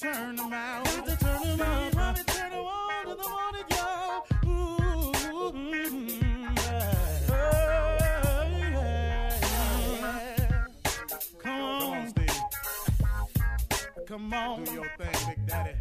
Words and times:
turn 0.00 0.38
'em 0.38 0.52
out. 0.52 0.84
Got 0.84 1.06
to 1.06 1.16
turn 1.16 1.42
'em 1.42 1.60
up. 1.60 1.90
Steve 1.90 1.94
Harvey 1.98 2.22
turn 2.24 2.52
'em 2.52 2.66
on 2.66 3.04
to 3.06 3.14
the 3.16 3.28
morning, 3.28 3.64
y'all. 3.70 4.26
Ooh, 4.46 5.12
yeah. 5.54 5.90
Yeah, 8.58 8.92
yeah. 10.00 10.64
Come 11.42 11.60
on, 11.60 12.08
Steve. 12.10 12.40
Come 14.06 14.34
on. 14.34 14.64
Do 14.64 14.72
your 14.72 14.88
thing, 14.98 15.16
Big 15.28 15.46
Daddy. 15.46 15.74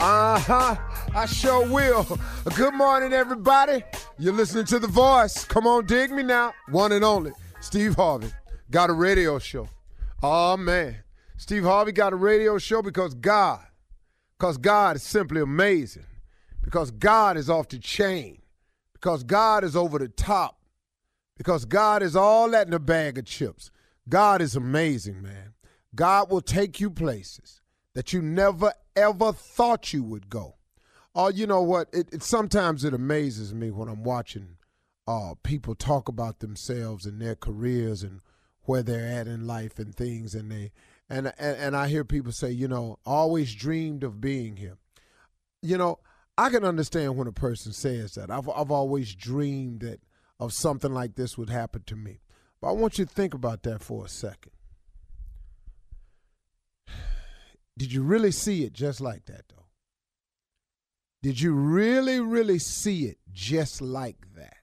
Uh 0.00 0.38
huh. 0.40 0.76
I 1.14 1.26
sure 1.26 1.66
will. 1.66 2.18
Good 2.56 2.74
morning, 2.74 3.12
everybody. 3.12 3.84
You're 4.18 4.34
listening 4.34 4.64
to 4.66 4.78
The 4.78 4.88
Voice. 4.88 5.44
Come 5.44 5.66
on, 5.66 5.86
dig 5.86 6.10
me 6.10 6.22
now. 6.22 6.52
One 6.68 6.92
and 6.92 7.04
only, 7.04 7.32
Steve 7.60 7.94
Harvey. 7.94 8.32
Got 8.70 8.90
a 8.90 8.92
radio 8.92 9.38
show. 9.38 9.68
Oh, 10.22 10.56
man. 10.56 10.96
Steve 11.38 11.64
Harvey 11.64 11.92
got 11.92 12.12
a 12.12 12.16
radio 12.16 12.56
show 12.58 12.80
because 12.80 13.14
God, 13.14 13.60
because 14.38 14.56
God 14.56 14.96
is 14.96 15.02
simply 15.02 15.40
amazing, 15.40 16.06
because 16.62 16.90
God 16.90 17.36
is 17.36 17.50
off 17.50 17.68
the 17.68 17.78
chain, 17.78 18.40
because 18.94 19.22
God 19.22 19.62
is 19.62 19.76
over 19.76 19.98
the 19.98 20.08
top, 20.08 20.58
because 21.36 21.66
God 21.66 22.02
is 22.02 22.16
all 22.16 22.50
that 22.50 22.66
in 22.66 22.72
a 22.72 22.78
bag 22.78 23.18
of 23.18 23.26
chips. 23.26 23.70
God 24.08 24.40
is 24.40 24.56
amazing, 24.56 25.20
man. 25.20 25.54
God 25.94 26.30
will 26.30 26.40
take 26.40 26.80
you 26.80 26.90
places 26.90 27.60
that 27.94 28.12
you 28.12 28.22
never 28.22 28.72
ever 28.94 29.32
thought 29.32 29.92
you 29.92 30.02
would 30.02 30.30
go. 30.30 30.56
Oh, 31.14 31.28
you 31.28 31.46
know 31.46 31.62
what? 31.62 31.88
It, 31.92 32.08
it 32.12 32.22
sometimes 32.22 32.84
it 32.84 32.94
amazes 32.94 33.54
me 33.54 33.70
when 33.70 33.88
I'm 33.88 34.04
watching 34.04 34.56
uh, 35.06 35.34
people 35.42 35.74
talk 35.74 36.08
about 36.08 36.40
themselves 36.40 37.06
and 37.06 37.20
their 37.20 37.34
careers 37.34 38.02
and 38.02 38.20
where 38.66 38.82
they're 38.82 39.06
at 39.06 39.26
in 39.26 39.46
life 39.46 39.78
and 39.78 39.94
things, 39.94 40.34
and 40.34 40.50
they 40.50 40.72
and 41.08 41.32
and, 41.38 41.56
and 41.56 41.76
I 41.76 41.88
hear 41.88 42.04
people 42.04 42.32
say, 42.32 42.50
you 42.50 42.68
know, 42.68 42.98
always 43.04 43.54
dreamed 43.54 44.04
of 44.04 44.20
being 44.20 44.56
here. 44.56 44.76
You 45.62 45.78
know, 45.78 45.98
I 46.38 46.50
can 46.50 46.64
understand 46.64 47.16
when 47.16 47.26
a 47.26 47.32
person 47.32 47.72
says 47.72 48.14
that. 48.14 48.30
I've 48.30 48.48
I've 48.48 48.70
always 48.70 49.14
dreamed 49.14 49.80
that 49.80 50.00
of 50.38 50.52
something 50.52 50.92
like 50.92 51.14
this 51.14 51.38
would 51.38 51.50
happen 51.50 51.82
to 51.86 51.96
me. 51.96 52.20
But 52.60 52.68
I 52.68 52.72
want 52.72 52.98
you 52.98 53.04
to 53.04 53.12
think 53.12 53.34
about 53.34 53.62
that 53.64 53.82
for 53.82 54.04
a 54.04 54.08
second. 54.08 54.52
Did 57.78 57.92
you 57.92 58.02
really 58.02 58.32
see 58.32 58.64
it 58.64 58.72
just 58.72 59.00
like 59.00 59.26
that, 59.26 59.48
though? 59.48 59.66
Did 61.22 61.40
you 61.40 61.52
really, 61.52 62.20
really 62.20 62.58
see 62.58 63.06
it 63.06 63.18
just 63.32 63.80
like 63.80 64.34
that? 64.36 64.58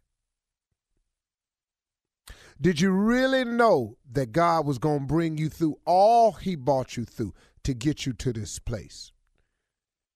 Did 2.59 2.81
you 2.81 2.91
really 2.91 3.43
know 3.43 3.97
that 4.11 4.31
God 4.31 4.65
was 4.65 4.77
going 4.77 5.01
to 5.01 5.05
bring 5.05 5.37
you 5.37 5.49
through 5.49 5.77
all 5.85 6.33
He 6.33 6.55
brought 6.55 6.95
you 6.97 7.05
through 7.05 7.33
to 7.63 7.73
get 7.73 8.05
you 8.05 8.13
to 8.13 8.33
this 8.33 8.59
place? 8.59 9.11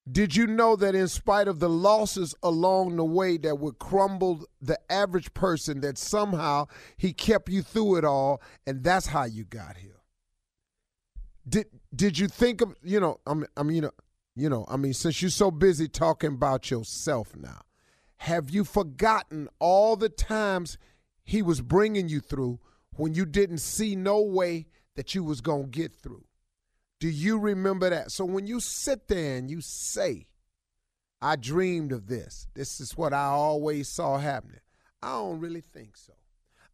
Did 0.09 0.36
you 0.36 0.47
know 0.47 0.78
that 0.78 0.96
in 0.96 1.09
spite 1.09 1.50
of 1.50 1.59
the 1.59 1.70
losses 1.70 2.34
along 2.42 2.96
the 2.96 3.03
way 3.03 3.38
that 3.38 3.59
would 3.59 3.78
crumble 3.78 4.46
the 4.62 4.80
average 4.90 5.34
person, 5.34 5.81
that 5.81 5.97
somehow 5.97 6.68
He 6.96 7.12
kept 7.12 7.50
you 7.50 7.62
through 7.62 7.97
it 7.97 8.06
all, 8.06 8.42
and 8.66 8.84
that's 8.84 9.08
how 9.08 9.26
you 9.26 9.44
got 9.44 9.78
here? 9.78 10.02
Did 11.47 11.68
Did 11.94 12.20
you 12.20 12.28
think 12.28 12.62
of 12.62 12.76
you 12.84 13.00
know? 13.00 13.20
I 13.26 13.34
mean, 13.34 13.47
I 13.58 13.64
mean, 13.64 13.76
you 13.76 13.81
know, 13.81 13.92
you 14.36 14.50
know. 14.50 14.66
I 14.70 14.78
mean, 14.78 14.94
since 14.94 15.22
you're 15.22 15.31
so 15.31 15.52
busy 15.52 15.88
talking 15.90 16.34
about 16.34 16.72
yourself 16.72 17.36
now, 17.36 17.62
have 18.18 18.50
you 18.50 18.64
forgotten 18.64 19.50
all 19.59 19.96
the 19.96 20.09
times 20.09 20.78
He 21.28 21.42
was 21.42 21.60
bringing 21.60 22.08
you 22.08 22.22
through 22.22 22.62
when 22.96 23.14
you 23.14 23.26
didn't 23.26 23.58
see 23.58 23.98
no 23.98 24.22
way 24.22 24.68
that 24.96 25.14
you 25.14 25.26
was 25.26 25.42
gonna 25.42 25.68
get 25.68 25.94
through? 25.94 26.24
Do 27.02 27.10
you 27.10 27.38
remember 27.38 27.90
that? 27.90 28.14
So 28.14 28.24
when 28.24 28.48
you 28.48 28.62
sit 28.62 29.10
there 29.10 29.36
and 29.36 29.52
you 29.52 29.60
say, 29.60 30.28
I 31.22 31.36
dreamed 31.36 31.92
of 31.92 32.08
this, 32.08 32.48
this 32.54 32.80
is 32.80 32.96
what 32.96 33.14
I 33.14 33.26
always 33.26 33.90
saw 33.90 34.18
happening, 34.20 34.62
I 35.04 35.10
don't 35.10 35.42
really 35.42 35.60
think 35.60 35.98
so. 35.98 36.14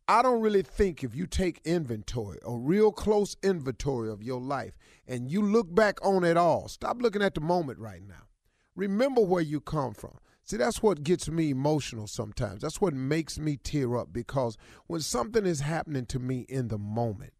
I 0.08 0.22
don't 0.22 0.42
really 0.42 0.62
think 0.62 1.04
if 1.04 1.16
you 1.16 1.26
take 1.26 1.60
inventory, 1.66 2.38
a 2.46 2.56
real 2.56 2.92
close 2.92 3.36
inventory 3.42 4.12
of 4.12 4.22
your 4.22 4.40
life, 4.40 4.78
and 5.08 5.32
you 5.32 5.42
look 5.42 5.74
back 5.74 5.98
on 6.06 6.24
it 6.24 6.38
all, 6.38 6.68
stop 6.68 7.02
looking 7.02 7.24
at 7.24 7.34
the 7.34 7.42
moment 7.42 7.80
right 7.80 8.08
now. 8.08 8.28
Remember 8.76 9.22
where 9.22 9.42
you 9.42 9.60
come 9.60 9.96
from. 9.96 10.20
See, 10.46 10.58
that's 10.58 10.84
what 10.84 11.04
gets 11.04 11.30
me 11.30 11.52
emotional 11.52 12.06
sometimes. 12.08 12.62
That's 12.62 12.82
what 12.82 12.94
makes 12.94 13.40
me 13.40 13.58
tear 13.58 13.96
up 13.96 14.12
because 14.12 14.58
when 14.88 15.00
something 15.00 15.46
is 15.46 15.62
happening 15.62 16.06
to 16.08 16.20
me 16.20 16.46
in 16.50 16.68
the 16.68 16.78
moment, 16.78 17.34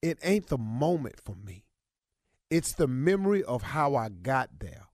it 0.00 0.18
ain't 0.24 0.48
the 0.48 0.58
moment 0.58 1.20
for 1.24 1.36
me. 1.36 1.64
It's 2.50 2.72
the 2.72 2.88
memory 2.88 3.44
of 3.44 3.62
how 3.62 3.94
I 3.94 4.08
got 4.08 4.58
there. 4.58 4.88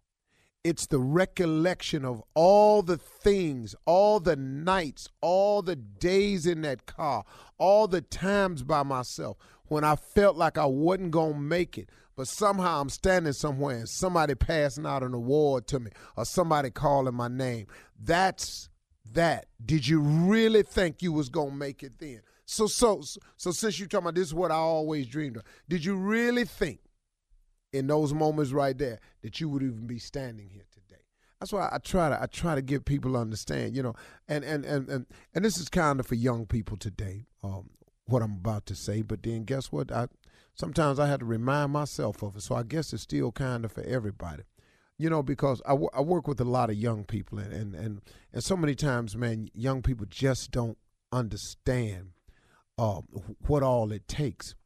It's 0.62 0.86
the 0.86 0.98
recollection 0.98 2.04
of 2.04 2.22
all 2.34 2.83
the 2.83 2.98
things, 2.98 3.74
all 3.86 4.21
the 4.21 4.36
nights, 4.36 5.09
all 5.22 5.62
the 5.62 5.77
days 5.77 6.44
in 6.44 6.60
that 6.62 6.84
car, 6.84 7.24
all 7.56 7.89
the 7.89 8.03
times 8.03 8.62
by 8.62 8.83
myself 8.83 9.39
when 9.68 9.84
I 9.84 9.97
felt 9.97 10.36
like 10.36 10.59
I 10.59 10.66
wasn't 10.66 11.12
going 11.12 11.34
to 11.34 11.41
make 11.41 11.78
it. 11.78 11.89
But 12.18 12.26
somehow 12.26 12.80
I'm 12.80 12.91
standing 12.91 13.32
somewhere 13.32 13.76
and 13.76 13.88
somebody 13.88 14.34
passing 14.34 14.84
out 14.84 15.04
an 15.04 15.15
award 15.15 15.68
to 15.68 15.78
me 15.78 15.92
or 16.16 16.24
somebody 16.24 16.68
calling 16.68 17.15
my 17.15 17.28
name. 17.28 17.68
That's 17.97 18.68
that. 19.12 19.47
Did 19.65 19.86
you 19.86 20.00
really 20.00 20.65
think 20.65 21.00
you 21.00 21.12
was 21.12 21.30
to 21.30 21.50
make 21.50 21.84
it 21.84 21.92
then? 22.00 22.22
So, 22.44 22.66
so, 22.66 23.03
so 23.36 23.53
since 23.53 23.78
you're 23.78 23.86
talking 23.86 24.06
about 24.06 24.16
this 24.16 24.26
is 24.26 24.34
what 24.34 24.50
I 24.50 24.56
always 24.56 25.06
dreamed 25.06 25.36
of, 25.36 25.44
did 25.68 25.84
you 25.84 25.94
really 25.94 26.44
think 26.44 26.80
in 27.72 27.86
those 27.86 28.12
moments 28.12 28.50
right 28.50 28.76
there 28.76 28.98
that 29.22 29.41
you 29.41 29.48
would 29.48 29.62
even 29.62 29.86
be 29.86 30.00
standing 30.00 30.48
here 30.48 30.65
today. 30.72 31.03
That's 31.38 31.53
why 31.53 31.68
I 31.70 31.78
try 31.78 32.09
to 32.09 32.20
I 32.20 32.26
try 32.26 32.56
to 32.56 32.62
get 32.62 32.84
people 32.84 33.12
to 33.12 33.18
understand, 33.18 33.76
you 33.76 33.82
know, 33.82 33.94
and 34.26 34.44
and 34.44 34.65
and 34.65 34.88
and, 34.88 35.06
and 35.34 35.44
this 35.44 35.56
is 35.56 35.68
kind 35.68 36.00
of 36.00 36.06
for 36.09 36.16
young 36.16 36.47
people 36.47 36.76
today, 36.76 37.26
um, 37.44 37.70
what 38.06 38.22
I'm 38.22 38.32
about 38.32 38.66
to 38.66 38.74
say. 38.74 39.03
But 39.03 39.22
then 39.22 39.44
guess 39.44 39.70
what? 39.70 39.92
I 39.92 40.09
Sometimes 40.59 40.99
I 40.99 41.07
have 41.07 41.21
to 41.21 41.27
remind 41.27 41.72
myself 41.72 42.22
of 42.22 42.37
it. 42.37 42.43
So 42.43 42.55
I 42.55 42.63
guess 42.65 42.93
it's 42.93 43.05
still 43.05 43.31
kind 43.31 43.65
of 43.65 43.72
for 43.72 43.83
everybody. 43.84 44.43
You 44.99 45.09
know, 45.09 45.22
because 45.22 45.63
I, 45.65 45.71
w- 45.71 45.91
I 45.95 46.01
work 46.01 46.27
with 46.27 46.41
a 46.41 46.45
lot 46.45 46.71
of 46.71 46.77
young 46.77 47.05
people, 47.05 47.39
and, 47.39 47.53
and, 47.53 47.75
and, 47.77 48.01
and 48.33 48.43
so 48.43 48.57
many 48.57 48.75
times, 48.75 49.16
man, 49.16 49.49
young 49.55 49.81
people 49.81 50.07
just 50.10 50.51
don't 50.51 50.77
understand 51.13 52.10
uh, 52.77 53.03
what 53.47 53.63
all 53.63 53.93
it 53.93 54.09
takes. 54.09 54.57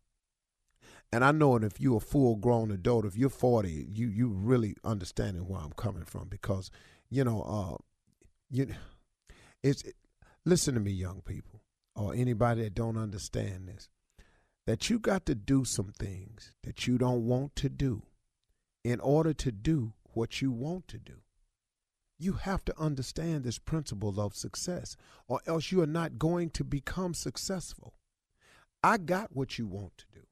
And 1.12 1.22
I 1.22 1.32
know, 1.32 1.56
and 1.56 1.64
if 1.64 1.78
you're 1.78 1.98
a 1.98 2.00
full 2.00 2.36
grown 2.36 2.70
adult, 2.70 3.04
if 3.04 3.16
you're 3.16 3.28
40, 3.28 3.88
you 3.92 4.08
you 4.08 4.28
really 4.28 4.74
understanding 4.82 5.46
where 5.46 5.60
I'm 5.60 5.72
coming 5.72 6.04
from 6.04 6.28
because, 6.28 6.70
you 7.10 7.22
know, 7.22 7.42
uh, 7.42 7.76
you 8.50 8.68
it's 9.62 9.82
it, 9.82 9.94
listen 10.46 10.72
to 10.74 10.80
me, 10.80 10.92
young 10.92 11.20
people, 11.20 11.60
or 11.94 12.14
anybody 12.14 12.62
that 12.62 12.74
don't 12.74 12.96
understand 12.96 13.68
this, 13.68 13.90
that 14.66 14.88
you 14.88 14.98
got 14.98 15.26
to 15.26 15.34
do 15.34 15.64
some 15.64 15.92
things 15.98 16.52
that 16.62 16.86
you 16.86 16.98
don't 16.98 17.26
want 17.26 17.56
to 17.56 17.68
do 17.68 18.02
in 18.84 19.00
order 19.00 19.32
to 19.32 19.52
do 19.52 19.92
what 20.14 20.40
you 20.40 20.50
want 20.50 20.88
to 20.88 20.98
do. 20.98 21.22
You 22.18 22.34
have 22.34 22.64
to 22.66 22.78
understand 22.78 23.42
this 23.42 23.58
principle 23.58 24.20
of 24.20 24.36
success, 24.36 24.96
or 25.26 25.40
else 25.46 25.72
you 25.72 25.82
are 25.82 25.86
not 25.86 26.18
going 26.18 26.50
to 26.50 26.64
become 26.64 27.14
successful. 27.14 27.94
I 28.82 28.98
got 28.98 29.34
what 29.34 29.58
you 29.58 29.66
want 29.66 29.98
to 29.98 30.04
do. 30.14 30.26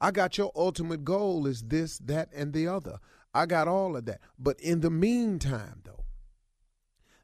I 0.00 0.10
got 0.10 0.36
your 0.36 0.52
ultimate 0.54 1.04
goal 1.04 1.46
is 1.46 1.62
this, 1.62 1.98
that, 1.98 2.28
and 2.34 2.52
the 2.52 2.68
other. 2.68 2.98
I 3.32 3.46
got 3.46 3.68
all 3.68 3.96
of 3.96 4.04
that. 4.06 4.20
But 4.38 4.60
in 4.60 4.80
the 4.80 4.90
meantime, 4.90 5.80
though, 5.84 6.05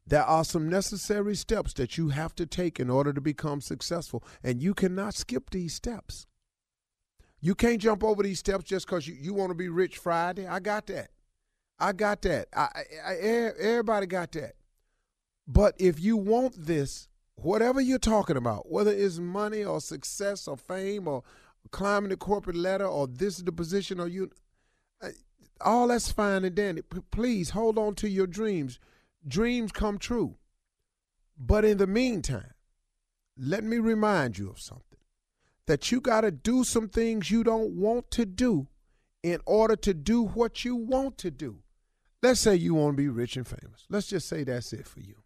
there 0.07 0.25
are 0.25 0.45
some 0.45 0.69
necessary 0.69 1.37
steps 1.37 1.73
that 1.75 1.97
you 1.97 2.09
have 2.09 2.35
to 2.35 2.47
take 2.47 2.81
in 2.81 2.91
order 2.91 3.13
to 3.13 3.21
become 3.21 3.61
successful, 3.61 4.25
and 4.43 4.63
you 4.63 4.75
cannot 4.75 5.15
skip 5.15 5.51
these 5.51 5.75
steps. 5.75 6.27
You 7.41 7.55
can't 7.55 7.81
jump 7.81 8.05
over 8.05 8.23
these 8.23 8.39
steps 8.39 8.65
just 8.65 8.87
because 8.87 9.07
you, 9.07 9.15
you 9.15 9.35
want 9.35 9.51
to 9.51 9.55
be 9.55 9.69
rich 9.69 9.99
Friday. 9.99 10.47
I 10.47 10.61
got 10.61 10.87
that. 10.87 11.11
I 11.79 11.93
got 11.93 12.23
that. 12.23 12.49
I, 12.57 12.69
I, 13.05 13.15
everybody 13.17 14.07
got 14.07 14.31
that. 14.33 14.55
But 15.49 15.75
if 15.79 15.99
you 15.99 16.17
want 16.17 16.55
this, 16.67 17.09
whatever 17.35 17.81
you're 17.81 17.99
talking 17.99 18.37
about, 18.37 18.71
whether 18.71 18.93
it's 18.93 19.19
money 19.19 19.65
or 19.65 19.81
success 19.81 20.47
or 20.47 20.57
fame 20.57 21.09
or 21.09 21.25
climbing 21.73 22.11
the 22.11 22.17
corporate 22.17 22.57
ladder 22.57 22.87
or 22.87 23.09
this 23.09 23.39
is 23.39 23.45
the 23.45 23.53
position 23.53 23.99
or 23.99 24.07
you, 24.07 24.31
uh, 25.03 25.09
all 25.61 25.89
that's 25.89 26.13
fine 26.13 26.45
and 26.45 26.55
dandy. 26.55 26.83
P- 26.83 27.01
please 27.11 27.51
hold 27.51 27.79
on 27.79 27.97
to 27.97 28.09
your 28.09 28.29
dreams. 28.29 28.79
Dreams 29.27 29.73
come 29.73 29.99
true. 29.99 30.37
But 31.39 31.65
in 31.65 31.79
the 31.79 31.87
meantime, 31.87 32.55
let 33.37 33.65
me 33.65 33.79
remind 33.79 34.39
you 34.39 34.51
of 34.51 34.61
something 34.61 34.99
that 35.67 35.91
you 35.91 36.01
got 36.01 36.23
to 36.23 36.31
do 36.31 36.65
some 36.65 36.89
things 36.89 37.31
you 37.31 37.45
don't 37.45 37.73
want 37.73 38.11
to 38.13 38.27
do 38.27 38.69
in 39.23 39.41
order 39.47 39.77
to 39.77 39.95
do 39.95 40.23
what 40.23 40.65
you 40.65 40.75
want 40.77 41.19
to 41.19 41.31
do. 41.31 41.63
Let's 42.23 42.41
say 42.41 42.55
you 42.55 42.75
want 42.75 42.97
to 42.97 43.03
be 43.03 43.09
rich 43.09 43.37
and 43.37 43.47
famous. 43.47 43.87
Let's 43.89 44.09
just 44.09 44.29
say 44.29 44.45
that's 44.45 44.73
it 44.73 44.87
for 44.87 45.01
you. 45.01 45.23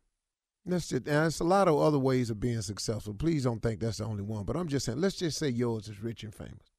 That's 0.64 0.88
just, 0.88 1.06
and 1.06 1.16
there's 1.16 1.40
a 1.40 1.44
lot 1.44 1.68
of 1.68 1.78
other 1.78 1.98
ways 1.98 2.30
of 2.30 2.40
being 2.40 2.60
successful. 2.62 3.14
Please 3.14 3.44
don't 3.44 3.62
think 3.62 3.80
that's 3.80 3.98
the 3.98 4.04
only 4.04 4.22
one. 4.22 4.44
But 4.44 4.56
I'm 4.56 4.68
just 4.68 4.86
saying, 4.86 5.00
let's 5.00 5.16
just 5.16 5.38
say 5.38 5.48
yours 5.48 5.88
is 5.88 6.02
rich 6.02 6.24
and 6.24 6.34
famous. 6.34 6.72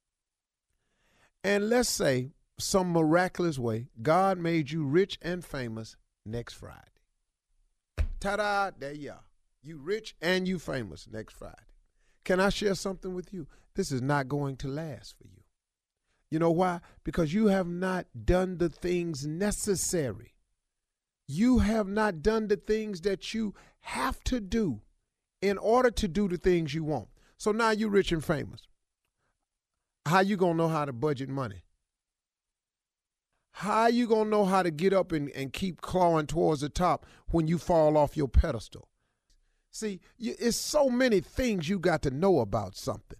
And 1.42 1.68
let's 1.70 1.88
say 1.88 2.30
some 2.58 2.92
miraculous 2.92 3.58
way, 3.58 3.86
God 4.02 4.38
made 4.38 4.70
you 4.70 4.84
rich 4.84 5.18
and 5.22 5.44
famous 5.44 5.96
next 6.26 6.54
Friday. 6.54 6.82
Ta-da, 8.20 8.70
there 8.78 8.92
you 8.92 9.10
are. 9.10 9.24
You 9.62 9.78
rich 9.78 10.16
and 10.20 10.48
you 10.48 10.58
famous 10.58 11.06
next 11.10 11.34
Friday. 11.34 11.54
Can 12.24 12.40
I 12.40 12.48
share 12.48 12.74
something 12.74 13.14
with 13.14 13.32
you? 13.32 13.46
This 13.74 13.92
is 13.92 14.02
not 14.02 14.28
going 14.28 14.56
to 14.58 14.68
last 14.68 15.16
for 15.16 15.24
you. 15.24 15.42
You 16.30 16.38
know 16.38 16.50
why? 16.50 16.80
Because 17.04 17.32
you 17.32 17.46
have 17.46 17.66
not 17.66 18.06
done 18.24 18.58
the 18.58 18.68
things 18.68 19.26
necessary. 19.26 20.34
You 21.26 21.60
have 21.60 21.88
not 21.88 22.22
done 22.22 22.48
the 22.48 22.56
things 22.56 23.02
that 23.02 23.32
you 23.34 23.54
have 23.80 24.22
to 24.24 24.40
do 24.40 24.80
in 25.40 25.58
order 25.58 25.90
to 25.90 26.08
do 26.08 26.28
the 26.28 26.36
things 26.36 26.74
you 26.74 26.84
want. 26.84 27.08
So 27.36 27.52
now 27.52 27.70
you're 27.70 27.88
rich 27.88 28.12
and 28.12 28.24
famous. 28.24 28.62
How 30.06 30.20
you 30.20 30.36
gonna 30.36 30.54
know 30.54 30.68
how 30.68 30.84
to 30.84 30.92
budget 30.92 31.28
money? 31.28 31.62
How 33.58 33.88
you 33.88 34.06
gonna 34.06 34.30
know 34.30 34.44
how 34.44 34.62
to 34.62 34.70
get 34.70 34.92
up 34.92 35.10
and, 35.10 35.30
and 35.30 35.52
keep 35.52 35.80
clawing 35.80 36.28
towards 36.28 36.60
the 36.60 36.68
top 36.68 37.04
when 37.30 37.48
you 37.48 37.58
fall 37.58 37.96
off 37.96 38.16
your 38.16 38.28
pedestal? 38.28 38.86
See, 39.72 39.98
you, 40.16 40.36
it's 40.38 40.56
so 40.56 40.88
many 40.88 41.18
things 41.18 41.68
you 41.68 41.80
got 41.80 42.02
to 42.02 42.12
know 42.12 42.38
about 42.38 42.76
something. 42.76 43.18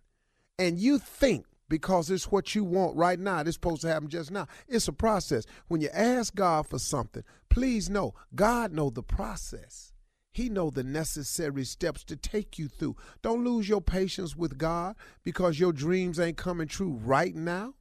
And 0.56 0.79
you 0.79 1.00
think 1.00 1.44
because 1.69 2.08
it's 2.08 2.31
what 2.31 2.55
you 2.55 2.62
want 2.62 2.96
right 2.96 3.19
now. 3.19 3.40
It's 3.40 3.55
supposed 3.55 3.81
to 3.81 3.88
happen 3.88 4.08
just 4.08 4.31
now. 4.31 4.46
It's 4.69 4.87
a 4.87 4.93
process. 4.93 5.43
When 5.67 5.81
you 5.81 5.88
ask 5.93 6.32
God 6.37 6.69
for 6.69 6.79
something, 6.79 7.25
please 7.50 7.91
know 7.91 8.14
God 8.32 8.73
know 8.73 8.91
the 8.91 9.02
process. 9.02 9.93
He 10.31 10.49
know 10.49 10.70
the 10.70 10.84
necessary 10.84 11.64
steps 11.64 12.05
to 12.05 12.14
take 12.14 12.61
you 12.61 12.69
through. 12.69 12.94
Don't 13.23 13.43
lose 13.43 13.69
your 13.69 13.81
patience 13.81 14.37
with 14.37 14.56
God 14.56 14.94
because 15.25 15.58
your 15.58 15.73
dreams 15.73 16.20
ain't 16.20 16.37
coming 16.37 16.69
true 16.69 16.96
right 17.02 17.34
now. 17.34 17.75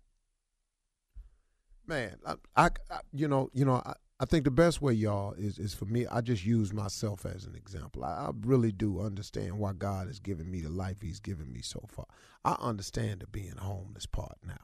Man, 1.88 2.18
I, 2.25 2.36
I, 2.56 2.66
I 2.92 3.00
you 3.13 3.28
know, 3.28 3.50
you 3.54 3.63
know, 3.66 3.81
I, 3.86 3.94
I 4.19 4.25
think 4.25 4.44
the 4.44 4.51
best 4.51 4.81
way, 4.81 4.94
y'all, 4.94 5.34
is 5.34 5.57
is 5.57 5.74
for 5.74 5.86
me. 5.86 6.06
I 6.07 6.22
just 6.22 6.45
use 6.45 6.74
myself 6.74 7.25
as 7.25 7.45
an 7.45 7.56
example. 7.56 8.04
I, 8.04 8.10
I, 8.10 8.31
really 8.42 8.72
do 8.72 9.00
understand 9.00 9.57
why 9.57 9.74
God 9.74 10.07
has 10.07 10.19
given 10.19 10.51
me 10.51 10.62
the 10.62 10.69
life 10.69 11.01
He's 11.01 11.19
given 11.19 11.51
me 11.51 11.62
so 11.62 11.84
far. 11.88 12.07
I 12.44 12.57
understand 12.60 13.22
the 13.22 13.28
being 13.28 13.56
homeless 13.57 14.06
part 14.06 14.38
now. 14.45 14.57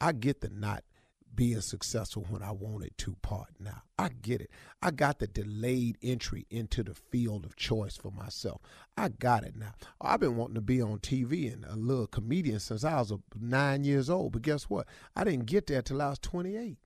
I 0.00 0.12
get 0.12 0.40
the 0.40 0.48
not 0.48 0.84
being 1.34 1.60
successful 1.60 2.26
when 2.28 2.42
I 2.42 2.50
wanted 2.52 2.96
to 2.98 3.16
part 3.22 3.48
now. 3.58 3.82
I 3.98 4.08
get 4.08 4.40
it. 4.40 4.50
I 4.82 4.90
got 4.90 5.18
the 5.18 5.26
delayed 5.26 5.98
entry 6.02 6.46
into 6.50 6.82
the 6.82 6.94
field 6.94 7.44
of 7.44 7.56
choice 7.56 7.96
for 7.96 8.10
myself. 8.10 8.60
I 8.96 9.08
got 9.08 9.44
it 9.44 9.56
now. 9.56 9.74
I've 10.00 10.20
been 10.20 10.36
wanting 10.36 10.56
to 10.56 10.60
be 10.60 10.80
on 10.82 10.98
TV 10.98 11.52
and 11.52 11.64
a 11.64 11.76
little 11.76 12.06
comedian 12.06 12.60
since 12.60 12.84
I 12.84 12.98
was 12.98 13.12
nine 13.38 13.84
years 13.84 14.10
old. 14.10 14.32
But 14.32 14.42
guess 14.42 14.64
what? 14.64 14.86
I 15.14 15.24
didn't 15.24 15.46
get 15.46 15.66
there 15.66 15.82
till 15.82 16.02
I 16.02 16.10
was 16.10 16.18
28. 16.18 16.78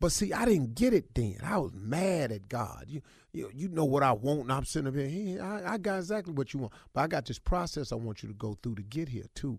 But 0.00 0.12
see, 0.12 0.32
I 0.32 0.44
didn't 0.44 0.74
get 0.74 0.94
it 0.94 1.14
then. 1.14 1.38
I 1.42 1.58
was 1.58 1.72
mad 1.74 2.30
at 2.30 2.48
God. 2.48 2.84
You, 2.86 3.02
you, 3.32 3.50
you 3.52 3.68
know 3.68 3.84
what 3.84 4.04
I 4.04 4.12
want, 4.12 4.42
and 4.42 4.52
I'm 4.52 4.64
sitting 4.64 4.86
up 4.86 4.94
here. 4.94 5.42
I, 5.42 5.74
I 5.74 5.78
got 5.78 5.98
exactly 5.98 6.32
what 6.34 6.54
you 6.54 6.60
want. 6.60 6.72
But 6.92 7.00
I 7.00 7.06
got 7.08 7.26
this 7.26 7.40
process 7.40 7.90
I 7.90 7.96
want 7.96 8.22
you 8.22 8.28
to 8.28 8.34
go 8.34 8.56
through 8.62 8.76
to 8.76 8.82
get 8.82 9.08
here 9.08 9.26
too. 9.34 9.58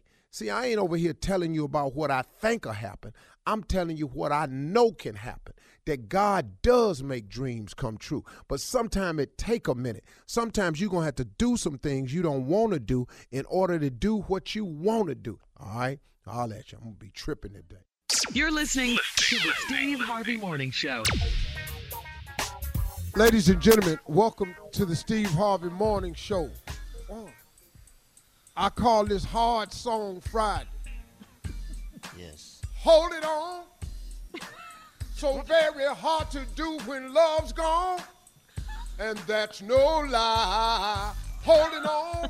See, 0.33 0.49
I 0.49 0.67
ain't 0.67 0.79
over 0.79 0.95
here 0.95 1.11
telling 1.11 1.53
you 1.53 1.65
about 1.65 1.93
what 1.93 2.09
I 2.09 2.23
think 2.39 2.63
will 2.63 2.71
happen. 2.71 3.11
I'm 3.45 3.63
telling 3.63 3.97
you 3.97 4.07
what 4.07 4.31
I 4.31 4.45
know 4.45 4.93
can 4.93 5.15
happen. 5.15 5.55
That 5.85 6.07
God 6.07 6.61
does 6.61 7.03
make 7.03 7.27
dreams 7.27 7.73
come 7.73 7.97
true. 7.97 8.23
But 8.47 8.61
sometimes 8.61 9.19
it 9.19 9.37
take 9.37 9.67
a 9.67 9.75
minute. 9.75 10.05
Sometimes 10.27 10.79
you're 10.79 10.89
going 10.89 11.01
to 11.01 11.05
have 11.05 11.15
to 11.15 11.25
do 11.25 11.57
some 11.57 11.77
things 11.77 12.13
you 12.13 12.21
don't 12.21 12.45
want 12.47 12.71
to 12.71 12.79
do 12.79 13.07
in 13.31 13.43
order 13.49 13.77
to 13.77 13.89
do 13.89 14.21
what 14.21 14.55
you 14.55 14.63
want 14.63 15.09
to 15.09 15.15
do. 15.15 15.37
All 15.59 15.77
right? 15.77 15.99
I'll 16.25 16.47
let 16.47 16.71
you. 16.71 16.77
I'm 16.77 16.85
gonna 16.85 16.95
be 16.95 17.09
tripping 17.09 17.53
today. 17.53 17.81
You're 18.31 18.51
listening 18.51 18.97
to 19.17 19.35
the 19.35 19.51
Steve 19.65 19.99
Harvey 19.99 20.37
Morning 20.37 20.71
Show. 20.71 21.03
Ladies 23.15 23.49
and 23.49 23.59
gentlemen, 23.59 23.99
welcome 24.05 24.55
to 24.71 24.85
the 24.85 24.95
Steve 24.95 25.31
Harvey 25.31 25.69
Morning 25.69 26.13
Show. 26.13 26.49
Oh. 27.09 27.27
I 28.55 28.69
call 28.69 29.05
this 29.05 29.23
Heart 29.23 29.73
Song 29.73 30.21
Friday. 30.21 30.67
Yes. 32.17 32.61
Hold 32.75 33.13
it 33.13 33.23
on. 33.23 33.63
So 35.15 35.41
very 35.41 35.85
hard 35.85 36.31
to 36.31 36.41
do 36.55 36.77
when 36.85 37.13
love's 37.13 37.53
gone. 37.53 37.99
And 38.99 39.17
that's 39.19 39.61
no 39.61 39.75
lie. 40.09 41.13
Holding 41.43 41.85
on. 41.85 42.29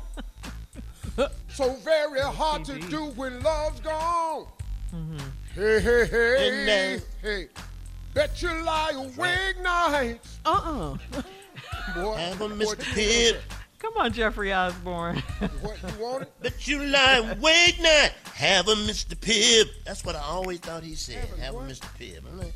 So 1.48 1.72
very 1.76 2.20
hard 2.20 2.64
to 2.66 2.78
do 2.78 3.06
when 3.16 3.42
love's 3.42 3.80
gone. 3.80 4.46
Mm-hmm. 4.94 5.18
Hey, 5.54 5.80
hey, 5.80 6.06
hey, 6.06 6.48
And 6.48 6.68
then- 6.68 7.02
hey. 7.20 7.48
Bet 8.14 8.42
you 8.42 8.50
lie 8.62 8.90
awake 8.94 9.60
nights. 9.62 10.38
Uh-uh. 10.44 10.96
Boy, 11.94 12.14
Have 12.14 12.40
a 12.42 12.48
Mr. 12.48 12.60
you 12.60 12.76
Pibb. 12.76 13.36
Come 13.82 13.96
on, 13.96 14.12
Jeffrey 14.12 14.52
Osborne. 14.52 15.16
What 15.60 15.76
you 15.82 16.02
want 16.02 16.22
it? 16.22 16.32
But 16.40 16.68
you 16.68 16.84
lie, 16.84 17.36
wait 17.40 17.76
not. 17.80 18.12
Have 18.34 18.68
a 18.68 18.74
Mr. 18.74 19.16
Pibb. 19.16 19.68
That's 19.84 20.04
what 20.04 20.14
I 20.14 20.20
always 20.20 20.60
thought 20.60 20.84
he 20.84 20.94
said. 20.94 21.24
Have 21.40 21.54
a 21.56 21.58
Mr. 21.58 21.82
Pibb. 21.98 22.18
I'm 22.30 22.38
like, 22.38 22.54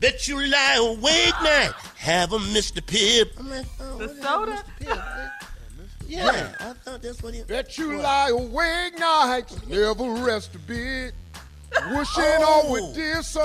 Bet 0.00 0.28
you 0.28 0.36
lie 0.46 0.76
awake 0.78 1.34
night. 1.42 1.72
Have 1.96 2.32
a 2.34 2.38
Mr. 2.38 2.80
Pibb. 2.82 3.30
I'm 3.38 3.50
like, 3.50 3.66
oh, 3.80 3.96
The 3.98 4.06
what 4.06 4.16
is 4.16 4.22
soda? 4.22 4.52
Mr. 4.52 4.86
Pibb? 4.86 5.30
Yeah, 6.06 6.54
I 6.60 6.72
thought 6.72 7.02
that's 7.02 7.22
what 7.22 7.34
he. 7.34 7.42
Bet 7.42 7.76
you 7.76 7.98
lie 8.00 8.30
awake 8.30 8.98
nights, 8.98 9.66
never 9.66 10.10
rest 10.24 10.54
a 10.54 10.58
bit. 10.58 11.12
Wishing 11.94 12.42
all 12.46 12.70
would 12.70 12.94
disappear. 12.94 13.44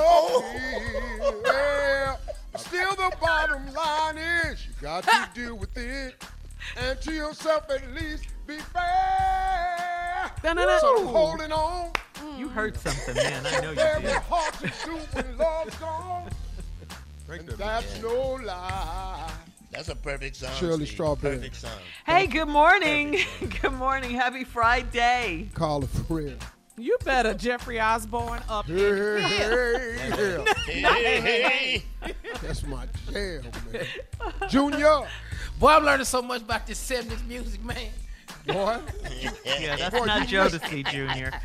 Well, 1.44 2.20
still 2.56 2.96
the 2.96 3.12
bottom 3.20 3.74
line 3.74 4.18
is 4.18 4.66
you 4.66 4.72
got 4.82 5.04
to 5.04 5.30
deal 5.36 5.56
with 5.56 5.76
it. 5.78 6.24
And 6.78 7.00
to 7.02 7.14
yourself 7.14 7.70
at 7.70 7.90
least 7.94 8.26
be 8.48 8.58
fair. 8.58 10.32
So 10.80 11.08
holding 11.08 11.52
on. 11.52 11.92
you 12.38 12.48
heard 12.50 12.78
something, 12.78 13.16
man. 13.16 13.46
I 13.46 13.60
know 13.62 13.70
you 13.70 13.76
Very 13.76 14.02
did. 14.02 14.12
hard 14.18 14.54
to 14.56 14.68
do 14.86 14.98
when 15.14 15.38
love's 15.38 15.76
gone. 15.78 16.30
And 17.30 17.48
that's 17.50 18.02
no 18.02 18.34
lie. 18.44 19.32
That's 19.72 19.90
a 19.90 19.96
perfect 19.96 20.36
song. 20.36 20.52
Shirley 20.60 20.86
Steve. 20.86 20.96
Strawberry. 20.96 21.38
Perfect 21.38 21.56
song. 21.56 21.72
Hey, 22.06 22.28
good 22.28 22.48
morning. 22.48 23.18
good 23.62 23.74
morning. 23.74 24.12
Happy 24.12 24.44
Friday. 24.44 25.50
Call 25.56 25.84
a 25.84 25.88
friend. 25.88 26.38
You 26.78 26.98
better 27.06 27.34
Jeffrey 27.34 27.80
Osborne 27.80 28.42
up. 28.50 28.66
Hey, 28.66 29.22
hey, 29.22 29.98
hey. 30.10 30.46
Hey, 30.66 31.22
hey, 31.22 31.84
hey. 32.02 32.14
That's 32.42 32.64
my 32.66 32.86
jam, 33.12 33.44
man. 33.72 33.86
Junior, 34.50 35.02
Boy, 35.60 35.70
I'm 35.70 35.84
learning 35.84 36.06
so 36.06 36.22
much 36.22 36.42
about 36.42 36.68
this 36.68 36.80
70s 36.90 37.26
music, 37.28 37.64
man. 37.64 37.78
boy, 38.48 38.80
Yeah, 39.60 39.76
that's 39.78 39.98
Boy, 39.98 40.06
not 40.06 40.30
you 40.32 40.38
Jodeci 40.40 40.86
Jr. 40.88 41.36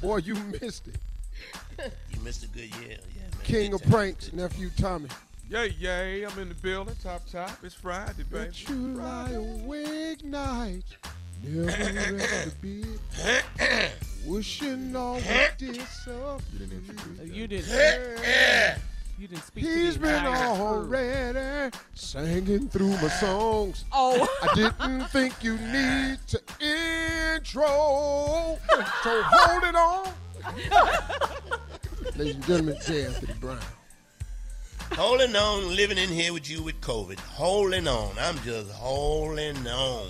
boy, 0.02 0.18
you 0.18 0.34
missed 0.60 0.88
it. 0.88 1.92
You 2.12 2.20
missed 2.22 2.44
a 2.44 2.48
good 2.48 2.74
year. 2.76 2.98
Yeah, 2.98 3.22
man. 3.22 3.30
King 3.42 3.70
Good 3.72 3.76
of 3.76 3.82
time. 3.82 3.90
pranks, 3.92 4.32
nephew 4.32 4.70
Tommy. 4.76 5.08
Yay, 5.50 5.74
yay, 5.78 6.24
I'm 6.24 6.38
in 6.38 6.48
the 6.48 6.54
building, 6.54 6.94
top, 7.02 7.22
top. 7.30 7.50
It's 7.62 7.74
Friday, 7.74 8.22
baby. 8.30 8.44
Bet 8.46 8.68
you 8.68 8.76
lie 8.76 9.30
awake 9.32 10.24
night, 10.24 10.84
never 11.42 12.14
rest 12.14 12.46
a 12.46 12.50
bit. 12.62 13.92
Wishing 14.24 14.96
all 14.96 15.14
would 15.16 15.22
disappear. 15.58 16.38
You 17.24 17.46
didn't. 17.46 18.80
You 19.18 19.28
didn't 19.28 19.44
speak. 19.44 19.64
to 19.64 19.70
He's 19.70 19.94
the 19.94 20.00
been 20.00 20.14
entire 20.26 20.56
crew. 20.56 20.64
already 20.64 21.76
singing 21.94 22.68
through 22.68 22.90
my 22.90 23.08
songs. 23.08 23.84
Oh, 23.92 24.26
I 24.42 24.54
didn't 24.54 25.04
think 25.10 25.42
you 25.42 25.56
need 25.56 26.18
to 26.28 26.40
intro. 26.60 28.58
So 29.02 29.22
hold 29.24 29.64
it 29.64 29.74
on. 29.76 30.08
Ladies 32.16 32.34
and 32.34 32.46
gentlemen, 32.46 32.76
J. 32.84 33.06
Anthony 33.06 33.32
Brown. 33.40 33.58
Holding 34.92 35.34
on, 35.34 35.74
living 35.74 35.98
in 35.98 36.08
here 36.08 36.32
with 36.32 36.48
you 36.50 36.62
with 36.62 36.80
COVID. 36.80 37.18
Holding 37.20 37.88
on. 37.88 38.12
I'm 38.20 38.38
just 38.40 38.70
holding 38.72 39.56
on 39.66 40.08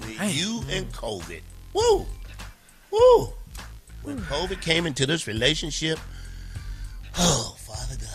with 0.00 0.36
you 0.36 0.62
and 0.68 0.92
COVID. 0.92 1.40
Woo! 1.74 2.06
Woo! 2.90 3.32
When 4.02 4.18
COVID 4.22 4.60
came 4.60 4.86
into 4.86 5.06
this 5.06 5.26
relationship, 5.26 5.98
oh, 7.18 7.56
Father 7.58 7.96
God, 7.98 8.08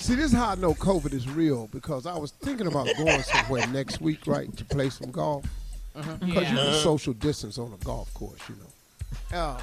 See, 0.00 0.14
this 0.14 0.32
is 0.32 0.32
how 0.32 0.48
I 0.48 0.54
know 0.54 0.72
COVID 0.72 1.12
is 1.12 1.28
real 1.28 1.68
because 1.68 2.06
I 2.06 2.16
was 2.16 2.30
thinking 2.30 2.66
about 2.66 2.88
going 2.96 3.22
somewhere 3.22 3.66
next 3.66 4.00
week, 4.00 4.26
right, 4.26 4.54
to 4.56 4.64
play 4.64 4.88
some 4.88 5.10
golf. 5.10 5.44
Because 5.94 6.22
you 6.22 6.32
yeah. 6.32 6.54
can 6.54 6.74
social 6.74 7.12
distance 7.12 7.58
on 7.58 7.70
a 7.74 7.84
golf 7.84 8.12
course, 8.14 8.40
you 8.48 8.56
know. 8.56 9.38
Uh, 9.38 9.60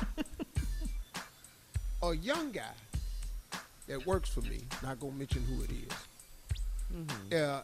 a 2.07 2.15
young 2.17 2.51
guy 2.51 3.57
that 3.87 4.05
works 4.05 4.29
for 4.29 4.41
me, 4.41 4.59
not 4.83 4.99
gonna 4.99 5.13
mention 5.13 5.41
who 5.43 5.63
it 5.63 5.71
is, 7.31 7.39
uh, 7.39 7.63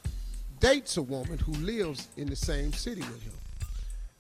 dates 0.60 0.98
a 0.98 1.02
woman 1.02 1.38
who 1.38 1.52
lives 1.54 2.08
in 2.18 2.28
the 2.28 2.36
same 2.36 2.74
city 2.74 3.02
with 3.02 3.22
him. 3.22 3.34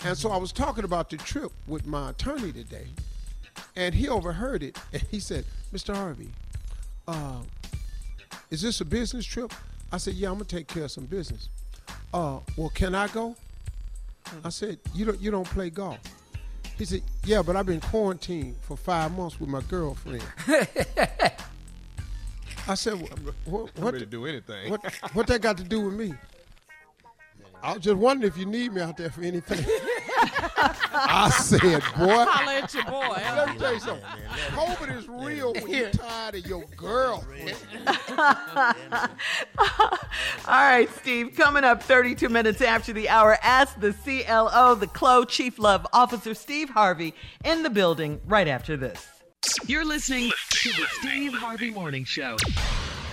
And 0.05 0.15
so 0.15 0.29
I 0.29 0.37
was 0.37 0.51
talking 0.51 0.83
about 0.83 1.09
the 1.09 1.17
trip 1.17 1.51
with 1.65 1.87
my 1.87 2.11
attorney 2.11 2.51
today, 2.51 2.87
and 3.75 3.95
he 3.95 4.07
overheard 4.07 4.61
it, 4.61 4.77
and 4.91 5.01
he 5.09 5.19
said, 5.19 5.45
"Mr. 5.73 5.95
Harvey, 5.95 6.29
uh, 7.07 7.41
is 8.49 8.61
this 8.61 8.81
a 8.81 8.85
business 8.85 9.25
trip?" 9.25 9.51
I 9.91 9.97
said, 9.97 10.13
"Yeah, 10.15 10.29
I'm 10.29 10.35
gonna 10.35 10.45
take 10.45 10.67
care 10.67 10.83
of 10.85 10.91
some 10.91 11.05
business." 11.05 11.49
Uh, 12.13 12.39
well, 12.57 12.69
can 12.69 12.95
I 12.95 13.07
go? 13.07 13.35
I 14.43 14.49
said, 14.49 14.79
"You 14.93 15.05
don't 15.05 15.19
you 15.21 15.31
don't 15.31 15.47
play 15.47 15.69
golf." 15.69 15.99
He 16.77 16.85
said, 16.85 17.01
"Yeah, 17.25 17.41
but 17.43 17.55
I've 17.55 17.65
been 17.65 17.81
quarantined 17.81 18.55
for 18.61 18.75
five 18.77 19.11
months 19.15 19.39
with 19.39 19.49
my 19.49 19.61
girlfriend." 19.61 20.23
I 22.67 22.75
said, 22.75 22.93
"What? 23.01 23.19
What? 23.45 23.71
I'm 23.77 23.83
What, 23.83 23.93
ready 23.93 24.05
to 24.05 24.11
do 24.11 24.25
anything. 24.25 24.69
what, 24.71 24.81
what 25.13 25.27
that 25.27 25.41
got 25.41 25.57
to 25.57 25.63
do 25.63 25.81
with 25.81 25.93
me?" 25.93 26.13
I 27.63 27.73
was 27.73 27.81
just 27.81 27.95
wondering 27.95 28.29
if 28.29 28.37
you 28.37 28.45
need 28.45 28.73
me 28.73 28.81
out 28.81 28.97
there 28.97 29.09
for 29.09 29.21
anything. 29.21 29.63
I 30.93 31.29
said, 31.29 31.81
"Boy, 31.97 32.25
holla 32.25 32.55
at 32.61 32.73
your 32.73 32.83
boy. 32.83 33.07
let 33.07 33.49
me 33.53 33.57
tell 33.57 33.73
you 33.73 33.79
something. 33.79 34.05
COVID 34.51 34.97
is 34.97 35.07
real 35.07 35.53
when 35.53 35.69
you're 35.69 35.89
tired 35.91 36.35
of 36.35 36.45
your 36.45 36.65
girlfriend." 36.75 37.55
All 40.45 40.59
right, 40.59 40.89
Steve, 40.99 41.35
coming 41.37 41.63
up 41.63 41.81
32 41.81 42.27
minutes 42.27 42.61
after 42.61 42.91
the 42.91 43.07
hour, 43.07 43.37
ask 43.41 43.79
the 43.79 43.93
CLO, 43.93 44.75
the 44.75 44.87
CLO 44.87 45.23
Chief 45.23 45.57
Love 45.57 45.87
Officer 45.93 46.33
Steve 46.33 46.69
Harvey, 46.69 47.15
in 47.45 47.63
the 47.63 47.69
building 47.69 48.19
right 48.25 48.49
after 48.49 48.75
this. 48.75 49.07
You're 49.67 49.85
listening 49.85 50.31
to 50.49 50.69
the 50.69 50.85
Steve 50.99 51.33
Harvey 51.33 51.71
Morning 51.71 52.03
Show. 52.03 52.35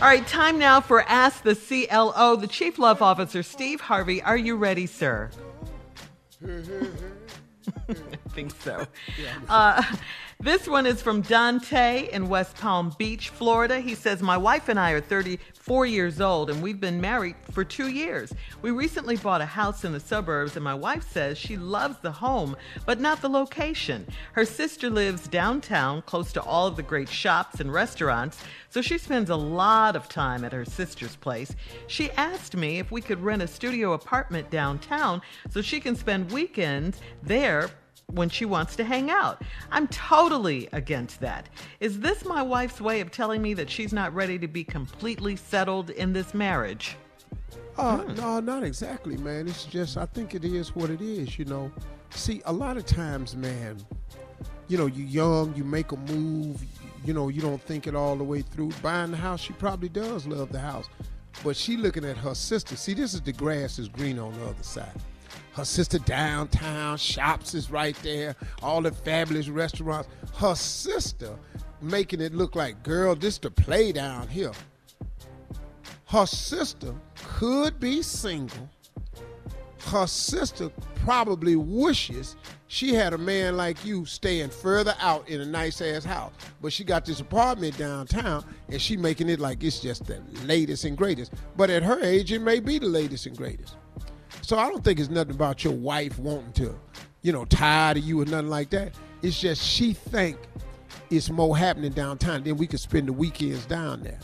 All 0.00 0.06
right, 0.06 0.26
time 0.26 0.58
now 0.58 0.80
for 0.80 1.02
Ask 1.02 1.42
the 1.42 1.54
CLO, 1.54 2.34
the 2.34 2.46
Chief 2.46 2.78
Love 2.78 3.02
Officer 3.02 3.42
Steve 3.42 3.82
Harvey. 3.82 4.22
Are 4.22 4.36
you 4.36 4.56
ready, 4.56 4.86
sir? 4.86 5.30
I 6.46 7.94
think 8.30 8.52
so. 8.62 8.86
Uh, 9.46 9.82
this 10.40 10.66
one 10.66 10.86
is 10.86 11.02
from 11.02 11.20
Dante 11.20 12.08
in 12.12 12.28
West 12.28 12.56
Palm 12.56 12.94
Beach, 12.98 13.28
Florida. 13.28 13.78
He 13.78 13.94
says, 13.94 14.22
My 14.22 14.38
wife 14.38 14.70
and 14.70 14.80
I 14.80 14.92
are 14.92 15.00
34 15.00 15.84
years 15.84 16.20
old 16.20 16.48
and 16.48 16.62
we've 16.62 16.80
been 16.80 17.00
married 17.00 17.36
for 17.52 17.62
two 17.62 17.88
years. 17.88 18.32
We 18.62 18.70
recently 18.70 19.16
bought 19.16 19.42
a 19.42 19.46
house 19.46 19.84
in 19.84 19.92
the 19.92 20.00
suburbs, 20.00 20.56
and 20.56 20.64
my 20.64 20.74
wife 20.74 21.10
says 21.10 21.36
she 21.36 21.56
loves 21.56 21.98
the 22.00 22.10
home, 22.10 22.56
but 22.86 23.00
not 23.00 23.20
the 23.20 23.28
location. 23.28 24.06
Her 24.32 24.44
sister 24.44 24.88
lives 24.88 25.28
downtown, 25.28 26.02
close 26.02 26.32
to 26.32 26.42
all 26.42 26.66
of 26.66 26.76
the 26.76 26.82
great 26.82 27.08
shops 27.08 27.60
and 27.60 27.72
restaurants, 27.72 28.38
so 28.70 28.80
she 28.80 28.98
spends 28.98 29.30
a 29.30 29.36
lot 29.36 29.94
of 29.94 30.08
time 30.08 30.44
at 30.44 30.52
her 30.52 30.64
sister's 30.64 31.16
place. 31.16 31.54
She 31.86 32.10
asked 32.12 32.56
me 32.56 32.78
if 32.78 32.90
we 32.90 33.02
could 33.02 33.20
rent 33.20 33.42
a 33.42 33.46
studio 33.46 33.92
apartment 33.92 34.48
downtown 34.50 35.20
so 35.50 35.60
she 35.60 35.80
can 35.80 35.96
spend 35.96 36.30
weekends 36.30 36.98
there 37.22 37.70
when 38.12 38.28
she 38.28 38.44
wants 38.44 38.76
to 38.76 38.84
hang 38.84 39.10
out. 39.10 39.42
I'm 39.70 39.88
totally 39.88 40.68
against 40.72 41.20
that. 41.20 41.48
Is 41.80 42.00
this 42.00 42.24
my 42.24 42.42
wife's 42.42 42.80
way 42.80 43.00
of 43.00 43.10
telling 43.10 43.42
me 43.42 43.54
that 43.54 43.70
she's 43.70 43.92
not 43.92 44.14
ready 44.14 44.38
to 44.38 44.48
be 44.48 44.64
completely 44.64 45.36
settled 45.36 45.90
in 45.90 46.12
this 46.12 46.34
marriage? 46.34 46.96
Uh, 47.76 48.02
no, 48.16 48.40
not 48.40 48.62
exactly, 48.62 49.16
man. 49.16 49.48
It's 49.48 49.64
just 49.64 49.96
I 49.96 50.06
think 50.06 50.34
it 50.34 50.44
is 50.44 50.74
what 50.74 50.90
it 50.90 51.00
is, 51.00 51.38
you 51.38 51.44
know. 51.44 51.70
See, 52.10 52.42
a 52.44 52.52
lot 52.52 52.76
of 52.76 52.84
times, 52.84 53.36
man, 53.36 53.78
you 54.68 54.76
know, 54.76 54.86
you're 54.86 55.06
young, 55.06 55.54
you 55.54 55.64
make 55.64 55.92
a 55.92 55.96
move, 55.96 56.62
you 57.04 57.14
know, 57.14 57.28
you 57.28 57.40
don't 57.40 57.62
think 57.62 57.86
it 57.86 57.94
all 57.94 58.16
the 58.16 58.24
way 58.24 58.42
through. 58.42 58.70
Buying 58.82 59.12
the 59.12 59.16
house, 59.16 59.40
she 59.40 59.52
probably 59.54 59.88
does 59.88 60.26
love 60.26 60.52
the 60.52 60.58
house, 60.58 60.88
but 61.42 61.56
she 61.56 61.76
looking 61.76 62.04
at 62.04 62.16
her 62.16 62.34
sister. 62.34 62.76
See, 62.76 62.94
this 62.94 63.14
is 63.14 63.20
the 63.20 63.32
grass 63.32 63.78
is 63.78 63.88
green 63.88 64.18
on 64.18 64.32
the 64.38 64.46
other 64.46 64.62
side. 64.62 64.92
Her 65.52 65.64
sister 65.64 65.98
downtown, 65.98 66.96
shops 66.96 67.54
is 67.54 67.70
right 67.70 67.96
there, 68.02 68.36
all 68.62 68.82
the 68.82 68.92
fabulous 68.92 69.48
restaurants. 69.48 70.08
Her 70.36 70.54
sister 70.54 71.36
making 71.82 72.20
it 72.20 72.34
look 72.34 72.54
like, 72.54 72.82
girl, 72.82 73.14
this 73.14 73.38
the 73.38 73.50
play 73.50 73.92
down 73.92 74.28
here. 74.28 74.52
Her 76.06 76.26
sister 76.26 76.94
could 77.16 77.80
be 77.80 78.02
single. 78.02 78.68
Her 79.86 80.06
sister 80.06 80.70
probably 80.96 81.56
wishes 81.56 82.36
she 82.68 82.94
had 82.94 83.12
a 83.12 83.18
man 83.18 83.56
like 83.56 83.84
you 83.84 84.04
staying 84.04 84.50
further 84.50 84.94
out 85.00 85.28
in 85.28 85.40
a 85.40 85.46
nice 85.46 85.80
ass 85.80 86.04
house. 86.04 86.32
But 86.60 86.72
she 86.72 86.84
got 86.84 87.04
this 87.04 87.20
apartment 87.20 87.76
downtown 87.76 88.44
and 88.68 88.80
she 88.80 88.96
making 88.96 89.28
it 89.28 89.40
like 89.40 89.64
it's 89.64 89.80
just 89.80 90.06
the 90.06 90.20
latest 90.44 90.84
and 90.84 90.96
greatest. 90.96 91.32
But 91.56 91.70
at 91.70 91.82
her 91.82 92.00
age, 92.00 92.30
it 92.30 92.40
may 92.40 92.60
be 92.60 92.78
the 92.78 92.86
latest 92.86 93.26
and 93.26 93.36
greatest. 93.36 93.76
So 94.50 94.58
I 94.58 94.68
don't 94.68 94.82
think 94.82 94.98
it's 94.98 95.10
nothing 95.10 95.36
about 95.36 95.62
your 95.62 95.74
wife 95.74 96.18
wanting 96.18 96.50
to, 96.54 96.76
you 97.22 97.30
know, 97.30 97.44
tired 97.44 97.98
of 97.98 98.02
you 98.02 98.20
or 98.20 98.24
nothing 98.24 98.48
like 98.50 98.70
that. 98.70 98.92
It's 99.22 99.40
just 99.40 99.62
she 99.62 99.92
think 99.92 100.38
it's 101.08 101.30
more 101.30 101.56
happening 101.56 101.92
downtown. 101.92 102.42
Then 102.42 102.56
we 102.56 102.66
could 102.66 102.80
spend 102.80 103.06
the 103.06 103.12
weekends 103.12 103.64
down 103.64 104.02
there. 104.02 104.18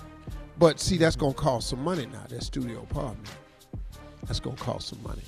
But 0.58 0.80
see, 0.80 0.96
that's 0.96 1.14
gonna 1.14 1.32
cost 1.32 1.68
some 1.68 1.80
money 1.84 2.06
now. 2.06 2.24
That 2.28 2.42
studio 2.42 2.80
apartment. 2.82 3.28
That's 4.24 4.40
gonna 4.40 4.56
cost 4.56 4.88
some 4.88 5.00
money. 5.04 5.22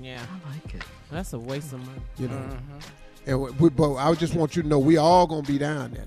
Yeah, 0.00 0.24
I 0.46 0.50
like 0.52 0.72
it. 0.72 0.84
that's 1.10 1.32
a 1.32 1.38
waste 1.40 1.72
of 1.72 1.80
money. 1.80 2.02
You 2.18 2.28
know. 2.28 2.36
Mm-hmm. 2.36 2.78
And 3.26 3.40
we, 3.40 3.50
we- 3.50 3.70
but 3.70 3.96
I 3.96 4.14
just 4.14 4.36
want 4.36 4.54
you 4.54 4.62
to 4.62 4.68
know 4.68 4.78
we 4.78 4.98
all 4.98 5.26
gonna 5.26 5.42
be 5.42 5.58
down 5.58 5.90
there 5.94 6.06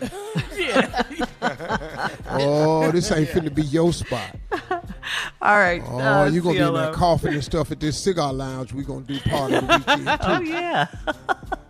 now. 0.00 0.10
Yeah. 0.56 1.02
oh, 2.30 2.90
this 2.92 3.12
ain't 3.12 3.28
finna 3.28 3.54
be 3.54 3.62
your 3.62 3.92
spot. 3.92 4.36
All 5.42 5.58
right. 5.58 5.82
Oh, 5.86 5.98
uh, 5.98 6.24
you 6.26 6.40
gonna 6.40 6.54
be 6.58 6.60
in 6.64 6.74
there 6.74 6.92
coughing 6.92 7.34
and 7.34 7.44
stuff 7.44 7.70
at 7.70 7.80
this 7.80 7.98
cigar 7.98 8.32
lounge. 8.32 8.72
we're 8.72 8.82
gonna 8.82 9.04
do 9.04 9.18
part 9.20 9.52
of 9.52 9.66
the 9.66 9.76
weekend 9.78 10.06
too. 10.20 10.26
Oh 10.26 10.40
yeah. 10.40 10.86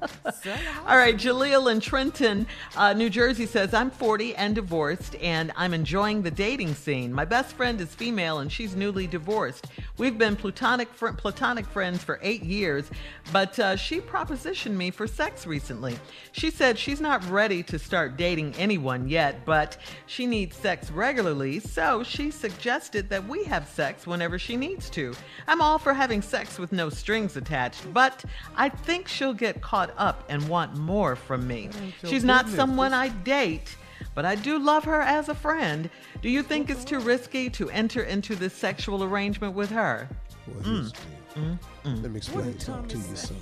All 0.86 0.96
right, 0.96 1.16
Jaleel 1.16 1.70
in 1.70 1.80
Trenton, 1.80 2.46
uh, 2.76 2.92
New 2.92 3.10
Jersey 3.10 3.46
says, 3.46 3.74
I'm 3.74 3.90
40 3.90 4.36
and 4.36 4.54
divorced, 4.54 5.16
and 5.16 5.52
I'm 5.56 5.74
enjoying 5.74 6.22
the 6.22 6.30
dating 6.30 6.74
scene. 6.74 7.12
My 7.12 7.24
best 7.24 7.54
friend 7.54 7.80
is 7.80 7.94
female, 7.94 8.38
and 8.38 8.50
she's 8.50 8.76
newly 8.76 9.06
divorced. 9.06 9.66
We've 9.96 10.16
been 10.16 10.36
platonic 10.36 10.92
fr- 10.92 11.08
platonic 11.10 11.66
friends 11.66 12.04
for 12.04 12.18
eight 12.22 12.42
years, 12.42 12.90
but 13.32 13.58
uh, 13.58 13.76
she 13.76 14.00
propositioned 14.00 14.76
me 14.76 14.90
for 14.90 15.06
sex 15.06 15.46
recently. 15.46 15.98
She 16.32 16.50
said 16.50 16.78
she's 16.78 17.00
not 17.00 17.28
ready 17.28 17.62
to 17.64 17.78
start 17.78 18.16
dating 18.16 18.54
anyone 18.56 19.08
yet, 19.08 19.44
but 19.44 19.76
she 20.06 20.26
needs 20.26 20.56
sex 20.56 20.90
regularly, 20.90 21.60
so 21.60 22.02
she 22.02 22.30
suggested 22.30 23.08
that 23.10 23.26
we 23.26 23.44
have 23.44 23.68
sex 23.68 24.06
whenever 24.06 24.38
she 24.38 24.56
needs 24.56 24.88
to. 24.90 25.14
I'm 25.46 25.60
all 25.60 25.78
for 25.78 25.92
having 25.92 26.22
sex 26.22 26.58
with 26.58 26.72
no 26.72 26.88
strings 26.88 27.36
attached, 27.36 27.92
but 27.92 28.24
I 28.56 28.68
think 28.68 29.08
she'll 29.08 29.34
get 29.34 29.60
caught 29.60 29.87
up 29.96 30.24
and 30.28 30.46
want 30.48 30.76
more 30.76 31.16
from 31.16 31.46
me. 31.46 31.70
She's 32.04 32.24
not 32.24 32.48
someone 32.48 32.92
I 32.92 33.08
date, 33.08 33.76
but 34.14 34.24
I 34.24 34.34
do 34.34 34.58
love 34.58 34.84
her 34.84 35.00
as 35.00 35.28
a 35.28 35.34
friend. 35.34 35.88
Do 36.22 36.28
you 36.28 36.42
think 36.42 36.70
it's 36.70 36.84
too 36.84 36.98
risky 37.00 37.48
to 37.50 37.70
enter 37.70 38.02
into 38.02 38.34
this 38.34 38.54
sexual 38.54 39.02
arrangement 39.04 39.54
with 39.54 39.70
her? 39.70 40.08
Well, 40.46 40.60
here's 40.62 40.92
the 40.92 40.98
deal. 41.34 41.58
Let 42.02 42.10
me 42.10 42.16
explain 42.18 42.58
something 42.58 42.88
to 42.88 43.08
you, 43.08 43.16
son. 43.16 43.36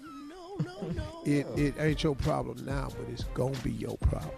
No, 0.00 0.56
no, 0.64 0.88
no. 0.90 1.22
It 1.24 1.46
it 1.56 1.74
ain't 1.78 2.02
your 2.02 2.16
problem 2.16 2.64
now, 2.64 2.88
but 2.96 3.08
it's 3.08 3.24
gonna 3.34 3.56
be 3.62 3.72
your 3.72 3.96
problem 3.98 4.34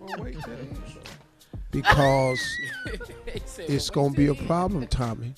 because 1.70 2.40
He 3.32 3.40
said, 3.46 3.70
it's 3.70 3.90
gonna 3.90 4.14
be 4.14 4.26
a 4.26 4.34
problem, 4.34 4.86
Tommy. 4.88 5.34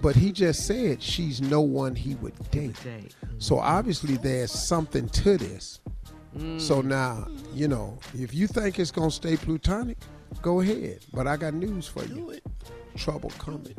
But 0.00 0.14
he 0.14 0.30
just 0.32 0.66
said 0.66 1.02
she's 1.02 1.40
no 1.40 1.60
one 1.60 1.94
he 1.96 2.14
would 2.16 2.34
date. 2.50 2.76
Date. 2.84 3.14
So 3.38 3.58
obviously 3.58 4.16
there's 4.16 4.52
something 4.52 5.08
to 5.08 5.36
this. 5.36 5.80
So 6.58 6.80
now, 6.82 7.26
you 7.52 7.66
know, 7.66 7.98
if 8.14 8.32
you 8.32 8.46
think 8.46 8.78
it's 8.78 8.92
gonna 8.92 9.10
stay 9.10 9.36
plutonic, 9.36 9.98
go 10.40 10.60
ahead. 10.60 11.00
But 11.12 11.26
I 11.26 11.36
got 11.36 11.54
news 11.54 11.88
for 11.88 12.04
Do 12.04 12.14
you. 12.14 12.30
it. 12.30 12.44
Trouble 12.96 13.30
coming. 13.38 13.74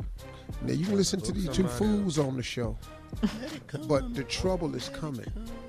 Now 0.62 0.72
you 0.74 0.84
can 0.84 0.96
listen 0.96 1.20
to 1.22 1.32
these 1.32 1.48
two 1.48 1.66
fools 1.66 2.18
on 2.18 2.36
the 2.36 2.42
show, 2.42 2.76
Let 3.22 3.54
it 3.54 3.66
come. 3.66 3.88
but 3.88 4.14
the 4.14 4.24
trouble 4.24 4.74
is 4.74 4.90
coming. 4.90 5.24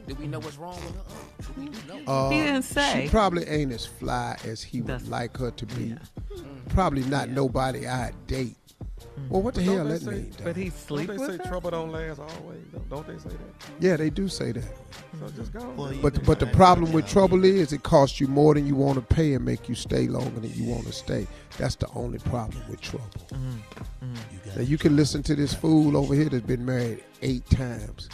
Do 0.08 0.16
we 0.16 0.28
know 0.28 0.40
what's 0.40 0.58
wrong 0.58 0.76
with 0.76 0.96
her? 0.96 1.54
Do 1.54 1.62
we 1.62 2.04
know? 2.04 2.12
Uh, 2.12 2.30
He 2.30 2.42
didn't 2.42 2.64
say. 2.64 3.04
She 3.06 3.10
probably 3.10 3.48
ain't 3.48 3.72
as 3.72 3.86
fly 3.86 4.38
as 4.44 4.62
he 4.62 4.82
would 4.82 4.88
That's- 4.90 5.08
like 5.10 5.38
her 5.38 5.52
to 5.52 5.66
be. 5.68 5.96
Probably 6.70 7.04
not 7.06 7.30
nobody 7.30 7.88
I'd 7.88 8.16
date. 8.28 8.58
Mm. 9.22 9.30
Well, 9.30 9.42
what 9.42 9.54
the 9.54 9.62
hell 9.62 9.86
that 9.86 10.04
mean? 10.04 10.34
But 10.44 10.56
he 10.56 10.72
Don't 10.88 11.08
they 11.08 11.18
with 11.18 11.32
say 11.32 11.38
her? 11.38 11.44
trouble 11.50 11.72
don't 11.72 11.92
last 11.92 12.20
always? 12.20 12.64
Don't- 12.72 12.90
Don't 12.90 13.08
they 13.08 13.18
say 13.18 13.30
that? 13.30 13.70
yeah, 13.80 13.96
they 13.98 14.10
do 14.10 14.28
say 14.28 14.52
that. 14.52 14.64
So 15.20 15.28
just 15.36 15.54
go. 15.54 15.62
Boy, 15.72 15.92
you 15.92 16.02
But 16.02 16.26
but 16.26 16.40
the 16.40 16.48
problem 16.48 16.92
with 16.92 17.06
job. 17.06 17.14
trouble 17.14 17.46
is 17.46 17.72
it 17.74 17.84
costs 17.84 18.20
you 18.20 18.28
more 18.28 18.54
than 18.54 18.66
you 18.68 18.76
want 18.76 18.96
to 18.96 19.16
pay 19.16 19.34
and 19.34 19.46
make 19.46 19.70
you 19.70 19.76
stay 19.76 20.08
longer 20.08 20.40
than 20.40 20.52
you 20.54 20.66
want 20.66 20.86
to 20.88 20.94
stay. 20.94 21.28
That's 21.58 21.76
the 21.76 21.88
only 21.96 22.20
problem 22.20 22.62
with 22.70 22.82
trouble. 22.82 23.08
Mm-hmm. 23.30 24.06
Mm-hmm. 24.06 24.16
You 24.50 24.56
Now 24.56 24.62
you 24.62 24.78
can 24.78 24.96
listen 24.96 25.22
to 25.24 25.36
this 25.36 25.54
fool 25.54 25.96
over 25.98 26.14
here 26.16 26.30
that's 26.30 26.46
been 26.46 26.66
married 26.66 27.04
eight 27.22 27.50
times. 27.50 28.10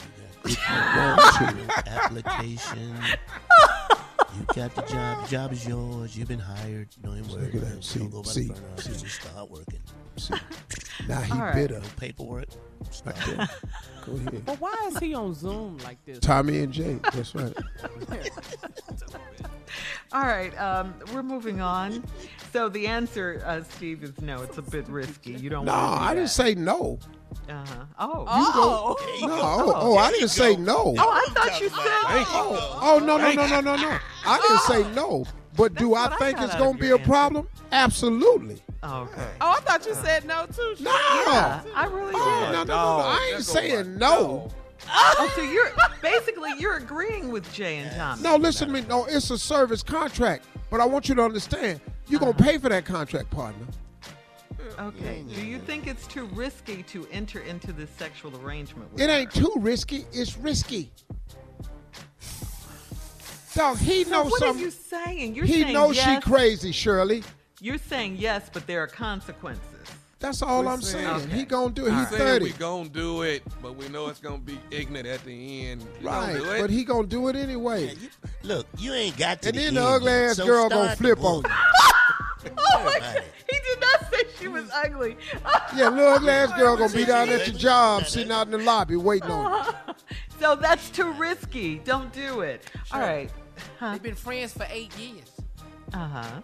If 0.46 0.58
you 0.58 0.76
want 1.00 1.76
to. 1.86 1.90
application. 1.92 2.96
you 4.40 4.46
got 4.54 4.76
the 4.76 4.82
job. 4.84 5.24
The 5.26 5.30
job 5.32 5.52
is 5.54 5.68
yours. 5.68 6.18
You've 6.18 6.28
been 6.28 6.40
hired. 6.40 6.90
Don't 7.04 7.18
even 7.18 7.32
worry. 7.32 7.46
Look 7.52 7.56
at 7.56 7.62
that. 7.76 7.84
See- 7.84 8.00
Don't 8.00 8.10
go 8.12 8.24
by 8.24 8.32
see- 8.32 8.48
the 8.48 8.54
front 8.56 8.74
office. 8.80 9.02
Just 9.02 9.22
start 9.22 9.50
working. 9.50 9.80
See, 10.18 10.34
now 11.08 11.22
he 11.22 11.32
All 11.32 11.40
right. 11.40 11.56
bitter. 11.56 11.80
No 11.80 11.86
paperwork. 11.98 12.48
Start 12.92 13.16
Right. 13.38 13.50
Go 14.06 14.14
ahead. 14.14 14.46
But 14.46 14.60
why 14.62 14.74
is 14.90 14.98
he 15.00 15.14
on 15.14 15.34
Zoom 15.34 15.78
like 15.80 16.04
this? 16.06 16.20
Tommy 16.20 16.60
and 16.60 16.72
Jay. 16.74 16.98
That's 17.14 17.36
right. 17.36 17.54
All 20.14 20.22
right, 20.22 20.58
um, 20.60 20.94
we're 21.14 21.22
moving 21.24 21.60
on. 21.60 22.04
So 22.54 22.70
the 22.70 22.88
answer, 22.88 23.44
uh, 23.46 23.62
Steve, 23.64 24.04
is 24.04 24.20
no. 24.22 24.42
It's 24.42 24.58
a 24.58 24.62
bit 24.62 24.88
risky. 24.88 25.34
You 25.34 25.50
don't 25.50 25.66
No, 25.66 25.74
want 25.74 25.94
to 25.96 26.00
do 26.00 26.06
I 26.06 26.16
didn't 26.16 26.30
say 26.30 26.56
no. 26.56 26.98
Uh-huh. 27.50 27.86
Oh. 28.00 28.26
Oh, 28.28 28.96
No, 29.22 29.34
oh, 29.34 29.74
oh, 29.76 29.98
I 29.98 30.12
didn't 30.12 30.30
say 30.30 30.56
no. 30.56 30.94
Oh, 30.98 31.10
I 31.10 31.26
thought 31.32 31.60
you 31.62 31.70
said. 31.70 31.78
Oh, 31.80 32.80
oh, 32.82 33.00
no, 33.00 33.18
no, 33.18 33.32
no, 33.32 33.48
no, 33.48 33.62
no, 33.62 33.76
no. 33.76 33.98
I 34.26 34.40
didn't 34.40 34.60
say 34.62 34.94
no. 34.94 35.26
But 35.56 35.74
do 35.76 35.96
I 35.96 36.06
I 36.06 36.16
think 36.18 36.40
it's 36.40 36.56
going 36.56 36.76
to 36.76 36.80
be 36.80 36.92
a 36.92 37.00
problem? 37.00 37.48
Absolutely. 37.72 38.62
Oh, 38.84 39.02
okay. 39.04 39.28
oh, 39.42 39.56
I 39.58 39.60
thought 39.62 39.86
you 39.88 39.96
said 39.96 40.26
no 40.26 40.46
too. 40.46 40.76
No. 40.80 40.92
Yeah, 40.92 41.62
I 41.76 41.86
really 41.88 42.12
Oh, 42.16 42.42
did. 42.46 42.52
no, 42.52 42.52
no, 42.52 42.64
no, 42.64 42.98
no. 42.98 43.04
I 43.06 43.32
ain't 43.34 43.44
saying 43.44 43.72
going 43.86 43.98
no. 43.98 44.52
Oh, 44.90 45.32
so 45.36 45.42
you're 45.42 45.72
basically 46.02 46.52
you're 46.60 46.78
agreeing 46.78 47.32
with 47.32 47.52
Jay 47.54 47.78
and 47.78 47.96
Tommy. 47.96 48.22
No, 48.22 48.36
listen 48.36 48.68
to 48.68 48.74
me. 48.74 48.82
No, 48.88 49.06
it's 49.06 49.32
a 49.32 49.38
service 49.38 49.82
contract. 49.82 50.46
But 50.70 50.80
I 50.80 50.86
want 50.86 51.10
you 51.10 51.16
to 51.16 51.24
understand, 51.24 51.82
you're 52.08 52.20
going 52.20 52.34
to 52.34 52.44
pay 52.44 52.58
for 52.58 52.70
that 52.70 52.86
contract, 52.86 53.32
partner. 53.32 53.66
Okay. 54.80 55.24
Mm. 55.26 55.36
Do 55.36 55.46
you 55.46 55.60
think 55.60 55.88
it's 55.88 56.08
too 56.08 56.26
risky 56.34 56.84
to 56.84 57.08
enter 57.12 57.40
into 57.42 57.72
this 57.72 57.90
sexual 57.92 58.36
arrangement 58.44 58.92
with 58.92 59.02
It 59.02 59.10
her? 59.10 59.16
ain't 59.16 59.32
too 59.32 59.54
risky. 59.58 60.06
It's 60.12 60.38
risky. 60.38 60.92
Dog, 63.56 63.78
he 63.80 64.04
So 64.04 64.10
knows 64.12 64.32
what 64.32 64.42
are 64.44 64.46
something. 64.48 64.64
you 64.66 64.72
saying? 64.72 65.36
You're 65.36 65.46
He 65.46 65.62
saying 65.64 65.74
knows 65.74 65.96
yes. 65.96 66.24
she 66.24 66.30
crazy, 66.30 66.72
Shirley. 66.72 67.24
You're 67.60 67.80
saying 67.80 68.18
yes, 68.20 68.50
but 68.54 68.68
there 68.68 68.84
are 68.84 68.88
consequences. 68.88 69.64
That's 70.20 70.42
all 70.42 70.62
We 70.64 70.68
I'm 70.70 70.82
saying- 70.82 71.20
saying. 71.20 71.30
He 71.32 71.44
gonna 71.44 71.72
do 71.72 71.86
it. 71.88 71.92
We 71.92 71.96
He's 71.98 72.10
saying 72.10 72.20
30. 72.22 72.44
we 72.46 72.52
gonna 72.54 72.90
do 72.90 73.22
it, 73.24 73.44
but 73.62 73.76
we 73.76 73.88
know 73.90 74.08
it's 74.08 74.20
gonna 74.20 74.38
be 74.40 74.60
ignorant 74.72 75.08
at 75.08 75.24
the 75.24 75.66
end. 75.68 75.84
We 76.00 76.06
gonna 76.06 76.34
Right, 76.34 76.38
do 76.38 76.52
it. 76.52 76.62
but 76.62 76.70
he 76.70 76.84
gonna 76.84 77.08
do 77.08 77.28
it 77.30 77.36
anyway. 77.36 77.96
You- 77.96 78.10
Look, 78.44 78.68
you 78.78 78.94
ain't 78.94 79.18
got 79.18 79.42
to 79.44 79.50
And 79.50 79.58
the 79.58 79.62
then 79.62 79.74
the 79.76 79.80
end 79.82 79.90
ugly 79.90 80.12
yet, 80.12 80.30
ass 80.32 80.38
so 80.38 80.46
girl 80.46 80.70
gonna 80.70 80.90
the 80.92 80.96
flip 80.96 81.24
on 81.24 81.42
book. 81.42 81.52
you. 81.52 82.52
Oh 82.60 82.84
my 82.86 83.00
God. 83.00 83.24
Was 84.62 84.72
ugly. 84.74 85.18
Yeah, 85.76 85.90
little 85.90 86.14
ugly 86.14 86.30
ass 86.32 86.52
girl 86.54 86.78
gonna 86.78 86.94
be 86.94 87.06
down 87.06 87.30
at 87.30 87.48
your 87.48 87.56
job, 87.58 88.06
sitting 88.06 88.32
out 88.32 88.48
in 88.48 88.52
the 88.52 88.58
lobby 88.60 88.96
waiting 88.96 89.30
on 89.30 89.66
you. 89.66 89.94
so 90.40 90.56
that's 90.56 90.90
too 90.90 91.12
risky. 91.14 91.80
Don't 91.80 92.12
do 92.14 92.42
it. 92.42 92.70
All 92.92 93.00
right. 93.00 93.30
They've 93.82 94.04
been 94.04 94.16
friends 94.16 94.54
for 94.54 94.68
eight 94.70 94.96
years. 94.98 95.32
Uh 95.94 96.08
huh. 96.08 96.42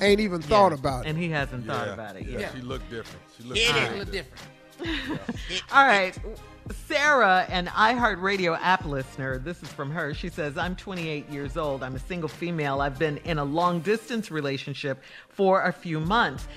Ain't 0.00 0.20
even 0.20 0.42
thought 0.42 0.72
about 0.72 1.06
it. 1.06 1.10
And 1.10 1.18
he 1.18 1.30
hasn't 1.30 1.66
thought 1.66 1.88
about 1.88 2.16
it 2.16 2.26
yeah, 2.26 2.40
yet. 2.40 2.52
She 2.54 2.62
looked 2.62 2.90
different. 2.90 3.22
She 3.36 3.44
looked 3.44 3.58
It 3.58 3.62
It's 3.62 3.70
a 3.70 3.72
different. 3.72 3.98
little 3.98 4.12
different. 4.12 5.30
All 5.72 5.86
right. 5.86 6.18
Sarah, 6.86 7.46
an 7.50 7.66
iHeartRadio 7.66 8.58
app 8.60 8.86
listener, 8.86 9.38
this 9.38 9.62
is 9.62 9.68
from 9.68 9.90
her. 9.90 10.14
She 10.14 10.30
says, 10.30 10.56
I'm 10.56 10.74
28 10.74 11.28
years 11.28 11.56
old. 11.56 11.82
I'm 11.82 11.94
a 11.94 11.98
single 11.98 12.28
female. 12.28 12.80
I've 12.80 12.98
been 12.98 13.18
in 13.18 13.38
a 13.38 13.44
long 13.44 13.80
distance 13.80 14.30
relationship 14.30 15.02
for 15.28 15.62
a 15.64 15.72
few 15.72 16.00
months. 16.00 16.48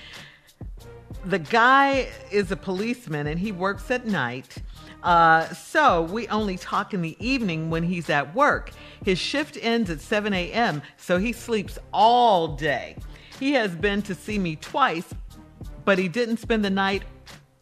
The 1.26 1.40
guy 1.40 2.08
is 2.32 2.52
a 2.52 2.56
policeman 2.56 3.28
and 3.28 3.40
he 3.40 3.52
works 3.52 3.92
at 3.92 4.06
night. 4.06 4.58
Uh, 5.04 5.48
so 5.50 6.04
we 6.04 6.28
only 6.28 6.58
talk 6.58 6.94
in 6.94 7.02
the 7.02 7.16
evening 7.20 7.70
when 7.70 7.84
he's 7.84 8.10
at 8.10 8.34
work. 8.34 8.72
His 9.04 9.20
shift 9.20 9.58
ends 9.62 9.90
at 9.90 10.02
7 10.02 10.34
a.m., 10.34 10.82
so 10.98 11.18
he 11.18 11.34
sleeps 11.34 11.78
all 11.94 12.56
day. 12.56 12.98
He 13.40 13.54
has 13.54 13.76
been 13.76 14.02
to 14.04 14.16
see 14.16 14.40
me 14.40 14.56
twice, 14.56 15.14
but 15.86 16.00
he 16.00 16.08
didn't 16.08 16.38
spend 16.38 16.66
the 16.66 16.70
night 16.70 17.04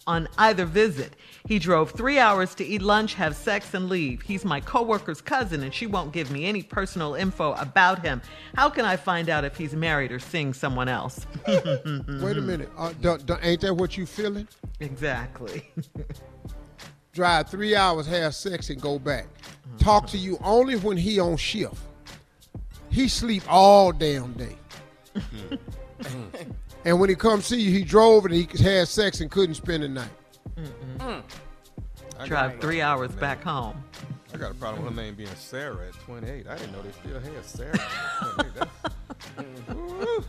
on 0.07 0.27
either 0.37 0.65
visit. 0.65 1.13
He 1.47 1.59
drove 1.59 1.91
three 1.91 2.17
hours 2.17 2.55
to 2.55 2.65
eat 2.65 2.81
lunch, 2.81 3.13
have 3.15 3.35
sex, 3.35 3.73
and 3.75 3.87
leave. 3.87 4.21
He's 4.23 4.43
my 4.43 4.59
coworker's 4.61 5.21
cousin, 5.21 5.61
and 5.61 5.71
she 5.73 5.85
won't 5.85 6.11
give 6.11 6.31
me 6.31 6.45
any 6.45 6.63
personal 6.63 7.13
info 7.13 7.53
about 7.53 8.03
him. 8.03 8.21
How 8.55 8.69
can 8.69 8.83
I 8.83 8.95
find 8.97 9.29
out 9.29 9.45
if 9.45 9.55
he's 9.55 9.75
married 9.75 10.11
or 10.11 10.17
seeing 10.19 10.53
someone 10.53 10.87
else? 10.89 11.25
Wait 11.47 11.63
a 11.67 12.41
minute. 12.41 12.71
Uh, 12.77 12.93
don't- 12.99 13.25
don't- 13.27 13.43
ain't 13.45 13.61
that 13.61 13.73
what 13.75 13.95
you 13.97 14.05
feeling? 14.07 14.47
exactly. 14.79 15.71
Drive 17.13 17.47
three 17.49 17.75
hours, 17.75 18.07
have 18.07 18.33
sex, 18.35 18.69
and 18.71 18.81
go 18.81 18.97
back. 18.99 19.27
Talk 19.77 20.07
to 20.07 20.17
you 20.17 20.37
only 20.43 20.75
when 20.75 20.97
he 20.97 21.19
on 21.19 21.37
shift. 21.37 21.77
He 22.89 23.07
sleep 23.07 23.43
all 23.47 23.91
damn 23.91 24.33
day. 24.33 24.55
and 26.85 26.99
when 26.99 27.09
he 27.09 27.15
come 27.15 27.41
see 27.41 27.59
you, 27.61 27.71
he 27.71 27.83
drove 27.83 28.25
and 28.25 28.33
he 28.33 28.47
had 28.63 28.87
sex 28.87 29.21
and 29.21 29.29
couldn't 29.31 29.55
spend 29.55 29.83
the 29.83 29.89
night. 29.89 30.09
Mm. 30.59 31.21
I 32.19 32.27
Drive 32.27 32.59
three 32.61 32.81
hours 32.81 33.11
back 33.11 33.43
home. 33.43 33.83
I 34.33 34.37
got 34.37 34.51
a 34.51 34.53
problem 34.55 34.83
with 34.85 34.95
her 34.95 35.01
name 35.01 35.15
being 35.15 35.29
Sarah 35.35 35.87
at 35.87 35.93
28. 36.05 36.47
I 36.47 36.55
didn't 36.57 36.71
know 36.71 36.81
they 36.81 36.91
still 36.91 37.19
had 37.19 37.45
Sarah 37.45 37.73
at 37.73 38.35
28. 38.35 38.53
That's- 38.55 39.67
Woo. 39.75 40.23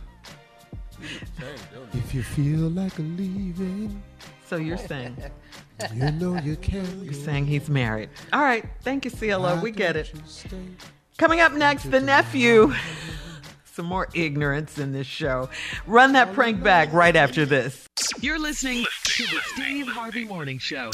You 0.99 1.07
need 1.07 1.19
to 1.19 1.41
change, 1.41 1.61
don't 1.73 1.93
you? 1.93 1.99
If 1.99 2.13
you 2.13 2.23
feel 2.23 2.69
like 2.69 2.93
leaving, 2.97 4.01
So 4.47 4.55
you're 4.57 4.77
saying 4.91 5.17
you 5.93 6.11
know 6.11 6.35
you 6.39 6.55
can. 6.55 7.03
you're 7.03 7.13
saying 7.13 7.45
he's 7.45 7.69
married. 7.69 8.09
All 8.33 8.41
right. 8.41 8.65
Thank 8.81 9.05
you, 9.05 9.11
CLO. 9.11 9.59
We 9.61 9.71
get 9.71 9.95
it. 9.95 10.11
Coming 11.17 11.39
up 11.39 11.53
next, 11.53 11.89
the 11.91 11.99
nephew. 11.99 12.73
Some 13.73 13.85
more 13.85 14.07
ignorance 14.15 14.79
in 14.79 14.91
this 14.91 15.05
show. 15.05 15.49
Run 15.85 16.13
that 16.13 16.33
prank 16.33 16.63
back 16.63 16.91
right 16.93 17.15
after 17.15 17.45
this. 17.45 17.85
You're 18.21 18.39
listening 18.39 18.85
to 19.03 19.23
the 19.23 19.39
Steve 19.53 19.87
Harvey 19.87 20.25
Morning 20.25 20.59
Show. 20.59 20.91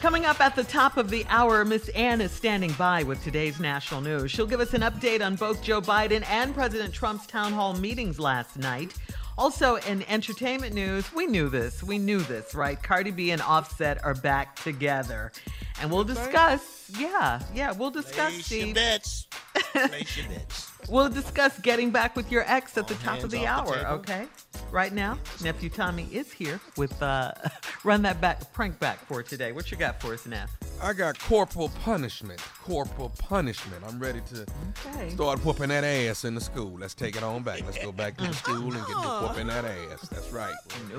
Coming 0.00 0.26
up 0.26 0.40
at 0.40 0.54
the 0.54 0.64
top 0.64 0.96
of 0.96 1.10
the 1.10 1.26
hour, 1.28 1.64
Miss 1.64 1.88
Ann 1.90 2.20
is 2.20 2.30
standing 2.30 2.72
by 2.72 3.02
with 3.02 3.22
today's 3.22 3.58
national 3.58 4.00
news. 4.00 4.30
She'll 4.30 4.46
give 4.46 4.60
us 4.60 4.74
an 4.74 4.82
update 4.82 5.24
on 5.24 5.36
both 5.36 5.62
Joe 5.62 5.80
Biden 5.80 6.24
and 6.28 6.54
President 6.54 6.94
Trump's 6.94 7.26
town 7.26 7.52
hall 7.52 7.74
meetings 7.74 8.18
last 8.18 8.56
night. 8.58 8.94
Also, 9.36 9.76
in 9.76 10.02
entertainment 10.08 10.74
news, 10.74 11.12
we 11.12 11.26
knew 11.26 11.48
this. 11.48 11.82
We 11.82 11.98
knew 11.98 12.20
this, 12.20 12.54
right? 12.54 12.80
Cardi 12.82 13.10
B 13.10 13.30
and 13.30 13.42
Offset 13.42 14.04
are 14.04 14.14
back 14.14 14.56
together. 14.56 15.32
And 15.80 15.90
we'll 15.90 16.04
discuss, 16.04 16.90
yeah, 16.98 17.40
yeah, 17.54 17.72
we'll 17.72 17.90
discuss, 17.90 18.48
Place 18.48 18.52
your 18.66 18.74
bets. 18.74 19.26
Place 19.72 20.16
your 20.16 20.28
bets. 20.28 20.67
We'll 20.90 21.08
discuss 21.10 21.58
getting 21.60 21.90
back 21.90 22.16
with 22.16 22.30
your 22.32 22.44
ex 22.46 22.76
at 22.78 22.88
the 22.88 22.94
All 22.94 23.00
top 23.00 23.22
of 23.24 23.30
the 23.30 23.46
off 23.46 23.66
the 23.66 23.74
hour, 23.86 23.94
okay? 23.98 24.26
Right 24.70 24.92
now, 24.92 25.18
nephew 25.42 25.68
Tommy 25.70 26.08
is 26.12 26.32
here 26.32 26.60
with 26.76 27.00
uh, 27.02 27.32
run 27.84 28.02
that 28.02 28.20
back 28.20 28.52
prank 28.52 28.78
back 28.78 28.98
for 29.06 29.22
today. 29.22 29.52
What 29.52 29.70
you 29.70 29.76
got 29.76 30.00
for 30.00 30.12
us, 30.14 30.26
Neff? 30.26 30.50
I 30.82 30.92
got 30.92 31.18
corporal 31.18 31.70
punishment. 31.82 32.40
Corporal 32.62 33.10
punishment. 33.18 33.82
I'm 33.86 33.98
ready 33.98 34.20
to 34.32 34.46
Okay. 34.86 35.10
start 35.10 35.44
whooping 35.44 35.68
that 35.70 35.84
ass 35.84 36.24
in 36.24 36.34
the 36.34 36.40
school. 36.40 36.76
Let's 36.78 36.94
take 36.94 37.16
it 37.16 37.22
on 37.22 37.42
back. 37.42 37.62
Let's 37.64 37.78
go 37.78 37.92
back 37.92 38.16
to 38.18 38.26
the 38.26 38.32
school 38.34 38.64
and 38.72 38.74
get 38.74 38.86
to 38.86 39.26
whooping 39.26 39.46
that 39.48 39.64
ass. 39.64 40.08
That's 40.08 40.30
right. 40.32 40.54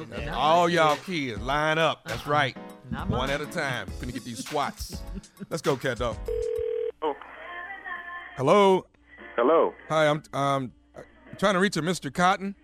That's 0.09 0.25
not 0.25 0.35
all 0.35 0.69
y'all 0.69 0.97
kids 0.97 1.39
line 1.41 1.77
up. 1.77 2.03
That's 2.05 2.27
right. 2.27 2.55
Not 2.91 3.09
One 3.09 3.19
mine. 3.19 3.29
at 3.29 3.41
a 3.41 3.45
time. 3.45 3.87
Gonna 3.99 4.11
get 4.11 4.23
these 4.23 4.45
swats. 4.47 5.01
Let's 5.49 5.61
go, 5.61 5.75
cat 5.77 5.99
dog. 5.99 6.17
Oh. 7.01 7.13
Hello. 8.35 8.85
Hello. 9.39 9.73
Hi. 9.87 10.05
I'm 10.05 10.21
um 10.33 10.73
trying 11.37 11.53
to 11.53 11.61
reach 11.61 11.77
a 11.77 11.81
Mr. 11.81 12.13
Cotton. 12.13 12.55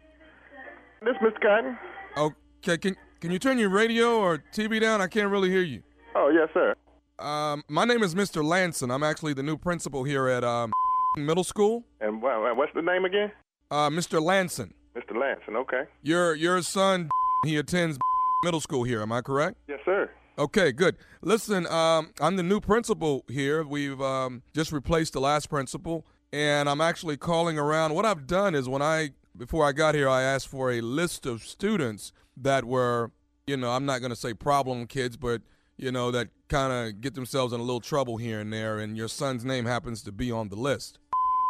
This 1.01 1.15
Mr. 1.23 1.41
Cotton? 1.41 1.77
Okay. 2.17 2.77
Can 2.77 2.97
can 3.21 3.31
you 3.31 3.39
turn 3.39 3.57
your 3.57 3.69
radio 3.69 4.19
or 4.19 4.43
TV 4.53 4.81
down? 4.81 4.99
I 4.99 5.07
can't 5.07 5.31
really 5.31 5.49
hear 5.49 5.61
you. 5.61 5.83
Oh, 6.15 6.27
yes, 6.27 6.49
sir. 6.53 6.75
Um, 7.17 7.63
my 7.69 7.85
name 7.85 8.03
is 8.03 8.13
Mr. 8.13 8.43
Lanson. 8.43 8.91
I'm 8.91 9.03
actually 9.03 9.33
the 9.33 9.41
new 9.41 9.55
principal 9.55 10.03
here 10.03 10.27
at 10.27 10.43
um, 10.43 10.73
middle 11.17 11.45
school. 11.45 11.85
And 12.01 12.21
what's 12.21 12.73
the 12.75 12.81
name 12.81 13.05
again? 13.05 13.31
Uh, 13.71 13.89
Mr. 13.89 14.21
Lanson. 14.21 14.73
Mr. 14.97 15.17
Lanson. 15.17 15.55
Okay. 15.55 15.83
Your 16.01 16.35
your 16.35 16.61
son, 16.61 17.07
he 17.45 17.55
attends 17.55 17.97
middle 18.43 18.59
school 18.59 18.83
here. 18.83 19.01
Am 19.01 19.13
I 19.13 19.21
correct? 19.21 19.55
Yes, 19.69 19.79
sir. 19.85 20.09
Okay, 20.37 20.73
good. 20.73 20.97
Listen, 21.21 21.65
um, 21.67 22.11
I'm 22.19 22.35
the 22.35 22.43
new 22.43 22.59
principal 22.59 23.23
here. 23.29 23.63
We've 23.63 24.01
um, 24.01 24.43
just 24.53 24.73
replaced 24.73 25.13
the 25.13 25.21
last 25.21 25.49
principal, 25.49 26.05
and 26.35 26.67
I'm 26.67 26.81
actually 26.81 27.15
calling 27.15 27.57
around. 27.57 27.93
What 27.93 28.05
I've 28.05 28.27
done 28.27 28.55
is 28.55 28.67
when 28.67 28.81
I 28.81 29.11
before 29.37 29.65
I 29.65 29.71
got 29.71 29.95
here, 29.95 30.09
I 30.09 30.21
asked 30.21 30.49
for 30.49 30.69
a 30.69 30.81
list 30.81 31.25
of 31.25 31.43
students 31.43 32.11
that 32.35 32.65
were, 32.65 33.11
you 33.47 33.55
know, 33.55 33.71
I'm 33.71 33.85
not 33.85 33.99
going 33.99 34.09
to 34.09 34.17
say 34.17 34.33
problem 34.33 34.85
kids, 34.85 35.15
but 35.15 35.41
you 35.77 35.93
know 35.93 36.11
that 36.11 36.27
kind 36.49 36.73
of 36.73 36.99
get 36.99 37.15
themselves 37.15 37.53
in 37.53 37.61
a 37.61 37.63
little 37.63 37.79
trouble 37.79 38.17
here 38.17 38.41
and 38.41 38.51
there. 38.51 38.79
And 38.79 38.97
your 38.97 39.07
son's 39.07 39.45
name 39.45 39.65
happens 39.65 40.01
to 40.03 40.11
be 40.11 40.29
on 40.29 40.49
the 40.49 40.57
list. 40.57 40.99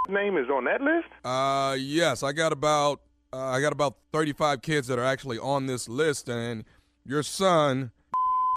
Name 0.07 0.37
is 0.37 0.47
on 0.49 0.65
that 0.65 0.81
list? 0.81 1.07
Uh, 1.23 1.75
yes, 1.79 2.21
I 2.21 2.31
got 2.31 2.53
about 2.53 3.01
uh, 3.33 3.37
I 3.37 3.61
got 3.61 3.73
about 3.73 3.97
35 4.13 4.61
kids 4.61 4.87
that 4.87 4.99
are 4.99 5.03
actually 5.03 5.39
on 5.39 5.65
this 5.65 5.89
list, 5.89 6.29
and 6.29 6.63
your 7.03 7.23
son 7.23 7.91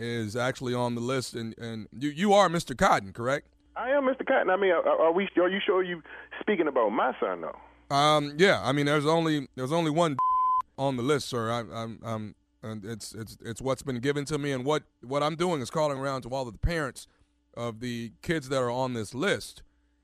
is 0.03 0.37
actually 0.37 0.75
on 0.75 0.95
the 0.95 1.01
list, 1.01 1.35
and, 1.35 1.57
and 1.57 1.89
you 1.99 2.11
you 2.11 2.35
are 2.35 2.51
Mr. 2.51 2.77
Cotton, 2.77 3.15
correct? 3.15 3.49
I 3.79 3.91
am 3.91 4.05
Mr. 4.05 4.27
Cotton. 4.27 4.51
I 4.51 4.57
mean, 4.57 4.73
are, 4.73 4.87
are 4.87 5.13
we? 5.13 5.29
Are 5.37 5.49
you 5.49 5.61
sure 5.65 5.85
you 5.85 6.03
speaking 6.41 6.67
about 6.67 6.91
my 6.91 7.13
son, 7.21 7.43
though? 7.43 7.95
Um, 7.95 8.35
yeah. 8.37 8.61
I 8.65 8.73
mean, 8.73 8.87
there's 8.87 9.07
only 9.07 9.49
there's 9.55 9.73
only 9.73 9.93
one 9.93 10.17
on 10.79 10.97
the 10.97 11.03
list, 11.03 11.29
sir. 11.29 11.51
I, 11.51 11.61
I'm 11.61 12.01
um, 12.03 12.35
and 12.63 12.85
it's 12.85 13.15
it's 13.15 13.39
it's 13.41 13.63
what's 13.63 13.83
been 13.83 14.01
given 14.01 14.25
to 14.27 14.39
me, 14.39 14.51
and 14.51 14.65
what 14.65 14.83
what 15.03 15.23
I'm 15.23 15.37
doing 15.37 15.61
is 15.61 15.71
calling 15.71 15.99
around 15.99 16.23
to 16.23 16.29
all 16.31 16.47
of 16.47 16.53
the 16.53 16.59
parents 16.59 17.07
of 17.55 17.79
the 17.79 18.13
kids 18.21 18.49
that 18.49 18.59
are 18.59 18.71
on 18.71 18.95
this 18.95 19.15
list, 19.15 19.63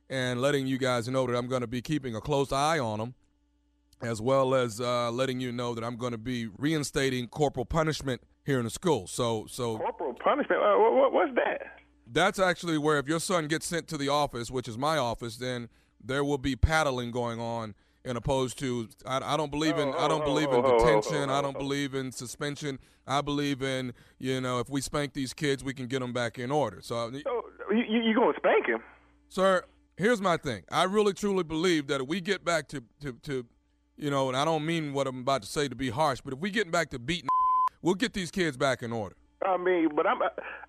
and 0.08 0.40
letting 0.40 0.68
you 0.68 0.78
guys 0.78 1.08
know 1.08 1.26
that 1.26 1.36
I'm 1.36 1.48
going 1.48 1.62
to 1.62 1.66
be 1.66 1.82
keeping 1.82 2.14
a 2.14 2.20
close 2.20 2.52
eye 2.52 2.78
on 2.78 3.00
them, 3.00 3.14
as 4.00 4.20
well 4.20 4.54
as 4.54 4.80
uh, 4.80 5.10
letting 5.10 5.40
you 5.40 5.50
know 5.50 5.74
that 5.74 5.82
I'm 5.82 5.96
going 5.96 6.12
to 6.12 6.18
be 6.18 6.46
reinstating 6.46 7.26
corporal 7.26 7.66
punishment 7.66 8.22
here 8.44 8.58
in 8.58 8.64
the 8.64 8.70
school. 8.70 9.08
So 9.08 9.46
so 9.48 9.78
Corporal 9.78 10.14
punishment. 10.14 10.62
Uh, 10.62 10.78
what, 10.78 10.94
what, 10.94 11.12
what's 11.12 11.34
that? 11.34 11.83
That's 12.10 12.38
actually 12.38 12.78
where 12.78 12.98
if 12.98 13.08
your 13.08 13.20
son 13.20 13.48
gets 13.48 13.66
sent 13.66 13.88
to 13.88 13.96
the 13.96 14.08
office, 14.08 14.50
which 14.50 14.68
is 14.68 14.76
my 14.78 14.96
office, 14.98 15.36
then 15.36 15.68
there 16.02 16.24
will 16.24 16.38
be 16.38 16.54
paddling 16.56 17.10
going 17.10 17.40
on, 17.40 17.74
in 18.04 18.16
opposed 18.16 18.58
to 18.58 18.88
I, 19.06 19.34
I 19.34 19.36
don't 19.36 19.50
believe 19.50 19.78
in 19.78 19.88
oh, 19.88 19.92
I 19.92 20.04
oh, 20.04 20.08
don't 20.08 20.22
Oh, 20.22 20.24
believe 20.26 20.48
oh, 20.50 20.58
in 20.58 20.64
oh, 20.64 20.68
oh, 20.74 20.78
detention. 20.78 21.30
oh, 21.30 21.32
I 21.32 21.38
oh, 21.38 21.42
don't 21.42 21.56
oh. 21.56 21.60
believe 21.60 21.94
in 21.94 22.12
suspension. 22.12 22.78
I 23.06 23.20
believe 23.22 23.62
in 23.62 23.92
you 24.18 24.40
know 24.40 24.58
if 24.60 24.68
we 24.68 24.80
spank 24.80 25.14
these 25.14 25.32
kids, 25.32 25.64
we 25.64 25.72
can 25.74 25.86
get 25.86 26.00
them 26.00 26.12
back 26.12 26.38
in 26.38 26.50
order. 26.50 26.80
So, 26.82 27.10
So 27.10 27.42
you, 27.70 27.82
you, 27.88 28.00
you 28.02 28.14
gonna 28.14 28.34
spank 28.36 28.66
him? 28.66 28.80
sir, 29.28 29.64
here's 29.96 30.20
my 30.20 30.36
thing. 30.36 30.64
I 30.70 30.84
really 30.84 31.12
truly 31.14 31.44
believe 31.44 31.86
that 31.88 32.00
if 32.02 32.06
we 32.06 32.20
get 32.20 32.44
back 32.44 32.68
to 32.68 32.82
to, 33.00 33.12
to 33.22 33.46
you 33.96 34.10
know, 34.10 34.28
and 34.28 34.36
I 34.36 34.44
don't 34.44 34.66
mean 34.66 34.92
what 34.92 35.06
I'm 35.06 35.20
about 35.20 35.42
to 35.42 35.48
say 35.48 35.68
to 35.68 35.74
be 35.76 35.88
harsh, 35.88 36.20
but 36.22 36.34
if 36.34 36.40
we 36.40 36.50
get 36.50 36.70
back 36.70 36.90
to 36.90 36.98
beating, 36.98 37.28
we'll 37.82 37.94
get 37.94 38.12
these 38.12 38.30
kids 38.30 38.56
back 38.56 38.82
in 38.82 38.92
order. 38.92 39.16
I 39.44 39.56
mean, 39.56 39.90
but 39.94 40.06
I'm. 40.06 40.18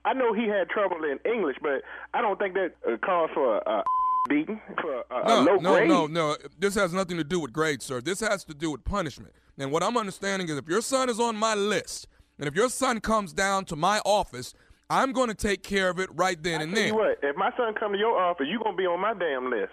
I 0.03 0.13
know 0.13 0.33
he 0.33 0.47
had 0.47 0.69
trouble 0.69 0.97
in 1.03 1.19
English, 1.31 1.57
but 1.61 1.81
I 2.13 2.21
don't 2.21 2.37
think 2.39 2.53
that 2.55 2.73
uh, 2.87 2.97
calls 2.97 3.29
for 3.33 3.57
a 3.57 3.61
uh, 3.69 3.83
beating 4.29 4.59
for 4.81 5.03
a, 5.11 5.21
a 5.23 5.27
No, 5.27 5.39
low 5.41 5.55
no, 5.57 5.73
grade. 5.75 5.87
no, 5.89 6.07
no. 6.07 6.37
This 6.59 6.75
has 6.75 6.93
nothing 6.93 7.17
to 7.17 7.23
do 7.23 7.39
with 7.39 7.53
grades, 7.53 7.85
sir. 7.85 8.01
This 8.01 8.19
has 8.19 8.43
to 8.45 8.53
do 8.53 8.71
with 8.71 8.83
punishment. 8.83 9.33
And 9.57 9.71
what 9.71 9.83
I'm 9.83 9.95
understanding 9.97 10.49
is 10.49 10.57
if 10.57 10.67
your 10.67 10.81
son 10.81 11.09
is 11.09 11.19
on 11.19 11.35
my 11.37 11.55
list, 11.55 12.07
and 12.37 12.47
if 12.47 12.55
your 12.55 12.69
son 12.69 12.99
comes 12.99 13.31
down 13.33 13.65
to 13.65 13.75
my 13.75 13.99
office, 14.03 14.53
I'm 14.89 15.13
going 15.13 15.29
to 15.29 15.35
take 15.35 15.63
care 15.63 15.89
of 15.89 15.99
it 15.99 16.09
right 16.13 16.41
then 16.41 16.61
and 16.61 16.75
there. 16.75 16.87
you 16.87 16.95
what, 16.95 17.19
if 17.23 17.35
my 17.35 17.51
son 17.55 17.73
come 17.75 17.93
to 17.93 17.97
your 17.97 18.19
office, 18.21 18.47
you're 18.49 18.59
gonna 18.61 18.75
be 18.75 18.85
on 18.85 18.99
my 18.99 19.13
damn 19.13 19.49
list. 19.49 19.71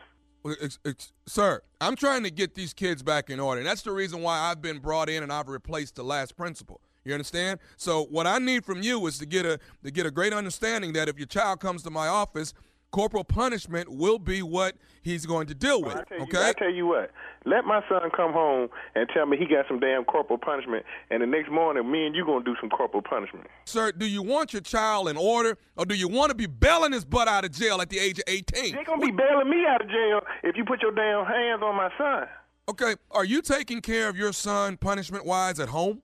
Ex- 0.62 0.78
ex- 0.84 1.12
sir, 1.26 1.60
I'm 1.80 1.96
trying 1.96 2.22
to 2.24 2.30
get 2.30 2.54
these 2.54 2.72
kids 2.74 3.02
back 3.02 3.30
in 3.30 3.38
order. 3.40 3.60
And 3.60 3.68
that's 3.68 3.82
the 3.82 3.92
reason 3.92 4.22
why 4.22 4.38
I've 4.38 4.60
been 4.62 4.78
brought 4.78 5.08
in 5.08 5.22
and 5.22 5.32
I've 5.32 5.48
replaced 5.48 5.96
the 5.96 6.02
last 6.04 6.36
principal. 6.36 6.80
You 7.04 7.14
understand? 7.14 7.58
So 7.76 8.04
what 8.04 8.26
I 8.26 8.38
need 8.38 8.64
from 8.64 8.82
you 8.82 9.04
is 9.06 9.18
to 9.18 9.26
get 9.26 9.44
a 9.44 9.58
to 9.84 9.90
get 9.90 10.06
a 10.06 10.10
great 10.10 10.32
understanding 10.32 10.92
that 10.94 11.08
if 11.08 11.18
your 11.18 11.26
child 11.26 11.60
comes 11.60 11.82
to 11.82 11.90
my 11.90 12.06
office, 12.06 12.54
corporal 12.92 13.24
punishment 13.24 13.88
will 13.88 14.18
be 14.18 14.42
what 14.42 14.76
he's 15.02 15.26
going 15.26 15.46
to 15.48 15.54
deal 15.54 15.82
with. 15.82 15.96
I 15.96 16.04
tell 16.04 16.18
you, 16.18 16.24
Okay? 16.24 16.48
I 16.48 16.52
tell 16.52 16.70
you 16.70 16.86
what. 16.86 17.10
Let 17.44 17.64
my 17.64 17.82
son 17.88 18.10
come 18.14 18.32
home 18.32 18.68
and 18.94 19.08
tell 19.12 19.26
me 19.26 19.36
he 19.36 19.46
got 19.46 19.66
some 19.66 19.80
damn 19.80 20.04
corporal 20.04 20.38
punishment, 20.38 20.84
and 21.10 21.22
the 21.22 21.26
next 21.26 21.50
morning, 21.50 21.90
me 21.90 22.06
and 22.06 22.14
you 22.14 22.24
gonna 22.24 22.44
do 22.44 22.54
some 22.60 22.70
corporal 22.70 23.02
punishment. 23.02 23.48
Sir, 23.64 23.90
do 23.90 24.06
you 24.06 24.22
want 24.22 24.52
your 24.52 24.62
child 24.62 25.08
in 25.08 25.16
order 25.16 25.58
or 25.76 25.84
do 25.84 25.96
you 25.96 26.06
want 26.06 26.30
to 26.30 26.36
be 26.36 26.46
bailing 26.46 26.92
his 26.92 27.04
butt 27.04 27.26
out 27.26 27.44
of 27.44 27.50
jail 27.50 27.80
at 27.80 27.90
the 27.90 27.98
age 27.98 28.18
of 28.18 28.24
18? 28.28 28.76
They 28.76 28.84
gonna 28.84 29.04
be 29.04 29.10
bailing 29.10 29.50
me 29.50 29.64
out 29.66 29.80
of 29.80 29.88
jail 29.88 30.20
if 30.44 30.56
you 30.56 30.64
put 30.64 30.82
your 30.82 30.92
damn 30.92 31.26
hands 31.26 31.62
on 31.64 31.74
my 31.74 31.90
son. 31.98 32.28
Okay, 32.68 32.94
are 33.10 33.24
you 33.24 33.42
taking 33.42 33.80
care 33.80 34.08
of 34.08 34.16
your 34.16 34.32
son 34.32 34.76
punishment 34.76 35.26
wise 35.26 35.58
at 35.58 35.68
home? 35.70 36.00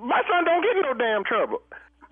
You 0.00 0.06
need 0.06 0.12
to. 0.12 0.16
My 0.16 0.22
son 0.28 0.44
don't 0.44 0.62
get 0.62 0.76
in 0.76 0.82
no 0.82 0.94
damn 0.94 1.24
trouble. 1.24 1.62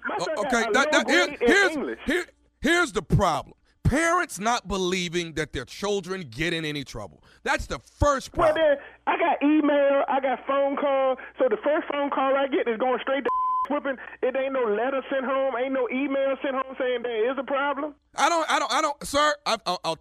My 0.08 0.18
son 0.18 0.38
okay, 0.38 0.64
that, 0.72 0.92
that, 0.92 1.10
here- 1.10 1.36
here's, 1.40 1.98
here, 2.06 2.26
here's 2.60 2.92
the 2.92 3.02
problem. 3.02 3.54
Parents 3.84 4.38
not 4.38 4.68
believing 4.68 5.32
that 5.34 5.52
their 5.52 5.64
children 5.64 6.26
get 6.30 6.52
in 6.52 6.64
any 6.64 6.84
trouble. 6.84 7.22
That's 7.42 7.66
the 7.66 7.78
first 7.78 8.36
Well, 8.36 8.52
problem. 8.52 8.76
then 8.76 8.84
I 9.06 9.18
got 9.18 9.42
email, 9.42 10.04
I 10.08 10.20
got 10.20 10.46
phone 10.46 10.76
call. 10.76 11.16
So 11.38 11.46
the 11.48 11.56
first 11.64 11.88
phone 11.90 12.10
call 12.10 12.36
I 12.36 12.48
get 12.48 12.68
is 12.68 12.78
going 12.78 12.98
straight 13.00 13.24
to 13.24 13.30
whipping, 13.70 13.96
it 14.22 14.36
ain't 14.36 14.52
no 14.52 14.64
letter 14.64 15.02
sent 15.10 15.24
home, 15.24 15.54
ain't 15.56 15.72
no 15.72 15.88
email 15.90 16.36
sent 16.42 16.54
home 16.54 16.76
saying 16.78 17.02
there 17.02 17.30
is 17.32 17.38
a 17.38 17.42
problem. 17.44 17.94
I 18.14 18.28
don't, 18.28 18.50
I 18.50 18.58
don't, 18.58 18.72
I 18.72 18.82
don't, 18.82 19.06
sir. 19.06 19.34
I, 19.46 19.56
I'll, 19.66 19.80
I'll, 19.84 19.98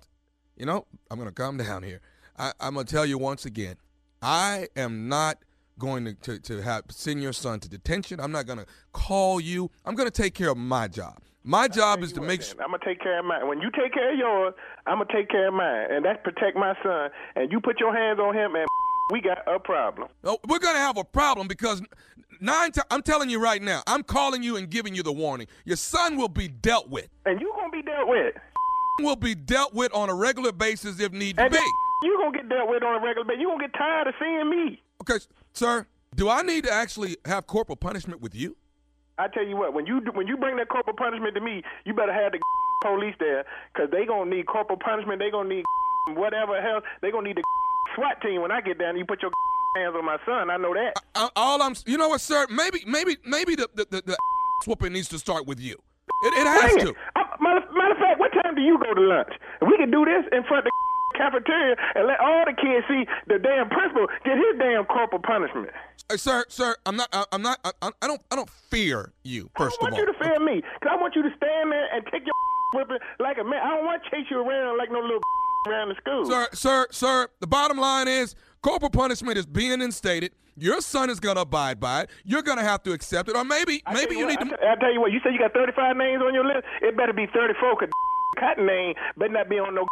you 0.58 0.66
know, 0.66 0.86
I'm 1.10 1.18
gonna 1.18 1.32
calm 1.32 1.58
down 1.58 1.84
here. 1.84 2.02
I, 2.38 2.52
I'm 2.60 2.74
gonna 2.74 2.86
tell 2.86 3.06
you 3.06 3.18
once 3.18 3.46
again, 3.46 3.76
I 4.22 4.68
am 4.76 5.08
not 5.08 5.38
going 5.80 6.06
to, 6.06 6.14
to, 6.14 6.40
to 6.40 6.62
have 6.62 6.84
send 6.90 7.22
your 7.22 7.34
son 7.34 7.60
to 7.62 7.70
detention. 7.70 8.20
I'm 8.20 8.32
not 8.32 8.46
gonna 8.46 8.66
call 8.94 9.40
you. 9.40 9.70
I'm 9.86 9.96
gonna 9.96 10.12
take 10.12 10.34
care 10.34 10.50
of 10.50 10.58
my 10.58 10.88
job. 10.88 11.20
My 11.44 11.70
job 11.70 12.04
is 12.04 12.12
to 12.14 12.22
make 12.22 12.42
sure. 12.42 12.62
I'm 12.62 12.72
gonna 12.72 12.84
take 12.84 13.00
care 13.00 13.20
of 13.20 13.26
mine. 13.26 13.48
When 13.48 13.62
you 13.62 13.72
take 13.72 13.94
care 13.94 14.12
of 14.12 14.18
yours, 14.20 14.54
I'm 14.86 14.98
gonna 15.00 15.14
take 15.14 15.30
care 15.30 15.48
of 15.48 15.54
mine, 15.54 15.88
and 15.90 16.04
that's 16.04 16.20
protect 16.22 16.58
my 16.58 16.74
son. 16.84 17.10
And 17.38 17.52
you 17.52 17.62
put 17.62 17.80
your 17.80 17.96
hands 17.96 18.20
on 18.20 18.36
him, 18.36 18.56
and 18.56 18.68
we 19.12 19.22
got 19.22 19.38
a 19.48 19.58
problem. 19.58 20.10
Oh, 20.26 20.40
we're 20.48 20.60
gonna 20.60 20.80
have 20.80 20.98
a 20.98 21.06
problem 21.06 21.48
because 21.48 21.82
nine. 22.42 22.72
i 22.76 22.82
I'm 22.92 23.02
telling 23.02 23.30
you 23.30 23.40
right 23.40 23.62
now. 23.62 23.82
I'm 23.88 24.04
calling 24.04 24.44
you 24.44 24.58
and 24.58 24.70
giving 24.70 24.94
you 24.94 25.04
the 25.04 25.14
warning. 25.14 25.48
Your 25.64 25.78
son 25.78 26.18
will 26.18 26.28
be 26.28 26.50
dealt 26.50 26.90
with. 26.90 27.08
And 27.26 27.40
you 27.40 27.54
gonna 27.56 27.72
be 27.72 27.82
dealt 27.82 28.08
with. 28.10 28.36
Will 29.00 29.16
be 29.16 29.36
dealt 29.36 29.76
with 29.76 29.94
on 29.94 30.10
a 30.10 30.16
regular 30.16 30.52
basis 30.52 31.00
if 31.00 31.12
need 31.12 31.40
And 31.40 31.52
be. 31.52 31.60
you 32.02 32.18
gonna 32.20 32.36
get 32.36 32.50
dealt 32.50 32.68
with 32.68 32.82
on 32.82 33.00
a 33.00 33.06
regular 33.06 33.26
basis. 33.28 33.42
You 33.42 33.48
gonna 33.50 33.68
get 33.68 33.74
tired 33.78 34.08
of 34.08 34.16
seeing 34.20 34.50
me. 34.50 34.82
Okay, 35.02 35.24
sir. 35.54 35.86
Do 36.16 36.30
I 36.30 36.42
need 36.42 36.64
to 36.66 36.72
actually 36.72 37.18
have 37.26 37.48
corporal 37.48 37.76
punishment 37.76 38.22
with 38.22 38.34
you? 38.34 38.56
I 39.18 39.28
tell 39.28 39.46
you 39.46 39.58
what, 39.58 39.74
when 39.74 39.86
you 39.86 40.02
do, 40.02 40.12
when 40.12 40.28
you 40.28 40.38
bring 40.38 40.58
that 40.58 40.70
corporal 40.70 40.96
punishment 40.96 41.36
to 41.36 41.42
me, 41.42 41.64
you 41.86 41.94
better 41.94 42.14
have 42.14 42.32
the 42.32 42.40
police 42.84 43.16
there, 43.20 43.46
cause 43.76 43.90
they 43.92 44.06
gonna 44.06 44.30
need 44.30 44.46
corporal 44.48 44.80
punishment. 44.80 45.20
They 45.20 45.32
gonna 45.32 45.50
need 45.50 45.66
whatever 46.16 46.62
hell. 46.62 46.82
They 47.02 47.12
gonna 47.12 47.28
need 47.28 47.38
the 47.38 47.44
SWAT 47.96 48.22
team 48.22 48.42
when 48.42 48.52
I 48.52 48.62
get 48.62 48.78
down. 48.80 48.98
You 48.98 49.06
put 49.06 49.22
your 49.22 49.32
hands 49.78 49.96
on 49.98 50.06
my 50.06 50.18
son. 50.26 50.50
I 50.50 50.58
know 50.58 50.74
that. 50.74 50.94
I, 51.16 51.30
all 51.36 51.62
I'm, 51.62 51.76
you 51.86 51.98
know 51.98 52.10
what, 52.10 52.22
sir? 52.22 52.46
Maybe, 52.50 52.80
maybe, 52.88 53.18
maybe 53.26 53.56
the 53.56 53.70
the, 53.76 53.88
the, 53.90 54.02
the 54.06 54.18
whooping 54.66 54.94
needs 54.94 55.10
to 55.10 55.20
start 55.20 55.46
with 55.46 55.60
you. 55.60 55.74
It, 56.24 56.34
it 56.34 56.48
has 56.48 56.72
Bring 56.74 56.86
to. 56.86 56.90
it. 56.92 56.96
Uh, 57.16 57.24
matter, 57.42 57.62
matter 57.74 57.94
of 57.94 57.98
fact, 58.00 58.20
what 58.20 58.32
time 58.34 58.56
do 58.56 58.62
you 58.62 58.80
go 58.80 58.94
to 58.94 59.02
lunch? 59.02 59.30
We 59.62 59.78
can 59.78 59.92
do 59.92 60.06
this 60.06 60.26
in 60.32 60.44
front 60.46 60.66
of 60.66 60.72
the 60.72 60.72
cafeteria 61.18 61.76
and 61.96 62.08
let 62.08 62.20
all 62.22 62.46
the 62.46 62.54
kids 62.54 62.86
see 62.88 63.04
the 63.28 63.42
damn 63.42 63.68
principal 63.70 64.06
get 64.24 64.38
his 64.38 64.56
damn 64.62 64.86
corporal 64.86 65.22
punishment. 65.22 65.74
Hey, 66.10 66.18
sir, 66.18 66.46
sir, 66.48 66.76
I'm 66.86 66.96
not, 66.96 67.10
I, 67.12 67.26
I'm 67.34 67.42
not, 67.42 67.60
uh, 67.66 67.72
I, 67.82 67.90
I 68.02 68.08
don't, 68.08 68.22
I 68.32 68.36
don't 68.38 68.50
fear 68.50 69.12
you. 69.24 69.50
First 69.58 69.78
I 69.82 69.90
don't 69.90 69.98
want 69.98 70.08
you 70.08 70.14
to 70.14 70.20
fear 70.24 70.40
me, 70.40 70.62
cause 70.80 70.90
I 70.92 70.96
want 70.96 71.16
you 71.16 71.24
to 71.24 71.34
stand 71.36 71.72
there 71.72 71.88
and 71.94 72.06
take 72.06 72.24
your 72.24 72.34
whipping 72.74 73.00
like 73.20 73.38
a 73.38 73.44
man. 73.44 73.60
I 73.62 73.76
don't 73.76 73.86
want 73.86 74.04
to 74.04 74.10
chase 74.10 74.28
you 74.30 74.40
around 74.40 74.78
like 74.78 74.92
no 74.92 75.00
little 75.00 75.20
around 75.68 75.90
the 75.90 75.96
school. 75.96 76.26
sir, 76.26 76.48
sir, 76.54 76.88
sir. 76.92 77.28
The 77.42 77.48
bottom 77.48 77.78
line 77.78 78.08
is 78.08 78.36
corporal 78.62 78.92
punishment 78.92 79.38
is 79.38 79.46
being 79.46 79.82
instated. 79.82 80.32
Your 80.60 80.82
son 80.82 81.10
is 81.10 81.20
gonna 81.20 81.42
abide 81.42 81.80
by 81.80 82.02
it. 82.04 82.10
You're 82.24 82.42
gonna 82.42 82.64
have 82.64 82.82
to 82.84 82.94
accept 82.94 83.30
it, 83.30 83.36
or 83.36 83.44
maybe, 83.44 83.84
I 83.86 83.94
maybe 83.94 84.16
you 84.16 84.26
what, 84.26 84.40
need 84.40 84.50
to. 84.50 84.58
I 84.66 84.76
tell 84.80 84.94
you 84.94 85.02
what, 85.02 85.12
you 85.12 85.20
said 85.24 85.34
you 85.34 85.40
got 85.40 85.54
35 85.54 85.98
names 85.98 86.24
on 86.26 86.34
your 86.34 86.46
list. 86.46 86.66
It 86.82 86.98
better 86.98 87.14
be 87.14 87.28
34, 87.28 87.78
cause 87.78 87.90
Cotton 88.40 88.66
name 88.66 88.94
better 89.18 89.34
not 89.34 89.50
be 89.50 89.60
on 89.60 89.76
no 89.76 89.86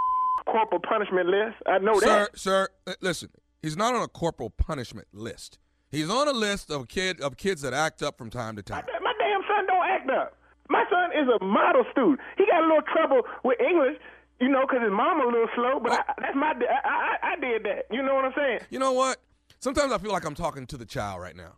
corporal 0.45 0.81
punishment 0.81 1.27
list. 1.27 1.55
I 1.65 1.79
know 1.79 1.99
sir, 1.99 2.05
that. 2.05 2.39
sir, 2.39 2.69
uh, 2.87 2.93
listen. 3.01 3.29
He's 3.61 3.75
not 3.75 3.95
on 3.95 4.01
a 4.03 4.07
corporal 4.07 4.51
punishment 4.51 5.07
list. 5.11 5.57
He's 5.89 6.09
on 6.09 6.27
a 6.27 6.33
list 6.33 6.69
of 6.69 6.87
kid 6.87 7.21
of 7.21 7.37
kids 7.37 7.61
that 7.61 7.73
act 7.73 8.03
up 8.03 8.17
from 8.17 8.29
time 8.29 8.55
to 8.57 8.61
time. 8.61 8.83
My 9.01 9.13
damn 9.17 9.41
son 9.47 9.65
don't 9.65 9.87
act 9.87 10.09
up. 10.09 10.37
My 10.69 10.83
son 10.89 11.11
is 11.11 11.27
a 11.29 11.43
model 11.43 11.83
student. 11.91 12.19
He 12.37 12.45
got 12.45 12.63
a 12.63 12.67
little 12.67 12.83
trouble 12.93 13.21
with 13.43 13.59
English, 13.61 13.97
you 14.39 14.49
know, 14.49 14.65
because 14.67 14.83
his 14.83 14.91
mom 14.91 15.21
a 15.21 15.25
little 15.25 15.49
slow. 15.55 15.79
But 15.79 15.93
I, 15.93 16.03
that's 16.19 16.35
my. 16.35 16.53
I, 16.53 16.89
I, 16.89 17.33
I 17.33 17.35
did 17.39 17.63
that. 17.63 17.85
You 17.91 18.03
know 18.03 18.15
what 18.15 18.25
I'm 18.25 18.33
saying? 18.35 18.59
You 18.69 18.79
know 18.79 18.91
what? 18.93 19.17
Sometimes 19.59 19.91
I 19.91 19.97
feel 19.97 20.11
like 20.11 20.25
I'm 20.25 20.35
talking 20.35 20.67
to 20.67 20.77
the 20.77 20.85
child 20.85 21.21
right 21.21 21.35
now. 21.35 21.53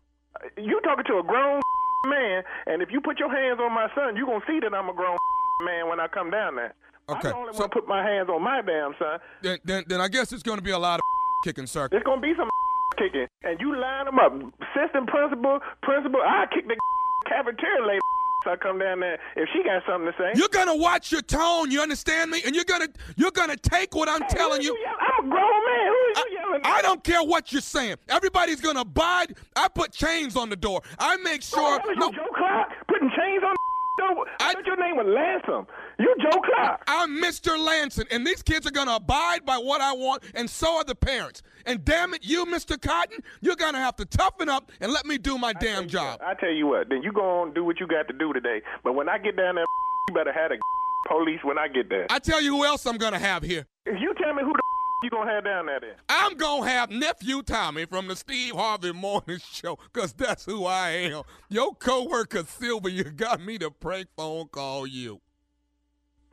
You 0.55 0.79
talking 0.83 1.05
to 1.05 1.19
a 1.19 1.23
grown 1.23 1.61
man, 2.07 2.43
and 2.67 2.81
if 2.81 2.89
you 2.91 3.01
put 3.01 3.19
your 3.19 3.33
hands 3.33 3.59
on 3.61 3.73
my 3.73 3.87
son, 3.95 4.15
you 4.15 4.25
gonna 4.25 4.45
see 4.47 4.59
that 4.61 4.73
I'm 4.73 4.89
a 4.89 4.93
grown 4.93 5.17
man 5.65 5.89
when 5.89 5.99
I 5.99 6.07
come 6.07 6.29
down 6.29 6.55
there. 6.55 6.75
Okay, 7.09 7.29
I'm 7.29 7.33
the 7.33 7.35
only 7.35 7.53
so- 7.53 7.59
one 7.59 7.69
put 7.69 7.87
my 7.87 8.03
hands 8.03 8.29
on 8.29 8.43
my 8.43 8.61
damn 8.61 8.93
son. 8.99 9.19
Then, 9.41 9.59
then, 9.63 9.83
then 9.87 10.01
I 10.01 10.07
guess 10.07 10.33
it's 10.33 10.43
going 10.43 10.57
to 10.57 10.63
be 10.63 10.71
a 10.71 10.79
lot 10.79 10.99
of 10.99 11.03
kicking 11.43 11.67
sir. 11.67 11.87
It's 11.91 12.03
gonna 12.03 12.21
be 12.21 12.33
some 12.37 12.49
kicking, 12.97 13.27
and 13.43 13.59
you 13.61 13.75
line 13.79 14.05
them 14.05 14.19
up. 14.19 14.33
Assistant 14.33 15.07
principal, 15.07 15.59
principal. 15.83 16.19
I 16.21 16.45
kick 16.53 16.67
the 16.67 16.75
cafeteria 17.29 17.85
lady. 17.85 17.99
I 18.45 18.55
come 18.55 18.79
down 18.79 19.01
there 19.01 19.19
if 19.35 19.49
she 19.51 19.61
got 19.63 19.83
something 19.85 20.09
to 20.11 20.17
say. 20.17 20.31
You're 20.39 20.47
gonna 20.47 20.75
watch 20.75 21.11
your 21.11 21.21
tone. 21.21 21.69
You 21.69 21.81
understand 21.81 22.31
me? 22.31 22.41
And 22.45 22.55
you're 22.55 22.63
gonna 22.63 22.87
you're 23.17 23.31
gonna 23.31 23.57
take 23.57 23.93
what 23.93 24.07
I'm 24.07 24.21
telling 24.29 24.61
you. 24.61 24.77
I'm 24.99 25.25
a 25.25 25.29
grown 25.29 25.65
man. 25.65 25.87
Who 25.87 26.21
are 26.21 26.27
you 26.29 26.39
yelling 26.39 26.61
at? 26.63 26.67
I 26.67 26.81
don't 26.81 27.03
care 27.03 27.23
what 27.23 27.51
you're 27.51 27.61
saying. 27.61 27.97
Everybody's 28.07 28.61
gonna 28.61 28.81
abide. 28.81 29.35
I 29.55 29.67
put 29.67 29.91
chains 29.91 30.37
on 30.37 30.49
the 30.49 30.55
door. 30.55 30.81
I 30.97 31.17
make 31.17 31.41
oh, 31.53 31.57
sure. 31.57 31.81
Oh, 31.83 31.93
No, 31.95 32.05
you 32.07 32.13
Joe 32.13 32.27
Clark 32.37 32.69
putting 32.87 33.09
chains 33.09 33.43
on 33.43 33.55
I 33.99 34.53
thought 34.53 34.65
your 34.65 34.77
name 34.77 34.95
was 34.95 35.07
Lansom. 35.07 35.67
You 35.99 36.15
Joe 36.21 36.39
Clark. 36.41 36.83
I'm 36.87 37.21
Mr. 37.21 37.57
Lanson, 37.57 38.05
and 38.11 38.25
these 38.25 38.43
kids 38.43 38.67
are 38.67 38.71
gonna 38.71 38.95
abide 38.95 39.45
by 39.45 39.57
what 39.57 39.81
I 39.81 39.93
want, 39.93 40.23
and 40.35 40.49
so 40.49 40.77
are 40.77 40.83
the 40.83 40.95
parents. 40.95 41.41
And 41.65 41.83
damn 41.83 42.13
it, 42.13 42.23
you, 42.23 42.45
Mr. 42.45 42.79
Cotton, 42.79 43.23
you're 43.41 43.55
gonna 43.55 43.79
have 43.79 43.95
to 43.97 44.05
toughen 44.05 44.49
up 44.49 44.71
and 44.79 44.91
let 44.91 45.05
me 45.05 45.17
do 45.17 45.37
my 45.37 45.53
damn 45.53 45.87
job. 45.87 46.21
I 46.25 46.33
tell 46.35 46.51
you 46.51 46.67
what, 46.67 46.89
then 46.89 47.01
you 47.03 47.11
go 47.11 47.41
on 47.41 47.47
and 47.47 47.55
do 47.55 47.63
what 47.63 47.79
you 47.79 47.87
got 47.87 48.07
to 48.07 48.13
do 48.13 48.33
today. 48.33 48.61
But 48.83 48.93
when 48.93 49.09
I 49.09 49.17
get 49.17 49.35
down 49.35 49.55
there, 49.55 49.65
you 50.09 50.13
better 50.13 50.33
have 50.33 50.51
the 50.51 50.57
police 51.07 51.39
when 51.43 51.57
I 51.57 51.67
get 51.67 51.89
there. 51.89 52.07
I 52.09 52.19
tell 52.19 52.41
you 52.41 52.55
who 52.55 52.65
else 52.65 52.85
I'm 52.85 52.97
gonna 52.97 53.19
have 53.19 53.43
here. 53.43 53.65
If 53.85 53.99
you 53.99 54.13
tell 54.21 54.33
me 54.33 54.43
who 54.43 54.53
the 54.53 54.66
you 55.03 55.09
gonna 55.09 55.31
have 55.31 55.43
down 55.43 55.67
there 55.67 55.79
then. 55.79 55.93
I'm 56.09 56.35
gonna 56.37 56.67
have 56.69 56.89
nephew 56.89 57.43
Tommy 57.43 57.85
from 57.85 58.07
the 58.07 58.15
Steve 58.15 58.55
Harvey 58.55 58.91
Morning 58.91 59.39
Show, 59.51 59.77
cause 59.93 60.13
that's 60.13 60.45
who 60.45 60.65
I 60.65 60.89
am. 60.89 61.23
Your 61.49 61.75
coworker 61.75 62.43
Sylvia 62.43 62.91
you 62.91 63.03
got 63.03 63.39
me 63.41 63.57
to 63.59 63.69
prank 63.69 64.07
phone 64.15 64.47
call 64.47 64.87
you. 64.87 65.21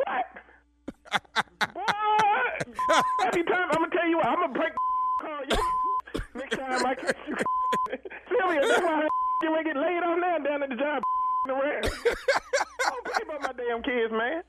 Every 3.25 3.45
time 3.45 3.69
I'm 3.71 3.79
gonna 3.79 3.91
tell 3.91 4.09
you 4.09 4.17
what, 4.17 4.27
I'm 4.27 4.41
gonna 4.41 4.53
break 4.53 4.73
call 5.21 5.41
you 5.49 5.57
next 6.35 6.57
time 6.57 6.87
I 6.87 6.95
catch 6.95 7.17
you. 7.29 7.37
Sylvia, 8.29 8.61
that's 8.67 8.83
why 8.83 9.09
you 9.43 9.57
ain't 9.57 9.67
get 9.67 9.77
laid 9.77 10.03
on 10.03 10.21
there 10.21 10.39
down 10.41 10.63
at 10.63 10.69
the 10.71 10.77
job 10.77 11.03
around. 11.49 11.85
I 11.85 12.91
don't 12.91 13.05
play 13.05 13.23
about 13.29 13.43
my 13.43 13.53
damn 13.53 13.83
kids, 13.83 14.13
man. 14.13 14.43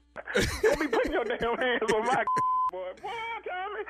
Don't 0.63 0.79
be 0.79 0.87
putting 0.87 1.11
your 1.11 1.25
damn 1.25 1.57
hands 1.57 1.91
on 1.93 2.05
my 2.05 2.23
boy. 2.75 2.91
Boy, 3.01 3.09
Tommy. 3.47 3.83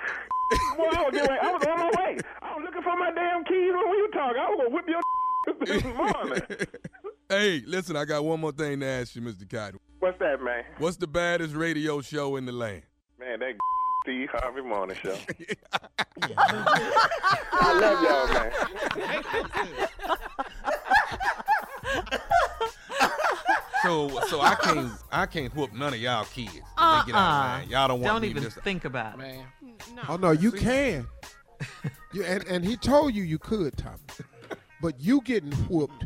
Boy, 0.78 0.84
I 0.84 1.04
was, 1.04 1.13
getting 1.13 1.38
I 1.41 1.52
was 1.52 1.65
on 1.65 1.80
my 1.80 1.91
way. 1.98 2.17
I 2.41 2.56
was 2.56 2.63
looking 2.65 2.84
for 2.84 2.95
my 2.98 3.12
damn 3.12 3.43
keys 3.45 3.74
when 3.74 3.89
we 3.89 4.02
were 4.02 4.08
talking. 4.10 4.38
I 4.39 4.50
was 4.50 4.58
gonna 4.62 4.76
whip 4.76 4.86
your 4.88 5.02
this 5.65 5.84
morning. 5.84 6.41
Hey, 7.28 7.63
listen, 7.65 7.95
I 7.95 8.06
got 8.06 8.24
one 8.24 8.39
more 8.39 8.52
thing 8.52 8.82
to 8.82 8.86
ask 8.86 9.15
you, 9.15 9.21
Mr. 9.24 9.50
Cotton. 9.50 9.80
What's 9.98 10.19
that, 10.19 10.43
man? 10.43 10.63
What's 10.78 10.98
the 10.98 11.08
baddest 11.08 11.56
radio 11.56 12.00
show 12.00 12.36
in 12.36 12.45
the 12.45 12.52
land? 12.52 12.84
Man, 13.19 13.39
that 13.39 13.56
Steve 14.04 14.30
Harvey 14.32 14.62
Morning 14.62 14.95
Show. 14.95 15.17
I 17.52 17.74
love 17.82 18.04
y'all, 18.04 18.28
man. 22.12 22.52
So, 23.86 24.19
so 24.28 24.41
I 24.41 24.56
can't, 24.56 24.91
I 25.12 25.26
can't 25.26 25.56
whoop 25.56 25.74
none 25.74 25.93
of 25.93 26.00
y'all 26.00 26.26
kids. 26.26 26.54
They 26.54 26.60
Uh-uh. 26.78 27.04
get 27.06 27.15
out 27.15 27.19
of 27.19 27.26
uh-uh. 27.36 27.60
line. 27.60 27.69
Y'all 27.69 27.88
don't 27.88 28.02
want 28.02 28.13
Don't 28.13 28.21
me 28.24 28.28
even 28.30 28.43
just. 28.43 28.58
think 28.58 28.86
about 28.86 29.13
it. 29.15 29.19
Man. 29.19 29.45
Oh 30.10 30.17
no, 30.17 30.32
you 30.32 30.52
can. 30.52 31.08
You, 32.13 32.24
and 32.24 32.43
and 32.48 32.65
he 32.65 32.76
told 32.78 33.13
you 33.13 33.24
you 33.24 33.39
could, 33.39 33.78
Tommy. 33.78 33.98
But 34.82 35.00
you 35.00 35.21
getting 35.21 35.52
whooped 35.54 36.06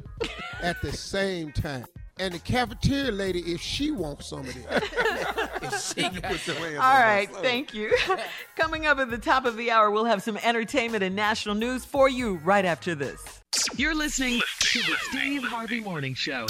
at 0.61 0.81
the 0.81 0.91
same 0.91 1.51
time. 1.51 1.85
And 2.19 2.33
the 2.33 2.39
cafeteria 2.39 3.11
lady, 3.13 3.39
if 3.53 3.61
she 3.61 3.91
wants 3.91 4.27
some 4.27 4.41
of 4.41 4.49
it, 4.49 4.65
All 6.77 6.99
right, 6.99 7.29
thank 7.41 7.73
you. 7.73 7.95
Coming 8.57 8.85
up 8.85 8.99
at 8.99 9.09
the 9.09 9.17
top 9.17 9.45
of 9.45 9.55
the 9.55 9.71
hour, 9.71 9.89
we'll 9.89 10.03
have 10.03 10.21
some 10.21 10.35
entertainment 10.37 11.01
and 11.01 11.15
national 11.15 11.55
news 11.55 11.85
for 11.85 12.09
you 12.09 12.35
right 12.43 12.65
after 12.65 12.93
this. 12.93 13.39
You're 13.77 13.95
listening 13.95 14.41
to 14.59 14.79
the 14.79 14.95
Steve 15.09 15.43
Harvey 15.43 15.79
Morning 15.79 16.13
Show. 16.13 16.45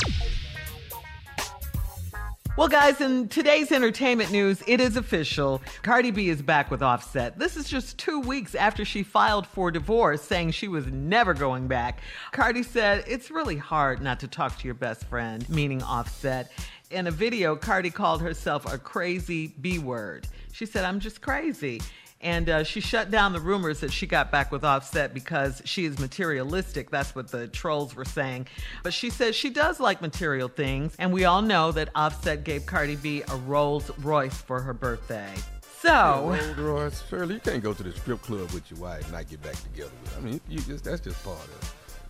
Well, 2.60 2.68
guys, 2.68 3.00
in 3.00 3.30
today's 3.30 3.72
entertainment 3.72 4.34
news, 4.34 4.62
it 4.68 4.82
is 4.82 4.98
official. 4.98 5.62
Cardi 5.82 6.12
B 6.12 6.28
is 6.28 6.42
back 6.42 6.70
with 6.70 6.84
Offset. 6.84 7.40
This 7.40 7.56
is 7.56 7.70
just 7.70 7.98
two 7.98 8.20
weeks 8.20 8.54
after 8.54 8.84
she 8.84 9.02
filed 9.02 9.48
for 9.48 9.72
divorce, 9.72 10.22
saying 10.22 10.52
she 10.52 10.68
was 10.68 10.86
never 10.88 11.34
going 11.34 11.70
back. 11.70 12.02
Cardi 12.34 12.64
said, 12.64 13.06
It's 13.08 13.32
really 13.32 13.56
hard 13.56 14.02
not 14.02 14.20
to 14.20 14.28
talk 14.28 14.58
to 14.58 14.66
your 14.66 14.74
best 14.74 15.06
friend, 15.06 15.48
meaning 15.48 15.82
Offset. 15.84 16.52
In 16.92 17.08
a 17.08 17.12
video, 17.12 17.56
Cardi 17.56 17.92
called 17.92 18.22
herself 18.22 18.66
a 18.66 18.78
crazy 18.78 19.56
B 19.62 19.80
word. 19.80 20.28
She 20.52 20.66
said, 20.66 20.84
I'm 20.84 21.00
just 21.00 21.22
crazy. 21.22 21.80
And 22.22 22.50
uh, 22.50 22.64
she 22.66 22.82
shut 22.82 23.12
down 23.12 23.32
the 23.32 23.40
rumors 23.40 23.80
that 23.80 23.94
she 23.94 24.06
got 24.06 24.30
back 24.30 24.52
with 24.52 24.64
Offset 24.66 25.14
because 25.14 25.62
she 25.64 25.86
is 25.86 26.00
materialistic. 26.00 26.90
That's 26.90 27.16
what 27.16 27.30
the 27.30 27.48
trolls 27.48 27.96
were 27.96 28.04
saying. 28.06 28.48
But 28.84 28.94
she 28.94 29.10
says 29.10 29.36
she 29.36 29.50
does 29.50 29.80
like 29.80 30.02
material 30.02 30.50
things. 30.50 30.96
And 31.00 31.14
we 31.14 31.24
all 31.26 31.42
know 31.42 31.72
that 31.72 31.90
Offset 31.96 32.44
gave 32.44 32.66
Cardi 32.66 32.98
B 32.98 33.24
a 33.30 33.36
Rolls 33.38 33.90
Royce 34.00 34.36
for 34.42 34.60
her 34.60 34.74
birthday. 34.74 35.34
So, 35.82 36.36
Rolls 36.36 36.58
Royce, 36.58 37.04
Shirley, 37.10 37.36
you 37.36 37.40
can't 37.40 37.64
go 37.64 37.74
to 37.74 37.84
the 37.84 37.94
strip 37.94 38.22
club 38.22 38.52
with 38.52 38.70
your 38.70 38.82
wife 38.82 39.04
and 39.04 39.14
not 39.14 39.30
get 39.30 39.42
back 39.42 39.56
together 39.64 39.92
with. 40.04 40.14
her. 40.14 40.20
I 40.20 40.24
mean, 40.24 40.42
you 40.50 40.60
just 40.60 40.84
that's 40.84 41.00
just 41.00 41.24
part 41.24 41.38
of 41.38 41.50
it. 41.52 41.70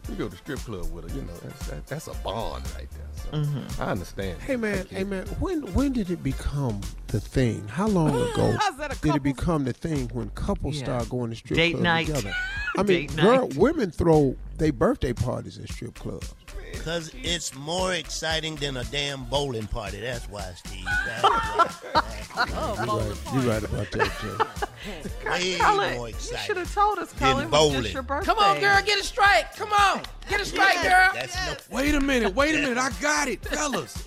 You 0.10 0.16
go 0.16 0.28
to 0.30 0.36
strip 0.36 0.60
club 0.60 0.92
with 0.92 1.10
her, 1.10 1.16
you 1.16 1.22
know, 1.24 1.34
that's 1.44 1.68
that, 1.68 1.88
that's 1.88 2.08
a 2.08 2.14
bond 2.24 2.64
right 2.76 2.90
there. 2.92 3.06
So 3.16 3.30
Mm-hmm. 3.38 3.82
I 3.82 3.86
understand. 3.92 4.42
Hey 4.42 4.56
man, 4.56 4.86
hey 4.90 5.04
man, 5.04 5.28
when 5.40 5.62
when 5.74 5.94
did 5.94 6.10
it 6.10 6.24
become 6.24 6.82
the 7.08 7.20
thing? 7.20 7.68
How 7.68 7.88
long 7.88 8.10
ago 8.32 8.56
How's 8.60 8.78
that 8.78 8.98
a 8.98 9.02
did 9.02 9.16
it 9.16 9.24
become 9.24 9.66
the 9.66 9.74
thing 9.74 10.10
when 10.14 10.30
couples 10.32 10.78
Yeah. 10.78 10.86
start 10.86 11.10
going 11.10 11.30
to 11.30 11.36
strip 11.36 11.58
Date 11.58 11.72
clubs 11.72 11.84
night. 11.84 12.08
together? 12.08 12.34
I 12.80 12.84
mean, 12.84 13.08
Date 13.08 13.16
girl, 13.18 13.48
night. 13.48 13.56
women 13.58 13.92
throw 13.92 14.36
their 14.58 14.72
birthday 14.72 15.14
parties 15.14 15.58
at 15.58 15.70
strip 15.70 15.96
clubs. 15.96 16.34
Because 16.72 17.12
it's 17.24 17.54
more 17.56 17.94
exciting 17.94 18.56
than 18.56 18.78
a 18.78 18.84
damn 18.86 19.26
bowling 19.26 19.68
party. 19.68 20.00
That's 20.00 20.30
why, 20.30 20.52
Steve. 20.56 20.86
That's 21.06 21.24
why. 21.24 22.06
Oh, 22.42 23.16
you're, 23.34 23.42
right 23.42 23.64
about 23.64 23.92
that, 23.92 24.12
Jay. 24.22 25.30
Way 25.30 25.58
Cullen, 25.58 25.98
more 25.98 26.10
you 26.10 26.16
should 26.46 26.56
have 26.56 26.74
told 26.74 27.00
us, 27.00 27.12
Colin, 27.14 27.50
Cullen. 27.50 27.50
Was 27.50 27.60
bowling. 27.60 27.82
just 27.82 27.94
your 27.94 28.04
birthday. 28.04 28.26
Come 28.28 28.40
on, 28.40 28.60
girl, 28.62 28.82
get 28.86 28.98
a 28.98 29.04
strike. 29.04 29.54
Come 29.58 29.74
on, 29.74 30.04
get 30.30 30.40
a 30.40 30.46
strike, 30.46 30.82
girl. 30.82 31.10
That's 31.14 31.36
no 31.70 31.76
Wait 31.76 31.96
a 31.96 32.00
minute, 32.00 32.34
wait 32.34 32.56
a 32.56 32.60
minute, 32.60 32.78
I 32.78 32.92
got 33.02 33.28
it, 33.28 33.44
fellas. 33.44 34.06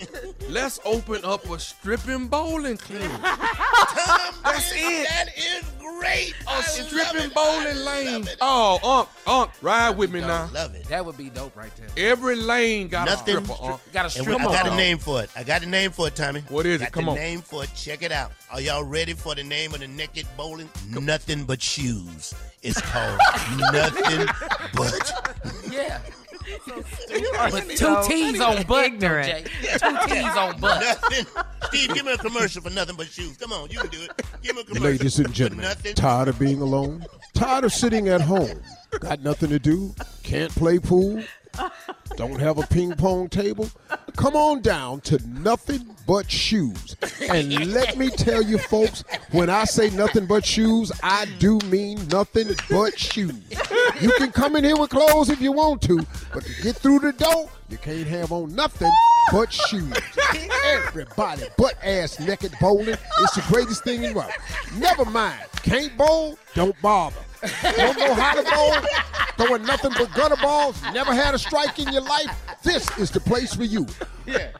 Let's 0.48 0.80
open 0.86 1.22
up 1.24 1.44
a 1.50 1.58
stripping 1.58 2.28
bowling 2.28 2.76
club. 2.78 3.10
That's 4.44 4.72
it. 4.74 5.08
That 5.08 5.26
is 5.36 5.64
great. 5.98 6.34
Oh, 6.46 6.50
I 6.50 6.54
A 6.54 6.58
love 6.58 6.88
stripping 6.88 7.30
bowling 7.30 7.66
I 7.66 7.72
lane. 7.72 8.28
Oh, 8.40 8.78
Unc, 8.82 9.08
Unc, 9.26 9.50
ride 9.62 9.96
with 9.96 10.10
me 10.12 10.20
now. 10.20 10.48
Love 10.52 10.74
it. 10.74 10.84
That 10.88 11.04
would 11.04 11.16
be 11.16 11.30
dope 11.30 11.56
right 11.56 11.70
there. 11.76 12.10
Every 12.10 12.36
lane 12.36 12.88
got 12.88 13.06
Nothing. 13.06 13.36
a 13.38 13.44
stripper, 13.44 13.62
Unc. 13.64 13.80
Got 13.92 14.14
a 14.14 14.18
And 14.18 14.26
we- 14.26 14.32
strip 14.34 14.40
I 14.48 14.52
got 14.52 14.66
a 14.72 14.76
name 14.76 14.98
for 14.98 15.22
it. 15.22 15.30
I 15.36 15.42
got 15.44 15.62
a 15.62 15.66
name 15.66 15.90
for 15.90 16.08
it, 16.08 16.16
Tommy. 16.16 16.40
What 16.48 16.66
is 16.66 16.80
it? 16.82 16.92
Come 16.92 17.04
the 17.06 17.10
on. 17.12 17.16
name 17.16 17.40
for 17.42 17.64
it. 17.64 17.70
Check 17.74 18.02
it 18.02 18.12
out. 18.12 18.32
Are 18.50 18.60
y'all 18.60 18.84
ready 18.84 19.14
for 19.14 19.34
the 19.34 19.44
name 19.44 19.74
of 19.74 19.80
the 19.80 19.88
naked 19.88 20.26
bowling? 20.36 20.68
Nothing 20.90 21.44
but 21.44 21.60
shoes. 21.62 22.34
It's 22.62 22.80
called 22.80 23.18
Nothing 23.72 24.26
But. 24.74 25.12
Yeah. 25.70 25.98
Are 27.38 27.50
But 27.50 27.68
two 27.70 27.76
so 27.76 28.02
T's 28.06 28.40
on 28.40 28.62
butt, 28.64 28.84
ignorant. 28.86 29.26
Jay. 29.26 29.42
Two 29.42 29.96
T's 30.06 30.36
on 30.36 30.60
butt. 30.60 30.80
Nothing. 30.82 31.26
Steve, 31.68 31.94
give 31.94 32.04
me 32.06 32.12
a 32.12 32.18
commercial 32.18 32.62
for 32.62 32.70
Nothing 32.70 32.96
But 32.96 33.08
Shoes. 33.08 33.36
Come 33.36 33.52
on, 33.52 33.70
you 33.70 33.78
can 33.78 33.90
do 33.90 34.02
it. 34.02 34.22
Give 34.42 34.56
me 34.56 34.62
a 34.62 34.64
commercial. 34.64 34.84
Ladies 34.90 35.18
and 35.18 35.32
gentlemen, 35.32 35.74
tired 35.94 36.28
of 36.28 36.38
being 36.38 36.60
alone? 36.60 37.04
Tired 37.34 37.64
of 37.64 37.72
sitting 37.72 38.08
at 38.08 38.20
home? 38.20 38.60
Got 39.00 39.22
nothing 39.22 39.50
to 39.50 39.58
do? 39.58 39.94
Can't 40.22 40.52
play 40.54 40.78
pool? 40.78 41.22
Don't 42.16 42.40
have 42.40 42.58
a 42.58 42.66
ping 42.66 42.94
pong 42.94 43.28
table? 43.28 43.68
Come 44.16 44.36
on 44.36 44.60
down 44.60 45.00
to 45.02 45.18
Nothing 45.28 45.96
But 46.06 46.30
Shoes. 46.30 46.96
And 47.30 47.72
let 47.72 47.96
me 47.96 48.10
tell 48.10 48.42
you, 48.42 48.58
folks, 48.58 49.04
when 49.30 49.48
I 49.48 49.64
say 49.64 49.90
nothing 49.90 50.26
but 50.26 50.44
shoes, 50.44 50.92
I 51.02 51.26
do 51.38 51.58
mean 51.66 52.06
nothing 52.08 52.48
but 52.70 52.98
shoes. 52.98 53.34
You 54.00 54.12
can 54.18 54.32
come 54.32 54.56
in 54.56 54.64
here 54.64 54.76
with 54.76 54.90
clothes 54.90 55.30
if 55.30 55.40
you 55.40 55.52
want 55.52 55.82
to, 55.82 56.04
but 56.32 56.44
to 56.44 56.62
get 56.62 56.76
through 56.76 57.00
the 57.00 57.12
door, 57.12 57.48
you 57.68 57.78
can't 57.78 58.06
have 58.06 58.32
on 58.32 58.54
nothing 58.54 58.92
but 59.30 59.52
shoes. 59.52 59.92
Everybody 60.66 61.44
butt 61.56 61.76
ass 61.82 62.20
naked 62.20 62.52
bowling. 62.60 62.96
It's 63.20 63.34
the 63.34 63.44
greatest 63.48 63.84
thing 63.84 64.04
in 64.04 64.12
the 64.12 64.18
world. 64.18 64.32
Never 64.76 65.04
mind. 65.06 65.40
Can't 65.62 65.96
bowl? 65.96 66.38
Don't 66.54 66.80
bother. 66.82 67.16
Don't 67.42 67.98
know 67.98 68.14
how 68.14 68.34
to 68.34 68.50
bowl? 68.50 68.88
Throwing 69.46 69.62
nothing 69.64 69.92
but 69.98 70.12
gutter 70.14 70.36
balls? 70.36 70.80
Never 70.92 71.12
had 71.14 71.34
a 71.34 71.38
strike 71.38 71.78
in 71.78 71.92
your 71.92 72.02
life? 72.02 72.30
This 72.62 72.86
is 72.98 73.10
the 73.10 73.20
place 73.20 73.54
for 73.54 73.64
you. 73.64 73.86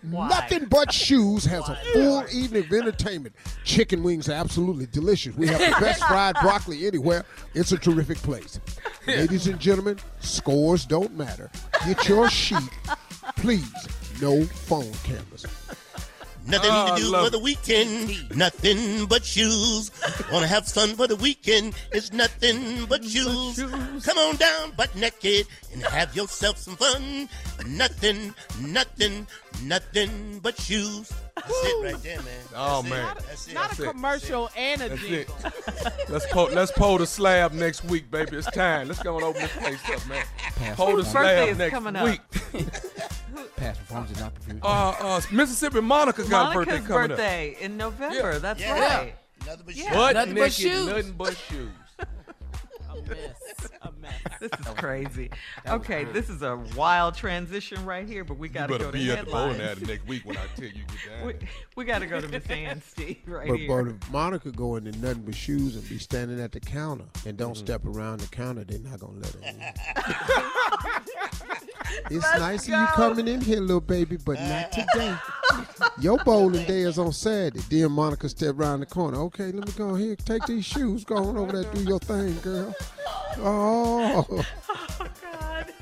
Nothing 0.02 0.64
but 0.66 0.92
shoes 0.92 1.44
has 1.44 1.68
a 1.68 1.76
full 1.92 2.24
evening 2.32 2.64
of 2.64 2.72
entertainment. 2.72 3.34
Chicken 3.64 4.02
wings 4.02 4.28
are 4.28 4.32
absolutely 4.32 4.86
delicious. 4.86 5.36
We 5.36 5.46
have 5.46 5.58
the 5.60 5.76
best 5.80 6.02
fried 6.08 6.34
broccoli 6.42 6.86
anywhere. 6.86 7.24
It's 7.54 7.72
a 7.72 7.78
terrific 7.78 8.18
place. 8.18 8.58
Ladies 9.06 9.46
and 9.46 9.60
gentlemen, 9.60 9.98
scores 10.20 10.84
don't 10.84 11.16
matter. 11.16 11.50
Get 11.86 12.08
your 12.08 12.28
sheet, 12.28 12.58
please. 13.36 13.70
No 14.20 14.44
phone 14.44 14.92
cameras. 15.04 15.46
Nothing 16.46 16.70
Oh, 16.72 16.96
to 16.96 17.02
do 17.02 17.12
for 17.12 17.31
the 17.31 17.38
weekend. 17.38 18.37
Nothing 18.37 19.07
but 19.07 19.24
shoes. 19.24 19.90
Wanna 20.33 20.46
have 20.48 20.66
fun 20.66 20.94
for 20.96 21.07
the 21.07 21.16
weekend? 21.16 21.74
It's 21.92 22.12
nothing 22.12 22.87
but 22.87 23.05
shoes. 23.05 23.57
Come 24.05 24.18
on 24.18 24.37
down, 24.37 24.72
butt 24.76 24.94
naked, 24.96 25.46
and 25.72 25.82
have 25.85 26.14
yourself 26.14 26.58
some 26.58 26.76
fun. 26.76 27.28
Nothing, 27.66 28.35
nothing, 28.61 29.26
nothing 29.62 30.40
but 30.42 30.58
shoes. 30.61 31.12
That's 31.37 31.48
it 31.50 31.82
right 31.85 32.02
there, 32.02 32.18
man. 32.22 32.26
Oh, 32.54 32.82
That's 32.82 32.87
it. 32.87 32.90
man. 32.90 33.14
That's 33.26 33.48
it. 33.48 33.54
Not 33.54 33.68
That's 33.68 33.80
a 33.80 33.82
it. 33.85 33.90
commercial 33.92 34.50
and 34.56 34.82
a 34.82 34.96
jingle. 34.96 35.35
Let's 36.08 36.26
pull, 36.26 36.46
let's 36.52 36.72
pull 36.72 36.98
the 36.98 37.06
slab 37.06 37.52
next 37.52 37.85
week, 37.85 38.11
baby. 38.11 38.37
It's 38.37 38.50
time. 38.50 38.88
Let's 38.88 39.02
go 39.02 39.14
and 39.16 39.24
open 39.24 39.42
this 39.42 39.52
place 39.56 39.80
up, 39.90 40.06
man. 40.08 40.24
Pull 40.76 40.87
the 40.88 40.92
Whose 41.02 41.12
birthday 41.12 41.46
slab 41.46 41.58
next 41.58 41.72
coming 41.72 41.96
up? 41.96 42.04
week. 42.04 42.20
Past 43.56 43.80
performance 43.80 44.11
is 44.12 44.20
not 44.20 44.35
previewed. 44.35 44.61
Uh, 44.62 44.94
uh, 45.00 45.20
Mississippi 45.30 45.80
Monica's 45.80 46.28
got 46.28 46.52
a 46.52 46.54
birthday 46.58 46.78
coming 46.78 47.08
birthday 47.08 47.56
in 47.61 47.76
November. 47.76 48.32
Yeah. 48.32 48.38
That's 48.38 48.61
Yeah. 48.61 48.78
right. 48.98 49.14
Nothing 49.46 49.62
but 49.66 49.74
Yeah. 49.74 49.82
shoes. 49.85 49.90
up. 49.90 49.94
Butt 49.94 50.14
Nothing 50.14 50.35
but 50.35 50.52
shoes. 50.52 50.87
nothing 50.87 51.12
but 51.12 51.37
shoes. 51.37 51.70
A 52.92 52.96
mess. 53.08 53.70
A 53.82 53.87
mess. 53.87 53.91
This 54.40 54.50
is 54.58 54.66
crazy. 54.74 55.30
Okay, 55.68 56.04
this 56.04 56.28
is 56.28 56.42
a 56.42 56.56
wild 56.76 57.14
transition 57.14 57.84
right 57.84 58.06
here, 58.06 58.24
but 58.24 58.38
we 58.38 58.48
got 58.48 58.66
to 58.66 58.72
better 58.72 58.84
go 58.86 58.90
to 58.90 58.98
be 58.98 59.10
at 59.10 59.24
the 59.24 59.30
bowling 59.30 59.60
alley 59.60 59.82
next 59.86 60.06
week 60.08 60.24
when 60.24 60.36
I 60.36 60.46
tell 60.56 60.64
you 60.64 60.72
get 60.72 61.10
down. 61.18 61.26
We, 61.26 61.34
we 61.76 61.84
got 61.84 62.00
to 62.00 62.06
go 62.06 62.20
to 62.20 62.28
Miss 62.28 62.46
Ann 62.48 62.82
Steve 62.82 63.18
right 63.26 63.48
But, 63.48 63.58
here. 63.58 63.68
but 63.84 63.92
if 63.92 64.10
Monica 64.10 64.50
go 64.50 64.76
into 64.76 64.92
nothing 64.98 65.22
but 65.22 65.34
shoes 65.34 65.76
and 65.76 65.88
be 65.88 65.98
standing 65.98 66.40
at 66.40 66.52
the 66.52 66.60
counter 66.60 67.04
and 67.26 67.36
don't 67.36 67.52
mm-hmm. 67.52 67.64
step 67.64 67.84
around 67.86 68.20
the 68.20 68.28
counter, 68.28 68.64
they're 68.64 68.80
not 68.80 68.98
gonna 68.98 69.20
let 69.20 69.32
her 69.34 69.40
in. 69.48 69.62
It's 72.11 72.24
Let's 72.24 72.38
nice 72.38 72.62
of 72.64 72.68
you 72.68 72.87
coming 72.94 73.28
in 73.28 73.40
here, 73.40 73.61
little 73.61 73.81
baby, 73.81 74.16
but 74.16 74.40
not 74.40 74.72
today. 74.72 75.16
Your 75.98 76.18
bowling 76.18 76.66
day 76.66 76.83
is 76.83 76.98
on 76.98 77.12
Saturday. 77.12 77.61
Then 77.70 77.92
Monica 77.92 78.28
step 78.28 78.57
around 78.59 78.81
the 78.81 78.87
corner. 78.87 79.18
Okay, 79.22 79.52
let 79.52 79.66
me 79.66 79.72
go 79.76 79.94
here. 79.94 80.16
Take 80.16 80.46
these 80.46 80.64
shoes. 80.64 81.05
Go 81.05 81.16
on 81.16 81.37
over 81.37 81.62
there. 81.62 81.72
Do 81.72 81.83
your 81.83 81.98
thing, 81.98 82.38
girl. 82.40 82.74
Oh, 83.38 84.26
oh, 84.31 84.44
God. 85.22 85.72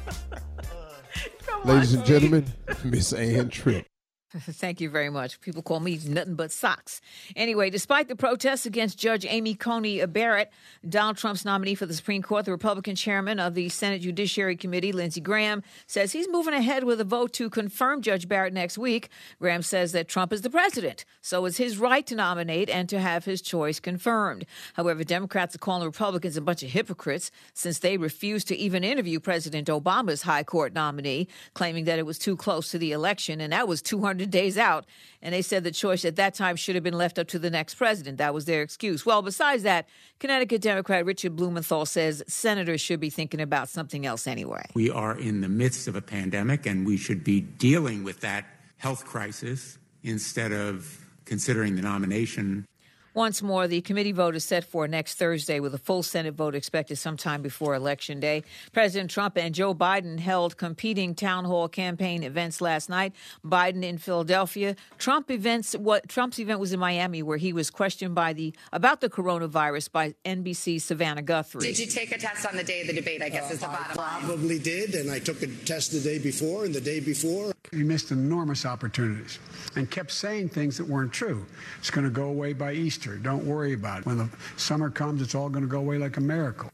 Come 1.46 1.62
ladies 1.64 1.92
on, 1.92 1.98
and 1.98 2.06
gentlemen, 2.06 2.46
Miss 2.84 3.12
Ann 3.12 3.48
Tripp. 3.48 3.89
Thank 4.38 4.80
you 4.80 4.88
very 4.88 5.10
much. 5.10 5.40
People 5.40 5.60
call 5.60 5.80
me 5.80 5.98
nothing 6.06 6.36
but 6.36 6.52
socks. 6.52 7.00
Anyway, 7.34 7.68
despite 7.68 8.06
the 8.06 8.14
protests 8.14 8.64
against 8.64 8.96
Judge 8.96 9.26
Amy 9.28 9.54
Coney 9.54 10.06
Barrett, 10.06 10.52
Donald 10.88 11.16
Trump's 11.16 11.44
nominee 11.44 11.74
for 11.74 11.86
the 11.86 11.94
Supreme 11.94 12.22
Court, 12.22 12.44
the 12.44 12.52
Republican 12.52 12.94
chairman 12.94 13.40
of 13.40 13.54
the 13.54 13.68
Senate 13.70 14.02
Judiciary 14.02 14.54
Committee, 14.54 14.92
Lindsey 14.92 15.20
Graham, 15.20 15.64
says 15.88 16.12
he's 16.12 16.28
moving 16.28 16.54
ahead 16.54 16.84
with 16.84 17.00
a 17.00 17.04
vote 17.04 17.32
to 17.34 17.50
confirm 17.50 18.02
Judge 18.02 18.28
Barrett 18.28 18.52
next 18.52 18.78
week. 18.78 19.08
Graham 19.40 19.62
says 19.62 19.90
that 19.92 20.06
Trump 20.06 20.32
is 20.32 20.42
the 20.42 20.50
president, 20.50 21.04
so 21.20 21.44
it's 21.44 21.56
his 21.56 21.78
right 21.78 22.06
to 22.06 22.14
nominate 22.14 22.70
and 22.70 22.88
to 22.88 23.00
have 23.00 23.24
his 23.24 23.42
choice 23.42 23.80
confirmed. 23.80 24.46
However, 24.74 25.02
Democrats 25.02 25.56
are 25.56 25.58
calling 25.58 25.84
Republicans 25.84 26.36
a 26.36 26.40
bunch 26.40 26.62
of 26.62 26.70
hypocrites 26.70 27.32
since 27.52 27.80
they 27.80 27.96
refused 27.96 28.46
to 28.48 28.56
even 28.56 28.84
interview 28.84 29.18
President 29.18 29.66
Obama's 29.66 30.22
high 30.22 30.44
court 30.44 30.72
nominee, 30.72 31.26
claiming 31.54 31.84
that 31.86 31.98
it 31.98 32.06
was 32.06 32.18
too 32.18 32.36
close 32.36 32.70
to 32.70 32.78
the 32.78 32.92
election, 32.92 33.40
and 33.40 33.52
that 33.52 33.66
was 33.66 33.82
200 33.82 34.19
days 34.26 34.58
out. 34.58 34.84
And 35.22 35.34
they 35.34 35.42
said 35.42 35.64
the 35.64 35.70
choice 35.70 36.04
at 36.04 36.16
that 36.16 36.34
time 36.34 36.56
should 36.56 36.74
have 36.74 36.84
been 36.84 36.96
left 36.96 37.18
up 37.18 37.28
to 37.28 37.38
the 37.38 37.50
next 37.50 37.74
president. 37.74 38.18
That 38.18 38.34
was 38.34 38.44
their 38.44 38.62
excuse. 38.62 39.06
Well, 39.06 39.22
besides 39.22 39.62
that, 39.64 39.88
Connecticut 40.18 40.62
Democrat 40.62 41.04
Richard 41.04 41.36
Blumenthal 41.36 41.86
says 41.86 42.22
senators 42.26 42.80
should 42.80 43.00
be 43.00 43.10
thinking 43.10 43.40
about 43.40 43.68
something 43.68 44.06
else 44.06 44.26
anyway. 44.26 44.66
We 44.74 44.90
are 44.90 45.18
in 45.18 45.40
the 45.40 45.48
midst 45.48 45.88
of 45.88 45.96
a 45.96 46.02
pandemic, 46.02 46.66
and 46.66 46.86
we 46.86 46.96
should 46.96 47.22
be 47.22 47.40
dealing 47.40 48.04
with 48.04 48.20
that 48.20 48.46
health 48.78 49.04
crisis 49.04 49.78
instead 50.02 50.52
of 50.52 51.06
considering 51.26 51.76
the 51.76 51.82
nomination 51.82 52.66
Once 53.14 53.42
more, 53.42 53.66
the 53.66 53.80
committee 53.80 54.12
vote 54.12 54.36
is 54.36 54.44
set 54.44 54.62
for 54.62 54.86
next 54.86 55.14
Thursday 55.14 55.58
with 55.58 55.74
a 55.74 55.78
full 55.78 56.02
Senate 56.02 56.34
vote 56.34 56.54
expected 56.54 56.96
sometime 56.96 57.42
before 57.42 57.74
Election 57.74 58.20
Day. 58.20 58.44
President 58.72 59.10
Trump 59.10 59.36
and 59.36 59.52
Joe 59.52 59.74
Biden 59.74 60.20
held 60.20 60.56
competing 60.56 61.16
town 61.16 61.44
hall 61.44 61.68
campaign 61.68 62.22
events 62.22 62.60
last 62.60 62.88
night. 62.88 63.12
Biden 63.44 63.82
in 63.82 63.98
Philadelphia. 63.98 64.76
Trump 64.98 65.28
events 65.28 65.74
what 65.74 66.08
Trump's 66.08 66.38
event 66.38 66.60
was 66.60 66.72
in 66.72 66.78
Miami 66.78 67.20
where 67.20 67.36
he 67.36 67.52
was 67.52 67.68
questioned 67.68 68.14
by 68.14 68.32
the 68.32 68.54
about 68.72 69.00
the 69.00 69.10
coronavirus 69.10 69.90
by 69.90 70.14
NBC's 70.24 70.84
Savannah 70.84 71.22
Guthrie. 71.22 71.62
Did 71.62 71.80
you 71.80 71.86
take 71.86 72.12
a 72.12 72.18
test 72.18 72.46
on 72.46 72.56
the 72.56 72.64
day 72.64 72.82
of 72.82 72.86
the 72.86 72.92
debate? 72.92 73.22
I 73.22 73.28
guess 73.28 73.50
is 73.50 73.58
the 73.58 73.68
uh, 73.68 73.72
bottom 73.72 73.96
line. 73.96 74.22
Probably 74.22 74.60
did, 74.60 74.94
and 74.94 75.10
I 75.10 75.18
took 75.18 75.42
a 75.42 75.48
test 75.48 75.90
the 75.90 76.00
day 76.00 76.18
before 76.18 76.64
and 76.64 76.72
the 76.72 76.80
day 76.80 77.00
before. 77.00 77.52
We 77.72 77.82
missed 77.82 78.12
enormous 78.12 78.64
opportunities 78.64 79.38
and 79.74 79.90
kept 79.90 80.12
saying 80.12 80.50
things 80.50 80.76
that 80.78 80.86
weren't 80.86 81.12
true. 81.12 81.44
It's 81.78 81.90
going 81.90 82.04
to 82.04 82.10
go 82.10 82.24
away 82.24 82.52
by 82.52 82.72
Easter. 82.72 82.99
Don't 83.22 83.44
worry 83.44 83.72
about 83.72 84.00
it. 84.00 84.06
When 84.06 84.18
the 84.18 84.28
summer 84.56 84.90
comes, 84.90 85.22
it's 85.22 85.34
all 85.34 85.48
going 85.48 85.64
to 85.64 85.70
go 85.70 85.78
away 85.78 85.98
like 85.98 86.16
a 86.16 86.20
miracle. 86.20 86.70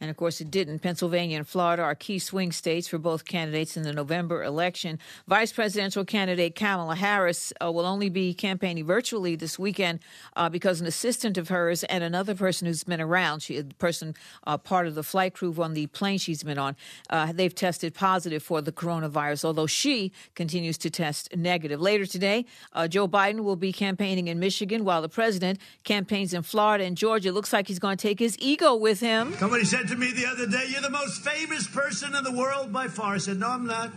And 0.00 0.10
of 0.10 0.16
course, 0.16 0.40
it 0.40 0.50
didn't. 0.50 0.78
Pennsylvania 0.78 1.38
and 1.38 1.48
Florida 1.48 1.82
are 1.82 1.94
key 1.94 2.20
swing 2.20 2.52
states 2.52 2.86
for 2.86 2.98
both 2.98 3.24
candidates 3.24 3.76
in 3.76 3.82
the 3.82 3.92
November 3.92 4.44
election. 4.44 4.98
Vice 5.26 5.52
presidential 5.52 6.04
candidate 6.04 6.54
Kamala 6.54 6.94
Harris 6.94 7.52
uh, 7.60 7.72
will 7.72 7.84
only 7.84 8.08
be 8.08 8.32
campaigning 8.32 8.86
virtually 8.86 9.34
this 9.34 9.58
weekend 9.58 9.98
uh, 10.36 10.48
because 10.48 10.80
an 10.80 10.86
assistant 10.86 11.36
of 11.36 11.48
hers 11.48 11.82
and 11.84 12.04
another 12.04 12.36
person 12.36 12.68
who's 12.68 12.84
been 12.84 13.00
around, 13.00 13.42
she, 13.42 13.60
the 13.60 13.74
person 13.74 14.14
uh, 14.46 14.56
part 14.56 14.86
of 14.86 14.94
the 14.94 15.02
flight 15.02 15.34
crew 15.34 15.52
on 15.58 15.74
the 15.74 15.88
plane 15.88 16.18
she's 16.18 16.44
been 16.44 16.58
on, 16.58 16.76
uh, 17.10 17.32
they've 17.32 17.54
tested 17.54 17.92
positive 17.92 18.42
for 18.42 18.62
the 18.62 18.70
coronavirus, 18.70 19.44
although 19.44 19.66
she 19.66 20.12
continues 20.36 20.78
to 20.78 20.90
test 20.90 21.34
negative. 21.36 21.80
Later 21.80 22.06
today, 22.06 22.46
uh, 22.72 22.86
Joe 22.86 23.08
Biden 23.08 23.40
will 23.40 23.56
be 23.56 23.72
campaigning 23.72 24.28
in 24.28 24.38
Michigan 24.38 24.84
while 24.84 25.02
the 25.02 25.08
president 25.08 25.58
campaigns 25.82 26.32
in 26.32 26.42
Florida 26.42 26.84
and 26.84 26.96
Georgia. 26.96 27.32
Looks 27.32 27.52
like 27.52 27.66
he's 27.66 27.80
going 27.80 27.96
to 27.96 28.02
take 28.02 28.20
his 28.20 28.36
ego 28.38 28.76
with 28.76 29.00
him. 29.00 29.34
Somebody 29.38 29.64
said 29.64 29.87
to 29.88 29.96
me 29.96 30.12
the 30.12 30.26
other 30.26 30.46
day, 30.46 30.66
You're 30.68 30.82
the 30.82 30.90
most 30.90 31.22
famous 31.22 31.66
person 31.66 32.14
in 32.14 32.24
the 32.24 32.32
world 32.32 32.72
by 32.72 32.88
far. 32.88 33.14
I 33.14 33.18
said, 33.18 33.38
No, 33.38 33.48
I'm 33.48 33.66
not. 33.66 33.90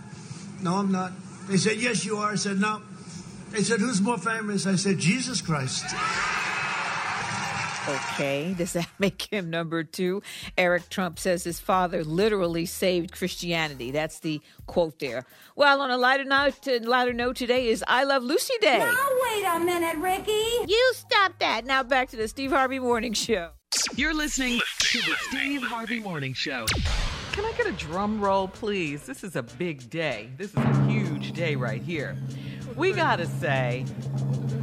No, 0.61 0.75
I'm 0.75 0.91
not. 0.91 1.11
They 1.47 1.57
said, 1.57 1.77
Yes, 1.77 2.05
you 2.05 2.17
are. 2.17 2.31
I 2.31 2.35
said, 2.35 2.59
No. 2.59 2.81
They 3.51 3.63
said, 3.63 3.79
Who's 3.79 4.01
more 4.01 4.17
famous? 4.17 4.65
I 4.65 4.75
said, 4.75 4.97
Jesus 4.97 5.41
Christ. 5.41 5.85
Okay, 7.89 8.53
does 8.57 8.73
that 8.73 8.87
make 8.99 9.23
him 9.23 9.49
number 9.49 9.83
two? 9.83 10.21
Eric 10.57 10.89
Trump 10.89 11.17
says 11.17 11.43
his 11.43 11.59
father 11.59 12.03
literally 12.03 12.65
saved 12.65 13.11
Christianity. 13.11 13.91
That's 13.91 14.19
the 14.19 14.39
quote 14.67 14.99
there. 14.99 15.25
Well, 15.55 15.81
on 15.81 15.89
a 15.89 15.97
lighter 15.97 16.23
note, 16.23 16.67
lighter 16.83 17.13
note 17.13 17.35
today 17.37 17.67
is 17.67 17.83
I 17.87 18.03
Love 18.03 18.23
Lucy 18.23 18.53
Day. 18.61 18.77
Now, 18.77 19.07
wait 19.23 19.45
a 19.45 19.59
minute, 19.59 19.97
Ricky. 19.97 20.71
You 20.71 20.93
stop 20.95 21.39
that. 21.39 21.65
Now 21.65 21.81
back 21.83 22.09
to 22.09 22.17
the 22.17 22.27
Steve 22.27 22.51
Harvey 22.51 22.79
Morning 22.79 23.13
Show. 23.13 23.49
You're 23.95 24.13
listening 24.13 24.59
to 24.79 24.97
the 24.99 25.15
Steve 25.29 25.61
Harvey 25.63 25.99
Morning 25.99 26.33
Show. 26.33 26.65
Can 27.33 27.45
I 27.45 27.51
get 27.57 27.67
a 27.67 27.71
drum 27.73 28.21
roll, 28.21 28.47
please? 28.47 29.05
This 29.05 29.23
is 29.23 29.35
a 29.35 29.43
big 29.43 29.89
day. 29.89 30.29
This 30.37 30.51
is 30.51 30.57
a 30.57 30.85
huge 30.87 31.33
day 31.33 31.55
right 31.55 31.81
here. 31.81 32.17
We 32.75 32.93
gotta 32.93 33.25
say, 33.25 33.85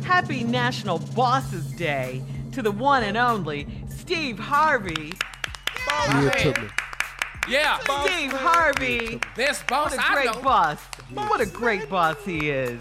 Happy 0.05 0.45
National 0.45 0.99
Bosses 1.15 1.67
Day 1.73 2.23
to 2.53 2.63
the 2.63 2.71
one 2.71 3.03
and 3.03 3.17
only 3.17 3.67
Steve 3.89 4.39
Harvey. 4.39 5.13
Yeah, 5.89 6.31
took 6.31 6.63
me. 6.63 6.69
Yeah. 7.49 7.79
Steve 7.81 8.33
Harvey. 8.33 9.21
Best 9.37 9.67
boss 9.67 9.97
What 9.97 10.09
a 10.09 10.13
great 10.13 10.35
know. 10.35 10.43
boss. 10.43 10.79
What 11.13 11.41
a 11.41 11.47
great 11.47 11.89
boss 11.89 12.17
he 12.25 12.51
is. 12.51 12.81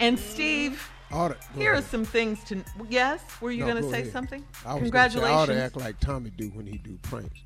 And 0.00 0.18
Steve, 0.18 0.88
All 1.14 1.28
the- 1.28 1.34
go 1.34 1.60
here 1.60 1.72
are 1.74 1.82
some 1.82 2.04
things 2.04 2.42
to. 2.44 2.64
Yes? 2.88 3.20
Were 3.40 3.52
you 3.52 3.60
No, 3.60 3.66
going 3.66 3.76
to 3.76 3.82
go 3.82 3.90
say 3.92 4.00
ahead. 4.00 4.12
something? 4.12 4.44
I 4.44 4.44
was 4.44 4.54
say, 4.54 4.66
I 4.66 4.72
ought 4.72 4.78
Congratulations. 4.80 5.48
to 5.48 5.62
act 5.62 5.76
like 5.76 6.00
Tommy 6.00 6.30
do 6.30 6.48
when 6.48 6.66
he 6.66 6.78
do 6.78 6.98
pranks. 7.02 7.40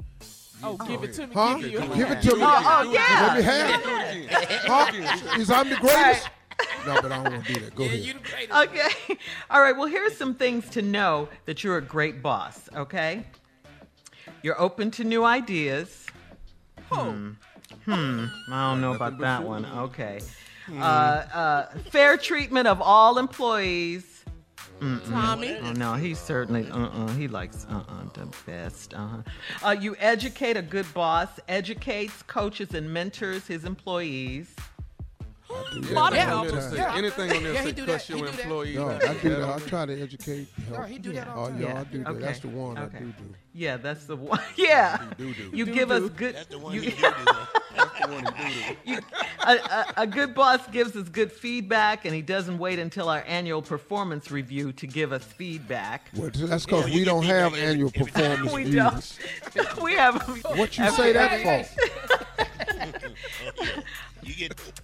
Oh, 0.63 0.77
give 0.77 1.05
it 1.05 1.13
to 1.15 1.27
me. 1.27 1.35
Huh? 1.35 1.57
Give 1.59 1.67
it, 1.67 1.71
your 1.73 1.83
Give 1.83 2.11
it 2.11 2.23
to 2.23 2.35
me. 2.37 2.43
Oh, 2.43 2.83
oh, 2.87 2.93
yeah. 2.93 3.27
Let 3.29 3.37
me 3.37 3.43
have 3.45 3.81
it. 3.85 4.31
Huh? 4.67 5.39
Is 5.41 5.51
I'm 5.51 5.69
the 5.69 5.77
greatest? 5.77 6.29
No, 6.87 7.01
but 7.01 7.13
I 7.13 7.23
don't 7.23 7.33
want 7.33 7.47
to 7.47 7.53
do 7.55 7.61
that. 7.61 7.75
Go 7.77 7.85
ahead. 7.85 8.17
Okay. 8.69 9.17
All 9.51 9.61
right. 9.61 9.77
Well, 9.77 9.87
here's 9.87 10.17
some 10.17 10.35
things 10.35 10.69
to 10.71 10.83
know 10.83 11.29
that 11.45 11.63
you're 11.63 11.77
a 11.77 11.83
great 11.83 12.23
boss, 12.23 12.69
okay? 12.75 13.25
You're 14.43 14.61
open 14.61 14.91
to 14.93 15.05
new 15.05 15.25
ideas. 15.25 16.07
Hmm. 16.91 17.33
Hmm. 17.85 18.27
I 18.51 18.71
don't 18.71 18.81
know 18.81 18.95
about 18.95 19.19
that 19.19 19.45
one. 19.45 19.65
Okay. 19.67 20.21
Uh, 20.73 20.81
uh, 20.83 21.67
fair 21.91 22.17
treatment 22.17 22.67
of 22.69 22.81
all 22.83 23.19
employees. 23.19 24.25
Mm-mm. 24.81 25.09
Tommy? 25.11 25.57
Oh 25.61 25.73
no, 25.73 25.95
he 25.95 26.15
certainly. 26.15 26.71
Uh-uh. 26.71 27.09
He 27.15 27.27
likes 27.27 27.67
uh-uh 27.69 28.05
the 28.15 28.29
best. 28.47 28.95
Uh-huh. 28.95 29.23
Uh, 29.67 29.71
you 29.73 29.97
educate 29.99 30.57
a 30.57 30.63
good 30.63 30.87
boss. 30.95 31.29
Educates, 31.49 32.23
coaches, 32.23 32.75
and 32.75 32.93
mentors 32.93 33.47
his 33.47 33.65
employees. 33.65 34.55
Yeah, 35.75 35.95
Lot 35.95 36.13
of 36.13 36.19
help. 36.19 36.49
there 36.49 36.75
Yeah. 36.75 36.95
Anything 36.95 37.33
on 37.35 37.43
there 37.43 37.53
Yeah, 37.55 37.63
he 37.63 37.75
say 37.75 37.87
cuss 37.87 38.09
your 38.11 38.19
He 38.19 38.25
employees. 38.27 38.77
No. 38.77 38.91
I 38.91 39.15
do 39.15 39.29
that. 39.31 39.49
I 39.49 39.59
try 39.61 39.87
to 39.87 40.03
educate. 40.03 40.47
Help. 40.69 40.81
No, 40.81 40.85
he 40.87 40.99
do 40.99 41.13
that 41.13 41.29
all 41.29 41.47
Oh, 41.47 41.51
the 41.51 41.61
yeah, 41.61 41.73
time. 41.73 41.77
I 41.79 41.85
do 41.85 41.99
that. 41.99 42.09
Okay. 42.11 42.21
That's 42.21 42.41
the 42.41 42.49
one 42.49 42.79
Okay. 42.79 42.97
I 42.99 43.01
do 43.01 43.07
do. 43.07 43.35
Yeah, 43.55 43.77
that's 43.77 44.05
the 44.05 44.15
one. 44.17 44.41
Yeah. 44.57 44.99
do 45.17 45.33
do. 45.35 45.51
You 45.53 45.65
Do 45.65 45.73
give 45.75 45.91
us 45.91 46.09
good. 46.11 46.35
That's 46.37 46.47
the 46.49 46.59
one 46.59 46.75
you- 46.75 46.83
he 46.83 46.91
do 46.91 46.97
do. 46.97 47.09
That's 47.77 48.01
the 48.01 48.09
one 48.09 48.35
he 48.37 48.55
do 48.55 48.75
do. 48.75 48.77
you- 48.93 48.99
a, 49.47 49.53
a, 49.53 49.87
a 49.99 50.07
good 50.07 50.35
boss 50.35 50.67
gives 50.69 50.95
us 50.95 51.09
good 51.09 51.33
feedback, 51.33 52.05
and 52.05 52.15
he 52.15 52.23
doesn't 52.23 52.59
wait 52.59 52.79
until 52.79 53.09
our 53.09 53.25
annual 53.27 53.63
performance 53.63 54.31
review 54.31 54.73
to 54.73 54.87
give 54.87 55.13
us 55.13 55.25
feedback. 55.25 56.09
Well, 56.15 56.31
that's 56.35 56.67
because 56.67 56.89
Yeah, 56.89 56.95
we 56.95 57.05
don't 57.05 57.25
have 57.25 57.55
every- 57.55 57.61
annual 57.67 57.91
every 57.97 58.13
time. 58.13 58.39
performance 58.39 58.53
We 58.53 58.65
reviews. 58.65 59.19
don't. 59.55 59.83
we 59.83 59.93
have. 59.95 60.23
What 60.57 60.77
you 60.79 60.91
say 60.91 61.13
that 61.13 61.43
for? 61.43 61.83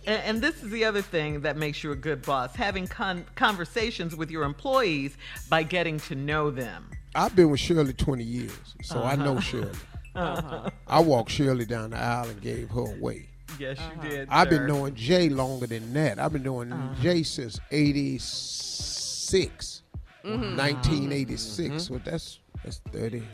And, 0.06 0.22
and 0.22 0.42
this 0.42 0.62
is 0.62 0.70
the 0.70 0.84
other 0.84 1.02
thing 1.02 1.40
that 1.42 1.56
makes 1.56 1.84
you 1.84 1.92
a 1.92 1.96
good 1.96 2.22
boss: 2.22 2.54
having 2.56 2.86
con- 2.86 3.24
conversations 3.34 4.16
with 4.16 4.30
your 4.30 4.44
employees 4.44 5.16
by 5.48 5.62
getting 5.62 5.98
to 6.00 6.14
know 6.14 6.50
them. 6.50 6.88
I've 7.14 7.36
been 7.36 7.50
with 7.50 7.60
Shirley 7.60 7.92
20 7.92 8.24
years, 8.24 8.74
so 8.82 9.02
I 9.02 9.16
know 9.16 9.32
uh-huh. 9.32 9.40
Shirley. 9.40 9.72
Uh-huh. 10.16 10.70
I 10.86 11.00
walked 11.00 11.32
Shirley 11.32 11.64
down 11.64 11.90
the 11.90 11.98
aisle 11.98 12.28
and 12.28 12.40
gave 12.40 12.70
her 12.70 12.96
away. 12.96 13.26
Yes, 13.58 13.78
you 13.78 13.84
uh-huh. 13.84 14.08
did. 14.08 14.28
I've 14.30 14.48
been 14.48 14.64
knowing 14.64 14.94
Jay 14.94 15.28
longer 15.28 15.66
than 15.66 15.92
that. 15.94 16.20
I've 16.20 16.32
been 16.32 16.44
knowing 16.44 16.72
Jay 17.02 17.24
since 17.24 17.58
86, 17.72 19.82
mm-hmm. 20.24 20.56
1986. 20.56 21.82
So 21.82 21.94
mm-hmm. 21.94 22.08
that's 22.08 22.38
that's 22.62 22.78
30, 22.92 23.24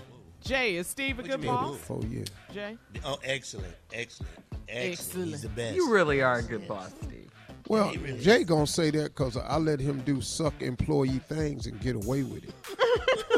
Jay, 0.43 0.77
is 0.77 0.87
Steve 0.87 1.19
a 1.19 1.23
good 1.23 1.45
boss? 1.45 1.77
34 1.77 2.03
years. 2.05 2.29
Jay? 2.53 2.77
oh, 3.05 3.19
excellent, 3.25 3.75
excellent, 3.93 4.33
excellent. 4.69 5.29
He's 5.29 5.43
the 5.43 5.49
best. 5.51 5.77
You 5.77 5.93
really 5.93 6.23
are 6.23 6.39
a 6.39 6.43
good 6.43 6.67
boss, 6.67 6.93
Steve. 7.03 7.30
Well, 7.71 7.95
Jay 8.21 8.43
gonna 8.43 8.67
say 8.67 8.91
that 8.91 9.15
because 9.15 9.37
I 9.37 9.57
let 9.59 9.79
him 9.79 10.01
do 10.01 10.21
suck 10.21 10.61
employee 10.61 11.21
things 11.29 11.67
and 11.67 11.81
get 11.81 11.95
away 11.95 12.25
with 12.25 12.43
it. 12.43 12.53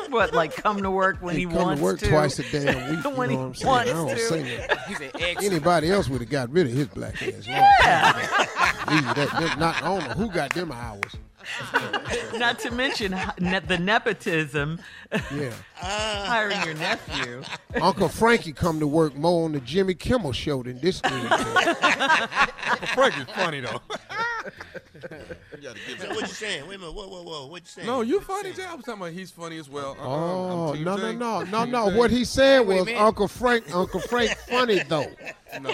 what, 0.11 0.33
like 0.33 0.57
come 0.57 0.83
to 0.83 0.91
work 0.91 1.19
when 1.21 1.35
he, 1.35 1.41
He 1.43 1.47
come 1.47 1.55
wants 1.57 1.81
to 1.81 1.85
work 1.85 1.99
to? 1.99 2.09
twice 2.09 2.39
a 2.39 2.51
damn 2.51 2.97
week. 2.97 3.05
when 3.19 3.29
you 3.31 3.37
he 3.37 3.43
know 3.43 3.49
what 3.49 3.49
I'm 3.49 3.55
saying? 3.55 3.69
I 3.69 3.85
don't 3.85 4.09
to. 4.09 4.19
say 4.19 4.57
that. 4.67 4.89
He's 4.89 5.01
an 5.01 5.11
excellent. 5.13 5.43
Anybody 5.43 5.91
else 5.91 6.09
would 6.09 6.23
have 6.23 6.31
got 6.31 6.51
rid 6.51 6.67
of 6.67 6.73
his 6.73 6.87
black 6.87 7.23
ass. 7.23 7.47
Yeah. 7.47 8.13
that, 9.13 9.15
that, 9.15 9.59
not, 9.59 9.83
I 9.83 9.99
don't 9.99 10.09
know 10.09 10.15
who 10.15 10.31
got 10.31 10.55
them 10.55 10.73
hours. 10.73 11.13
Not 12.39 12.59
to 12.61 12.71
mention 12.71 13.13
ne- 13.39 13.61
the 13.61 13.79
nepotism, 13.79 14.81
Yeah. 15.35 15.53
hiring 15.75 16.63
your 16.65 16.75
nephew. 16.75 17.43
Uncle 17.81 18.09
Frankie 18.09 18.53
come 18.53 18.81
to 18.81 18.87
work 18.87 19.15
more 19.15 19.45
on 19.45 19.53
the 19.53 19.61
Jimmy 19.61 19.95
Kimmel 19.95 20.33
show 20.33 20.63
than 20.63 20.79
this 20.81 21.01
dude. 21.01 21.13
did. 21.31 21.77
Frankie's 22.95 23.25
funny 23.35 23.61
though. 23.61 23.81
So 25.63 26.09
what 26.09 26.21
you 26.23 26.27
saying? 26.27 26.67
Wait 26.69 26.75
a 26.77 26.79
minute. 26.79 26.93
Whoa, 26.95 27.09
whoa, 27.09 27.23
whoa. 27.23 27.47
What 27.47 27.63
you 27.63 27.67
saying? 27.69 27.87
No, 27.87 28.01
you 28.01 28.17
What 28.19 28.27
funny, 28.27 28.43
saying? 28.43 28.57
Jay. 28.57 28.65
I 28.65 28.75
was 28.75 28.85
talking 28.85 29.01
about 29.01 29.13
he's 29.13 29.31
funny 29.31 29.59
as 29.59 29.71
well. 29.71 29.93
Uh-uh, 29.99 30.05
Oh 30.07 30.69
I'm 30.71 30.75
Team 30.77 30.85
no 30.85 30.97
no 30.97 31.13
Jay. 31.13 31.17
no 31.19 31.41
no 31.45 31.63
Team 31.65 31.71
no! 31.73 31.91
Jay. 31.91 31.97
What 31.99 32.11
he 32.11 32.25
said 32.25 32.61
Wait 32.67 32.75
a 32.75 32.79
was 32.79 32.87
minute. 32.87 33.01
Uncle 33.01 33.29
Frank 33.29 33.75
Uncle 33.75 34.01
Frank 34.01 34.31
funny 34.49 34.83
though. 34.89 35.07
No. 35.61 35.71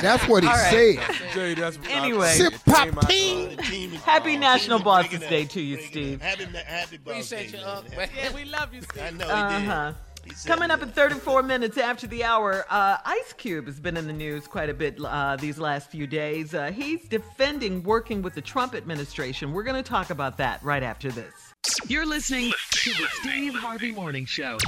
That's 0.00 0.26
what 0.28 0.42
he 0.42 0.48
All 0.48 0.54
right. 0.56 0.98
said. 0.98 1.32
Jay, 1.32 1.54
that's 1.54 1.78
Anyway. 1.88 2.32
Sip 2.34 2.52
it 2.54 2.64
came 2.64 2.92
pop 2.94 3.08
ting. 3.08 3.56
The 3.56 3.62
team 3.62 3.94
is- 3.94 4.00
Happy 4.02 4.34
the 4.34 4.40
National 4.40 4.78
team 4.78 4.82
is 4.82 4.84
Bosses 4.84 5.08
breaking 5.10 5.28
Day 5.30 5.44
to 5.46 5.60
you, 5.60 5.76
breaking 5.76 5.90
Steve. 5.92 6.14
up. 6.22 6.28
Happy, 6.28 6.44
happy 6.66 6.96
boss 6.98 7.12
Appreciate 7.32 7.52
day, 7.52 7.58
you, 7.58 7.64
man. 7.64 7.76
Uncle. 7.76 7.92
Yeah, 8.16 8.34
we 8.34 8.44
love 8.44 8.74
you, 8.74 8.82
Steve. 8.82 9.02
I 9.02 9.10
know 9.10 9.28
Uh 9.28 9.50
he 9.50 9.58
did. 9.60 9.66
huh. 9.68 9.92
He 10.24 10.34
said 10.34 10.48
Coming 10.48 10.70
up 10.70 10.82
in 10.82 10.90
34 10.90 11.42
minutes 11.42 11.78
after 11.78 12.06
the 12.06 12.24
hour, 12.24 12.64
uh, 12.70 12.98
Ice 13.04 13.32
Cube 13.32 13.66
has 13.66 13.80
been 13.80 13.96
in 13.96 14.06
the 14.06 14.12
news 14.12 14.46
quite 14.46 14.68
a 14.70 14.74
bit 14.74 14.98
uh, 15.02 15.36
these 15.36 15.58
last 15.58 15.90
few 15.90 16.06
days. 16.06 16.54
Uh, 16.54 16.70
he's 16.70 17.08
defending 17.08 17.82
working 17.82 18.22
with 18.22 18.34
the 18.34 18.40
Trump 18.40 18.74
administration. 18.74 19.52
We're 19.52 19.64
going 19.64 19.82
to 19.82 19.88
talk 19.88 20.10
about 20.10 20.36
that 20.38 20.62
right 20.62 20.82
after 20.82 21.10
this. 21.10 21.32
You're 21.86 22.06
listening 22.06 22.52
to 22.72 22.90
the 22.90 23.06
Steve 23.20 23.54
Harvey 23.54 23.92
Morning 23.92 24.26
Show. 24.26 24.58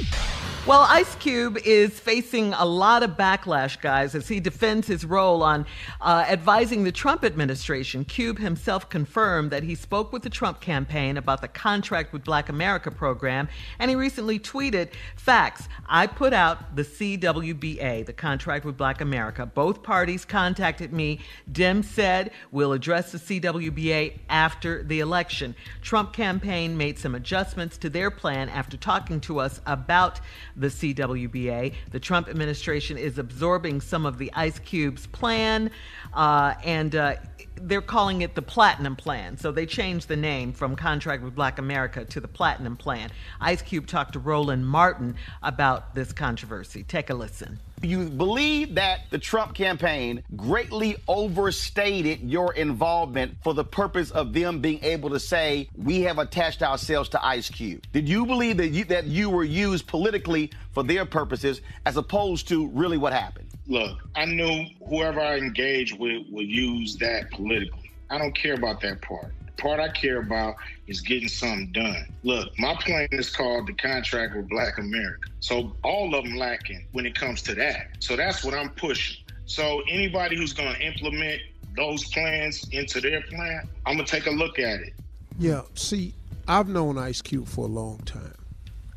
Well, 0.66 0.86
Ice 0.88 1.14
Cube 1.16 1.58
is 1.66 2.00
facing 2.00 2.54
a 2.54 2.64
lot 2.64 3.02
of 3.02 3.18
backlash, 3.18 3.78
guys, 3.82 4.14
as 4.14 4.28
he 4.28 4.40
defends 4.40 4.86
his 4.86 5.04
role 5.04 5.42
on 5.42 5.66
uh, 6.00 6.24
advising 6.26 6.84
the 6.84 6.90
Trump 6.90 7.22
administration. 7.22 8.06
Cube 8.06 8.38
himself 8.38 8.88
confirmed 8.88 9.50
that 9.50 9.62
he 9.62 9.74
spoke 9.74 10.10
with 10.10 10.22
the 10.22 10.30
Trump 10.30 10.62
campaign 10.62 11.18
about 11.18 11.42
the 11.42 11.48
Contract 11.48 12.14
with 12.14 12.24
Black 12.24 12.48
America 12.48 12.90
program, 12.90 13.46
and 13.78 13.90
he 13.90 13.94
recently 13.94 14.38
tweeted, 14.38 14.88
Facts, 15.16 15.68
I 15.86 16.06
put 16.06 16.32
out 16.32 16.74
the 16.74 16.82
CWBA, 16.82 18.06
the 18.06 18.14
Contract 18.14 18.64
with 18.64 18.78
Black 18.78 19.02
America. 19.02 19.44
Both 19.44 19.82
parties 19.82 20.24
contacted 20.24 20.94
me. 20.94 21.20
Dem 21.52 21.82
said, 21.82 22.30
We'll 22.52 22.72
address 22.72 23.12
the 23.12 23.18
CWBA 23.18 24.20
after 24.30 24.82
the 24.82 25.00
election. 25.00 25.56
Trump 25.82 26.14
campaign 26.14 26.78
made 26.78 26.98
some 26.98 27.14
adjustments 27.14 27.76
to 27.76 27.90
their 27.90 28.10
plan 28.10 28.48
after 28.48 28.78
talking 28.78 29.20
to 29.20 29.40
us 29.40 29.60
about 29.66 30.20
the 30.56 30.68
CWBA. 30.68 31.74
The 31.90 32.00
Trump 32.00 32.28
administration 32.28 32.96
is 32.96 33.18
absorbing 33.18 33.80
some 33.80 34.06
of 34.06 34.18
the 34.18 34.32
Ice 34.34 34.58
Cube's 34.58 35.06
plan, 35.06 35.70
uh, 36.12 36.54
and 36.64 36.94
uh, 36.94 37.16
they're 37.56 37.82
calling 37.82 38.22
it 38.22 38.34
the 38.34 38.42
Platinum 38.42 38.96
Plan. 38.96 39.36
So 39.36 39.52
they 39.52 39.66
changed 39.66 40.08
the 40.08 40.16
name 40.16 40.52
from 40.52 40.76
Contract 40.76 41.22
with 41.22 41.34
Black 41.34 41.58
America 41.58 42.04
to 42.04 42.20
the 42.20 42.28
Platinum 42.28 42.76
Plan. 42.76 43.10
Ice 43.40 43.62
Cube 43.62 43.86
talked 43.86 44.14
to 44.14 44.18
Roland 44.18 44.66
Martin 44.66 45.16
about 45.42 45.94
this 45.94 46.12
controversy. 46.12 46.82
Take 46.82 47.10
a 47.10 47.14
listen. 47.14 47.58
You 47.84 48.08
believe 48.08 48.76
that 48.76 49.10
the 49.10 49.18
Trump 49.18 49.54
campaign 49.54 50.22
greatly 50.36 50.96
overstated 51.06 52.20
your 52.22 52.54
involvement 52.54 53.36
for 53.42 53.52
the 53.52 53.64
purpose 53.64 54.10
of 54.10 54.32
them 54.32 54.60
being 54.60 54.82
able 54.82 55.10
to 55.10 55.20
say 55.20 55.68
we 55.76 56.00
have 56.02 56.18
attached 56.18 56.62
ourselves 56.62 57.10
to 57.10 57.24
Ice 57.24 57.50
Cube. 57.50 57.84
Did 57.92 58.08
you 58.08 58.24
believe 58.24 58.56
that 58.56 58.68
you, 58.68 58.84
that 58.86 59.04
you 59.04 59.28
were 59.28 59.44
used 59.44 59.86
politically 59.86 60.50
for 60.72 60.82
their 60.82 61.04
purposes 61.04 61.60
as 61.84 61.98
opposed 61.98 62.48
to 62.48 62.68
really 62.68 62.96
what 62.96 63.12
happened? 63.12 63.48
Look, 63.66 63.98
I 64.16 64.24
knew 64.24 64.66
whoever 64.88 65.20
I 65.20 65.36
engaged 65.36 65.98
with 65.98 66.26
would 66.30 66.48
use 66.48 66.96
that 66.96 67.30
politically. 67.32 67.90
I 68.08 68.16
don't 68.16 68.34
care 68.34 68.54
about 68.54 68.80
that 68.80 69.02
part. 69.02 69.32
The 69.44 69.52
part 69.52 69.78
I 69.78 69.88
care 69.88 70.20
about 70.20 70.54
is 70.86 71.00
getting 71.00 71.28
something 71.28 71.72
done. 71.72 72.06
Look, 72.22 72.58
my 72.58 72.74
plan 72.74 73.08
is 73.12 73.30
called 73.30 73.66
the 73.66 73.72
contract 73.74 74.36
with 74.36 74.48
Black 74.48 74.78
America. 74.78 75.30
So 75.40 75.74
all 75.82 76.14
of 76.14 76.24
them 76.24 76.36
lacking 76.36 76.86
when 76.92 77.06
it 77.06 77.14
comes 77.14 77.42
to 77.42 77.54
that. 77.54 77.88
So 78.00 78.16
that's 78.16 78.44
what 78.44 78.54
I'm 78.54 78.70
pushing. 78.70 79.24
So 79.46 79.82
anybody 79.88 80.36
who's 80.36 80.52
going 80.52 80.74
to 80.74 80.80
implement 80.80 81.40
those 81.76 82.04
plans 82.08 82.66
into 82.70 83.00
their 83.00 83.22
plan, 83.22 83.68
I'm 83.86 83.96
going 83.96 84.06
to 84.06 84.10
take 84.10 84.26
a 84.26 84.30
look 84.30 84.58
at 84.58 84.80
it. 84.80 84.94
Yeah, 85.38 85.62
see, 85.74 86.14
I've 86.46 86.68
known 86.68 86.98
Ice 86.98 87.20
Cube 87.20 87.48
for 87.48 87.64
a 87.64 87.68
long 87.68 87.98
time, 88.00 88.34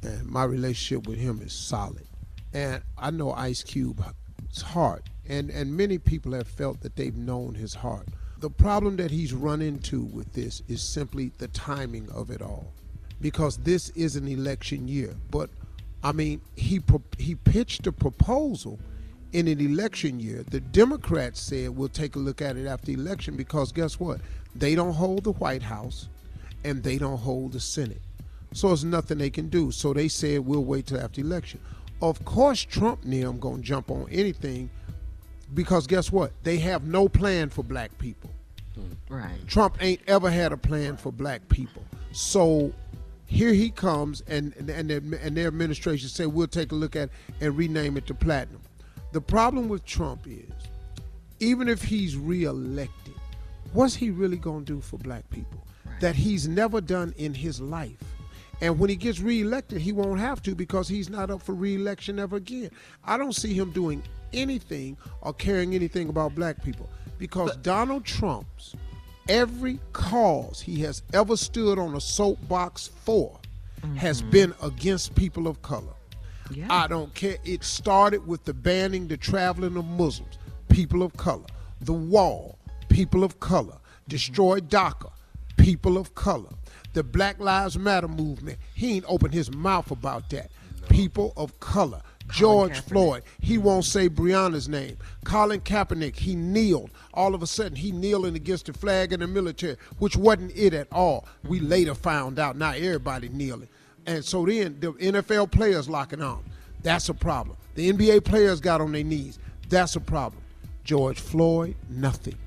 and 0.03 0.25
my 0.27 0.43
relationship 0.43 1.07
with 1.07 1.17
him 1.17 1.41
is 1.41 1.53
solid. 1.53 2.05
And 2.53 2.81
I 2.97 3.11
know 3.11 3.31
Ice 3.33 3.63
Cube's 3.63 4.61
heart, 4.61 5.03
and, 5.27 5.49
and 5.49 5.75
many 5.75 5.97
people 5.97 6.33
have 6.33 6.47
felt 6.47 6.81
that 6.81 6.95
they've 6.95 7.15
known 7.15 7.55
his 7.55 7.73
heart. 7.73 8.07
The 8.39 8.49
problem 8.51 8.97
that 8.97 9.09
he's 9.09 9.33
run 9.33 9.63
into 9.63 10.01
with 10.03 10.31
this 10.33 10.61
is 10.67 10.83
simply 10.83 11.31
the 11.39 11.47
timing 11.47 12.07
of 12.11 12.29
it 12.29 12.41
all, 12.41 12.71
because 13.19 13.57
this 13.57 13.89
is 13.89 14.15
an 14.15 14.27
election 14.27 14.87
year. 14.87 15.15
But 15.31 15.49
I 16.03 16.11
mean, 16.11 16.41
he 16.55 16.79
he 17.17 17.33
pitched 17.33 17.87
a 17.87 17.91
proposal 17.91 18.79
in 19.33 19.47
an 19.47 19.59
election 19.59 20.19
year. 20.19 20.43
The 20.43 20.59
Democrats 20.59 21.39
said 21.41 21.69
we'll 21.71 21.89
take 21.89 22.15
a 22.15 22.19
look 22.19 22.41
at 22.41 22.57
it 22.57 22.67
after 22.67 22.87
the 22.87 22.93
election 22.93 23.35
because 23.35 23.71
guess 23.71 23.99
what? 23.99 24.21
They 24.55 24.75
don't 24.75 24.93
hold 24.93 25.23
the 25.23 25.33
White 25.33 25.63
House, 25.63 26.07
and 26.63 26.83
they 26.83 26.99
don't 26.99 27.17
hold 27.17 27.53
the 27.53 27.59
Senate, 27.59 28.01
so 28.53 28.67
there's 28.67 28.83
nothing 28.83 29.17
they 29.17 29.31
can 29.31 29.49
do. 29.49 29.71
So 29.71 29.93
they 29.93 30.07
said 30.07 30.45
we'll 30.45 30.63
wait 30.63 30.85
till 30.85 30.99
after 30.99 31.21
the 31.21 31.27
election. 31.27 31.59
Of 32.03 32.23
course, 32.23 32.61
Trump 32.61 33.03
and 33.03 33.13
them 33.13 33.39
gonna 33.39 33.63
jump 33.63 33.89
on 33.89 34.07
anything 34.11 34.69
because 35.53 35.87
guess 35.87 36.11
what? 36.11 36.31
They 36.43 36.57
have 36.57 36.83
no 36.85 37.07
plan 37.07 37.49
for 37.49 37.63
black 37.63 37.97
people. 37.97 38.29
Right. 39.09 39.47
Trump 39.47 39.77
ain't 39.81 40.01
ever 40.07 40.29
had 40.29 40.51
a 40.51 40.57
plan 40.57 40.97
for 40.97 41.11
black 41.11 41.47
people. 41.49 41.83
So 42.11 42.73
here 43.25 43.53
he 43.53 43.69
comes, 43.69 44.21
and 44.27 44.53
and 44.55 44.89
their, 44.89 45.01
and 45.21 45.35
their 45.35 45.47
administration 45.47 46.09
said 46.09 46.27
we'll 46.27 46.47
take 46.47 46.71
a 46.71 46.75
look 46.75 46.95
at 46.95 47.03
it 47.03 47.11
and 47.41 47.57
rename 47.57 47.97
it 47.97 48.05
to 48.07 48.13
platinum. 48.13 48.61
The 49.13 49.21
problem 49.21 49.69
with 49.69 49.85
Trump 49.85 50.27
is, 50.27 50.51
even 51.39 51.67
if 51.67 51.81
he's 51.81 52.15
reelected, 52.17 53.15
what's 53.73 53.95
he 53.95 54.11
really 54.11 54.37
gonna 54.37 54.65
do 54.65 54.81
for 54.81 54.97
black 54.97 55.29
people 55.29 55.65
that 55.99 56.15
he's 56.15 56.47
never 56.47 56.81
done 56.81 57.13
in 57.17 57.33
his 57.33 57.59
life? 57.61 58.03
And 58.59 58.79
when 58.79 58.89
he 58.89 58.95
gets 58.95 59.19
reelected, 59.19 59.81
he 59.81 59.91
won't 59.91 60.19
have 60.19 60.41
to 60.43 60.55
because 60.55 60.87
he's 60.87 61.09
not 61.09 61.29
up 61.29 61.41
for 61.43 61.53
reelection 61.53 62.17
ever 62.19 62.37
again. 62.37 62.71
I 63.03 63.17
don't 63.17 63.35
see 63.35 63.53
him 63.53 63.71
doing 63.71 64.01
anything 64.33 64.97
or 65.21 65.33
caring 65.33 65.73
anything 65.73 66.09
about 66.09 66.35
black 66.35 66.63
people 66.63 66.89
because 67.17 67.55
Donald 67.57 68.05
Trump's 68.05 68.75
every 69.29 69.79
cause 69.93 70.61
he 70.61 70.81
has 70.81 71.03
ever 71.13 71.35
stood 71.35 71.77
on 71.77 71.95
a 71.95 72.01
soapbox 72.01 72.87
for 72.87 73.39
has 73.95 74.21
mm-hmm. 74.21 74.31
been 74.31 74.53
against 74.61 75.15
people 75.15 75.47
of 75.47 75.61
color. 75.61 75.93
I 76.69 76.87
don't 76.87 77.13
care. 77.13 77.37
It 77.43 77.63
started 77.63 78.25
with 78.25 78.45
the 78.45 78.53
banning 78.53 79.07
the 79.07 79.17
traveling 79.17 79.75
of 79.75 79.85
Muslims, 79.85 80.37
people 80.69 81.03
of 81.03 81.15
color, 81.17 81.45
the 81.81 81.93
wall, 81.93 82.57
people 82.89 83.23
of 83.23 83.39
color, 83.39 83.73
mm-hmm. 83.73 84.07
destroy 84.07 84.59
DACA, 84.59 85.11
people 85.57 85.97
of 85.97 86.15
color, 86.15 86.49
the 86.93 87.03
Black 87.03 87.39
Lives 87.39 87.77
Matter 87.77 88.07
movement. 88.07 88.57
He 88.73 88.95
ain't 88.95 89.05
opened 89.07 89.33
his 89.33 89.51
mouth 89.53 89.91
about 89.91 90.29
that. 90.29 90.51
People 90.89 91.33
of 91.35 91.59
color. 91.59 92.01
George 92.29 92.79
Floyd, 92.81 93.23
he 93.39 93.57
won't 93.57 93.85
say 93.85 94.09
Breonna's 94.09 94.67
name. 94.67 94.97
Colin 95.23 95.61
Kaepernick, 95.61 96.15
he 96.17 96.35
kneeled. 96.35 96.91
All 97.13 97.33
of 97.33 97.41
a 97.41 97.47
sudden, 97.47 97.75
he 97.75 97.91
kneeling 97.91 98.35
against 98.35 98.65
the 98.65 98.73
flag 98.73 99.13
in 99.13 99.21
the 99.21 99.27
military, 99.27 99.77
which 99.99 100.17
wasn't 100.17 100.55
it 100.55 100.73
at 100.73 100.87
all. 100.91 101.25
We 101.47 101.59
later 101.59 101.95
found 101.95 102.39
out. 102.39 102.57
not 102.57 102.77
everybody 102.77 103.29
kneeling. 103.29 103.69
And 104.05 104.23
so 104.23 104.45
then 104.45 104.79
the 104.79 104.93
NFL 104.93 105.51
players 105.51 105.89
locking 105.89 106.21
on. 106.21 106.43
That's 106.83 107.09
a 107.09 107.13
problem. 107.13 107.57
The 107.75 107.91
NBA 107.91 108.23
players 108.23 108.59
got 108.59 108.81
on 108.81 108.91
their 108.91 109.03
knees. 109.03 109.39
That's 109.69 109.95
a 109.95 109.99
problem. 109.99 110.41
George 110.83 111.19
Floyd, 111.19 111.75
nothing. 111.89 112.37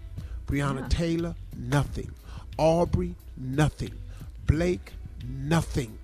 Breonna 0.47 0.89
Taylor, 0.89 1.35
nothing. 1.57 2.11
Arbery, 2.59 3.15
nothing. 3.37 3.93
Blake, 4.47 4.93
nothing. 5.29 5.99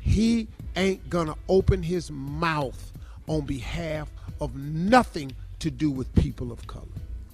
He 0.00 0.48
ain't 0.76 1.08
gonna 1.08 1.36
open 1.48 1.82
his 1.82 2.10
mouth 2.10 2.92
on 3.28 3.42
behalf 3.42 4.10
of 4.40 4.56
nothing 4.56 5.32
to 5.60 5.70
do 5.70 5.90
with 5.90 6.12
people 6.14 6.52
of 6.52 6.66
color. 6.66 6.86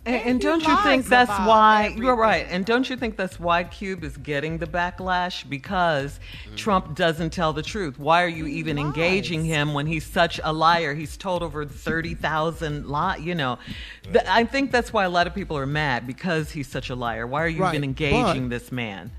And, 0.07 0.17
and 0.17 0.43
he 0.43 0.47
don't 0.47 0.67
you 0.67 0.77
think 0.83 1.07
that's 1.07 1.31
about 1.31 1.49
why 1.49 1.95
you're 1.97 2.15
right? 2.15 2.47
And 2.51 2.67
don't 2.67 2.89
you 2.91 2.97
think 2.97 3.17
that's 3.17 3.41
why 3.41 3.65
Cube 3.65 4.05
is 4.05 4.17
getting 4.19 4.59
the 4.59 4.67
backlash 4.67 5.49
because 5.49 6.21
mm. 6.51 6.57
Trump 6.57 6.95
doesn't 6.95 7.31
tell 7.31 7.55
the 7.55 7.63
truth? 7.63 7.99
Why 7.99 8.23
are 8.23 8.29
you 8.29 8.47
even 8.47 8.79
engaging 8.79 9.47
him 9.47 9.73
when 9.73 9.87
he's 9.87 10.05
such 10.05 10.41
a 10.45 10.53
liar? 10.53 10.95
He's 10.95 11.17
told 11.17 11.43
over 11.43 11.65
thirty 11.65 12.15
thousand 12.15 12.87
lie. 12.87 13.17
You 13.17 13.35
know, 13.35 13.59
Th- 14.03 14.27
I 14.29 14.45
think 14.45 14.73
that's 14.73 14.93
why 14.93 15.05
a 15.05 15.11
lot 15.11 15.27
of 15.27 15.35
people 15.35 15.57
are 15.57 15.67
mad 15.67 16.07
because 16.07 16.51
he's 16.51 16.69
such 16.69 16.91
a 16.91 16.95
liar. 16.95 17.27
Why 17.27 17.43
are 17.43 17.49
you 17.49 17.63
Right, 17.63 17.75
even 17.75 17.85
engaging 17.85 18.49
but- 18.49 18.51
this 18.51 18.71
man? 18.71 19.11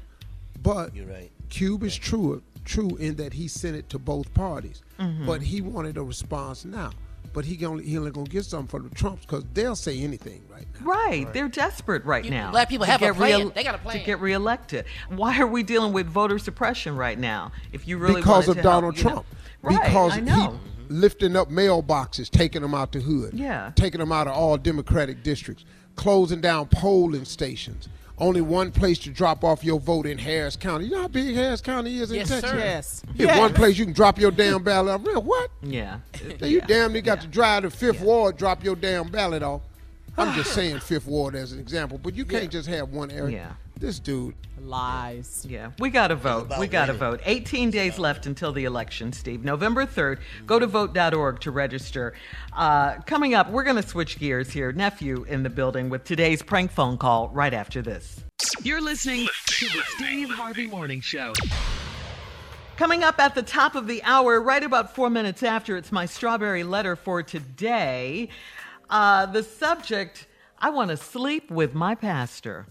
But 0.62 0.96
You're 0.96 1.08
right. 1.08 1.32
Cube 1.50 1.84
is 1.84 1.96
true 1.96 2.44
true 2.66 2.96
in 2.98 3.16
that 3.16 3.34
he 3.34 3.48
sent 3.48 3.76
it 3.76 3.90
to 3.90 4.00
both 4.00 4.34
parties, 4.34 4.82
Mhm. 5.00 5.26
but 5.26 5.42
he 5.42 5.62
wanted 5.62 5.98
a 5.98 6.04
response 6.04 6.66
now. 6.66 6.92
But 7.34 7.46
he 7.46 7.66
only 7.66 7.84
he 7.86 7.98
only 7.98 8.12
gonna 8.12 8.28
get 8.30 8.46
something 8.46 8.68
from 8.68 8.88
the 8.90 8.96
Trumps 8.96 9.22
because 9.26 9.44
they'll 9.54 9.76
say 9.76 10.00
anything 10.00 10.42
right 10.50 10.66
now. 10.80 10.86
Right, 10.86 11.32
they're 11.34 11.50
desperate 11.50 12.06
right 12.06 12.24
You- 12.24 12.32
now. 12.32 12.52
black 12.52 12.70
people 12.70 12.86
have 12.86 13.02
a 13.02 13.06
get 13.06 13.16
plan. 13.16 13.52
They 13.54 13.64
got 13.64 13.76
a 13.76 13.78
plan. 13.78 14.00
to 14.00 14.06
get 14.06 14.22
reelected. 14.22 14.86
Why 15.10 15.40
are 15.40 15.48
we 15.48 15.62
dealing 15.64 15.92
with 15.92 16.08
voter 16.08 16.40
suppression 16.40 16.96
right 16.96 17.20
now? 17.20 17.52
If 17.74 17.88
you 17.88 17.98
really 17.98 18.22
because 18.22 18.48
of 18.48 18.56
to 18.56 18.62
help, 18.62 18.74
Donald 18.74 18.98
you 18.98 19.04
know? 19.04 19.10
Trump. 19.10 19.26
Right, 19.62 19.84
because 19.84 20.14
I 20.14 20.20
know. 20.22 20.60
he 20.88 20.94
lifting 20.94 21.36
up 21.36 21.50
mailboxes, 21.50 22.30
taking 22.30 22.62
them 22.62 22.74
out 22.76 22.92
the 22.94 23.00
hood, 23.02 23.34
Yeah. 23.34 23.72
taking 23.76 24.00
them 24.00 24.12
out 24.14 24.28
of 24.28 24.34
all 24.34 24.56
Democratic 24.58 25.22
districts, 25.24 25.66
closing 25.96 26.40
down 26.40 26.68
polling 26.68 27.26
stations. 27.26 27.90
Only 28.18 28.40
one 28.42 28.72
place 28.72 28.98
to 29.00 29.10
drop 29.10 29.44
off 29.44 29.62
your 29.64 29.78
vote 29.80 30.06
in 30.06 30.18
Harris 30.18 30.56
County. 30.56 30.86
You 30.86 30.92
know 30.92 31.02
how 31.02 31.08
big 31.10 31.36
Harris 31.36 31.60
County 31.60 31.98
is 31.98 32.12
in 32.12 32.18
Yes, 32.18 32.30
Texas? 32.30 32.50
sir. 32.50 32.58
Yes. 32.58 33.04
Here's 33.16 33.28
Yes. 33.28 33.40
one 33.40 33.54
place 33.54 33.78
you 33.78 33.84
can 33.84 33.94
drop 33.94 34.18
your 34.18 34.32
damn 34.32 34.64
ballot 34.64 34.96
off. 35.02 35.06
Real 35.06 35.22
what? 35.22 35.52
Yeah. 35.62 36.00
Now 36.40 36.48
you 36.48 36.62
damn 36.62 36.94
near 36.94 37.02
got 37.02 37.20
to 37.22 37.28
drive 37.28 37.64
to 37.64 37.70
Fifth 37.70 38.00
Ward, 38.00 38.38
drop 38.38 38.64
your 38.64 38.78
damn 38.78 39.10
ballot 39.10 39.44
off. 39.44 39.62
I'm 40.18 40.34
just 40.34 40.54
saying 40.56 40.80
Fifth 40.80 41.08
Ward 41.08 41.36
as 41.36 41.52
an 41.52 41.60
example, 41.60 41.98
but 42.02 42.16
you 42.16 42.24
can't 42.24 42.50
just 42.50 42.70
have 42.70 42.90
one 42.90 43.12
area. 43.12 43.58
Yeah. 43.76 43.82
This 43.82 44.00
dude. 44.00 44.36
Lies. 44.62 45.46
Yeah, 45.48 45.72
we 45.80 45.90
got 45.90 46.08
to 46.08 46.16
vote. 46.16 46.52
We 46.60 46.68
got 46.68 46.86
to 46.88 46.94
vote. 46.94 47.20
18 47.26 47.72
days 47.72 48.00
left 48.00 48.26
until 48.26 48.52
the 48.52 48.64
election, 48.64 49.12
Steve. 49.14 49.44
November 49.44 49.86
3rd. 49.86 50.20
Go 50.48 50.60
to 50.60 50.66
vote.org 50.66 51.40
to 51.42 51.52
register. 51.52 52.14
Uh, 52.54 52.96
coming 53.02 53.36
up, 53.36 53.52
we're 53.52 53.64
going 53.64 53.76
to 53.76 53.88
switch 53.88 54.18
gears 54.18 54.50
here. 54.52 54.72
Nephew 54.72 55.24
in 55.28 55.44
the 55.44 55.50
building 55.50 55.90
with 55.90 56.04
today's 56.04 56.42
prank 56.42 56.72
phone 56.72 56.98
call 56.98 57.30
right 57.30 57.54
after 57.54 57.82
this. 57.82 58.24
You're 58.64 58.82
listening 58.82 59.28
to 59.48 59.66
the 59.66 59.82
Steve 59.98 60.30
Harvey 60.30 60.68
Morning 60.68 61.02
Show. 61.02 61.34
Coming 62.78 63.04
up 63.04 63.20
at 63.20 63.36
the 63.36 63.44
top 63.44 63.76
of 63.76 63.88
the 63.88 64.02
hour, 64.04 64.42
right 64.42 64.64
about 64.64 64.96
four 64.96 65.10
minutes 65.10 65.44
after, 65.44 65.78
it's 65.78 65.92
my 65.92 66.06
strawberry 66.06 66.64
letter 66.64 66.96
for 66.96 67.22
today. 67.24 68.30
Uh, 68.90 69.26
the 69.28 69.44
subject 69.44 70.28
I 70.60 70.70
want 70.70 70.92
to 70.92 70.98
sleep 70.98 71.52
with 71.52 71.74
my 71.74 71.96
pastor. 71.96 72.68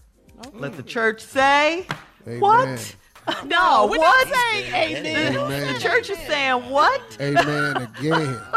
Let 0.53 0.77
the 0.77 0.83
church 0.83 1.21
say, 1.21 1.85
Amen. 2.27 2.39
What? 2.39 2.95
No, 3.43 3.87
we're 3.89 3.97
what? 3.97 4.27
not 4.27 4.35
saying 4.37 4.99
amen. 4.99 5.33
The, 5.33 5.39
Amen. 5.45 5.73
the 5.73 5.79
church 5.79 6.11
is 6.11 6.17
saying, 6.19 6.69
What? 6.69 7.17
Amen 7.19 7.77
again. 7.77 8.39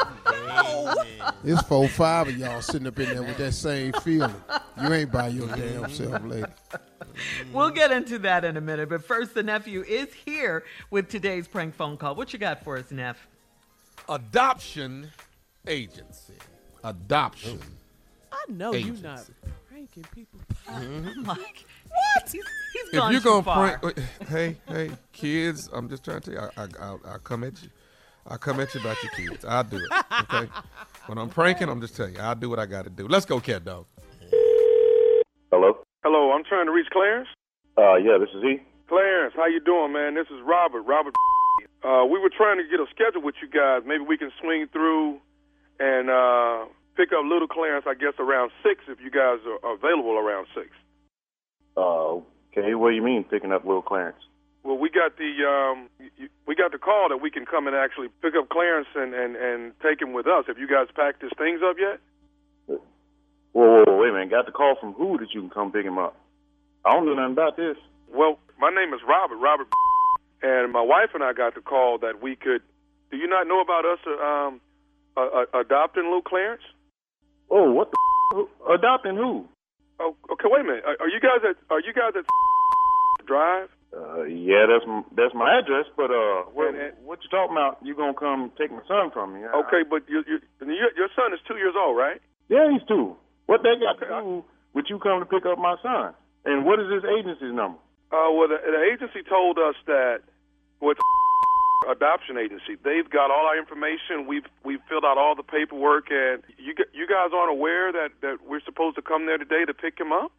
It's 1.45 1.63
four, 1.63 1.89
five 1.89 2.29
of 2.29 2.37
y'all 2.37 2.61
sitting 2.61 2.87
up 2.87 2.99
in 2.99 3.09
there 3.09 3.23
with 3.23 3.39
that 3.39 3.53
same 3.53 3.93
feeling. 4.03 4.35
You 4.83 4.93
ain't 4.93 5.13
by 5.13 5.29
your 5.29 5.47
damn 5.49 5.89
self, 5.91 6.23
lady. 6.25 6.47
We'll 7.53 7.71
get 7.71 7.93
into 7.93 8.19
that 8.21 8.45
in 8.45 8.57
a 8.57 8.61
minute. 8.61 8.89
But 8.89 9.05
first, 9.05 9.35
the 9.35 9.43
nephew 9.43 9.83
is 9.83 10.13
here 10.13 10.65
with 10.91 11.09
today's 11.09 11.47
prank 11.49 11.75
phone 11.75 11.97
call. 11.97 12.15
What 12.17 12.33
you 12.33 12.39
got 12.39 12.65
for 12.65 12.77
us, 12.77 12.91
Neff? 12.91 13.27
adoption 14.09 15.11
agency. 15.67 16.35
Adoption. 16.85 17.61
I 18.33 18.45
know 18.49 18.75
agency. 18.75 19.03
you're 19.03 19.11
not 19.11 19.27
pranking 19.79 20.05
people. 20.15 20.41
Like, 21.25 21.65
what? 21.89 22.31
He's, 22.31 22.33
he's 22.33 22.43
If 22.85 22.93
gone 22.93 23.13
you're 23.13 23.21
gonna 23.21 23.43
far. 23.43 23.79
prank, 23.79 23.99
hey, 24.29 24.57
hey, 24.67 24.91
kids, 25.13 25.69
I'm 25.73 25.89
just 25.89 26.05
trying 26.05 26.21
to 26.21 26.33
tell 26.33 26.43
you, 26.43 26.51
I, 26.57 26.63
I, 26.63 26.67
I'll, 26.81 27.01
I'll 27.07 27.19
come 27.19 27.45
at 27.45 27.63
you. 27.63 27.69
I'll 28.27 28.39
come 28.39 28.61
at 28.61 28.75
you 28.75 28.81
about 28.81 28.97
your 29.03 29.13
kids. 29.13 29.45
I'll 29.45 29.65
do 29.65 29.77
it. 29.77 30.05
Okay. 30.23 30.51
when 31.07 31.19
I'm 31.19 31.31
pranking, 31.31 31.69
I'm 31.69 31.81
just 31.81 31.97
telling 31.97 32.15
you, 32.15 32.21
I'll 32.21 32.35
do 32.35 32.51
what 32.51 32.59
I 32.59 32.67
got 32.67 32.85
to 32.85 32.91
do. 32.91 33.07
Let's 33.09 33.25
go, 33.25 33.41
cat 33.41 33.65
dog. 33.65 33.87
Hello. 35.51 35.79
Hello, 36.03 36.33
I'm 36.33 36.45
trying 36.45 36.67
to 36.67 36.73
reach 36.73 36.89
Clarence. 36.93 37.29
Uh, 37.79 37.95
yeah, 37.97 38.19
this 38.19 38.29
is 38.35 38.43
he. 38.43 38.61
Clarence, 38.89 39.35
how 39.37 39.47
you 39.47 39.61
doing, 39.61 39.93
man? 39.93 40.15
This 40.15 40.27
is 40.27 40.43
Robert. 40.45 40.83
Robert. 40.83 41.15
Uh, 41.83 42.05
we 42.05 42.19
were 42.19 42.31
trying 42.35 42.59
to 42.59 42.65
get 42.65 42.81
a 42.81 42.87
schedule 42.91 43.23
with 43.23 43.37
you 43.41 43.49
guys. 43.49 43.83
Maybe 43.87 44.05
we 44.05 44.19
can 44.19 44.31
swing 44.41 44.67
through 44.73 45.21
and 45.79 46.11
uh, 46.11 46.65
pick 46.99 47.15
up 47.15 47.23
little 47.23 47.47
Clarence. 47.47 47.87
I 47.87 47.95
guess 47.95 48.19
around 48.19 48.51
six, 48.63 48.83
if 48.89 48.99
you 49.01 49.11
guys 49.11 49.39
are 49.47 49.63
available 49.73 50.19
around 50.19 50.49
six. 50.53 50.69
Uh, 51.77 52.19
okay, 52.51 52.75
what 52.75 52.91
do 52.91 52.97
you 52.97 53.03
mean 53.03 53.23
picking 53.23 53.53
up 53.53 53.65
little 53.65 53.83
Clarence? 53.83 54.19
Well, 54.65 54.77
we 54.77 54.91
got 54.91 55.17
the 55.17 55.31
um, 55.47 55.89
we 56.45 56.57
got 56.57 56.73
the 56.73 56.79
call 56.79 57.09
that 57.09 57.23
we 57.23 57.31
can 57.31 57.47
come 57.47 57.69
and 57.69 57.77
actually 57.77 58.09
pick 58.21 58.35
up 58.35 58.51
Clarence 58.51 58.89
and, 58.97 59.15
and, 59.15 59.37
and 59.37 59.73
take 59.81 60.03
him 60.03 60.13
with 60.13 60.27
us. 60.27 60.45
Have 60.49 60.59
you 60.59 60.67
guys 60.67 60.89
packed 60.95 61.23
his 61.23 61.31
things 61.39 61.61
up 61.63 61.77
yet? 61.79 62.01
Whoa, 62.67 62.83
whoa, 63.53 63.85
whoa, 63.87 63.97
wait 63.97 64.11
a 64.11 64.13
minute. 64.13 64.31
Got 64.31 64.47
the 64.47 64.53
call 64.53 64.75
from 64.79 64.93
who 64.95 65.17
that 65.19 65.33
you 65.33 65.41
can 65.41 65.51
come 65.51 65.71
pick 65.71 65.87
him 65.87 65.97
up? 65.97 66.17
I 66.85 66.93
don't 66.93 67.07
know 67.07 67.15
nothing 67.15 67.33
about 67.33 67.57
this. 67.57 67.77
Well, 68.13 68.39
my 68.59 68.71
name 68.71 68.93
is 68.93 69.01
Robert. 69.07 69.37
Robert, 69.37 69.69
and 70.43 70.73
my 70.73 70.83
wife 70.83 71.11
and 71.15 71.23
I 71.23 71.33
got 71.33 71.55
the 71.55 71.61
call 71.61 71.99
that 71.99 72.21
we 72.21 72.35
could. 72.35 72.63
Do 73.11 73.17
you 73.17 73.29
not 73.29 73.47
know 73.47 73.61
about 73.61 73.87
us 73.87 74.01
uh, 74.07 74.23
um, 74.23 74.61
uh, 75.17 75.21
uh, 75.21 75.61
adopting 75.61 76.05
little 76.05 76.23
Clarence? 76.23 76.63
Oh, 77.51 77.71
what 77.73 77.91
the 77.91 78.47
adopting 78.73 79.17
who? 79.17 79.47
Oh, 80.01 80.15
okay. 80.33 80.45
Wait 80.47 80.61
a 80.61 80.65
minute. 80.65 80.85
Are, 80.87 80.97
are 81.01 81.09
you 81.09 81.21
guys 81.21 81.41
at 81.49 81.57
Are 81.71 81.81
you 81.81 81.93
guys 81.93 82.13
at 82.17 82.25
Drive? 83.27 83.69
Uh, 83.89 84.23
yeah, 84.25 84.67
that's 84.69 84.85
that's 85.17 85.35
my 85.35 85.59
address. 85.59 85.87
But 85.97 86.11
uh, 86.13 86.45
what, 86.53 86.75
what 87.05 87.19
you 87.25 87.31
talking 87.31 87.57
about? 87.57 87.79
You 87.83 87.95
gonna 87.97 88.15
come 88.15 88.53
take 88.59 88.71
my 88.71 88.85
son 88.87 89.11
from 89.13 89.35
me? 89.35 89.45
Uh, 89.45 89.65
Okay, 89.65 89.83
but 89.89 90.05
you, 90.09 90.23
you, 90.29 90.39
your 90.61 90.93
your 90.97 91.09
son 91.17 91.33
is 91.33 91.41
two 91.49 91.57
years 91.57 91.75
old, 91.77 91.97
right? 91.97 92.21
Yeah, 92.49 92.69
he's 92.71 92.85
two. 92.87 93.17
What 93.47 93.63
they 93.65 93.75
got 93.81 93.99
to 94.01 94.07
do 94.07 94.45
with 94.75 94.87
you 94.89 94.99
coming 94.99 95.21
to 95.21 95.27
pick 95.27 95.47
up 95.47 95.59
my 95.59 95.77
son? 95.83 96.13
And 96.45 96.65
what 96.65 96.81
is 96.81 96.87
this 96.93 97.05
agency's 97.05 97.53
number? 97.53 97.79
Uh, 98.13 98.29
well, 98.33 98.49
the, 98.49 98.57
the 98.61 98.83
agency 98.93 99.21
told 99.29 99.59
us 99.59 99.75
that 99.87 100.21
with 100.81 100.97
adoption 101.87 102.37
agency, 102.39 102.75
they've 102.83 103.09
got 103.09 103.31
all 103.31 103.47
our 103.47 103.59
information. 103.59 104.27
We've 104.27 104.47
we've 104.65 104.83
filled 104.89 105.05
out 105.05 105.19
all 105.19 105.35
the 105.37 105.43
paperwork, 105.47 106.11
and 106.11 106.43
you 106.59 106.75
g- 106.75 106.91
you 106.93 107.07
guys 107.07 107.31
aren't 107.35 107.51
aware 107.53 107.93
that 107.93 108.11
that 108.23 108.39
we're 108.47 108.65
supposed 108.65 108.97
to 108.97 109.03
come 109.03 109.27
there 109.27 109.39
today 109.39 109.65
to 109.67 109.75
pick 109.75 109.99
him 109.99 110.13
up. 110.13 110.33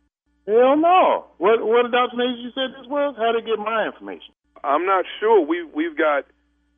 Hell 0.48 0.76
no. 0.78 1.26
What 1.38 1.64
what 1.66 1.86
adoption 1.86 2.20
agency 2.22 2.52
said 2.56 2.74
this 2.76 2.88
was? 2.90 3.16
How 3.18 3.32
to 3.32 3.42
get 3.42 3.60
my 3.60 3.86
information? 3.86 4.34
I'm 4.64 4.86
not 4.86 5.06
sure. 5.20 5.40
We 5.46 5.64
we've 5.64 5.96
got 5.98 6.26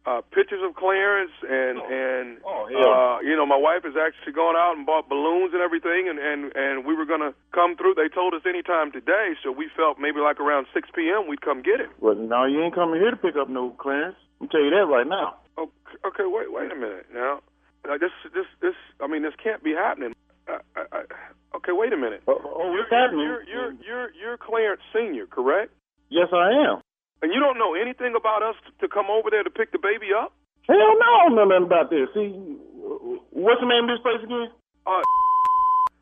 uh, 0.05 0.21
pictures 0.33 0.61
of 0.67 0.75
Clarence, 0.75 1.31
and 1.47 1.77
and 1.79 2.37
hell 2.43 2.93
uh, 2.93 3.19
you 3.21 3.35
know 3.35 3.45
my 3.45 3.57
wife 3.57 3.83
has 3.83 3.93
actually 3.95 4.33
gone 4.33 4.55
out 4.55 4.77
and 4.77 4.85
bought 4.85 5.07
balloons 5.09 5.53
and 5.53 5.61
everything, 5.61 6.09
and 6.09 6.19
and 6.19 6.51
and 6.55 6.85
we 6.85 6.95
were 6.95 7.05
gonna 7.05 7.33
come 7.53 7.75
through. 7.77 7.93
They 7.95 8.09
told 8.09 8.33
us 8.33 8.41
anytime 8.45 8.91
today, 8.91 9.33
so 9.43 9.51
we 9.51 9.69
felt 9.75 9.99
maybe 9.99 10.19
like 10.19 10.39
around 10.39 10.65
6 10.73 10.89
p.m. 10.95 11.27
we'd 11.27 11.41
come 11.41 11.61
get 11.61 11.79
him. 11.79 11.89
Well, 11.99 12.15
now 12.15 12.45
you 12.45 12.61
ain't 12.63 12.75
coming 12.75 12.99
here 12.99 13.11
to 13.11 13.17
pick 13.17 13.35
up 13.35 13.47
no 13.49 13.69
Clarence. 13.71 14.17
I'm 14.41 14.49
tell 14.49 14.65
you 14.65 14.73
that 14.73 14.89
right 14.89 15.05
now. 15.05 15.37
Okay, 15.53 15.69
okay, 16.01 16.25
wait, 16.25 16.49
wait 16.49 16.71
a 16.71 16.75
minute 16.75 17.05
now. 17.13 17.45
Uh, 17.85 17.97
this, 18.01 18.09
this, 18.33 18.49
this. 18.61 18.73
I 18.99 19.05
mean, 19.05 19.21
this 19.21 19.37
can't 19.37 19.63
be 19.63 19.71
happening. 19.77 20.13
I, 20.49 20.57
I, 20.75 20.81
I, 20.91 20.99
okay, 21.57 21.71
wait 21.77 21.93
a 21.93 21.97
minute. 21.97 22.25
Oh, 22.27 22.41
oh 22.41 22.73
you're, 22.73 22.89
happening? 22.89 23.21
You're, 23.21 23.45
you're, 23.45 23.73
you're, 23.85 24.09
you're 24.17 24.37
Clarence 24.37 24.81
Senior, 24.93 25.27
correct? 25.27 25.69
Yes, 26.09 26.33
I 26.33 26.49
am. 26.57 26.81
And 27.21 27.29
you 27.31 27.39
don't 27.39 27.61
know 27.61 27.77
anything 27.77 28.17
about 28.17 28.41
us 28.41 28.57
to 28.81 28.89
come 28.89 29.13
over 29.13 29.29
there 29.29 29.43
to 29.43 29.53
pick 29.53 29.71
the 29.71 29.77
baby 29.77 30.09
up? 30.09 30.33
Hell 30.65 30.77
no, 30.77 31.05
I 31.05 31.29
don't 31.29 31.35
know 31.37 31.45
nothing 31.45 31.69
about 31.69 31.89
this. 31.93 32.09
See, 32.17 32.33
what's 33.29 33.61
the 33.61 33.69
name 33.69 33.85
of 33.85 33.93
this 33.93 34.01
place 34.01 34.25
again? 34.25 34.49
Uh, 34.89 35.05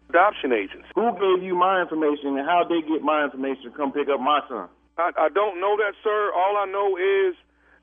adoption 0.08 0.56
agents. 0.56 0.88
Who 0.96 1.12
gave 1.20 1.44
you 1.44 1.56
my 1.60 1.84
information 1.84 2.40
and 2.40 2.48
how 2.48 2.64
they 2.64 2.80
get 2.88 3.04
my 3.04 3.28
information 3.28 3.72
to 3.72 3.76
come 3.76 3.92
pick 3.92 4.08
up 4.08 4.24
my 4.24 4.40
son? 4.48 4.72
I, 4.96 5.12
I 5.16 5.28
don't 5.28 5.60
know 5.60 5.76
that, 5.76 5.96
sir. 6.04 6.32
All 6.32 6.56
I 6.56 6.68
know 6.72 6.96
is 6.96 7.36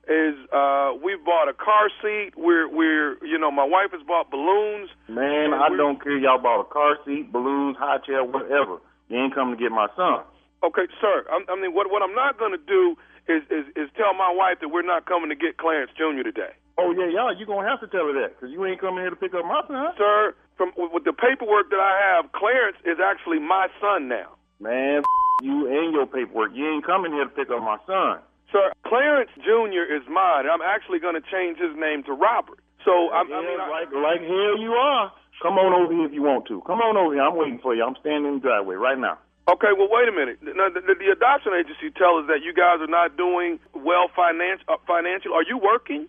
is 0.07 0.35
uh 0.55 0.95
we 1.03 1.15
bought 1.23 1.47
a 1.51 1.53
car 1.53 1.91
seat. 2.01 2.31
We're 2.35 2.67
we're 2.67 3.23
you 3.25 3.37
know 3.37 3.51
my 3.51 3.65
wife 3.65 3.91
has 3.91 4.01
bought 4.07 4.31
balloons. 4.31 4.89
Man, 5.07 5.53
I 5.53 5.69
don't 5.75 6.01
care. 6.01 6.17
Y'all 6.17 6.39
bought 6.41 6.61
a 6.61 6.69
car 6.71 6.97
seat, 7.05 7.31
balloons, 7.31 7.77
high 7.77 7.99
chair, 8.05 8.23
whatever. 8.23 8.79
You 9.09 9.19
ain't 9.19 9.35
coming 9.35 9.57
to 9.57 9.61
get 9.61 9.71
my 9.71 9.87
son. 9.95 10.23
Okay, 10.63 10.87
sir. 10.99 11.23
I'm, 11.31 11.45
I 11.49 11.59
mean, 11.59 11.73
what 11.73 11.91
what 11.91 12.01
I'm 12.01 12.15
not 12.15 12.39
going 12.39 12.51
to 12.51 12.63
do 12.65 12.95
is, 13.27 13.43
is 13.51 13.67
is 13.75 13.87
tell 13.95 14.13
my 14.15 14.31
wife 14.31 14.59
that 14.61 14.69
we're 14.69 14.85
not 14.85 15.05
coming 15.05 15.29
to 15.29 15.35
get 15.35 15.57
Clarence 15.57 15.91
Jr. 15.95 16.23
today. 16.23 16.55
Oh 16.77 16.93
yeah, 16.93 17.09
y'all, 17.09 17.35
you're 17.35 17.47
gonna 17.49 17.67
have 17.67 17.81
to 17.81 17.87
tell 17.87 18.05
her 18.05 18.13
that 18.21 18.37
because 18.37 18.53
you 18.53 18.63
ain't 18.65 18.79
coming 18.79 19.01
here 19.01 19.09
to 19.09 19.15
pick 19.15 19.33
up 19.33 19.45
my 19.45 19.61
son. 19.67 19.93
Sir, 19.97 20.35
from 20.57 20.71
with 20.77 21.03
the 21.03 21.13
paperwork 21.13 21.69
that 21.69 21.81
I 21.81 21.93
have, 21.99 22.31
Clarence 22.31 22.77
is 22.85 22.97
actually 23.03 23.39
my 23.39 23.67
son 23.81 24.07
now. 24.07 24.37
Man, 24.59 25.01
you 25.41 25.67
and 25.67 25.93
your 25.93 26.05
paperwork. 26.05 26.51
You 26.53 26.65
ain't 26.73 26.85
coming 26.85 27.11
here 27.11 27.25
to 27.25 27.29
pick 27.29 27.49
up 27.49 27.61
my 27.61 27.77
son. 27.85 28.21
Sir, 28.51 28.71
Clarence 28.87 29.31
Jr. 29.43 29.83
is 29.87 30.03
mine. 30.07 30.45
I'm 30.47 30.63
actually 30.63 30.99
going 30.99 31.15
to 31.15 31.25
change 31.27 31.59
his 31.59 31.75
name 31.75 32.03
to 32.07 32.13
Robert. 32.13 32.59
So 32.85 33.11
i'm 33.11 33.27
I 33.27 33.41
mean, 33.43 33.59
I, 33.59 33.67
like 33.67 33.91
like 33.91 34.21
hell 34.23 34.55
you 34.55 34.71
are. 34.71 35.11
Come 35.43 35.59
on 35.59 35.75
over 35.75 35.91
here 35.91 36.07
if 36.07 36.13
you 36.13 36.23
want 36.23 36.47
to. 36.47 36.61
Come 36.63 36.79
on 36.79 36.95
over 36.95 37.13
here. 37.13 37.21
I'm 37.21 37.35
waiting 37.35 37.59
for 37.59 37.75
you. 37.75 37.83
I'm 37.83 37.99
standing 37.99 38.25
in 38.25 38.33
the 38.39 38.47
driveway 38.47 38.75
right 38.79 38.97
now. 38.97 39.19
okay. 39.51 39.75
Well, 39.75 39.91
wait 39.91 40.07
a 40.07 40.15
minute. 40.15 40.39
Now, 40.41 40.71
the, 40.71 40.79
the, 40.79 40.95
the 40.95 41.11
adoption 41.11 41.51
agency 41.53 41.91
tells 41.93 42.23
us 42.23 42.27
that 42.31 42.41
you 42.47 42.55
guys 42.55 42.79
are 42.79 42.89
not 42.89 43.19
doing 43.19 43.59
well 43.75 44.07
finance, 44.15 44.63
uh, 44.71 44.79
financial. 44.87 45.35
Are 45.35 45.43
you 45.43 45.59
working? 45.59 46.07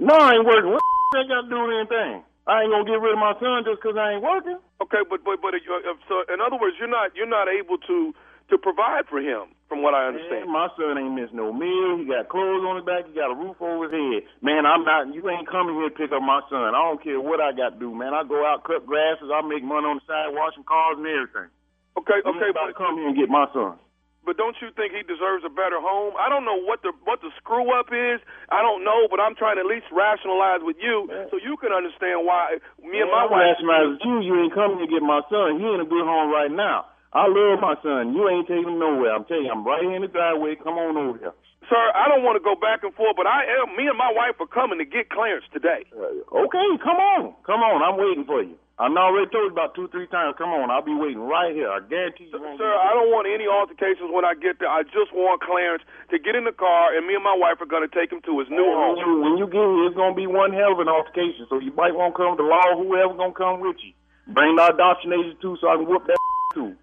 No, 0.00 0.16
I 0.16 0.40
ain't 0.40 0.48
working. 0.48 0.72
What 0.72 0.82
that 1.12 1.28
got 1.28 1.44
to 1.44 1.48
do 1.52 1.60
with 1.60 1.76
anything? 1.76 2.24
I 2.48 2.64
ain't 2.64 2.72
gonna 2.72 2.88
get 2.88 2.98
rid 2.98 3.12
of 3.12 3.20
my 3.20 3.36
son 3.38 3.62
just 3.68 3.78
because 3.78 4.00
I 4.00 4.16
ain't 4.16 4.24
working. 4.24 4.58
Okay, 4.80 5.04
but 5.04 5.22
but 5.22 5.38
but 5.44 5.52
uh, 5.54 5.60
uh, 5.60 5.94
so 6.08 6.24
in 6.32 6.40
other 6.40 6.56
words, 6.56 6.74
you're 6.80 6.90
not 6.90 7.14
you're 7.14 7.28
not 7.28 7.46
able 7.46 7.76
to 7.86 8.14
to 8.48 8.58
provide 8.58 9.06
for 9.06 9.20
him, 9.20 9.52
from 9.70 9.86
what 9.86 9.94
I 9.94 10.10
understand. 10.10 10.50
Man, 10.50 10.52
my 10.52 10.66
son 10.74 10.98
ain't 10.98 11.14
missed 11.14 11.30
no 11.32 11.54
meal. 11.54 12.02
He 12.02 12.10
got 12.10 12.26
clothes 12.26 12.66
on 12.66 12.82
his 12.82 12.84
back. 12.84 13.06
He 13.06 13.14
got 13.14 13.30
a 13.30 13.38
roof 13.38 13.54
over 13.62 13.86
his 13.86 13.94
head. 13.94 14.26
Man, 14.42 14.66
I'm 14.66 14.82
not. 14.82 15.14
You 15.14 15.22
ain't 15.30 15.46
coming 15.46 15.78
here 15.78 15.88
to 15.88 15.94
pick 15.94 16.10
up 16.10 16.20
my 16.26 16.42
son. 16.50 16.74
I 16.74 16.82
don't 16.82 16.98
care 16.98 17.22
what 17.22 17.38
I 17.38 17.54
got 17.54 17.78
to 17.78 17.80
do, 17.80 17.94
man. 17.94 18.10
I 18.12 18.26
go 18.26 18.42
out 18.42 18.66
cut 18.66 18.82
grasses. 18.84 19.30
I 19.30 19.40
make 19.46 19.62
money 19.62 19.86
on 19.86 20.02
the 20.02 20.04
side, 20.10 20.34
washing 20.34 20.66
cars 20.66 20.98
and 20.98 21.06
everything. 21.06 21.48
Okay, 21.94 22.18
You 22.26 22.34
okay, 22.34 22.50
ain't 22.50 22.58
about 22.58 22.74
but, 22.74 22.74
to 22.74 22.82
come 22.82 22.98
here 22.98 23.08
and 23.08 23.16
get 23.18 23.30
my 23.30 23.46
son. 23.54 23.78
but 24.26 24.38
don't 24.38 24.54
you 24.62 24.70
think 24.78 24.94
he 24.94 25.02
deserves 25.02 25.42
a 25.42 25.50
better 25.50 25.82
home? 25.82 26.14
I 26.18 26.30
don't 26.30 26.46
know 26.46 26.54
what 26.62 26.82
the 26.86 26.94
what 27.02 27.18
the 27.22 27.30
screw 27.42 27.66
up 27.74 27.90
is. 27.90 28.22
I 28.50 28.62
don't 28.62 28.82
know, 28.86 29.06
but 29.10 29.18
I'm 29.18 29.34
trying 29.34 29.58
to 29.58 29.66
at 29.66 29.70
least 29.70 29.90
rationalize 29.90 30.62
with 30.62 30.78
you 30.78 31.10
so 31.30 31.38
you 31.42 31.58
can 31.58 31.74
understand 31.74 32.22
why 32.26 32.58
me 32.78 33.02
and 33.02 33.10
my 33.10 33.26
Man, 33.26 33.30
wife. 33.34 33.42
rationalize 33.54 33.88
with 33.98 34.04
you. 34.06 34.14
You 34.22 34.34
ain't 34.46 34.54
coming 34.54 34.78
to 34.82 34.86
get 34.90 35.02
my 35.02 35.18
son. 35.30 35.58
He 35.58 35.66
in 35.66 35.82
a 35.82 35.88
good 35.88 36.06
home 36.06 36.30
right 36.30 36.50
now. 36.52 36.86
I 37.12 37.26
love 37.26 37.58
my 37.58 37.74
son. 37.82 38.14
You 38.14 38.28
ain't 38.30 38.46
taking 38.46 38.70
him 38.70 38.78
nowhere. 38.78 39.10
I'm 39.10 39.26
telling 39.26 39.46
you, 39.46 39.52
I'm 39.52 39.66
right 39.66 39.82
here 39.82 39.98
in 39.98 40.02
the 40.02 40.08
driveway. 40.08 40.54
Come 40.62 40.78
on 40.78 40.94
over 40.96 41.18
here. 41.18 41.34
Sir, 41.66 41.82
I 41.94 42.06
don't 42.10 42.22
want 42.26 42.34
to 42.38 42.42
go 42.42 42.54
back 42.58 42.82
and 42.82 42.94
forth, 42.94 43.14
but 43.18 43.26
I 43.26 43.46
am. 43.62 43.74
Me 43.78 43.86
and 43.86 43.98
my 43.98 44.10
wife 44.10 44.38
are 44.42 44.50
coming 44.50 44.78
to 44.78 44.86
get 44.86 45.10
Clarence 45.10 45.46
today. 45.54 45.86
Uh, 45.94 46.46
okay, 46.46 46.66
come 46.82 46.98
on. 46.98 47.34
Come 47.46 47.62
on. 47.62 47.82
I'm 47.82 47.98
waiting 47.98 48.26
for 48.26 48.42
you. 48.42 48.54
I'm 48.80 48.96
already 48.96 49.28
told 49.28 49.50
you 49.50 49.54
about 49.54 49.76
two, 49.76 49.86
three 49.92 50.08
times. 50.08 50.34
Come 50.38 50.50
on. 50.50 50.70
I'll 50.70 50.82
be 50.86 50.94
waiting 50.96 51.20
right 51.20 51.54
here. 51.54 51.68
I 51.70 51.78
guarantee 51.84 52.32
you. 52.32 52.38
Sir, 52.58 52.72
I 52.74 52.90
don't 52.96 53.12
want 53.14 53.26
any 53.30 53.46
altercations 53.46 54.08
when 54.10 54.24
I 54.24 54.34
get 54.34 54.58
there. 54.58 54.70
I 54.72 54.82
just 54.88 55.12
want 55.14 55.42
Clarence 55.42 55.84
to 56.10 56.18
get 56.18 56.34
in 56.34 56.42
the 56.48 56.54
car, 56.56 56.96
and 56.96 57.06
me 57.06 57.14
and 57.14 57.22
my 57.22 57.36
wife 57.36 57.60
are 57.60 57.68
going 57.70 57.86
to 57.86 57.92
take 57.92 58.10
him 58.10 58.22
to 58.24 58.32
his 58.40 58.48
new 58.50 58.66
home. 58.66 58.98
When 59.22 59.34
you 59.38 59.46
get 59.46 59.60
here, 59.62 59.86
it's 59.90 59.98
gonna 59.98 60.16
be 60.16 60.26
one 60.26 60.50
hell 60.56 60.72
of 60.74 60.80
an 60.80 60.88
altercation. 60.90 61.44
So 61.50 61.58
you 61.60 61.70
might 61.76 61.92
want 61.94 62.14
to 62.14 62.18
come 62.18 62.34
to 62.38 62.46
law, 62.46 62.74
whoever 62.78 63.14
gonna 63.14 63.36
come 63.36 63.60
with 63.60 63.78
you. 63.84 63.92
Bring 64.32 64.56
the 64.56 64.72
adoption 64.72 65.12
agent 65.12 65.38
too, 65.44 65.58
so 65.60 65.68
I 65.68 65.76
can 65.76 65.84
whoop 65.86 66.06
that 66.08 66.18
too. 66.56 66.74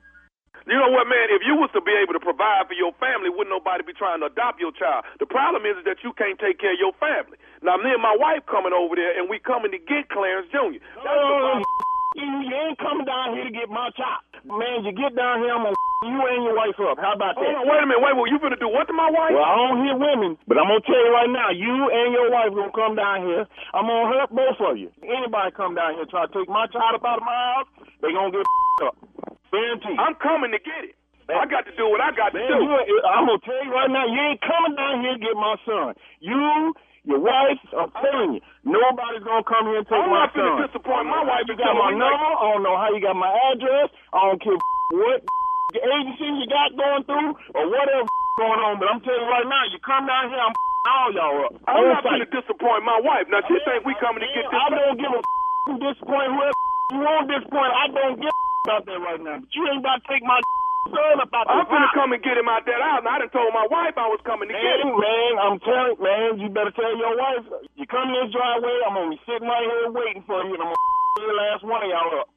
You 0.67 0.75
know 0.75 0.91
what, 0.91 1.07
man? 1.07 1.31
If 1.31 1.47
you 1.47 1.55
was 1.55 1.71
to 1.71 1.79
be 1.79 1.95
able 1.95 2.11
to 2.11 2.19
provide 2.19 2.67
for 2.67 2.75
your 2.75 2.91
family, 2.99 3.31
wouldn't 3.31 3.55
nobody 3.55 3.87
be 3.87 3.95
trying 3.95 4.19
to 4.19 4.27
adopt 4.27 4.59
your 4.59 4.75
child? 4.75 5.07
The 5.23 5.25
problem 5.25 5.63
is 5.63 5.79
that 5.87 6.03
you 6.03 6.11
can't 6.19 6.35
take 6.43 6.59
care 6.59 6.75
of 6.75 6.81
your 6.83 6.91
family. 6.99 7.39
Now, 7.63 7.79
me 7.79 7.95
and 7.95 8.03
my 8.03 8.11
wife 8.19 8.43
coming 8.51 8.75
over 8.75 8.99
there, 8.99 9.15
and 9.15 9.31
we 9.31 9.39
coming 9.39 9.71
to 9.71 9.79
get 9.79 10.11
Clarence 10.11 10.51
Jr. 10.51 10.83
That's 10.99 11.07
the 11.07 11.07
oh, 11.07 11.63
problem. 11.63 11.63
You, 12.17 12.25
you 12.49 12.55
ain't 12.55 12.79
coming 12.81 13.05
down 13.05 13.37
here 13.37 13.45
to 13.45 13.53
get 13.53 13.69
my 13.69 13.93
child, 13.93 14.25
man. 14.41 14.81
You 14.81 14.89
get 14.89 15.13
down 15.13 15.37
here, 15.37 15.53
I'm 15.53 15.69
gonna 15.69 15.77
you 16.09 16.17
and 16.17 16.41
your 16.49 16.57
wife 16.57 16.73
up. 16.81 16.97
How 16.97 17.13
about 17.13 17.37
that? 17.37 17.45
On, 17.45 17.61
wait 17.69 17.77
a 17.77 17.85
minute. 17.85 18.01
Wait, 18.01 18.17
well, 18.17 18.25
you 18.25 18.41
finna 18.41 18.57
do 18.57 18.65
what 18.65 18.89
to 18.89 18.95
my 18.95 19.05
wife? 19.13 19.37
Well, 19.37 19.45
I 19.45 19.53
don't 19.53 19.85
hear 19.85 19.93
women, 19.93 20.33
but 20.49 20.57
I'm 20.57 20.65
gonna 20.65 20.81
tell 20.81 20.97
you 20.97 21.13
right 21.13 21.29
now, 21.29 21.53
you 21.53 21.69
and 21.69 22.09
your 22.17 22.33
wife 22.33 22.57
gonna 22.57 22.73
come 22.73 22.97
down 22.97 23.21
here. 23.21 23.45
I'm 23.77 23.85
gonna 23.85 24.09
hurt 24.09 24.33
both 24.33 24.57
of 24.65 24.81
you. 24.81 24.89
Anybody 25.05 25.53
come 25.53 25.77
down 25.77 25.93
here 25.93 26.09
try 26.09 26.25
to 26.25 26.33
take 26.33 26.49
my 26.49 26.65
child 26.73 26.97
up 26.97 27.05
out 27.05 27.21
of 27.21 27.25
my 27.27 27.37
house, 27.53 27.69
they 28.01 28.09
gonna 28.09 28.33
get 28.33 28.41
up. 28.89 28.97
Guarantee. 29.57 29.97
I'm 29.97 30.15
coming 30.21 30.51
to 30.53 30.61
get 30.61 30.81
it. 30.85 30.95
I 31.27 31.43
got 31.49 31.65
to 31.67 31.73
do 31.75 31.89
what 31.91 31.99
I 31.99 32.13
got 32.15 32.31
to 32.31 32.39
do. 32.39 32.55
you, 32.61 32.95
I'm 33.03 33.25
gonna 33.27 33.41
tell 33.43 33.59
you 33.65 33.71
right 33.73 33.91
now, 33.91 34.05
you 34.07 34.21
ain't 34.31 34.39
coming 34.45 34.75
down 34.79 35.01
here 35.03 35.17
to 35.17 35.19
get 35.19 35.35
my 35.35 35.55
son. 35.67 35.91
You, 36.23 36.71
Your 37.03 37.19
wife, 37.19 37.59
I'm 37.75 37.91
telling 37.99 38.39
you, 38.39 38.41
nobody's 38.63 39.23
gonna 39.27 39.43
come 39.43 39.67
here 39.71 39.79
and 39.83 39.87
take 39.87 39.99
I'm 39.99 40.11
my 40.11 40.27
not 40.27 40.35
son. 40.35 40.55
disappoint 40.67 41.07
my 41.07 41.23
I 41.23 41.23
don't 41.23 41.27
know 41.27 41.31
how 41.31 41.35
wife 41.35 41.45
You 41.51 41.55
got 41.59 41.75
my 41.75 41.91
number. 41.91 42.15
like- 42.15 42.39
I 42.39 42.45
don't 42.51 42.63
know 42.63 42.77
how 42.79 42.89
you 42.95 42.99
got 43.03 43.15
my 43.19 43.31
address. 43.51 43.87
I 44.15 44.19
don't 44.23 44.39
care 44.43 44.55
what 44.95 45.19
agency 45.75 46.27
you 46.31 46.47
got 46.47 46.69
going 46.79 47.03
through 47.03 47.29
or 47.59 47.63
whatever 47.75 48.07
going 48.39 48.59
on. 48.63 48.79
But 48.79 48.87
I'm 48.91 49.01
telling 49.03 49.19
you 49.23 49.27
right 49.31 49.47
now, 49.47 49.63
you 49.71 49.79
come 49.83 50.07
down 50.07 50.31
here, 50.31 50.39
I'm 50.39 50.55
all 50.87 51.09
y'all 51.11 51.43
up. 51.47 51.51
I'm 51.67 51.83
not 51.91 52.03
finna 52.07 52.27
disappoint 52.31 52.83
my 52.87 52.99
wife. 53.03 53.27
Now 53.27 53.43
she 53.51 53.55
think 53.67 53.83
we 53.83 53.95
coming 53.99 54.23
to 54.23 54.29
get 54.31 54.47
this. 54.47 54.55
I 54.55 54.67
don't 54.71 54.95
give 54.95 55.11
a 55.11 55.19
disappoint 55.79 56.31
whoever 56.31 56.55
you 56.95 56.99
want 57.03 57.27
to 57.27 57.35
disappoint. 57.39 57.71
I 57.75 57.85
don't 57.91 58.15
give 58.19 58.31
a 58.31 58.46
about 58.67 58.83
that 58.83 58.99
right 58.99 59.21
now. 59.23 59.39
But 59.39 59.51
you 59.55 59.63
ain't 59.71 59.79
about 59.79 60.03
to 60.03 60.07
take 60.11 60.23
my 60.27 60.35
son 60.91 61.23
up 61.23 61.31
out 61.31 61.47
I'm 61.47 61.63
house. 61.63 61.95
come 61.95 62.11
and 62.11 62.19
get 62.19 62.35
him 62.35 62.51
out 62.51 62.67
that 62.67 62.81
house. 62.83 62.99
And 62.99 63.07
I 63.07 63.23
done 63.23 63.31
told 63.31 63.55
my 63.55 63.63
wife 63.71 63.95
I 63.95 64.11
was 64.11 64.19
coming 64.27 64.51
to 64.51 64.55
get 64.55 64.83
him. 64.83 64.91
man, 64.91 65.31
I'm 65.39 65.57
telling 65.63 65.95
man, 66.03 66.43
you 66.43 66.51
better 66.51 66.75
tell 66.75 66.91
your 66.99 67.15
wife. 67.15 67.47
You 67.79 67.87
come 67.87 68.11
in 68.11 68.27
this 68.27 68.35
driveway, 68.35 68.75
I'm 68.83 68.95
gonna 68.99 69.15
be 69.15 69.19
sitting 69.23 69.47
right 69.47 69.63
here 69.63 69.87
waiting 69.95 70.23
for 70.27 70.43
you, 70.43 70.59
and 70.59 70.61
I'm 70.67 70.75
gonna 70.75 71.23
every 71.23 71.35
last 71.39 71.63
one 71.63 71.81
of 71.81 71.89
y'all 71.89 72.13
up. 72.19 72.27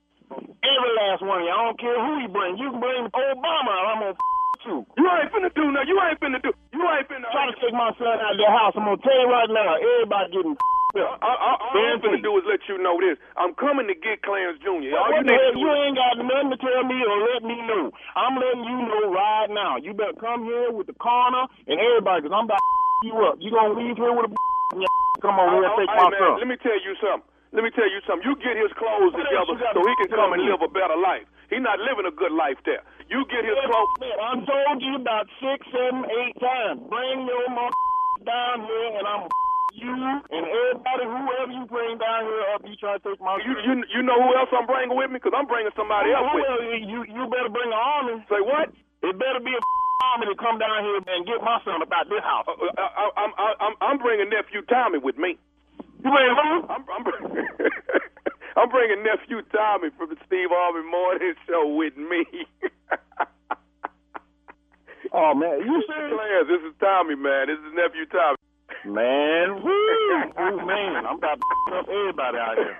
Every 0.62 0.92
last 0.94 1.20
one 1.26 1.42
of 1.42 1.46
y'all. 1.50 1.58
I 1.58 1.64
don't 1.66 1.80
care 1.82 1.98
who 1.98 2.12
you 2.22 2.30
bring. 2.30 2.54
You 2.62 2.70
can 2.70 2.78
bring 2.78 3.02
Obama, 3.10 3.72
and 3.74 3.88
I'm 3.90 4.00
gonna 4.06 4.18
you. 4.70 4.86
You 4.98 5.04
ain't 5.10 5.30
finna 5.34 5.50
do 5.50 5.66
nothing. 5.74 5.90
You 5.90 5.96
ain't 5.98 6.18
finna 6.22 6.38
do. 6.38 6.54
You 6.70 6.82
ain't 6.86 7.06
finna. 7.10 7.26
Try 7.34 7.50
to 7.50 7.56
take 7.58 7.74
my 7.74 7.90
son 7.98 8.22
out 8.22 8.34
of 8.34 8.38
their 8.38 8.54
house. 8.54 8.78
I'm 8.78 8.86
gonna 8.86 9.02
tell 9.02 9.18
you 9.18 9.28
right 9.30 9.50
now, 9.50 9.74
everybody 9.82 10.26
getting 10.30 10.54
I, 10.98 11.14
I, 11.22 11.52
all 11.54 11.70
I'm 11.70 12.02
finna 12.02 12.18
do 12.22 12.34
is 12.38 12.44
let 12.50 12.66
you 12.66 12.76
know 12.82 12.98
this. 12.98 13.14
I'm 13.38 13.54
coming 13.54 13.86
to 13.86 13.94
get 13.94 14.26
Clarence 14.26 14.58
Jr. 14.58 14.90
All 14.98 15.10
you 15.14 15.22
need 15.22 15.38
to 15.38 15.54
do 15.54 15.62
You 15.62 15.70
ain't 15.70 15.94
got 15.94 16.18
nothing 16.18 16.50
to 16.50 16.58
tell 16.58 16.82
me 16.82 16.98
or 16.98 17.16
let 17.30 17.40
me 17.46 17.56
know. 17.70 17.94
I'm 18.18 18.34
letting 18.34 18.64
you 18.66 18.78
know 18.90 19.02
right 19.14 19.50
now. 19.50 19.78
You 19.78 19.94
better 19.94 20.18
come 20.18 20.44
here 20.44 20.74
with 20.74 20.90
the 20.90 20.96
coroner 20.98 21.46
and 21.70 21.78
everybody, 21.78 22.26
because 22.26 22.34
I'm 22.34 22.50
about 22.50 22.58
to 22.58 22.70
you 23.08 23.14
up. 23.22 23.36
You 23.38 23.50
gonna 23.54 23.78
leave 23.78 23.96
here 23.96 24.10
with 24.12 24.30
a 24.30 24.32
come 25.22 25.38
over 25.38 25.62
here 25.62 25.68
and 25.68 25.74
Oh, 25.74 25.78
take 25.78 25.90
oh, 25.94 25.98
my 25.98 26.10
man, 26.10 26.20
son. 26.20 26.34
Let 26.42 26.48
me 26.50 26.58
tell 26.58 26.80
you 26.80 26.94
something. 26.98 27.28
Let 27.54 27.62
me 27.66 27.70
tell 27.74 27.90
you 27.90 27.98
something. 28.06 28.22
You 28.26 28.34
get 28.38 28.54
his 28.54 28.70
clothes 28.78 29.10
What 29.14 29.26
together 29.26 29.42
else 29.42 29.50
you 29.50 29.58
got 29.58 29.74
so 29.74 29.82
he 29.82 29.94
can 30.06 30.10
come 30.14 30.30
and 30.34 30.42
live 30.46 30.62
a 30.62 30.70
better 30.70 30.94
life. 30.98 31.26
He's 31.50 31.58
not 31.62 31.82
living 31.82 32.06
a 32.06 32.14
good 32.14 32.30
life 32.30 32.62
there. 32.62 32.82
You 33.10 33.26
get 33.26 33.42
his 33.42 33.58
clothes. 33.66 33.90
I 34.06 34.38
told 34.46 34.78
you 34.78 34.94
about 35.02 35.26
six, 35.42 35.58
seven, 35.74 36.06
eight 36.06 36.38
times. 36.38 36.78
Bring 36.86 37.26
your 37.26 37.46
mother 37.50 37.74
down 38.22 38.62
here, 38.70 38.90
and 39.02 39.06
I'm 39.06 39.26
you 39.72 39.92
and 39.92 40.44
everybody, 40.46 41.04
whoever 41.06 41.52
you 41.52 41.66
bring 41.66 41.98
down 41.98 42.24
here 42.26 42.44
up, 42.54 42.62
you 42.66 42.76
try 42.76 42.98
to 42.98 43.02
take 43.02 43.20
my. 43.22 43.38
You 43.42 43.54
you 43.62 43.84
you 43.86 44.02
know 44.02 44.18
who 44.18 44.34
else 44.34 44.50
I'm 44.50 44.66
bringing 44.66 44.96
with 44.96 45.10
me? 45.10 45.18
Because 45.22 45.34
I'm 45.36 45.46
bringing 45.46 45.70
somebody 45.78 46.10
oh, 46.10 46.18
else 46.18 46.30
with 46.34 46.60
me. 46.66 46.82
You 46.86 47.04
you 47.06 47.30
better 47.30 47.48
bring 47.50 47.70
an 47.70 47.78
army. 47.78 48.18
Say 48.26 48.40
what? 48.42 48.72
It 49.02 49.16
better 49.16 49.40
be 49.40 49.54
a 49.54 49.60
army 50.10 50.26
to 50.30 50.36
come 50.36 50.58
down 50.58 50.82
here 50.82 50.98
and 50.98 51.26
get 51.26 51.42
my 51.42 51.60
son 51.62 51.82
about 51.82 52.08
this 52.10 52.22
house. 52.24 52.46
Uh, 52.50 52.66
I, 52.74 52.82
I, 52.82 53.10
I'm 53.14 53.32
I, 53.38 53.54
I'm 53.60 53.74
I'm 53.80 53.98
bringing 53.98 54.28
nephew 54.30 54.62
Tommy 54.66 54.98
with 54.98 55.18
me. 55.18 55.38
You 56.02 56.10
bring 56.10 56.34
who? 56.34 56.66
I'm 56.66 56.84
I'm, 56.90 57.06
I'm 58.58 58.68
bringing 58.68 59.04
nephew 59.06 59.42
Tommy 59.54 59.90
from 59.94 60.10
the 60.10 60.18
Steve 60.26 60.50
Harvey 60.50 60.82
Morning 60.88 61.34
Show 61.46 61.68
with 61.78 61.96
me. 61.96 62.26
oh 65.14 65.34
man, 65.38 65.62
you 65.62 65.78
serious? 65.86 66.48
This 66.50 66.62
is 66.66 66.74
Tommy, 66.82 67.14
man. 67.14 67.46
This 67.46 67.62
is 67.62 67.70
nephew 67.72 68.06
Tommy. 68.10 68.34
Man, 68.84 69.62
woo, 69.62 70.64
man, 70.66 71.06
I'm 71.06 71.16
about 71.16 71.38
to 71.40 71.74
up 71.76 71.88
everybody 71.88 72.38
out 72.38 72.56
here. 72.56 72.76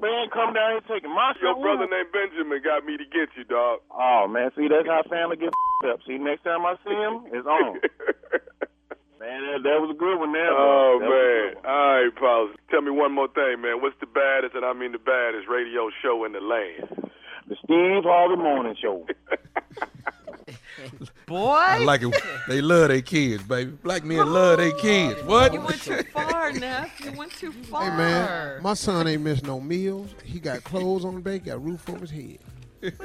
Man, 0.00 0.28
come 0.32 0.54
down 0.54 0.80
here 0.80 0.84
taking 0.88 1.14
my 1.14 1.32
shit. 1.34 1.42
Your 1.42 1.60
brother 1.60 1.86
named 1.86 2.12
Benjamin 2.12 2.60
got 2.64 2.84
me 2.84 2.96
to 2.96 3.04
get 3.04 3.28
you, 3.36 3.44
dog. 3.44 3.80
Oh 3.90 4.26
man, 4.28 4.50
see 4.56 4.68
that's 4.68 4.86
how 4.86 5.02
family 5.08 5.36
gets 5.36 5.54
up. 5.84 6.00
See, 6.06 6.18
next 6.18 6.44
time 6.44 6.64
I 6.64 6.76
see 6.84 6.94
him, 6.94 7.28
it's 7.32 7.46
on. 7.46 7.80
man, 9.20 9.40
that, 9.44 9.60
that 9.64 9.78
was 9.80 9.92
a 9.92 9.98
good 9.98 10.18
one 10.18 10.32
there. 10.32 10.52
Oh. 10.52 10.98
That 11.00 11.08
man! 11.08 11.64
All 11.64 12.02
right, 12.02 12.14
Paul. 12.16 12.50
Tell 12.70 12.82
me 12.82 12.90
one 12.90 13.12
more 13.12 13.28
thing, 13.28 13.60
man. 13.60 13.80
What's 13.80 13.98
the 14.00 14.06
baddest, 14.06 14.54
and 14.54 14.64
I 14.64 14.72
mean 14.72 14.92
the 14.92 14.98
baddest, 14.98 15.48
radio 15.48 15.90
show 16.02 16.24
in 16.24 16.32
the 16.32 16.40
land? 16.40 17.10
The 17.48 17.56
Steve 17.62 18.04
Harvey 18.04 18.36
Morning 18.40 18.76
Show. 18.80 19.06
Boy, 21.26 21.50
I 21.50 21.78
like 21.78 22.02
it. 22.02 22.14
They 22.48 22.60
love 22.60 22.88
their 22.88 23.02
kids, 23.02 23.42
baby. 23.42 23.72
Black 23.82 24.04
men 24.04 24.32
love 24.32 24.58
their 24.58 24.72
kids. 24.72 25.22
What? 25.24 25.52
you 25.52 25.60
went 25.60 25.82
too 25.82 26.02
far, 26.04 26.52
Neff. 26.52 27.00
You 27.04 27.12
went 27.12 27.32
too 27.32 27.52
far. 27.52 27.76
Hey 27.90 27.96
man, 27.96 28.62
my 28.62 28.74
son 28.74 29.06
ain't 29.06 29.22
missed 29.22 29.44
no 29.44 29.60
meals. 29.60 30.14
He 30.24 30.40
got 30.40 30.64
clothes 30.64 31.04
on 31.04 31.14
the 31.14 31.20
bed, 31.20 31.44
got 31.44 31.62
roof 31.62 31.88
over 31.88 32.00
his 32.00 32.10
head. 32.10 32.38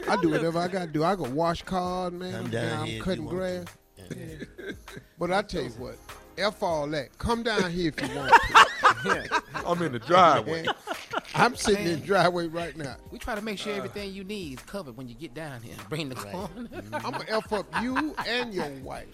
I 0.08 0.16
do 0.18 0.30
whatever 0.30 0.60
I 0.60 0.68
gotta 0.68 0.88
do. 0.88 1.04
I 1.04 1.16
go 1.16 1.30
wash 1.30 1.64
cars, 1.64 2.14
man. 2.14 2.36
I'm, 2.36 2.50
down 2.50 2.70
down, 2.70 2.82
I'm 2.82 2.88
if 2.88 3.04
cutting 3.04 3.26
grass. 3.26 3.66
Yeah. 3.98 4.72
But 5.18 5.32
I 5.32 5.42
tell 5.42 5.64
you 5.64 5.70
what, 5.72 5.98
F 6.38 6.62
all 6.64 6.88
that. 6.88 7.18
Come 7.18 7.44
down 7.44 7.72
here 7.72 7.92
if 7.96 8.02
you 8.02 8.16
want 8.16 8.34
to. 8.34 8.68
I'm 9.66 9.82
in 9.82 9.92
the 9.92 10.00
driveway. 10.00 10.66
I'm 11.36 11.56
sitting 11.56 11.86
in 11.88 12.00
the 12.00 12.06
driveway 12.06 12.48
right 12.48 12.76
now. 12.76 12.96
We 13.12 13.20
try 13.20 13.36
to 13.36 13.42
make 13.42 13.58
sure 13.58 13.74
uh. 13.74 13.78
everything 13.78 14.14
you 14.14 14.24
need 14.24 14.60
is 14.60 14.66
covered 14.66 14.98
when 14.98 15.08
you 15.08 15.16
get 15.16 15.34
down 15.34 15.62
here. 15.62 15.76
Bring 15.90 16.10
the 16.10 16.16
corn. 16.16 16.70
I'm 16.94 17.12
gonna 17.12 17.26
F 17.28 17.52
up 17.54 17.66
you 17.82 18.16
and 18.28 18.54
your 18.54 18.70
wife. 18.84 19.08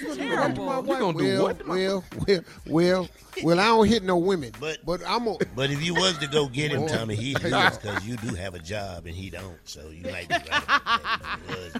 You 0.00 0.16
gonna 0.16 0.54
do 0.54 0.62
what 0.62 0.62
to 0.62 0.62
my 0.62 0.78
wife? 0.80 0.98
gonna 0.98 1.18
do 1.18 1.24
well, 1.24 1.42
what 1.42 1.58
to 1.58 1.64
my- 1.64 1.74
well, 1.74 2.04
well, 2.26 2.40
well, 2.66 3.08
well, 3.42 3.60
I 3.60 3.64
don't 3.66 3.86
hit 3.88 4.02
no 4.02 4.16
women, 4.16 4.52
But- 4.60 4.78
but 4.86 5.02
I'm 5.06 5.24
gonna. 5.24 5.38
But 5.54 5.70
if 5.70 5.82
you 5.82 5.94
was 5.94 6.16
to 6.18 6.26
go 6.26 6.46
get 6.48 6.70
him, 6.70 6.86
Tommy, 6.86 7.16
he'd 7.16 7.42
lose 7.42 7.76
because 7.78 8.06
you 8.06 8.16
do 8.16 8.34
have 8.34 8.54
a 8.54 8.60
job 8.60 9.06
and 9.06 9.14
he 9.14 9.30
don't. 9.30 9.58
So 9.64 9.90
you 9.90 10.04
might 10.10 10.28
be 10.28 10.34
right 10.34 10.46
about 10.46 10.84
that. 10.84 11.38
If 11.48 11.50
you 11.50 11.56
was- 11.56 11.74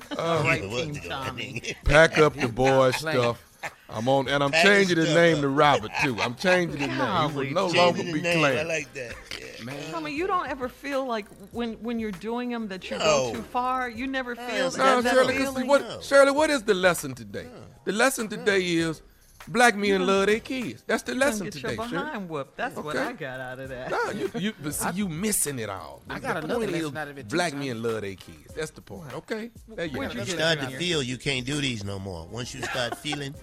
if 0.57 0.63
you 0.63 0.69
was 0.69 0.97
to 0.97 1.01
go- 1.03 1.09
Tommy. 1.09 1.63
Pack 1.85 2.19
up 2.19 2.35
the 2.35 2.49
boy 2.49 2.91
stuff. 2.91 3.43
I'm 3.91 4.07
on, 4.09 4.29
and 4.29 4.45
I'm 4.45 4.51
Pack 4.51 4.65
changing 4.65 4.97
his 4.99 5.07
stuff 5.07 5.17
name 5.19 5.37
up. 5.37 5.41
to 5.43 5.49
Robert 5.49 5.91
too. 6.03 6.21
I'm 6.21 6.35
changing 6.35 6.79
his 6.79 6.89
name. 6.89 7.31
He 7.31 7.35
will 7.37 7.45
no 7.53 7.67
longer 7.69 8.03
be 8.03 8.13
the 8.13 8.21
name, 8.21 8.45
I 8.45 8.63
like 8.63 8.93
that. 8.95 9.15
Yeah. 9.41 9.65
Man. 9.65 9.77
Tommy, 9.91 10.13
you 10.13 10.27
don't 10.27 10.49
ever 10.49 10.69
feel 10.69 11.07
like 11.07 11.27
when 11.53 11.75
when 11.83 11.99
you're 11.99 12.11
doing 12.13 12.51
them 12.51 12.69
that 12.69 12.91
you 12.91 12.99
No. 12.99 13.05
go 13.05 13.35
too 13.37 13.43
far. 13.43 13.89
You 13.89 14.07
never 14.07 14.37
feel 14.37 14.47
No, 14.47 14.71
that, 14.71 15.05
that 15.05 15.13
Shirley, 15.15 15.35
'cause 15.39 15.43
feeling. 15.49 15.67
what, 15.67 15.81
No. 15.83 16.01
Shirley, 16.01 16.33
what 16.33 16.51
is 16.51 16.63
the 16.65 16.75
lesson 16.75 17.15
today? 17.15 17.47
The 17.85 17.93
lesson 17.93 18.29
today 18.29 18.61
is 18.61 19.01
black 19.49 19.77
men 19.77 20.07
love 20.07 20.27
their 20.27 20.41
kids. 20.41 20.85
That's 20.87 21.03
the 21.03 21.15
lesson 21.15 21.45
get 21.47 21.55
today, 21.55 21.75
your 21.75 21.89
Shirley. 21.89 22.05
behind 22.05 22.29
whooped. 22.29 22.57
That's 22.57 22.77
what 22.77 22.95
Okay. 22.97 23.05
I 23.05 23.13
got 23.13 23.41
out 23.41 23.59
of 23.59 23.69
that. 23.71 23.91
No, 23.91 24.11
you, 24.11 24.31
you, 24.37 24.53
but 24.63 24.75
see, 24.75 24.91
you 24.95 25.09
missing 25.09 25.59
it 25.59 25.69
all. 25.71 26.03
I 26.09 26.19
got 26.21 26.35
The 26.35 26.45
another 26.45 26.67
point 26.67 26.77
is, 26.77 26.95
out 26.97 27.09
of 27.09 27.19
it, 27.19 27.29
too, 27.29 27.37
Black 27.37 27.53
Tommy. 27.53 27.69
men 27.69 27.83
love 27.83 28.01
their 28.03 28.15
kids. 28.15 28.55
That's 28.55 28.71
the 28.71 28.81
point. 28.81 29.13
Okay, 29.15 29.51
there 29.69 29.87
you 29.87 29.99
Where'd 29.99 30.13
go. 30.15 30.21
you 30.21 30.25
You 30.27 30.33
start 30.33 30.61
to 30.61 30.69
feel 30.71 31.03
you 31.03 31.19
can't 31.19 31.45
do 31.47 31.61
these 31.61 31.83
no 31.85 31.99
more. 31.99 32.27
Once 32.31 32.55
you 32.55 32.63
start 32.63 32.97
feeling, 33.05 33.35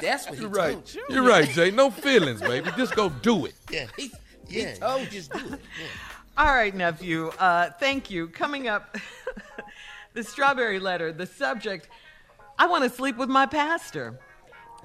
That's 0.00 0.28
what 0.28 0.38
You're 0.38 0.48
right. 0.48 0.72
told 0.74 0.94
you. 0.94 1.04
You're 1.08 1.26
right, 1.26 1.48
Jay. 1.48 1.70
No 1.70 1.90
feelings, 1.90 2.40
baby. 2.40 2.70
Just 2.76 2.94
go 2.94 3.08
do 3.08 3.46
it. 3.46 3.54
yeah, 3.70 3.86
He, 3.96 4.10
yeah, 4.48 4.72
he 4.74 4.78
told 4.78 5.00
you 5.00 5.04
you. 5.06 5.10
just 5.10 5.32
do 5.32 5.38
it. 5.38 5.60
Yeah. 5.80 5.86
All 6.38 6.52
right, 6.54 6.74
nephew. 6.74 7.28
Uh, 7.38 7.70
thank 7.80 8.10
you. 8.10 8.28
Coming 8.28 8.68
up, 8.68 8.94
the 10.12 10.22
strawberry 10.22 10.78
letter. 10.78 11.10
The 11.10 11.24
subject: 11.26 11.88
I 12.58 12.66
want 12.66 12.84
to 12.84 12.90
sleep 12.90 13.16
with 13.16 13.30
my 13.30 13.46
pastor. 13.46 14.18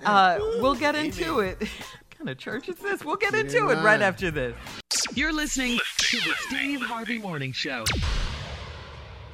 Uh, 0.05 0.39
we'll 0.59 0.75
get 0.75 0.95
into 0.95 1.39
it. 1.39 1.59
what 1.59 2.17
kind 2.17 2.29
of 2.29 2.37
church 2.37 2.69
is 2.69 2.77
this? 2.77 3.03
We'll 3.03 3.15
get 3.15 3.33
into 3.33 3.69
it 3.69 3.75
right 3.75 3.83
right. 3.83 4.01
after 4.01 4.31
this. 4.31 4.55
You're 5.13 5.33
listening 5.33 5.79
to 5.97 6.17
the 6.17 6.33
Steve 6.47 6.81
Harvey 6.81 7.17
Morning 7.17 7.51
Show. 7.51 7.83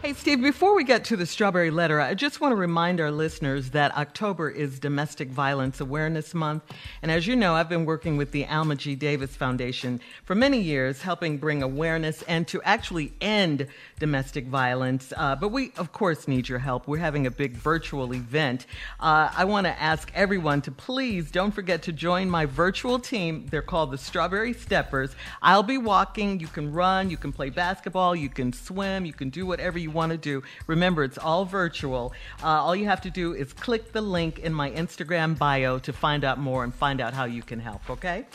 Hey, 0.04 0.14
Steve, 0.14 0.44
before 0.44 0.76
we 0.76 0.84
get 0.84 1.04
to 1.06 1.18
the 1.18 1.26
strawberry 1.26 1.72
letter, 1.72 2.00
I 2.00 2.14
just 2.14 2.40
want 2.40 2.52
to 2.52 2.56
remind 2.56 3.02
our 3.02 3.10
listeners 3.10 3.72
that 3.72 3.98
October 3.98 4.48
is 4.48 4.80
Domestic 4.80 5.30
Violence 5.30 5.82
Awareness 5.82 6.36
Month. 6.36 6.72
And 7.02 7.10
as 7.10 7.26
you 7.26 7.36
know, 7.36 7.56
I've 7.56 7.68
been 7.68 7.84
working 7.84 8.16
with 8.16 8.32
the 8.32 8.46
Alma 8.46 8.76
G. 8.76 8.94
Davis 8.94 9.36
Foundation 9.36 10.00
for 10.24 10.36
many 10.36 10.62
years, 10.62 11.02
helping 11.02 11.40
bring 11.40 11.64
awareness 11.64 12.22
and 12.22 12.48
to 12.48 12.62
actually 12.62 13.12
end 13.22 13.68
domestic 13.98 14.46
violence. 14.46 15.12
Uh, 15.18 15.36
but 15.36 15.50
we, 15.50 15.72
of 15.78 15.92
course, 15.94 16.28
need 16.28 16.48
your 16.48 16.60
help. 16.60 16.88
We're 16.88 17.00
having 17.00 17.26
a 17.26 17.32
big 17.32 17.54
virtual 17.54 18.14
event. 18.14 18.68
Uh, 19.00 19.32
I 19.36 19.46
want 19.46 19.66
to 19.66 19.82
ask 19.82 20.12
everyone 20.14 20.62
to 20.62 20.72
please 20.72 21.32
don't 21.32 21.52
forget 21.52 21.82
to 21.84 21.92
join 21.92 22.30
my 22.30 22.46
virtual 22.46 23.00
team. 23.00 23.48
They're 23.50 23.64
called 23.64 23.90
the 23.90 23.98
Strawberry 23.98 24.54
Steppers. 24.54 25.16
I'll 25.42 25.64
be 25.64 25.80
walking. 25.80 26.40
You 26.40 26.48
can 26.48 26.72
run, 26.72 27.10
you 27.10 27.18
can 27.18 27.34
play 27.34 27.50
basketball, 27.50 28.16
you 28.16 28.30
can 28.30 28.54
swim, 28.54 29.04
you 29.04 29.14
can 29.14 29.32
do 29.32 29.48
whatever 29.48 29.80
you 29.80 29.87
want 29.94 30.12
to 30.12 30.18
do. 30.18 30.44
Remember, 30.68 31.04
it's 31.04 31.18
all 31.18 31.46
virtual. 31.46 32.14
Uh, 32.44 32.48
all 32.48 32.76
you 32.76 32.86
have 32.86 33.02
to 33.02 33.10
do 33.10 33.34
is 33.34 33.54
click 33.54 33.92
the 33.92 34.02
link 34.02 34.40
in 34.40 34.54
my 34.54 34.70
Instagram 34.72 35.38
bio 35.38 35.80
to 35.80 35.94
find 35.94 36.24
out 36.24 36.40
more 36.40 36.64
and 36.64 36.74
find 36.74 37.02
out 37.02 37.14
how 37.14 37.26
you 37.26 37.42
can 37.42 37.60
help, 37.60 37.90
okay? 37.90 38.26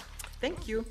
Thank 0.41 0.69
you. 0.69 0.85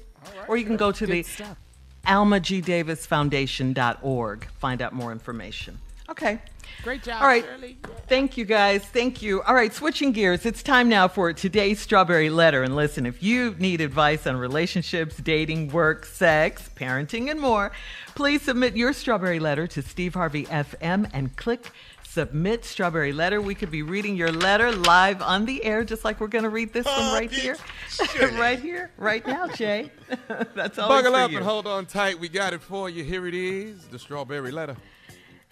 Or 0.47 0.57
you 0.57 0.65
can 0.65 0.77
go 0.77 0.91
to 0.91 1.05
the 1.05 1.21
stuff. 1.23 1.57
almagdavisfoundation.org. 2.05 4.47
Find 4.59 4.81
out 4.81 4.93
more 4.93 5.11
information. 5.11 5.79
Okay. 6.09 6.39
Great 6.83 7.03
job, 7.03 7.21
All 7.21 7.27
right. 7.27 7.43
Shirley. 7.43 7.77
Thank 8.07 8.37
you, 8.37 8.45
guys. 8.45 8.83
Thank 8.83 9.21
you. 9.21 9.41
All 9.43 9.53
right, 9.53 9.71
switching 9.71 10.11
gears. 10.11 10.45
It's 10.45 10.63
time 10.63 10.89
now 10.89 11.07
for 11.07 11.31
today's 11.31 11.79
Strawberry 11.79 12.29
Letter. 12.29 12.63
And 12.63 12.75
listen, 12.75 13.05
if 13.05 13.21
you 13.21 13.55
need 13.59 13.81
advice 13.81 14.25
on 14.25 14.35
relationships, 14.35 15.17
dating, 15.17 15.69
work, 15.69 16.05
sex, 16.05 16.69
parenting, 16.75 17.29
and 17.29 17.39
more, 17.39 17.71
please 18.15 18.41
submit 18.41 18.75
your 18.75 18.93
Strawberry 18.93 19.39
Letter 19.39 19.67
to 19.67 19.81
Steve 19.81 20.15
Harvey 20.15 20.45
FM 20.45 21.09
and 21.13 21.35
click 21.35 21.71
Submit 22.03 22.65
Strawberry 22.65 23.13
Letter. 23.13 23.39
We 23.39 23.55
could 23.55 23.71
be 23.71 23.83
reading 23.83 24.17
your 24.17 24.31
letter 24.33 24.71
live 24.73 25.21
on 25.21 25.45
the 25.45 25.63
air, 25.63 25.85
just 25.85 26.03
like 26.03 26.19
we're 26.19 26.27
going 26.27 26.43
to 26.43 26.49
read 26.49 26.73
this 26.73 26.85
one 26.85 27.13
right 27.13 27.31
here. 27.31 27.55
right 28.33 28.59
here, 28.59 28.91
right 28.97 29.25
now, 29.25 29.47
Jay. 29.47 29.91
That's 30.55 30.77
all 30.77 30.89
Buckle 30.89 31.15
up 31.15 31.31
you. 31.31 31.37
and 31.37 31.45
hold 31.45 31.67
on 31.67 31.85
tight. 31.85 32.19
We 32.19 32.27
got 32.27 32.53
it 32.53 32.61
for 32.61 32.89
you. 32.89 33.05
Here 33.05 33.27
it 33.27 33.33
is 33.33 33.85
the 33.85 33.97
strawberry 33.97 34.51
letter. 34.51 34.75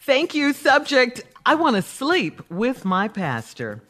Thank 0.01 0.33
you. 0.33 0.53
Subject 0.53 1.23
I 1.45 1.55
want 1.55 1.75
to 1.75 1.81
sleep 1.81 2.49
with 2.49 2.85
my 2.85 3.07
pastor. 3.07 3.81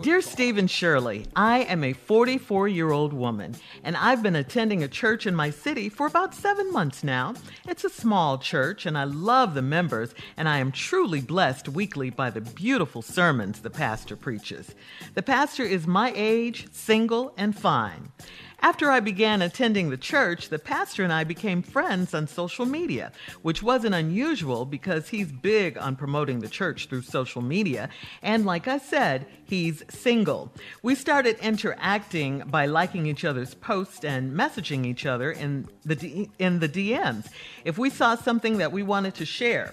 Dear 0.00 0.22
Stephen 0.22 0.66
Shirley, 0.66 1.26
I 1.34 1.58
am 1.60 1.84
a 1.84 1.92
44 1.92 2.68
year 2.68 2.90
old 2.90 3.12
woman, 3.12 3.54
and 3.82 3.96
I've 3.96 4.22
been 4.22 4.36
attending 4.36 4.82
a 4.82 4.88
church 4.88 5.26
in 5.26 5.34
my 5.34 5.50
city 5.50 5.88
for 5.88 6.06
about 6.06 6.34
seven 6.34 6.72
months 6.72 7.04
now. 7.04 7.34
It's 7.66 7.84
a 7.84 7.90
small 7.90 8.38
church, 8.38 8.86
and 8.86 8.96
I 8.96 9.04
love 9.04 9.54
the 9.54 9.62
members, 9.62 10.14
and 10.36 10.48
I 10.48 10.58
am 10.58 10.72
truly 10.72 11.20
blessed 11.20 11.68
weekly 11.68 12.08
by 12.08 12.30
the 12.30 12.40
beautiful 12.40 13.02
sermons 13.02 13.60
the 13.60 13.70
pastor 13.70 14.16
preaches. 14.16 14.74
The 15.14 15.22
pastor 15.22 15.64
is 15.64 15.86
my 15.86 16.12
age, 16.14 16.68
single, 16.72 17.34
and 17.36 17.58
fine. 17.58 18.12
After 18.60 18.90
I 18.90 18.98
began 18.98 19.40
attending 19.40 19.88
the 19.88 19.96
church, 19.96 20.48
the 20.48 20.58
pastor 20.58 21.04
and 21.04 21.12
I 21.12 21.22
became 21.22 21.62
friends 21.62 22.12
on 22.12 22.26
social 22.26 22.66
media, 22.66 23.12
which 23.42 23.62
wasn't 23.62 23.94
unusual 23.94 24.64
because 24.66 25.08
he's 25.08 25.30
big 25.30 25.78
on 25.78 25.94
promoting 25.94 26.40
the 26.40 26.48
church 26.48 26.88
through 26.88 27.02
social 27.02 27.40
media. 27.40 27.88
And 28.20 28.44
like 28.44 28.66
I 28.66 28.78
said, 28.78 29.26
he's 29.44 29.84
single. 29.88 30.52
We 30.82 30.96
started 30.96 31.38
interacting 31.38 32.40
by 32.48 32.66
liking 32.66 33.06
each 33.06 33.24
other's 33.24 33.54
posts 33.54 34.04
and 34.04 34.36
messaging 34.36 34.84
each 34.84 35.06
other 35.06 35.30
in 35.30 35.68
the, 35.84 35.94
D- 35.94 36.30
in 36.40 36.58
the 36.58 36.68
DMs 36.68 37.28
if 37.64 37.78
we 37.78 37.90
saw 37.90 38.16
something 38.16 38.58
that 38.58 38.72
we 38.72 38.82
wanted 38.82 39.14
to 39.14 39.24
share. 39.24 39.72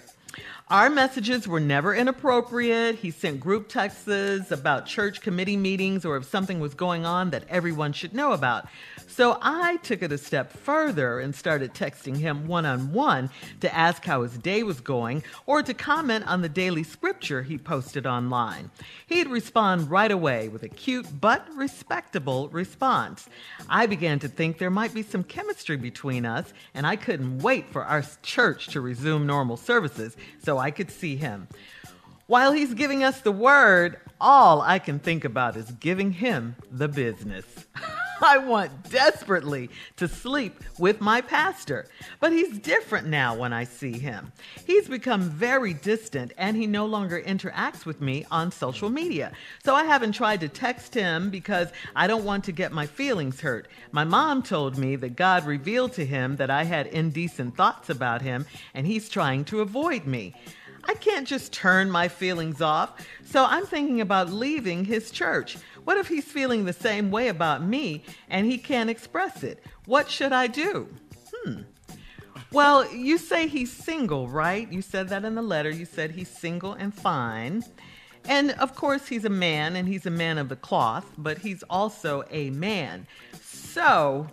Our 0.68 0.90
messages 0.90 1.48
were 1.48 1.60
never 1.60 1.94
inappropriate. 1.94 2.96
He 2.96 3.12
sent 3.12 3.40
group 3.40 3.68
texts 3.68 4.50
about 4.50 4.88
church 4.88 5.22
committee 5.22 5.58
meetings 5.58 6.04
or 6.04 6.18
if 6.18 6.26
something 6.26 6.60
was 6.60 6.74
going 6.74 7.06
on 7.06 7.30
that 7.30 7.44
everyone 7.50 7.94
should 7.94 8.16
know 8.16 8.32
about. 8.32 8.68
So 9.16 9.38
I 9.42 9.78
took 9.78 10.04
it 10.04 10.12
a 10.12 10.18
step 10.18 10.52
further 10.52 11.22
and 11.22 11.34
started 11.34 11.74
texting 11.74 12.18
him 12.18 12.48
one 12.48 12.66
on 12.66 12.92
one 12.92 13.30
to 13.62 13.74
ask 13.74 14.04
how 14.04 14.24
his 14.24 14.38
day 14.38 14.62
was 14.62 14.82
going 14.82 15.24
or 15.46 15.64
to 15.64 15.74
comment 15.74 16.28
on 16.28 16.42
the 16.42 16.50
daily 16.50 16.84
scripture 16.84 17.42
he 17.42 17.58
posted 17.58 18.06
online. 18.06 18.72
He'd 19.08 19.30
respond 19.30 19.90
right 19.90 20.12
away 20.12 20.50
with 20.50 20.64
a 20.64 20.68
cute 20.68 21.08
but 21.22 21.48
respectable 21.56 22.50
response. 22.50 23.30
I 23.70 23.86
began 23.86 24.20
to 24.20 24.28
think 24.28 24.58
there 24.58 24.70
might 24.70 24.94
be 24.94 25.02
some 25.02 25.24
chemistry 25.24 25.78
between 25.78 26.26
us, 26.26 26.52
and 26.74 26.86
I 26.86 26.98
couldn't 26.98 27.40
wait 27.40 27.70
for 27.70 27.86
our 27.86 28.04
church 28.22 28.68
to 28.68 28.82
resume 28.82 29.26
normal 29.26 29.56
services 29.56 30.18
so 30.44 30.58
I 30.58 30.72
could 30.72 30.92
see 30.92 31.16
him. 31.16 31.48
While 32.28 32.52
he's 32.52 32.74
giving 32.74 33.02
us 33.02 33.22
the 33.22 33.32
word, 33.32 33.98
all 34.20 34.60
I 34.60 34.78
can 34.78 35.00
think 35.00 35.24
about 35.24 35.56
is 35.56 35.72
giving 35.72 36.12
him 36.12 36.58
the 36.70 36.90
business. 36.90 37.46
I 38.22 38.38
want 38.38 38.90
desperately 38.90 39.70
to 39.98 40.08
sleep 40.08 40.64
with 40.80 41.02
my 41.02 41.22
pastor, 41.22 41.88
but 42.20 42.32
he's 42.32 42.60
different 42.60 43.08
now 43.08 43.36
when 43.36 43.52
I 43.52 43.64
see 43.66 43.98
him. 43.98 44.32
He's 44.66 44.88
become 44.88 45.22
very 45.22 45.74
distant 45.74 46.32
and 46.38 46.56
he 46.56 46.68
no 46.68 46.86
longer 46.86 47.22
interacts 47.22 47.86
with 47.86 48.02
me 48.02 48.26
on 48.32 48.52
social 48.52 48.90
media. 48.90 49.34
So 49.64 49.76
I 49.76 49.84
haven't 49.84 50.14
tried 50.14 50.40
to 50.42 50.50
text 50.50 50.94
him 50.94 51.30
because 51.30 51.70
I 51.96 52.08
don't 52.08 52.26
want 52.26 52.44
to 52.46 52.52
get 52.52 52.72
my 52.72 52.86
feelings 52.86 53.42
hurt. 53.42 53.68
My 53.92 54.04
mom 54.04 54.44
told 54.44 54.78
me 54.78 54.96
that 54.98 55.16
God 55.16 55.46
revealed 55.46 55.94
to 55.94 56.06
him 56.06 56.38
that 56.38 56.50
I 56.50 56.64
had 56.64 56.88
indecent 56.88 57.58
thoughts 57.58 57.90
about 57.90 58.22
him 58.22 58.46
and 58.74 58.88
he's 58.88 59.10
trying 59.10 59.46
to 59.46 59.62
avoid 59.62 60.06
me. 60.06 60.34
I 60.88 60.94
can't 60.94 61.28
just 61.28 61.52
turn 61.52 61.90
my 61.90 62.08
feelings 62.08 62.62
off. 62.62 63.06
So 63.26 63.46
I'm 63.46 63.66
thinking 63.66 64.02
about 64.02 64.32
leaving 64.32 64.86
his 64.86 65.10
church. 65.10 65.58
What 65.86 65.98
if 65.98 66.08
he's 66.08 66.26
feeling 66.26 66.66
the 66.66 66.74
same 66.74 67.12
way 67.12 67.30
about 67.30 67.64
me 67.64 68.04
and 68.30 68.46
he 68.46 68.58
can't 68.58 68.90
express 68.90 69.44
it? 69.44 69.64
What 69.86 70.10
should 70.10 70.34
I 70.34 70.48
do? 70.48 70.90
Hmm. 71.32 71.62
Well, 72.52 72.92
you 72.94 73.18
say 73.18 73.48
he's 73.48 73.72
single, 73.72 74.28
right? 74.28 74.72
You 74.72 74.82
said 74.82 75.10
that 75.10 75.24
in 75.26 75.36
the 75.36 75.42
letter. 75.42 75.70
You 75.70 75.86
said 75.86 76.12
he's 76.12 76.30
single 76.30 76.74
and 76.74 76.94
fine. 76.94 77.64
And 78.28 78.52
of 78.52 78.76
course, 78.76 79.08
he's 79.08 79.26
a 79.26 79.30
man 79.30 79.76
and 79.76 79.88
he's 79.88 80.06
a 80.06 80.12
man 80.12 80.38
of 80.38 80.50
the 80.50 80.56
cloth, 80.56 81.06
but 81.18 81.38
he's 81.38 81.64
also 81.70 82.24
a 82.32 82.50
man. 82.50 83.06
So, 83.42 84.28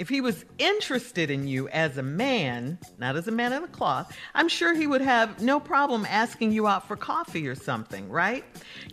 if 0.00 0.08
he 0.08 0.22
was 0.22 0.46
interested 0.56 1.30
in 1.30 1.46
you 1.46 1.68
as 1.68 1.98
a 1.98 2.02
man, 2.02 2.78
not 2.96 3.16
as 3.16 3.28
a 3.28 3.30
man 3.30 3.52
in 3.52 3.60
the 3.60 3.68
cloth, 3.68 4.16
I'm 4.34 4.48
sure 4.48 4.74
he 4.74 4.86
would 4.86 5.02
have 5.02 5.42
no 5.42 5.60
problem 5.60 6.06
asking 6.08 6.52
you 6.52 6.66
out 6.66 6.88
for 6.88 6.96
coffee 6.96 7.46
or 7.46 7.54
something, 7.54 8.08
right? 8.08 8.42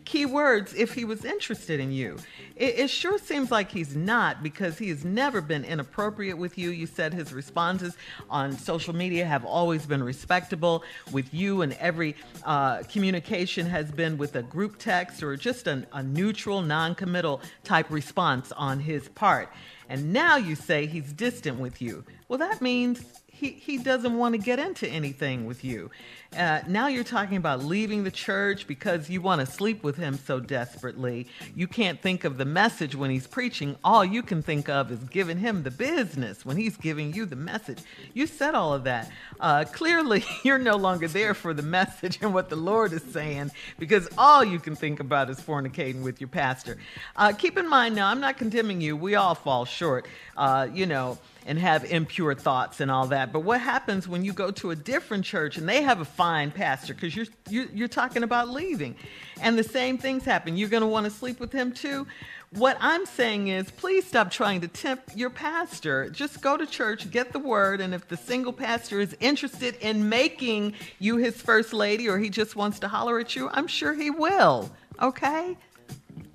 Key 0.03 0.25
words 0.25 0.73
if 0.73 0.93
he 0.93 1.05
was 1.05 1.23
interested 1.23 1.79
in 1.79 1.93
you. 1.93 2.17
It, 2.57 2.79
it 2.79 2.89
sure 2.89 3.17
seems 3.19 3.51
like 3.51 3.71
he's 3.71 3.95
not 3.95 4.41
because 4.41 4.77
he 4.77 4.89
has 4.89 5.05
never 5.05 5.41
been 5.41 5.63
inappropriate 5.63 6.37
with 6.37 6.57
you. 6.57 6.69
You 6.71 6.87
said 6.87 7.13
his 7.13 7.31
responses 7.31 7.95
on 8.29 8.57
social 8.57 8.95
media 8.95 9.25
have 9.25 9.45
always 9.45 9.85
been 9.85 10.03
respectable 10.03 10.83
with 11.11 11.33
you, 11.33 11.61
and 11.61 11.73
every 11.73 12.15
uh, 12.43 12.83
communication 12.83 13.67
has 13.67 13.91
been 13.91 14.17
with 14.17 14.35
a 14.35 14.43
group 14.43 14.77
text 14.79 15.21
or 15.21 15.35
just 15.35 15.67
an, 15.67 15.85
a 15.93 16.01
neutral, 16.01 16.61
non 16.61 16.95
committal 16.95 17.41
type 17.63 17.89
response 17.91 18.51
on 18.53 18.79
his 18.79 19.07
part. 19.09 19.49
And 19.89 20.11
now 20.11 20.35
you 20.35 20.55
say 20.55 20.85
he's 20.85 21.13
distant 21.13 21.59
with 21.59 21.81
you. 21.81 22.03
Well, 22.27 22.39
that 22.39 22.61
means 22.61 23.01
he, 23.39 23.51
he 23.51 23.77
doesn't 23.77 24.17
want 24.17 24.33
to 24.33 24.39
get 24.39 24.57
into 24.57 24.87
anything 24.87 25.45
with 25.45 25.63
you. 25.63 25.91
Uh, 26.35 26.59
now 26.67 26.87
you're 26.87 27.03
talking 27.03 27.37
about 27.37 27.63
leaving 27.63 28.03
the 28.03 28.11
church 28.11 28.67
because 28.67 29.09
you 29.09 29.21
want 29.21 29.39
to 29.39 29.45
sleep 29.45 29.83
with 29.83 29.95
him 29.95 30.17
so 30.17 30.39
desperately. 30.39 31.27
You 31.55 31.67
can't 31.67 32.01
think 32.01 32.23
of 32.23 32.37
the 32.37 32.45
message 32.45 32.95
when 32.95 33.11
he's 33.11 33.27
preaching. 33.27 33.75
All 33.83 34.03
you 34.03 34.23
can 34.23 34.41
think 34.41 34.67
of 34.67 34.91
is 34.91 34.99
giving 35.03 35.37
him 35.37 35.63
the 35.63 35.71
business 35.71 36.45
when 36.45 36.57
he's 36.57 36.75
giving 36.77 37.13
you 37.13 37.25
the 37.25 37.35
message. 37.35 37.77
You 38.13 38.25
said 38.25 38.55
all 38.55 38.73
of 38.73 38.83
that. 38.85 39.11
Uh, 39.39 39.65
clearly, 39.71 40.25
you're 40.43 40.57
no 40.57 40.75
longer 40.75 41.07
there 41.07 41.35
for 41.35 41.53
the 41.53 41.61
message 41.61 42.17
and 42.21 42.33
what 42.33 42.49
the 42.49 42.55
Lord 42.55 42.91
is 42.91 43.03
saying 43.03 43.51
because 43.77 44.09
all 44.17 44.43
you 44.43 44.59
can 44.59 44.75
think 44.75 44.99
about 44.99 45.29
is 45.29 45.39
fornicating 45.39 46.01
with 46.01 46.19
your 46.19 46.27
pastor. 46.27 46.77
Uh, 47.15 47.31
keep 47.33 47.57
in 47.57 47.69
mind 47.69 47.95
now, 47.95 48.09
I'm 48.09 48.19
not 48.19 48.37
condemning 48.37 48.81
you. 48.81 48.97
We 48.97 49.13
all 49.13 49.35
fall 49.35 49.65
short, 49.65 50.07
uh, 50.35 50.67
you 50.73 50.87
know, 50.87 51.19
and 51.47 51.57
have 51.57 51.85
impure 51.85 52.35
thoughts 52.35 52.81
and 52.81 52.91
all 52.91 53.07
that. 53.07 53.31
But 53.31 53.39
what 53.39 53.61
happens 53.61 54.07
when 54.07 54.23
you 54.23 54.33
go 54.33 54.51
to 54.51 54.71
a 54.71 54.75
different 54.75 55.25
church 55.25 55.57
and 55.57 55.67
they 55.67 55.81
have 55.81 56.01
a 56.01 56.05
fine 56.05 56.51
pastor 56.51 56.93
because 56.93 57.15
you're, 57.15 57.25
you're 57.49 57.67
you're 57.73 57.87
talking 57.87 58.21
about 58.21 58.49
leaving, 58.49 58.95
and 59.41 59.57
the 59.57 59.63
same 59.63 59.97
things 59.97 60.25
happen. 60.25 60.57
You're 60.57 60.69
going 60.69 60.81
to 60.81 60.87
want 60.87 61.05
to 61.05 61.11
sleep 61.11 61.39
with 61.39 61.51
him 61.51 61.71
too. 61.71 62.05
What 62.51 62.77
I'm 62.79 63.05
saying 63.05 63.49
is, 63.49 63.69
please 63.71 64.05
stop 64.05 64.31
trying 64.31 64.61
to 64.61 64.67
tempt 64.67 65.15
your 65.17 65.29
pastor. 65.29 66.09
Just 66.09 66.41
go 66.41 66.55
to 66.55 66.65
church, 66.65 67.09
get 67.11 67.33
the 67.33 67.39
word, 67.39 67.81
and 67.81 67.93
if 67.93 68.07
the 68.07 68.15
single 68.15 68.53
pastor 68.53 69.01
is 69.01 69.15
interested 69.19 69.75
in 69.81 70.07
making 70.07 70.73
you 70.99 71.17
his 71.17 71.41
first 71.41 71.73
lady 71.73 72.07
or 72.07 72.17
he 72.17 72.29
just 72.29 72.55
wants 72.55 72.79
to 72.79 72.87
holler 72.87 73.19
at 73.19 73.35
you, 73.35 73.49
I'm 73.51 73.67
sure 73.67 73.93
he 73.93 74.09
will. 74.09 74.71
Okay? 75.01 75.57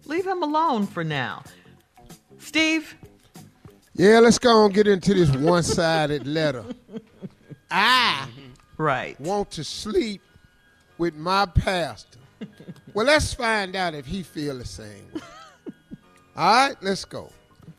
Leave 0.04 0.26
him 0.26 0.42
alone 0.42 0.86
for 0.86 1.02
now. 1.02 1.44
Steve? 2.38 2.94
Yeah, 3.94 4.20
let's 4.20 4.38
go 4.38 4.64
and 4.64 4.74
get 4.74 4.86
into 4.86 5.14
this 5.14 5.30
one-sided 5.30 6.26
letter. 6.26 6.64
I 7.70 8.28
right 8.78 9.18
want 9.20 9.50
to 9.52 9.64
sleep 9.64 10.22
with 10.98 11.14
my 11.14 11.46
pastor. 11.46 12.18
well, 12.94 13.06
let's 13.06 13.32
find 13.34 13.76
out 13.76 13.94
if 13.94 14.06
he 14.06 14.22
feel 14.22 14.58
the 14.58 14.64
same. 14.64 15.06
way. 15.14 15.20
All 16.36 16.68
right, 16.68 16.76
let's 16.82 17.04
go. 17.04 17.30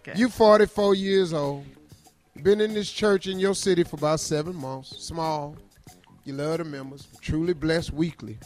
Okay. 0.08 0.18
You 0.18 0.30
44 0.30 0.96
years 0.96 1.34
old. 1.34 1.66
Been 2.42 2.62
in 2.62 2.74
this 2.74 2.92
church 2.92 3.28
in 3.28 3.40
your 3.40 3.56
city 3.56 3.84
for 3.84 3.96
about 3.96 4.20
seven 4.20 4.56
months. 4.56 4.98
Small. 5.04 5.56
You 6.26 6.34
love 6.34 6.60
the 6.60 6.64
members. 6.64 7.08
Truly 7.22 7.54
blessed 7.54 7.94
weekly 7.94 8.38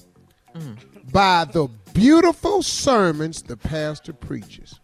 mm. 0.56 0.78
by 1.12 1.46
the 1.46 1.68
beautiful 1.94 2.64
sermons 2.64 3.42
the 3.42 3.58
pastor 3.58 4.14
preaches. 4.14 4.80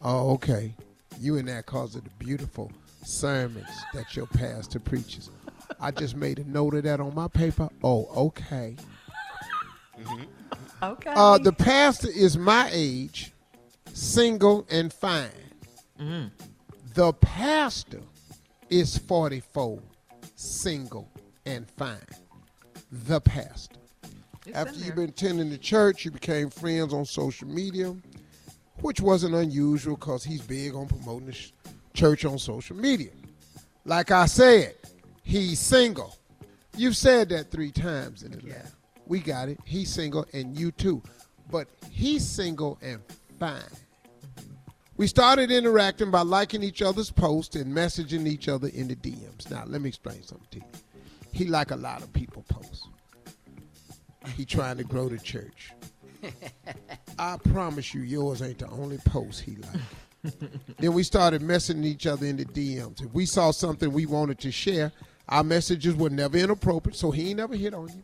Oh, 0.00 0.32
okay. 0.32 0.74
You 1.20 1.36
and 1.36 1.48
that 1.48 1.66
cause 1.66 1.94
of 1.94 2.04
the 2.04 2.10
beautiful 2.18 2.70
sermons 3.04 3.68
that 3.94 4.16
your 4.16 4.26
pastor 4.26 4.80
preaches. 4.80 5.30
I 5.80 5.90
just 5.90 6.16
made 6.16 6.38
a 6.38 6.44
note 6.44 6.74
of 6.74 6.84
that 6.84 7.00
on 7.00 7.14
my 7.14 7.28
paper. 7.28 7.68
Oh, 7.82 8.08
okay. 8.28 8.76
Okay. 10.82 11.12
Uh, 11.14 11.38
the 11.38 11.52
pastor 11.52 12.08
is 12.08 12.36
my 12.36 12.68
age, 12.72 13.32
single 13.92 14.66
and 14.70 14.92
fine. 14.92 15.30
Mm. 16.00 16.30
The 16.94 17.12
pastor 17.14 18.00
is 18.68 18.98
44, 18.98 19.78
single 20.34 21.08
and 21.46 21.70
fine. 21.70 21.98
The 22.90 23.20
pastor. 23.20 23.76
It's 24.44 24.56
After 24.56 24.78
you've 24.80 24.96
been 24.96 25.10
attending 25.10 25.50
the 25.50 25.58
church, 25.58 26.04
you 26.04 26.10
became 26.10 26.50
friends 26.50 26.92
on 26.92 27.04
social 27.04 27.46
media, 27.46 27.94
which 28.82 29.00
wasn't 29.00 29.34
unusual 29.34 29.96
because 29.96 30.24
he's 30.24 30.42
big 30.42 30.74
on 30.74 30.86
promoting 30.86 31.26
the 31.26 31.32
sh- 31.32 31.52
church 31.94 32.24
on 32.24 32.38
social 32.38 32.76
media. 32.76 33.10
Like 33.84 34.10
I 34.10 34.26
said, 34.26 34.74
he's 35.22 35.58
single. 35.58 36.16
You've 36.76 36.96
said 36.96 37.28
that 37.30 37.50
three 37.50 37.70
times 37.70 38.22
in 38.22 38.32
the 38.32 38.40
letter. 38.46 38.70
We 39.06 39.20
got 39.20 39.48
it. 39.48 39.58
He's 39.64 39.92
single, 39.92 40.26
and 40.32 40.56
you 40.58 40.72
too. 40.72 41.02
But 41.50 41.68
he's 41.90 42.26
single 42.26 42.78
and 42.82 43.00
fine. 43.38 43.62
We 44.96 45.06
started 45.06 45.50
interacting 45.50 46.10
by 46.10 46.22
liking 46.22 46.62
each 46.62 46.82
other's 46.82 47.10
posts 47.10 47.56
and 47.56 47.74
messaging 47.74 48.26
each 48.26 48.48
other 48.48 48.68
in 48.68 48.88
the 48.88 48.96
DMs. 48.96 49.50
Now, 49.50 49.64
let 49.66 49.80
me 49.80 49.88
explain 49.88 50.22
something 50.22 50.46
to 50.52 50.58
you. 50.58 50.64
He 51.32 51.46
like 51.46 51.70
a 51.70 51.76
lot 51.76 52.02
of 52.02 52.12
people 52.12 52.44
posts. 52.48 52.86
He 54.36 54.44
trying 54.44 54.76
to 54.76 54.84
grow 54.84 55.08
the 55.08 55.18
church. 55.18 55.72
I 57.18 57.36
promise 57.36 57.94
you, 57.94 58.02
yours 58.02 58.42
ain't 58.42 58.58
the 58.58 58.68
only 58.68 58.98
post 58.98 59.40
he 59.40 59.56
liked. 59.56 60.48
then 60.78 60.92
we 60.92 61.02
started 61.02 61.42
messaging 61.42 61.84
each 61.84 62.06
other 62.06 62.26
in 62.26 62.36
the 62.36 62.44
DMs. 62.44 63.02
If 63.04 63.12
we 63.12 63.26
saw 63.26 63.50
something 63.50 63.92
we 63.92 64.06
wanted 64.06 64.38
to 64.40 64.52
share, 64.52 64.92
our 65.28 65.42
messages 65.42 65.94
were 65.94 66.10
never 66.10 66.38
inappropriate, 66.38 66.96
so 66.96 67.10
he 67.10 67.30
ain't 67.30 67.38
never 67.38 67.56
hit 67.56 67.74
on 67.74 67.88
you. 67.88 68.02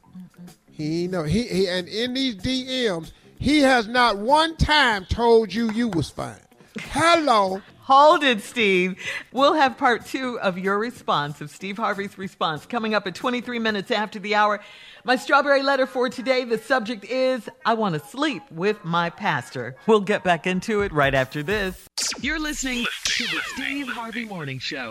He 0.71 1.05
ain't 1.05 1.13
never 1.13 1.27
he, 1.27 1.43
he 1.45 1.69
and 1.69 1.89
in 1.89 2.15
these 2.15 2.37
DMs, 2.37 3.13
he 3.39 3.61
has 3.61 3.89
not 3.89 4.19
one 4.19 4.57
time 4.57 5.05
told 5.05 5.53
you 5.53 5.71
you 5.73 5.89
was 5.89 6.11
fine. 6.11 6.37
Hello. 6.81 7.61
Hold 7.89 8.23
it, 8.23 8.43
Steve. 8.43 9.03
We'll 9.33 9.55
have 9.55 9.79
part 9.79 10.05
two 10.05 10.39
of 10.41 10.59
your 10.59 10.79
response, 10.79 11.41
of 11.41 11.49
Steve 11.49 11.79
Harvey's 11.79 12.19
response, 12.19 12.67
coming 12.67 12.93
up 12.93 13.07
at 13.07 13.15
23 13.15 13.59
minutes 13.59 13.91
after 13.91 14.19
the 14.19 14.35
hour. 14.35 14.61
My 15.05 15.17
strawberry 15.17 15.63
letter 15.63 15.87
for 15.87 16.11
today, 16.11 16.45
the 16.45 16.59
subject 16.59 17.07
is 17.07 17.49
I 17.65 17.73
want 17.73 17.95
to 17.95 18.07
sleep 18.07 18.43
with 18.51 18.85
my 18.85 19.09
pastor. 19.09 19.75
We'll 19.87 20.03
get 20.03 20.23
back 20.23 20.47
into 20.47 20.83
it 20.83 20.93
right 20.93 21.15
after 21.15 21.43
this. 21.43 21.87
You're 22.21 22.39
listening 22.39 22.85
to 23.05 23.25
the 23.25 23.41
Steve 23.55 23.89
Harvey 23.89 24.27
Morning 24.27 24.59
Show. 24.59 24.91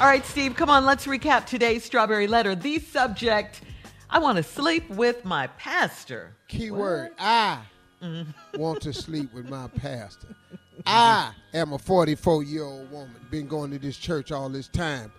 All 0.00 0.08
right, 0.08 0.26
Steve, 0.26 0.56
come 0.56 0.70
on, 0.70 0.84
let's 0.84 1.06
recap 1.06 1.46
today's 1.46 1.84
strawberry 1.84 2.26
letter. 2.26 2.56
The 2.56 2.80
subject 2.80 3.60
I 4.10 4.18
want 4.18 4.38
to 4.38 4.42
sleep 4.42 4.90
with 4.90 5.24
my 5.24 5.46
pastor. 5.56 6.34
Keyword 6.48 7.12
I 7.20 7.60
mm. 8.02 8.26
want 8.56 8.80
to 8.82 8.92
sleep 8.92 9.32
with 9.32 9.48
my 9.48 9.68
pastor. 9.68 10.34
I 10.86 11.32
am 11.54 11.72
a 11.72 11.78
44 11.78 12.42
year 12.42 12.64
old 12.64 12.90
woman, 12.90 13.14
been 13.30 13.46
going 13.46 13.70
to 13.70 13.78
this 13.78 13.96
church 13.96 14.32
all 14.32 14.48
this 14.48 14.68
time, 14.68 15.12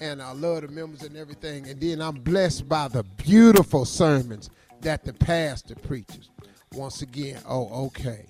and 0.00 0.22
I 0.22 0.32
love 0.32 0.62
the 0.62 0.68
members 0.68 1.02
and 1.02 1.16
everything. 1.16 1.68
And 1.68 1.80
then 1.80 2.00
I'm 2.00 2.16
blessed 2.16 2.68
by 2.68 2.88
the 2.88 3.02
beautiful 3.02 3.84
sermons 3.84 4.50
that 4.80 5.04
the 5.04 5.12
pastor 5.12 5.74
preaches. 5.74 6.30
Once 6.74 7.02
again, 7.02 7.40
oh, 7.46 7.86
okay. 7.86 8.26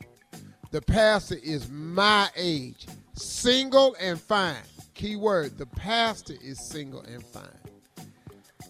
The 0.70 0.82
pastor 0.82 1.36
is 1.42 1.68
my 1.70 2.28
age, 2.36 2.86
single 3.14 3.94
and 4.00 4.20
fine. 4.20 4.56
Keyword, 4.94 5.58
the 5.58 5.66
pastor 5.66 6.34
is 6.42 6.58
single 6.58 7.00
and 7.02 7.24
fine. 7.24 7.44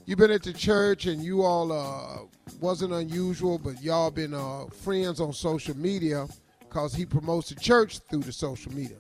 You've 0.04 0.18
been 0.18 0.30
at 0.30 0.42
the 0.42 0.52
church 0.52 1.06
and 1.06 1.22
you 1.22 1.42
all 1.42 1.72
uh, 1.72 2.26
wasn't 2.60 2.92
unusual, 2.92 3.58
but 3.58 3.80
y'all 3.82 4.10
been 4.10 4.34
uh, 4.34 4.66
friends 4.66 5.20
on 5.20 5.32
social 5.32 5.76
media 5.76 6.26
because 6.72 6.94
he 6.94 7.04
promotes 7.04 7.50
the 7.50 7.54
church 7.54 7.98
through 8.08 8.20
the 8.22 8.32
social 8.32 8.72
media. 8.72 8.96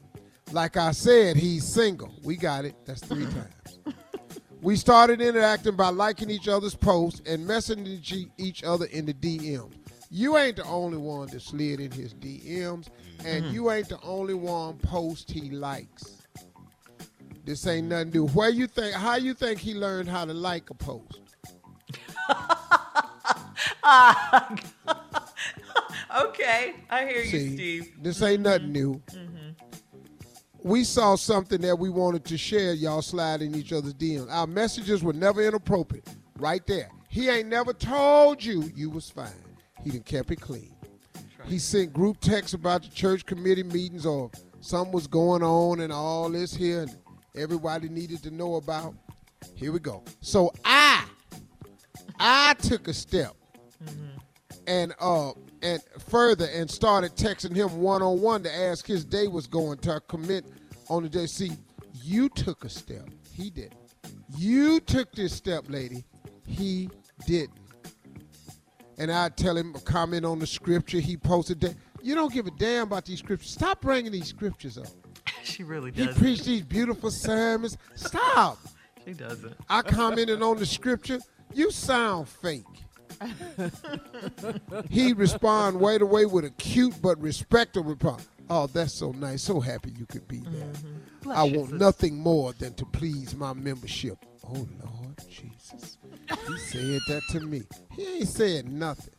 Like 0.52 0.76
I 0.76 0.92
said, 0.92 1.36
he's 1.38 1.64
single. 1.66 2.12
We 2.22 2.36
got 2.36 2.66
it. 2.66 2.74
That's 2.84 3.00
three 3.02 3.24
times. 3.86 3.96
We 4.60 4.76
started 4.76 5.22
interacting 5.22 5.74
by 5.74 5.88
liking 5.88 6.28
each 6.28 6.48
other's 6.48 6.74
posts 6.74 7.22
and 7.24 7.48
messaging 7.48 8.30
each 8.36 8.62
other 8.62 8.84
in 8.86 9.06
the 9.06 9.14
DMs. 9.14 9.72
You 10.10 10.36
ain't 10.36 10.56
the 10.56 10.64
only 10.66 10.98
one 10.98 11.28
that 11.28 11.40
slid 11.40 11.80
in 11.80 11.90
his 11.90 12.12
DMs, 12.12 12.88
and 13.24 13.46
Mhm. 13.46 13.52
you 13.54 13.70
ain't 13.70 13.88
the 13.88 14.00
only 14.02 14.34
one 14.34 14.76
post 14.76 15.30
he 15.30 15.48
likes. 15.48 16.04
This 17.46 17.66
ain't 17.66 17.88
nothing 17.88 18.10
new. 18.10 18.26
Where 18.28 18.50
you 18.50 18.66
think? 18.66 18.94
How 18.94 19.16
you 19.16 19.32
think 19.32 19.58
he 19.58 19.72
learned 19.74 20.10
how 20.10 20.26
to 20.26 20.34
like 20.34 20.68
a 20.68 20.74
post? 20.74 21.20
Ah, 23.84 24.54
okay, 26.26 26.74
I 26.90 27.06
hear 27.06 27.22
you, 27.22 27.30
See, 27.30 27.54
Steve. 27.54 27.92
This 28.00 28.22
ain't 28.22 28.42
nothing 28.42 28.64
mm-hmm. 28.64 28.72
new. 28.72 29.02
Mm-hmm. 29.12 29.28
We 30.64 30.84
saw 30.84 31.16
something 31.16 31.60
that 31.62 31.76
we 31.76 31.90
wanted 31.90 32.24
to 32.26 32.38
share. 32.38 32.72
Y'all 32.74 33.02
slide 33.02 33.42
in 33.42 33.54
each 33.54 33.72
other's 33.72 33.94
DMs. 33.94 34.30
Our 34.30 34.46
messages 34.46 35.02
were 35.02 35.12
never 35.12 35.42
inappropriate. 35.42 36.08
Right 36.38 36.64
there. 36.66 36.88
He 37.08 37.28
ain't 37.28 37.48
never 37.48 37.72
told 37.72 38.42
you 38.42 38.70
you 38.74 38.88
was 38.88 39.10
fine. 39.10 39.30
He 39.82 39.90
done 39.90 40.02
kept 40.02 40.30
it 40.30 40.40
clean. 40.40 40.74
He 41.46 41.58
sent 41.58 41.92
group 41.92 42.20
texts 42.20 42.54
about 42.54 42.82
the 42.82 42.88
church 42.88 43.26
committee 43.26 43.64
meetings 43.64 44.06
or 44.06 44.30
something 44.60 44.92
was 44.92 45.06
going 45.06 45.42
on 45.42 45.80
and 45.80 45.92
all 45.92 46.30
this 46.30 46.54
here 46.54 46.82
and 46.82 46.96
everybody 47.36 47.88
needed 47.88 48.22
to 48.22 48.30
know 48.30 48.54
about. 48.54 48.94
Here 49.54 49.72
we 49.72 49.80
go. 49.80 50.04
So 50.20 50.52
I, 50.64 51.04
I 52.18 52.54
took 52.54 52.88
a 52.88 52.94
step 52.94 53.34
mm-hmm. 53.84 54.18
and 54.66 54.94
uh 55.00 55.32
and 55.62 55.80
further 56.08 56.46
and 56.52 56.70
started 56.70 57.14
texting 57.14 57.54
him 57.54 57.80
one 57.80 58.02
on 58.02 58.20
one 58.20 58.42
to 58.42 58.54
ask 58.54 58.86
his 58.86 59.04
day 59.04 59.28
was 59.28 59.46
going 59.46 59.78
to 59.78 60.00
commit 60.08 60.44
on 60.88 61.02
the 61.02 61.08
day. 61.08 61.26
See, 61.26 61.52
you 62.02 62.28
took 62.28 62.64
a 62.64 62.68
step. 62.68 63.08
He 63.32 63.50
didn't. 63.50 63.74
You 64.36 64.80
took 64.80 65.12
this 65.12 65.32
step, 65.32 65.64
lady. 65.68 66.04
He 66.46 66.90
didn't. 67.26 67.58
And 68.98 69.10
I 69.10 69.30
tell 69.30 69.56
him 69.56 69.74
comment 69.84 70.24
on 70.24 70.38
the 70.38 70.46
scripture 70.46 71.00
he 71.00 71.16
posted. 71.16 71.60
That 71.60 71.74
you 72.02 72.14
don't 72.14 72.32
give 72.32 72.46
a 72.46 72.50
damn 72.52 72.84
about 72.88 73.04
these 73.04 73.20
scriptures. 73.20 73.50
Stop 73.50 73.80
bringing 73.80 74.12
these 74.12 74.26
scriptures 74.28 74.78
up. 74.78 74.86
She 75.44 75.64
really 75.64 75.90
does. 75.90 76.14
He 76.14 76.20
preached 76.20 76.44
these 76.44 76.62
beautiful 76.62 77.10
sermons. 77.10 77.76
Stop. 77.96 78.58
She 79.04 79.12
doesn't. 79.12 79.54
I 79.68 79.82
commented 79.82 80.40
on 80.40 80.56
the 80.56 80.66
scripture. 80.66 81.18
You 81.52 81.72
sound 81.72 82.28
fake. 82.28 82.62
he 84.90 85.12
respond 85.12 85.80
right 85.80 86.00
away 86.00 86.26
with 86.26 86.44
a 86.44 86.50
cute 86.50 86.94
but 87.02 87.20
respectful 87.20 87.84
reply. 87.84 88.18
Oh, 88.50 88.66
that's 88.66 88.92
so 88.92 89.12
nice. 89.12 89.42
So 89.42 89.60
happy 89.60 89.92
you 89.98 90.06
could 90.06 90.26
be 90.28 90.40
there. 90.40 90.72
Bless 91.22 91.38
I 91.38 91.42
want 91.44 91.70
sis. 91.70 91.80
nothing 91.80 92.18
more 92.18 92.52
than 92.54 92.74
to 92.74 92.84
please 92.84 93.34
my 93.34 93.52
membership. 93.52 94.18
Oh 94.44 94.66
Lord 94.84 95.18
Jesus. 95.28 95.98
He 96.46 96.58
said 96.58 97.00
that 97.08 97.22
to 97.30 97.40
me. 97.40 97.62
He 97.92 98.18
ain't 98.18 98.28
said 98.28 98.70
nothing. 98.70 99.14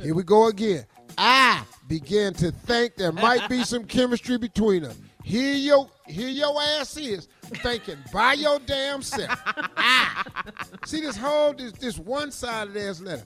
Here 0.00 0.14
we 0.14 0.22
go 0.22 0.48
again. 0.48 0.84
I 1.18 1.62
began 1.88 2.32
to 2.34 2.52
think 2.52 2.96
there 2.96 3.12
might 3.12 3.48
be 3.48 3.64
some 3.64 3.84
chemistry 3.84 4.38
between 4.38 4.84
us. 4.84 4.96
Here 5.22 5.54
your 5.54 5.88
here 6.06 6.28
your 6.28 6.60
ass 6.60 6.96
is 6.96 7.28
thinking 7.50 7.98
by 8.12 8.34
your 8.34 8.58
damn 8.60 9.02
self. 9.02 9.38
I 9.76 10.24
see 10.86 11.00
this 11.00 11.16
whole 11.16 11.52
this 11.52 11.72
this 11.72 11.98
one 11.98 12.30
side 12.30 12.68
of 12.68 12.74
this 12.74 13.00
letter. 13.00 13.24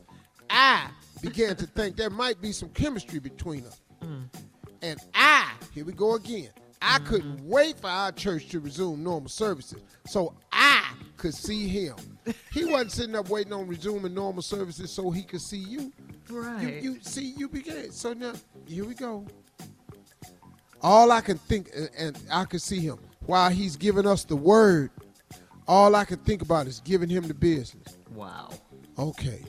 I 0.51 0.89
began 1.22 1.57
to 1.57 1.66
think 1.66 1.97
there 1.97 2.11
might 2.11 2.41
be 2.41 2.53
some 2.53 2.68
chemistry 2.70 3.18
between 3.18 3.64
us. 3.66 3.81
Mm. 4.03 4.25
And 4.83 5.01
I, 5.14 5.53
here 5.72 5.85
we 5.85 5.93
go 5.93 6.14
again. 6.14 6.51
I 6.83 6.99
mm-hmm. 6.99 7.07
couldn't 7.07 7.49
wait 7.49 7.79
for 7.81 7.87
our 7.89 8.12
church 8.12 8.49
to 8.51 8.61
resume 8.61 9.03
normal 9.03 9.31
services 9.31 9.81
so 10.07 10.35
I 10.53 10.85
could 11.16 11.35
see 11.35 11.66
him. 11.66 11.97
He 12.53 12.64
wasn't 12.66 12.93
sitting 12.93 13.16
up 13.16 13.31
waiting 13.31 13.55
on 13.55 13.66
resuming 13.66 14.12
normal 14.12 14.43
services 14.43 14.91
so 14.91 15.11
he 15.11 15.22
could 15.22 15.41
see 15.41 15.59
you. 15.59 15.93
Right. 16.29 16.83
You, 16.83 16.93
you 16.93 16.99
see, 17.01 17.35
you 17.37 17.49
began. 17.49 17.91
So 17.91 18.12
now, 18.12 18.35
here 18.66 18.85
we 18.85 18.95
go. 18.95 19.27
All 20.83 21.11
I 21.11 21.22
can 21.22 21.39
think, 21.39 21.70
and 21.97 22.18
I 22.31 22.45
can 22.45 22.59
see 22.59 22.81
him 22.81 22.99
while 23.27 23.51
he's 23.51 23.77
giving 23.77 24.07
us 24.07 24.25
the 24.25 24.37
word. 24.37 24.91
All 25.66 25.95
I 25.95 26.05
can 26.05 26.18
think 26.18 26.43
about 26.43 26.66
is 26.66 26.81
giving 26.81 27.09
him 27.09 27.27
the 27.27 27.35
business. 27.35 27.97
Wow. 28.14 28.51
Okay. 28.99 29.43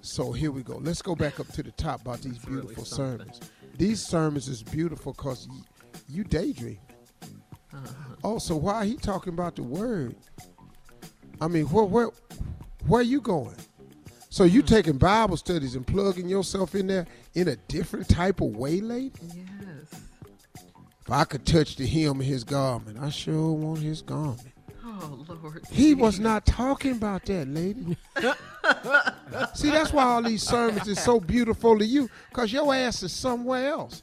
So 0.00 0.32
here 0.32 0.50
we 0.50 0.62
go. 0.62 0.76
Let's 0.78 1.02
go 1.02 1.14
back 1.14 1.38
up 1.40 1.48
to 1.52 1.62
the 1.62 1.70
top 1.72 2.00
about 2.02 2.20
these 2.20 2.38
really 2.46 2.62
beautiful 2.62 2.84
something. 2.84 3.18
sermons. 3.18 3.40
These 3.78 4.00
sermons 4.04 4.48
is 4.48 4.62
beautiful 4.62 5.12
because 5.12 5.46
you, 5.46 5.64
you 6.08 6.24
daydream. 6.24 6.78
Uh-huh. 7.72 8.14
Oh, 8.24 8.38
so 8.38 8.56
why 8.56 8.86
he 8.86 8.96
talking 8.96 9.32
about 9.34 9.56
the 9.56 9.62
word? 9.62 10.14
I 11.40 11.48
mean, 11.48 11.64
where 11.66 11.84
where 11.84 12.10
where 12.86 13.02
you 13.02 13.20
going? 13.20 13.56
So 14.30 14.44
you 14.44 14.60
Hmm. 14.62 14.66
taking 14.66 14.98
Bible 14.98 15.36
studies 15.36 15.74
and 15.76 15.86
plugging 15.86 16.28
yourself 16.28 16.74
in 16.74 16.86
there 16.86 17.06
in 17.34 17.48
a 17.48 17.56
different 17.68 18.08
type 18.08 18.40
of 18.40 18.56
way, 18.56 18.80
lady? 18.80 19.12
Yes. 19.34 19.46
If 21.06 21.12
I 21.12 21.22
could 21.22 21.46
touch 21.46 21.76
the 21.76 21.86
hem 21.86 22.18
of 22.20 22.26
his 22.26 22.42
garment, 22.42 22.98
I 23.00 23.10
sure 23.10 23.52
want 23.52 23.78
his 23.78 24.02
garment. 24.02 24.48
Oh, 24.84 25.24
Lord. 25.40 25.62
He 25.70 25.94
was 25.94 26.18
not 26.18 26.44
talking 26.44 26.96
about 26.96 27.24
that, 27.26 27.46
lady. 27.46 27.96
See, 29.54 29.70
that's 29.70 29.92
why 29.92 30.02
all 30.02 30.22
these 30.22 30.42
sermons 30.42 30.88
is 30.88 30.98
so 30.98 31.20
beautiful 31.20 31.78
to 31.78 31.86
you, 31.86 32.10
because 32.30 32.52
your 32.52 32.74
ass 32.74 33.04
is 33.04 33.12
somewhere 33.12 33.68
else. 33.68 34.02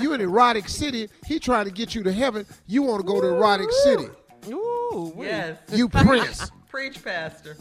You 0.00 0.14
in 0.14 0.22
erotic 0.22 0.70
city, 0.70 1.10
he 1.26 1.38
trying 1.38 1.66
to 1.66 1.70
get 1.70 1.94
you 1.94 2.02
to 2.02 2.12
heaven. 2.12 2.46
You 2.66 2.80
want 2.80 3.02
to 3.02 3.06
go 3.06 3.20
to 3.20 3.26
erotic 3.26 3.70
city. 3.84 4.08
Ooh, 4.48 5.12
yes. 5.18 5.58
You 5.70 5.88
prince. 5.90 6.50
Preach, 6.70 7.04
Pastor. 7.04 7.58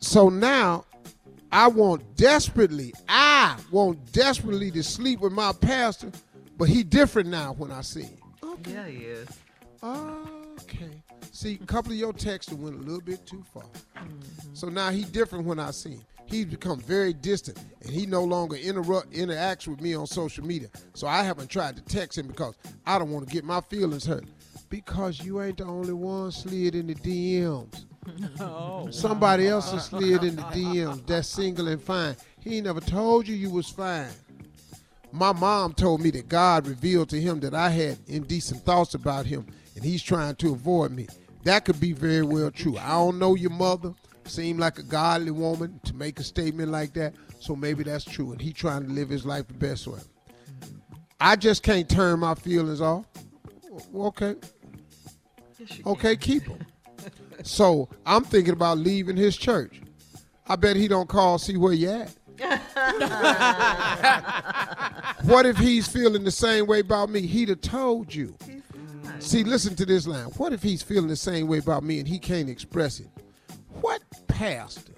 So 0.00 0.28
now, 0.28 0.86
I 1.52 1.68
want 1.68 2.16
desperately, 2.16 2.94
I 3.08 3.56
want 3.70 4.10
desperately 4.10 4.72
to 4.72 4.82
sleep 4.82 5.20
with 5.20 5.32
my 5.32 5.52
pastor, 5.52 6.10
but 6.62 6.68
he 6.68 6.84
different 6.84 7.28
now 7.28 7.54
when 7.54 7.72
I 7.72 7.80
see 7.80 8.02
him. 8.02 8.18
Yeah, 8.68 8.86
he 8.86 8.98
is. 8.98 9.28
Okay. 9.82 11.02
See, 11.32 11.58
a 11.60 11.66
couple 11.66 11.90
of 11.90 11.98
your 11.98 12.12
texts 12.12 12.52
went 12.52 12.76
a 12.76 12.78
little 12.78 13.00
bit 13.00 13.26
too 13.26 13.42
far. 13.52 13.64
Mm-hmm. 13.96 14.54
So 14.54 14.68
now 14.68 14.90
he 14.90 15.02
different 15.02 15.44
when 15.44 15.58
I 15.58 15.72
see 15.72 15.94
him. 15.94 16.02
He's 16.24 16.44
become 16.44 16.78
very 16.78 17.14
distant, 17.14 17.58
and 17.80 17.90
he 17.90 18.06
no 18.06 18.22
longer 18.22 18.54
interrupt 18.54 19.10
interacts 19.10 19.66
with 19.66 19.80
me 19.80 19.96
on 19.96 20.06
social 20.06 20.46
media. 20.46 20.68
So 20.94 21.08
I 21.08 21.24
haven't 21.24 21.48
tried 21.48 21.74
to 21.78 21.82
text 21.82 22.16
him 22.16 22.28
because 22.28 22.54
I 22.86 22.96
don't 22.96 23.10
want 23.10 23.26
to 23.26 23.34
get 23.34 23.42
my 23.42 23.60
feelings 23.62 24.06
hurt. 24.06 24.26
Because 24.70 25.20
you 25.20 25.42
ain't 25.42 25.58
the 25.58 25.64
only 25.64 25.94
one 25.94 26.30
slid 26.30 26.76
in 26.76 26.86
the 26.86 26.94
DMs. 26.94 27.86
Oh. 28.38 28.88
Somebody 28.92 29.48
else 29.48 29.72
has 29.72 29.86
slid 29.86 30.22
in 30.22 30.36
the 30.36 30.42
DMs. 30.42 31.04
That's 31.08 31.26
single 31.26 31.66
and 31.66 31.82
fine. 31.82 32.14
He 32.38 32.58
ain't 32.58 32.66
never 32.66 32.80
told 32.80 33.26
you 33.26 33.34
you 33.34 33.50
was 33.50 33.68
fine. 33.68 34.10
My 35.12 35.32
mom 35.32 35.74
told 35.74 36.00
me 36.00 36.10
that 36.12 36.28
God 36.28 36.66
revealed 36.66 37.10
to 37.10 37.20
him 37.20 37.40
that 37.40 37.54
I 37.54 37.68
had 37.68 37.98
indecent 38.06 38.64
thoughts 38.64 38.94
about 38.94 39.26
him, 39.26 39.46
and 39.76 39.84
he's 39.84 40.02
trying 40.02 40.36
to 40.36 40.52
avoid 40.52 40.90
me. 40.90 41.06
That 41.44 41.64
could 41.64 41.78
be 41.78 41.92
very 41.92 42.22
well 42.22 42.50
true. 42.50 42.78
I 42.78 42.90
don't 42.90 43.18
know 43.18 43.34
your 43.34 43.50
mother. 43.50 43.94
Seemed 44.24 44.60
like 44.60 44.78
a 44.78 44.84
godly 44.84 45.32
woman 45.32 45.80
to 45.84 45.94
make 45.94 46.20
a 46.20 46.22
statement 46.22 46.70
like 46.70 46.94
that, 46.94 47.12
so 47.40 47.56
maybe 47.56 47.82
that's 47.82 48.04
true. 48.04 48.32
And 48.32 48.40
he 48.40 48.52
trying 48.52 48.86
to 48.86 48.92
live 48.92 49.08
his 49.08 49.26
life 49.26 49.48
the 49.48 49.54
best 49.54 49.86
way. 49.86 49.98
I 51.20 51.36
just 51.36 51.62
can't 51.62 51.88
turn 51.88 52.20
my 52.20 52.34
feelings 52.34 52.80
off. 52.80 53.04
Okay. 53.94 54.36
Okay, 55.86 56.16
keep 56.16 56.44
them. 56.44 56.58
So 57.44 57.88
I'm 58.06 58.22
thinking 58.22 58.52
about 58.52 58.78
leaving 58.78 59.16
his 59.16 59.36
church. 59.36 59.80
I 60.46 60.54
bet 60.54 60.76
he 60.76 60.86
don't 60.86 61.08
call 61.08 61.38
see 61.38 61.56
where 61.56 61.72
you 61.72 61.90
at. 61.90 62.14
what 65.22 65.46
if 65.46 65.56
he's 65.56 65.88
feeling 65.88 66.24
the 66.24 66.30
same 66.30 66.66
way 66.66 66.80
about 66.80 67.10
me? 67.10 67.26
He'd 67.26 67.48
have 67.48 67.60
told 67.60 68.14
you. 68.14 68.34
See, 69.18 69.44
listen 69.44 69.76
to 69.76 69.86
this 69.86 70.06
line. 70.06 70.26
What 70.36 70.52
if 70.52 70.62
he's 70.62 70.82
feeling 70.82 71.08
the 71.08 71.16
same 71.16 71.46
way 71.46 71.58
about 71.58 71.84
me 71.84 71.98
and 72.00 72.08
he 72.08 72.18
can't 72.18 72.48
express 72.48 73.00
it? 73.00 73.08
What 73.80 74.02
pastor 74.26 74.92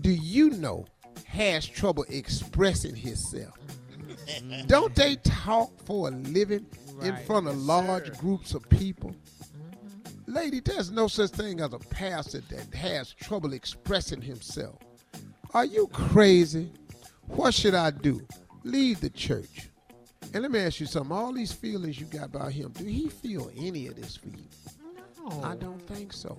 do 0.00 0.10
you 0.10 0.50
know 0.50 0.86
has 1.24 1.66
trouble 1.66 2.04
expressing 2.08 2.96
himself? 2.96 3.54
Mm-hmm. 4.26 4.66
Don't 4.66 4.94
they 4.94 5.16
talk 5.16 5.70
for 5.84 6.08
a 6.08 6.10
living 6.10 6.66
in 7.02 7.16
front 7.18 7.46
of 7.46 7.54
Yes, 7.56 7.64
large 7.64 8.06
sir. 8.06 8.14
groups 8.20 8.54
of 8.54 8.68
people? 8.68 9.10
Mm-hmm. 9.10 10.34
Lady, 10.34 10.60
there's 10.60 10.90
no 10.90 11.06
such 11.06 11.30
thing 11.30 11.60
as 11.60 11.72
a 11.72 11.78
pastor 11.78 12.40
that 12.50 12.74
has 12.74 13.14
trouble 13.14 13.52
expressing 13.52 14.20
himself. 14.20 14.78
Are 15.54 15.64
you 15.64 15.86
crazy? 15.88 16.70
What 17.28 17.54
should 17.54 17.74
I 17.74 17.90
do? 17.90 18.26
Leave 18.64 19.00
the 19.00 19.10
church. 19.10 19.70
And 20.34 20.42
let 20.42 20.50
me 20.50 20.58
ask 20.58 20.80
you 20.80 20.86
something. 20.86 21.16
All 21.16 21.32
these 21.32 21.52
feelings 21.52 21.98
you 21.98 22.06
got 22.06 22.26
about 22.26 22.52
him, 22.52 22.72
do 22.72 22.84
he 22.84 23.08
feel 23.08 23.50
any 23.56 23.86
of 23.86 23.96
this 23.96 24.16
for 24.16 24.28
you? 24.28 24.44
No. 25.28 25.42
I 25.42 25.56
don't 25.56 25.80
think 25.86 26.12
so. 26.12 26.36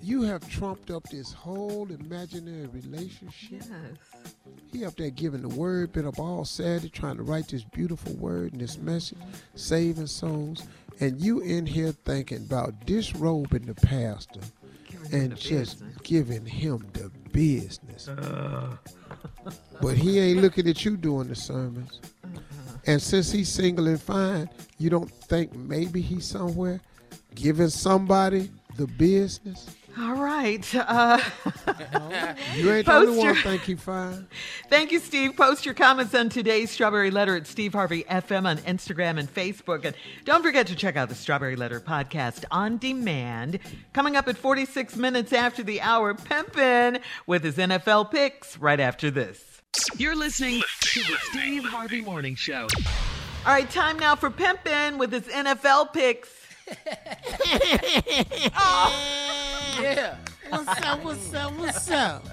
You 0.00 0.22
have 0.22 0.46
trumped 0.48 0.90
up 0.90 1.02
this 1.04 1.32
whole 1.32 1.90
imaginary 1.90 2.66
relationship. 2.66 3.62
Yes. 3.62 4.24
He 4.70 4.84
up 4.84 4.96
there 4.96 5.10
giving 5.10 5.42
the 5.42 5.48
word, 5.48 5.92
been 5.92 6.06
up 6.06 6.18
all 6.18 6.44
Saturday 6.44 6.90
trying 6.90 7.16
to 7.16 7.22
write 7.22 7.48
this 7.48 7.64
beautiful 7.64 8.12
word 8.14 8.52
and 8.52 8.60
this 8.60 8.78
message, 8.78 9.18
saving 9.54 10.06
souls. 10.06 10.62
And 11.00 11.20
you 11.20 11.40
in 11.40 11.66
here 11.66 11.92
thinking 11.92 12.44
about 12.46 12.84
disrobing 12.86 13.66
the 13.66 13.74
pastor 13.74 14.40
and 15.12 15.36
just 15.36 15.80
business. 15.80 15.96
giving 16.02 16.46
him 16.46 16.86
the 16.92 17.10
business. 17.34 18.08
Uh. 18.08 18.76
but 19.82 19.96
he 19.96 20.18
ain't 20.18 20.40
looking 20.40 20.68
at 20.68 20.84
you 20.84 20.96
doing 20.96 21.28
the 21.28 21.34
sermons. 21.34 22.00
And 22.86 23.02
since 23.02 23.30
he's 23.30 23.48
single 23.48 23.86
and 23.88 24.00
fine, 24.00 24.48
you 24.78 24.88
don't 24.88 25.10
think 25.10 25.54
maybe 25.54 26.00
he's 26.00 26.24
somewhere 26.24 26.80
giving 27.34 27.68
somebody 27.68 28.50
the 28.76 28.86
business? 28.86 29.74
All 29.98 30.14
right. 30.14 30.74
Uh, 30.74 31.18
You 32.56 32.70
ain't 32.72 32.86
the 32.86 32.92
only 32.92 33.06
Post 33.06 33.18
one 33.18 33.26
your- 33.26 33.34
think 33.36 33.62
he 33.62 33.74
fine. 33.74 34.26
Thank 34.68 34.90
you, 34.92 34.98
Steve. 34.98 35.36
Post 35.36 35.64
your 35.64 35.74
comments 35.74 36.14
on 36.14 36.28
today's 36.28 36.70
Strawberry 36.70 37.10
Letter 37.10 37.36
at 37.36 37.46
Steve 37.46 37.72
Harvey 37.72 38.04
FM 38.04 38.44
on 38.46 38.58
Instagram 38.58 39.18
and 39.18 39.32
Facebook. 39.32 39.84
And 39.84 39.94
don't 40.24 40.42
forget 40.42 40.66
to 40.68 40.74
check 40.76 40.96
out 40.96 41.08
the 41.08 41.14
Strawberry 41.14 41.56
Letter 41.56 41.80
podcast 41.80 42.44
on 42.50 42.78
demand. 42.78 43.58
Coming 43.92 44.16
up 44.16 44.26
at 44.28 44.36
46 44.36 44.96
minutes 44.96 45.32
after 45.32 45.62
the 45.62 45.80
hour, 45.80 46.14
Pimpin' 46.14 47.00
with 47.26 47.42
his 47.44 47.56
NFL 47.56 48.10
picks 48.10 48.58
right 48.58 48.80
after 48.80 49.10
this. 49.10 49.62
You're 49.96 50.16
listening 50.16 50.62
to 50.80 51.00
the 51.00 51.16
Steve 51.30 51.64
Harvey 51.64 52.00
Morning 52.00 52.34
Show. 52.36 52.66
All 53.46 53.52
right, 53.52 53.68
time 53.70 53.98
now 53.98 54.14
for 54.16 54.30
Pimpin' 54.30 54.98
with 54.98 55.12
his 55.12 55.24
NFL 55.24 55.92
picks. 55.92 56.30
Oh. 58.56 59.78
Yeah. 59.80 60.16
What's 60.50 60.68
up? 60.82 61.04
What's 61.04 61.34
up? 61.34 61.52
What's 61.58 61.90
up? 61.90 62.26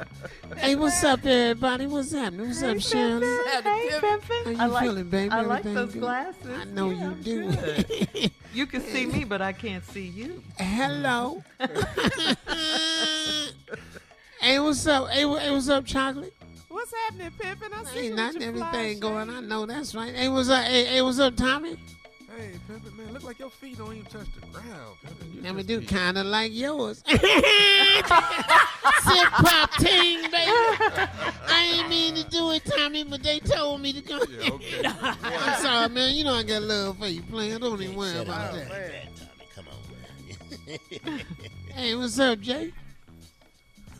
Hey, 0.58 0.76
what's 0.76 1.04
up, 1.04 1.26
everybody? 1.26 1.88
What's 1.88 2.12
happening? 2.12 2.48
What's 2.48 2.62
up, 2.62 2.80
Shirley? 2.80 3.26
Hey, 3.64 3.90
Pimpin'. 3.94 4.44
How 4.46 4.52
you 4.52 4.58
I 4.60 4.66
like, 4.68 4.84
feeling, 4.84 5.10
baby? 5.10 5.32
I 5.32 5.42
like 5.42 5.60
Everything 5.60 5.74
those 5.76 5.94
good? 5.94 6.00
glasses. 6.02 6.46
I 6.50 6.64
know 6.66 6.92
Yeah, 6.92 6.98
you 6.98 7.06
I'm 7.06 7.22
do. 7.22 8.30
you 8.54 8.66
can 8.68 8.82
see 8.82 9.06
me, 9.06 9.24
but 9.24 9.42
I 9.42 9.54
can't 9.54 9.84
see 9.86 10.06
you. 10.08 10.44
Hello. 10.58 11.44
Mm. 11.60 13.54
hey, 14.42 14.60
what's 14.60 14.86
up? 14.88 15.10
Hey, 15.10 15.22
hey, 15.22 15.52
what's 15.52 15.70
up, 15.70 15.86
Chocolate? 15.86 16.34
What's 16.70 16.94
happening, 16.94 17.32
Pimpin'? 17.40 17.74
I 17.74 17.84
see 17.86 18.00
Ain't 18.00 18.08
you 18.10 18.16
not 18.16 18.34
with 18.36 18.44
everything 18.44 19.00
going. 19.00 19.30
I 19.30 19.40
know 19.42 19.66
that's 19.66 19.96
right. 19.96 20.14
Hey, 20.14 20.30
what's 20.30 20.50
up? 20.50 20.64
Hey, 20.64 20.86
hey, 20.86 21.02
what's 21.02 21.20
up, 21.20 21.36
Tommy? 21.36 21.78
Hey, 22.38 22.52
Pimpin', 22.70 22.96
man, 22.98 23.12
look 23.14 23.24
like 23.24 23.40
your 23.40 23.50
feet 23.50 23.78
don't 23.78 23.92
even 23.94 24.06
touch 24.06 24.28
the 24.40 24.46
ground. 24.48 24.96
Pimpin'. 25.06 25.36
You 25.36 25.42
Let 25.42 25.56
me 25.56 25.64
do 25.64 25.82
kind 25.86 26.18
of 26.18 26.26
like 26.28 26.54
yours. 26.54 27.04
Sip 27.08 27.20
pop 29.32 29.72
ting, 29.80 30.22
baby. 30.24 30.32
I 30.38 31.74
ain't 31.80 31.90
mean 31.90 32.16
to 32.16 32.24
do 32.30 32.52
it, 32.52 32.64
Tommy, 32.66 33.04
but 33.04 33.22
they 33.24 33.40
told 33.40 33.82
me 33.82 33.92
to 33.94 34.02
go. 34.02 34.20
Yeah, 34.30 34.52
okay. 34.52 34.82
I'm 35.24 35.62
sorry, 35.62 35.90
man. 35.90 36.14
You 36.16 36.24
know 36.24 36.34
I 36.34 36.44
got 36.44 36.62
love 36.62 36.98
for 37.00 37.08
you, 37.08 37.22
playing. 37.24 37.60
Don't 37.60 37.82
even 37.82 37.96
worry 37.96 38.14
Shut 38.14 38.24
about 38.28 38.50
up. 38.52 38.56
that. 38.56 38.70
Tommy, 39.18 39.48
come 39.56 39.66
on, 39.68 40.78
man. 41.08 41.22
Hey, 41.74 41.96
what's 41.96 42.20
up, 42.20 42.40
Jay? 42.40 42.72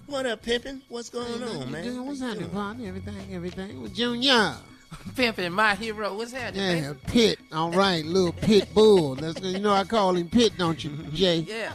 what 0.08 0.26
up, 0.26 0.44
pimpin'? 0.44 0.82
What's 0.90 1.10
going 1.10 1.40
Hey, 1.42 1.56
on, 1.58 1.72
man? 1.72 1.84
doing? 1.84 2.06
What's 2.06 2.20
happening, 2.20 2.50
partner? 2.50 2.88
Everything, 2.88 3.34
everything. 3.34 3.82
With 3.82 3.94
Junior. 3.96 4.56
Pimpin', 5.16 5.52
my 5.52 5.76
hero. 5.76 6.14
What's 6.16 6.32
happening, 6.34 6.84
Yeah, 6.84 6.94
Pit. 7.08 7.40
All 7.52 7.72
right, 7.72 8.04
little 8.06 8.32
Pit 8.34 8.74
Bull. 8.74 9.16
That's 9.16 9.42
you 9.42 9.60
know 9.60 9.72
I 9.74 9.84
call 9.84 10.16
him 10.16 10.30
Pit, 10.30 10.54
don't 10.58 10.84
you, 10.84 10.92
Jay? 11.14 11.38
Yeah. 11.48 11.74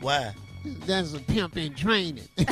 Why? 0.00 0.32
That's 0.64 1.14
a 1.14 1.20
pimp 1.20 1.56
in 1.56 1.74
training. 1.74 2.28
All 2.38 2.46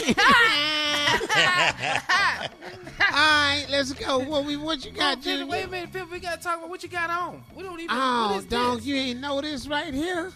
right, 3.14 3.66
let's 3.70 3.92
go. 3.92 4.18
What 4.18 4.44
we 4.44 4.56
what 4.56 4.84
you 4.84 4.92
Oh, 4.94 4.98
got, 4.98 5.18
Pimpin', 5.18 5.22
Junior? 5.24 5.46
wait 5.46 5.64
a 5.64 5.68
minute, 5.68 5.92
Pimpin'. 5.92 6.10
We 6.10 6.20
gotta 6.20 6.42
talk 6.42 6.58
about 6.58 6.68
what 6.70 6.82
you 6.82 6.88
got 6.88 7.10
on. 7.10 7.42
We 7.54 7.62
don't 7.62 7.78
even. 7.80 7.96
Oh, 7.98 8.28
what 8.32 8.38
is 8.38 8.44
dog, 8.46 8.82
you 8.82 8.96
ain't 8.96 9.20
know 9.20 9.40
this 9.40 9.66
right 9.66 9.92
here? 9.92 10.32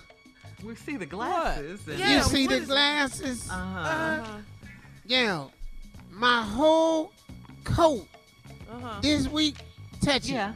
We 0.65 0.75
see 0.77 0.97
the 0.97 1.07
glasses. 1.07 1.87
and- 1.89 1.99
Yeah, 1.99 2.19
you 2.19 2.23
see 2.25 2.47
the 2.47 2.57
is- 2.57 2.67
glasses? 2.67 3.49
Uh-huh. 3.51 4.39
Yeah. 5.07 5.47
My 6.11 6.43
whole 6.43 7.13
coat 7.65 8.07
Uh-huh. 8.73 9.01
this 9.03 9.29
week 9.29 9.57
touching. 10.03 10.35
Yeah. 10.35 10.55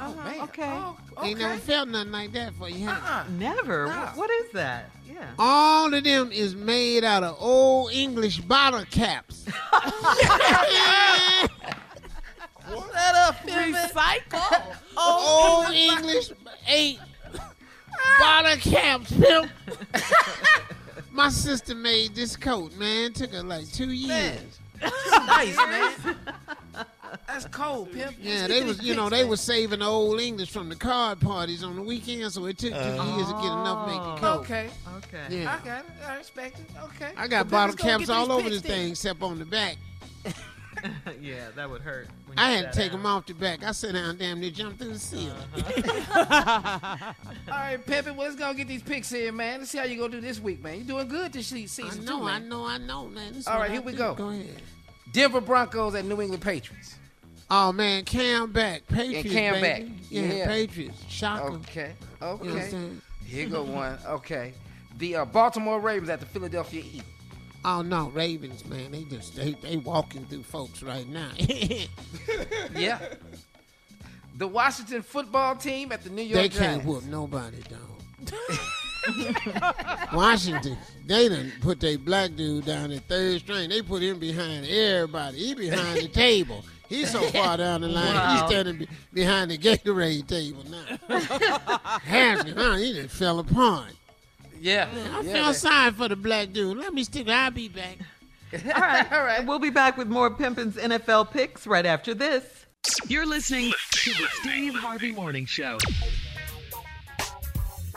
Oh 0.00 0.14
man. 0.14 0.40
okay. 0.42 0.62
Oh, 0.72 0.96
Ain't 1.24 1.38
never 1.40 1.58
felt 1.58 1.88
nothing 1.88 2.12
like 2.12 2.32
that 2.32 2.54
for 2.54 2.68
you, 2.68 2.86
huh? 2.88 2.92
Uh-uh. 3.24 3.24
Never. 3.38 3.86
No. 3.86 3.92
Wh- 3.92 4.16
What 4.18 4.30
is 4.30 4.52
that? 4.52 4.90
Yeah. 5.06 5.26
All 5.38 5.92
of 5.92 6.04
them 6.04 6.30
is 6.30 6.54
made 6.54 7.02
out 7.04 7.24
of 7.24 7.36
old 7.40 7.90
English 7.92 8.38
bottle 8.42 8.84
caps. 8.90 9.44
Shut 12.68 13.14
up, 13.14 13.36
Pimpin'. 13.46 13.74
Recycle. 13.74 14.76
old 14.98 15.70
English 15.74 16.30
eight 16.68 16.98
bottle 18.18 18.56
caps, 18.56 19.12
pimp. 19.12 19.50
My 21.10 21.30
sister 21.30 21.74
made 21.74 22.14
this 22.14 22.36
coat, 22.36 22.76
man. 22.76 23.12
Took 23.12 23.32
her 23.32 23.42
like 23.42 23.70
two 23.72 23.90
years. 23.90 24.60
That's 24.80 25.10
nice, 25.26 25.56
man. 25.56 26.16
That's 27.26 27.46
cold, 27.46 27.92
Pimp. 27.92 28.16
Yeah, 28.20 28.46
they 28.46 28.62
was, 28.64 28.82
you 28.82 28.94
know, 28.94 29.08
they 29.08 29.24
was 29.24 29.40
saving 29.40 29.80
the 29.80 29.86
old 29.86 30.20
English 30.20 30.50
from 30.50 30.68
the 30.68 30.76
card 30.76 31.20
parties 31.20 31.62
on 31.62 31.76
the 31.76 31.82
weekend, 31.82 32.32
so 32.32 32.44
it 32.46 32.58
took 32.58 32.72
two 32.72 32.78
years 32.78 33.26
to 33.28 33.32
get 33.34 33.52
enough 33.52 33.86
to 33.86 33.92
make 33.92 34.02
the 34.02 34.16
coat. 34.20 34.40
Okay. 34.40 34.70
Okay. 34.98 35.26
Yeah. 35.42 35.58
I 35.62 35.64
got 35.66 35.84
it. 35.84 35.90
I 36.06 36.16
respect 36.16 36.58
it. 36.60 36.66
Okay. 36.84 37.12
I 37.16 37.28
got 37.28 37.50
Well, 37.50 37.66
bottle 37.68 37.76
caps 37.76 38.08
all 38.08 38.30
over 38.32 38.42
picks 38.42 38.54
this 38.56 38.62
then. 38.62 38.70
thing, 38.72 38.90
except 38.90 39.22
on 39.22 39.38
the 39.38 39.44
back. 39.44 39.76
yeah, 41.20 41.48
that 41.56 41.68
would 41.68 41.80
hurt. 41.82 42.08
I 42.36 42.50
had 42.52 42.72
to 42.72 42.78
take 42.78 42.92
down. 42.92 43.02
them 43.02 43.06
off 43.06 43.26
the 43.26 43.34
back. 43.34 43.64
I 43.64 43.72
sat 43.72 43.94
down, 43.94 44.16
damn 44.16 44.38
near 44.40 44.50
jumped 44.50 44.78
through 44.78 44.92
the 44.92 44.98
ceiling. 44.98 45.32
Uh-huh. 45.56 47.12
All 47.48 47.58
right, 47.58 47.84
Pimpin', 47.84 48.14
well, 48.16 48.28
let's 48.28 48.36
go 48.36 48.52
get 48.54 48.68
these 48.68 48.82
picks 48.82 49.12
in, 49.12 49.34
man. 49.34 49.60
Let's 49.60 49.70
see 49.72 49.78
how 49.78 49.84
you 49.84 49.98
gonna 49.98 50.10
do 50.12 50.20
this 50.20 50.38
week, 50.40 50.62
man. 50.62 50.78
You 50.78 50.84
doing 50.84 51.08
good 51.08 51.32
this 51.32 51.48
se- 51.48 51.62
I 51.62 51.66
season 51.66 52.04
know, 52.04 52.20
too, 52.20 52.24
I 52.26 52.38
know, 52.38 52.64
I 52.66 52.78
know, 52.78 53.06
man. 53.08 53.32
This 53.32 53.38
is 53.42 53.46
All 53.48 53.54
what 53.54 53.60
right, 53.62 53.70
I 53.70 53.72
here 53.74 53.82
we 53.82 53.92
do. 53.92 53.98
go. 53.98 54.14
Go 54.14 54.28
ahead. 54.28 54.62
Denver 55.12 55.40
Broncos 55.40 55.94
at 55.94 56.04
New 56.04 56.20
England 56.20 56.42
Patriots. 56.42 56.96
Oh 57.50 57.72
man, 57.72 58.04
Cam 58.04 58.52
back, 58.52 58.86
Patriots, 58.88 59.24
and 59.24 59.32
Cam 59.32 59.54
baby. 59.60 59.84
back. 59.88 59.98
Yeah, 60.10 60.22
Yeah. 60.22 60.46
Patriots. 60.46 61.02
Shocker. 61.08 61.52
Okay, 61.54 61.92
You 62.20 62.26
know 62.26 62.32
okay. 62.44 62.90
Here 63.24 63.48
go 63.48 63.62
one. 63.62 63.98
Okay, 64.06 64.52
the 64.98 65.16
uh, 65.16 65.24
Baltimore 65.24 65.80
Ravens 65.80 66.10
at 66.10 66.20
the 66.20 66.26
Philadelphia 66.26 66.82
Eagles. 66.84 67.04
Oh 67.64 67.82
no, 67.82 68.10
Ravens, 68.10 68.64
man. 68.66 68.92
They 68.92 69.04
just 69.04 69.34
they 69.34 69.52
they 69.54 69.76
walking 69.78 70.24
through 70.26 70.42
folks 70.44 70.82
right 70.82 71.08
now. 71.08 71.30
Yeah. 72.74 72.98
The 74.36 74.46
Washington 74.46 75.02
football 75.02 75.56
team 75.56 75.90
at 75.90 76.04
the 76.04 76.10
New 76.10 76.22
York 76.22 76.42
they 76.42 76.48
Giants. 76.48 76.58
can't 76.58 76.84
whoop 76.84 77.04
nobody 77.04 77.60
down. 77.62 78.28
Washington, 80.12 80.76
they 81.06 81.28
done 81.28 81.52
put 81.60 81.80
their 81.80 81.98
black 81.98 82.34
dude 82.36 82.64
down 82.64 82.92
at 82.92 83.06
third 83.08 83.40
string. 83.40 83.70
They 83.70 83.82
put 83.82 84.02
him 84.02 84.18
behind 84.18 84.66
everybody. 84.66 85.38
He 85.38 85.54
behind 85.54 86.00
the 86.00 86.08
table. 86.08 86.64
He's 86.88 87.10
so 87.10 87.20
far 87.30 87.56
down 87.56 87.82
the 87.82 87.88
line. 87.88 88.14
Wow. 88.14 88.32
He's 88.32 88.46
standing 88.50 88.78
be- 88.78 88.88
behind 89.12 89.50
the 89.50 89.58
Gatorade 89.58 90.26
table 90.26 90.64
now. 90.68 91.18
Hampton, 92.02 92.56
huh? 92.56 92.76
He 92.76 92.92
just 92.94 93.14
fell 93.14 93.38
apart. 93.38 93.92
Yeah. 94.60 94.88
I 95.14 95.20
yeah, 95.20 95.32
feel 95.32 95.54
sorry 95.54 95.92
for 95.92 96.08
the 96.08 96.16
black 96.16 96.52
dude. 96.52 96.78
Let 96.78 96.94
me 96.94 97.04
stick. 97.04 97.28
I'll 97.28 97.50
be 97.50 97.68
back. 97.68 97.98
All 98.52 98.80
right, 98.80 99.12
all 99.12 99.22
right. 99.24 99.46
We'll 99.46 99.58
be 99.58 99.70
back 99.70 99.98
with 99.98 100.08
more 100.08 100.30
Pimpin's 100.30 100.76
NFL 100.76 101.30
picks 101.30 101.66
right 101.66 101.84
after 101.84 102.14
this. 102.14 102.66
You're 103.06 103.26
listening 103.26 103.72
to 103.90 104.10
the 104.10 104.26
Steve 104.40 104.74
Harvey 104.74 105.12
Morning 105.12 105.44
Show. 105.44 105.78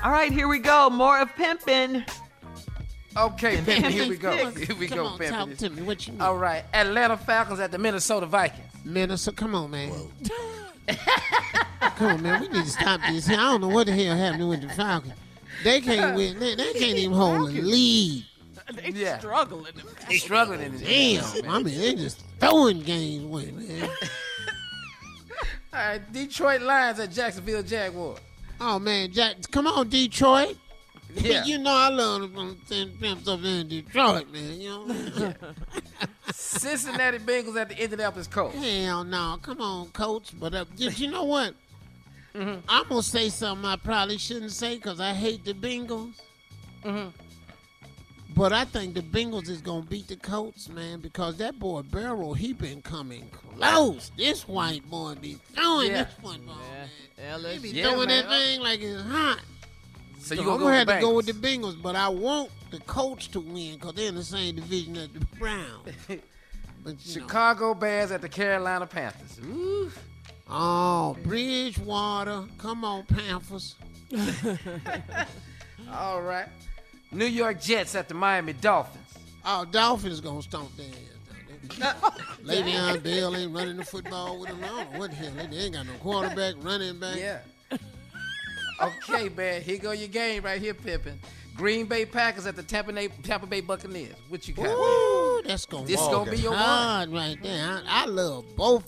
All 0.03 0.11
right, 0.11 0.31
here 0.31 0.47
we 0.47 0.59
go. 0.59 0.89
More 0.89 1.19
of 1.19 1.29
Pimpin. 1.35 2.09
Okay, 3.17 3.57
Pimpin', 3.57 3.89
here 3.91 4.07
we 4.09 4.17
go. 4.17 4.35
Come 4.37 4.47
on, 4.47 4.55
Here 4.55 4.75
we 4.75 4.87
come 4.87 4.97
go, 4.97 5.05
on, 5.05 5.19
Pimpin'. 5.19 5.29
talk 5.29 5.57
to 5.57 5.69
me. 5.69 5.81
What 5.83 6.07
you 6.07 6.13
mean? 6.13 6.21
All 6.21 6.37
right, 6.37 6.63
Atlanta 6.73 7.17
Falcons 7.17 7.59
at 7.59 7.71
the 7.71 7.77
Minnesota 7.77 8.25
Vikings. 8.25 8.63
Minnesota, 8.85 9.35
come 9.37 9.53
on, 9.53 9.69
man. 9.69 9.91
come 11.97 12.07
on, 12.15 12.21
man. 12.23 12.41
We 12.41 12.47
need 12.47 12.63
to 12.65 12.69
stop 12.71 13.01
this. 13.09 13.29
I 13.29 13.35
don't 13.35 13.61
know 13.61 13.67
what 13.67 13.87
the 13.87 13.93
hell 13.93 14.15
happened 14.15 14.49
with 14.49 14.61
the 14.61 14.69
Falcons. 14.69 15.13
They 15.63 15.81
can't 15.81 16.15
win. 16.15 16.39
They, 16.39 16.55
they 16.55 16.73
can't 16.73 16.97
even 16.97 17.15
hold 17.15 17.49
a 17.49 17.53
lead. 17.61 18.25
They 18.73 18.89
Yeah. 18.91 19.19
struggling. 19.19 19.73
They 20.07 20.15
struggling 20.17 20.61
in 20.61 20.77
this. 20.77 21.33
Damn. 21.33 21.49
I 21.51 21.61
mean, 21.61 21.77
they 21.77 21.93
just 21.95 22.23
throwing 22.39 22.79
games 22.81 23.25
away, 23.25 23.51
man. 23.51 23.89
All 25.73 25.79
right, 25.79 26.13
Detroit 26.13 26.61
Lions 26.61 26.99
at 26.99 27.11
Jacksonville 27.11 27.63
Jaguars. 27.63 28.19
Oh 28.63 28.77
man, 28.77 29.11
Jack, 29.11 29.37
come 29.49 29.65
on, 29.65 29.89
Detroit. 29.89 30.55
Yeah. 31.15 31.43
You 31.45 31.57
know 31.57 31.73
I 31.73 31.89
love 31.89 32.31
them 32.31 32.61
ten 32.69 32.91
pimps 33.01 33.27
up 33.27 33.43
in 33.43 33.67
Detroit, 33.67 34.31
man. 34.31 34.61
You 34.61 34.69
know. 34.69 35.33
Cincinnati 36.31 37.17
Bengals 37.17 37.59
at 37.59 37.69
the 37.69 37.83
Indianapolis 37.83 38.27
Colts. 38.27 38.55
Hell 38.55 39.03
no, 39.03 39.39
come 39.41 39.61
on, 39.61 39.87
coach. 39.87 40.31
But 40.39 40.53
uh, 40.53 40.65
did 40.75 40.99
you 40.99 41.09
know 41.09 41.23
what? 41.23 41.55
I'm 42.35 42.61
gonna 42.87 43.01
say 43.01 43.29
something 43.29 43.65
I 43.65 43.77
probably 43.77 44.19
shouldn't 44.19 44.51
say 44.51 44.75
because 44.75 45.01
I 45.01 45.13
hate 45.13 45.43
the 45.43 45.53
Bengals. 45.53 46.21
But 48.33 48.53
I 48.53 48.63
think 48.65 48.93
the 48.95 49.01
Bengals 49.01 49.49
is 49.49 49.61
gonna 49.61 49.85
beat 49.85 50.07
the 50.07 50.15
Colts, 50.15 50.69
man, 50.69 50.99
because 51.01 51.37
that 51.37 51.59
boy 51.59 51.81
Burrow, 51.81 52.33
he 52.33 52.53
been 52.53 52.81
coming 52.81 53.29
close. 53.29 54.11
This 54.17 54.47
white 54.47 54.89
boy 54.89 55.15
be 55.15 55.37
throwing 55.53 55.91
Yeah. 55.91 56.03
this 56.03 56.13
football, 56.13 56.55
oh, 56.57 56.71
man. 56.71 56.89
LSU. 57.41 57.51
He 57.53 57.59
be 57.59 57.69
Yeah, 57.77 57.83
throwing 57.91 58.07
man. 58.07 58.23
that 58.25 58.29
thing 58.29 58.61
like 58.61 58.79
it's 58.81 59.01
hot. 59.01 59.39
So 60.19 60.35
So, 60.35 60.35
you 60.35 60.41
I'm 60.41 60.45
gonna 60.45 60.57
go 60.59 60.63
gonna 60.65 60.65
with 60.79 60.87
have 60.89 60.97
to 60.99 61.01
go 61.01 61.13
with 61.15 61.25
the 61.25 61.33
Bengals? 61.33 61.81
But 61.81 61.95
I 61.95 62.07
want 62.09 62.51
the 62.69 62.79
Colts 62.81 63.27
to 63.29 63.39
win 63.41 63.73
because 63.75 63.95
they're 63.95 64.07
in 64.09 64.15
the 64.15 64.23
same 64.23 64.55
division 64.55 64.95
as 64.97 65.09
the 65.09 65.25
Browns. 65.37 65.89
But 66.83 67.05
you 67.05 67.15
know. 67.21 67.27
Chicago 67.27 67.75
Bears 67.75 68.09
at 68.11 68.21
the 68.21 68.29
Carolina 68.29 68.87
Panthers. 68.87 69.39
Ooh. 69.45 69.91
Oh, 70.49 71.15
Bridgewater. 71.23 72.45
Come 72.57 72.83
on, 72.83 73.03
Panthers. 73.03 73.75
All 75.93 76.21
right. 76.23 76.47
New 77.11 77.25
York 77.25 77.61
Jets 77.61 77.95
at 77.95 78.07
the 78.07 78.13
Miami 78.13 78.53
Dolphins. 78.53 78.97
Oh, 79.45 79.65
Dolphins 79.65 80.21
gonna 80.21 80.41
stomp 80.41 80.69
their 80.77 80.87
ass. 80.87 80.95
Le'Veon 82.43 83.03
Bell 83.03 83.35
ain't 83.35 83.53
running 83.53 83.77
the 83.77 83.85
football 83.85 84.39
with 84.39 84.49
them. 84.49 84.59
I 84.63 84.67
don't 84.67 84.93
know 84.93 84.99
what 84.99 85.11
the 85.11 85.15
hell. 85.17 85.47
They 85.49 85.57
ain't 85.57 85.73
got 85.73 85.85
no 85.85 85.93
quarterback, 85.99 86.55
running 86.59 86.99
back. 86.99 87.17
Yeah. 87.17 87.39
okay, 88.81 89.29
man. 89.29 89.61
Here 89.61 89.77
go 89.77 89.91
your 89.91 90.07
game 90.07 90.43
right 90.43 90.61
here, 90.61 90.73
Pippin. 90.73 91.19
Green 91.55 91.85
Bay 91.85 92.05
Packers 92.05 92.45
at 92.45 92.55
the 92.55 92.63
Tampa 92.63 92.91
Bay, 92.93 93.09
Tampa 93.23 93.45
Bay 93.45 93.61
Buccaneers. 93.61 94.15
What 94.29 94.47
you 94.47 94.53
got? 94.53 94.67
Ooh, 94.67 95.41
that's 95.45 95.65
gonna 95.65 95.85
This 95.85 96.01
be 96.01 96.11
gonna 96.11 96.31
be 96.31 96.37
your 96.37 96.51
one. 96.53 97.11
right 97.11 97.37
there. 97.41 97.81
I, 97.87 98.03
I 98.03 98.05
love 98.05 98.45
both. 98.55 98.85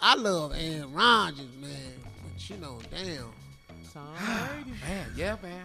I 0.00 0.14
love 0.16 0.52
Aaron 0.56 0.92
Rodgers, 0.92 1.46
man. 1.60 1.70
But 2.32 2.50
you 2.50 2.56
know, 2.56 2.78
damn. 2.90 3.30
Man, 3.94 5.06
yeah, 5.16 5.36
man. 5.42 5.64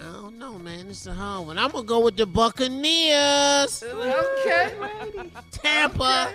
I 0.00 0.12
don't 0.12 0.38
know, 0.38 0.58
man. 0.58 0.88
It's 0.88 1.06
a 1.06 1.14
hard 1.14 1.46
one. 1.46 1.58
I'm 1.58 1.70
gonna 1.70 1.84
go 1.84 2.00
with 2.00 2.16
the 2.16 2.26
Buccaneers. 2.26 3.82
Okay. 3.82 4.74
Lady. 4.80 5.30
Tampa. 5.50 6.32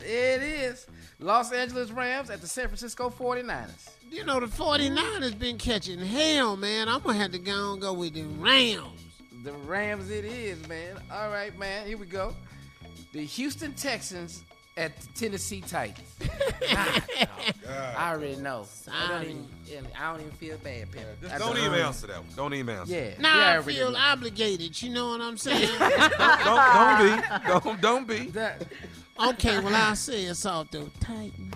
It 0.00 0.42
is. 0.42 0.86
Los 1.18 1.52
Angeles 1.52 1.90
Rams 1.90 2.30
at 2.30 2.40
the 2.40 2.46
San 2.46 2.66
Francisco 2.66 3.10
49ers. 3.10 3.90
You 4.10 4.24
know, 4.24 4.40
the 4.40 4.46
49ers 4.46 5.38
been 5.38 5.58
catching 5.58 5.98
hell, 5.98 6.56
man. 6.56 6.88
I'm 6.88 7.00
gonna 7.00 7.18
have 7.18 7.32
to 7.32 7.38
go 7.38 7.72
and 7.72 7.80
go 7.80 7.92
with 7.92 8.14
the 8.14 8.24
Rams. 8.38 9.00
The 9.44 9.52
Rams 9.52 10.10
it 10.10 10.24
is, 10.24 10.66
man. 10.68 10.96
All 11.12 11.30
right, 11.30 11.56
man. 11.58 11.86
Here 11.86 11.98
we 11.98 12.06
go. 12.06 12.34
The 13.12 13.24
Houston 13.24 13.72
Texans 13.74 14.44
at 14.80 14.98
the 14.98 15.06
Tennessee 15.14 15.60
Titans. 15.60 16.08
I 17.68 18.12
already 18.12 18.36
know. 18.36 18.66
I 18.90 19.08
don't 19.08 19.22
even, 19.68 19.86
I 19.98 20.10
don't 20.10 20.20
even 20.20 20.32
feel 20.32 20.56
bad, 20.58 20.90
Perry. 20.90 21.32
I 21.32 21.38
Don't 21.38 21.58
even 21.58 21.74
answer 21.74 22.06
that 22.08 22.18
one. 22.18 22.28
Don't 22.34 22.54
even 22.54 22.74
answer. 22.76 22.92
Yeah. 22.94 23.10
Now 23.18 23.38
yeah, 23.38 23.46
I 23.46 23.56
already 23.56 23.74
feel 23.74 23.92
know. 23.92 23.98
obligated. 23.98 24.82
You 24.82 24.90
know 24.90 25.08
what 25.10 25.20
I'm 25.20 25.36
saying? 25.46 25.68
Don't, 25.78 26.74
don't 26.74 26.98
be. 26.98 27.46
Don't, 27.46 27.80
don't 27.80 28.08
be. 28.08 28.18
That- 28.40 28.62
okay, 29.28 29.58
well 29.60 29.74
I'll 29.74 29.94
say 29.96 30.24
it's 30.24 30.46
off 30.46 30.70
the 30.70 30.88
Titans. 31.00 31.54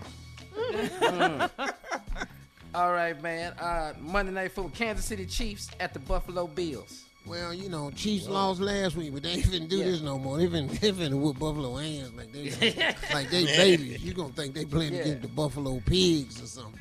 All 2.74 2.92
right, 2.92 3.20
man. 3.22 3.52
Uh, 3.54 3.94
Monday 4.00 4.32
Night 4.32 4.52
Football, 4.52 4.72
Kansas 4.74 5.04
City 5.06 5.24
Chiefs 5.26 5.70
at 5.80 5.92
the 5.94 6.00
Buffalo 6.00 6.46
Bills. 6.46 7.03
Well, 7.26 7.54
you 7.54 7.70
know, 7.70 7.90
Chiefs 7.90 8.28
lost 8.28 8.60
last 8.60 8.96
week, 8.96 9.12
but 9.14 9.22
they 9.22 9.30
ain't 9.30 9.44
finna 9.46 9.68
do 9.68 9.78
Yeah. 9.78 9.84
this 9.86 10.02
no 10.02 10.18
more. 10.18 10.36
They 10.38 10.46
finna, 10.46 10.78
they 10.78 10.92
finna 10.92 11.14
whoop 11.18 11.38
Buffalo 11.38 11.74
hands 11.76 12.12
like 12.14 12.30
they 12.32 12.50
like 13.14 13.30
they 13.30 13.46
babies. 13.46 14.02
You 14.02 14.12
gonna 14.12 14.32
think 14.34 14.54
they 14.54 14.64
playing 14.66 14.92
Yeah. 14.94 15.00
against 15.00 15.22
the 15.22 15.28
Buffalo 15.28 15.80
Pigs 15.86 16.42
or 16.42 16.46
something? 16.46 16.80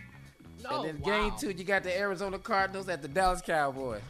No, 0.64 0.84
and 0.84 1.02
then 1.02 1.02
game 1.03 1.34
two, 1.40 1.52
you 1.52 1.64
got 1.64 1.84
the 1.84 1.98
Arizona 1.98 2.38
Cardinals 2.40 2.90
at 2.90 3.02
the 3.02 3.07
Dallas 3.07 3.41
Cowboys. 3.41 4.02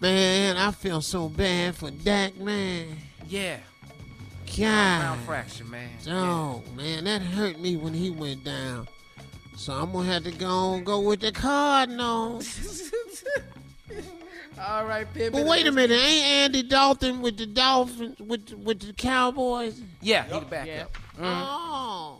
Man, 0.00 0.56
I 0.56 0.72
feel 0.72 1.00
so 1.00 1.28
bad 1.28 1.76
for 1.76 1.90
Dak, 1.92 2.36
man. 2.38 2.96
Yeah. 3.28 3.58
God, 4.56 4.60
Round 5.02 5.20
fracture, 5.22 5.64
man. 5.64 5.88
oh 6.08 6.62
man, 6.76 7.04
that 7.04 7.22
hurt 7.22 7.58
me 7.60 7.76
when 7.76 7.94
he 7.94 8.10
went 8.10 8.44
down. 8.44 8.86
So 9.56 9.72
I'm 9.72 9.92
gonna 9.92 10.06
have 10.12 10.24
to 10.24 10.32
go 10.32 10.80
go 10.80 11.00
with 11.00 11.20
the 11.20 11.30
Cardinals. 11.32 12.90
All 14.60 14.84
right, 14.84 15.06
Pippen. 15.12 15.32
But 15.32 15.46
wait 15.50 15.66
a 15.66 15.72
minute, 15.72 15.94
ain't 15.94 16.24
Andy 16.26 16.62
Dalton 16.62 17.22
with 17.22 17.36
the 17.38 17.46
Dolphins 17.46 18.18
with 18.20 18.52
with 18.54 18.80
the 18.80 18.92
Cowboys? 18.92 19.80
Yeah, 20.00 20.24
he 20.24 20.38
the 20.38 20.46
backup. 20.46 20.96
Oh. 21.20 22.18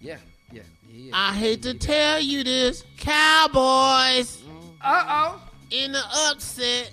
Yeah, 0.00 0.18
yeah. 0.52 0.62
he 0.86 1.08
is. 1.08 1.12
I 1.14 1.32
hate 1.32 1.62
to 1.62 1.74
tell 1.74 2.20
you 2.20 2.44
this, 2.44 2.84
Cowboys 2.98 4.42
Uh 4.82 5.04
oh. 5.08 5.48
in 5.70 5.92
the 5.92 6.02
upset, 6.28 6.90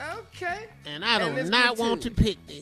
Okay. 0.00 0.66
and 0.86 1.04
I 1.04 1.18
do 1.18 1.34
let's 1.34 1.50
not 1.50 1.76
want 1.76 2.02
to 2.02 2.10
to 2.10 2.14
pick 2.22 2.44
them. 2.46 2.55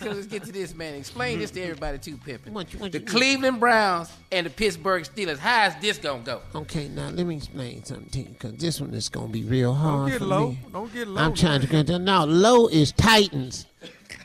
So 0.00 0.10
let's 0.12 0.26
get 0.26 0.44
to 0.44 0.52
this, 0.52 0.74
man. 0.76 0.94
Explain 0.94 1.40
this 1.40 1.50
to 1.52 1.60
everybody 1.60 1.98
too, 1.98 2.16
Pippen. 2.18 2.54
What 2.54 2.72
you- 2.72 2.78
what 2.78 2.92
The 2.92 3.00
you- 3.00 3.04
Cleveland 3.04 3.58
Browns 3.58 4.08
and 4.30 4.46
the 4.46 4.50
Pittsburgh 4.50 5.02
Steelers. 5.02 5.38
How 5.38 5.66
is 5.66 5.74
this 5.80 5.98
gonna 5.98 6.22
go? 6.22 6.40
Okay, 6.54 6.86
now 6.88 7.08
let 7.08 7.26
me 7.26 7.36
explain 7.36 7.84
something 7.84 8.08
to 8.10 8.18
you, 8.20 8.24
because 8.28 8.52
this 8.58 8.80
one 8.80 8.94
is 8.94 9.08
gonna 9.08 9.26
be 9.26 9.42
real 9.42 9.74
hard 9.74 10.12
get 10.12 10.18
for 10.20 10.24
low. 10.26 10.48
me. 10.50 10.58
Don't 10.72 10.92
get 10.94 11.08
low. 11.08 11.20
I'm 11.20 11.34
trying 11.34 11.62
to 11.62 11.66
get 11.66 11.88
that. 11.88 11.98
Now, 11.98 12.24
low 12.24 12.68
is 12.68 12.92
Titans 12.92 13.66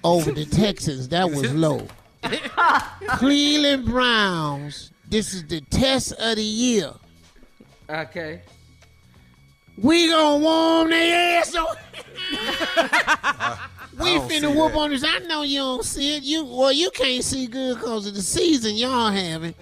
over 0.03 0.31
the 0.31 0.45
Texans. 0.45 1.07
That 1.09 1.31
was 1.31 1.51
low. 1.55 1.87
Cleveland 3.17 3.85
Browns. 3.85 4.91
This 5.09 5.33
is 5.33 5.43
the 5.47 5.61
test 5.61 6.11
of 6.13 6.35
the 6.35 6.43
year. 6.43 6.91
Okay. 7.89 8.41
We 9.77 10.07
gonna 10.09 10.37
warm 10.37 10.89
their 10.91 11.39
ass 11.39 11.55
up. 11.55 11.77
we 13.99 14.15
I 14.15 14.19
finna 14.19 14.55
whoop 14.55 14.71
that. 14.73 14.79
on 14.79 14.89
this. 14.91 15.03
I 15.05 15.19
know 15.19 15.43
you 15.43 15.59
don't 15.59 15.83
see 15.85 16.17
it. 16.17 16.23
You 16.23 16.43
well, 16.45 16.71
you 16.71 16.89
can't 16.91 17.23
see 17.23 17.47
good 17.47 17.75
because 17.77 18.07
of 18.07 18.13
the 18.15 18.21
season 18.21 18.75
y'all 18.75 19.11
having. 19.11 19.53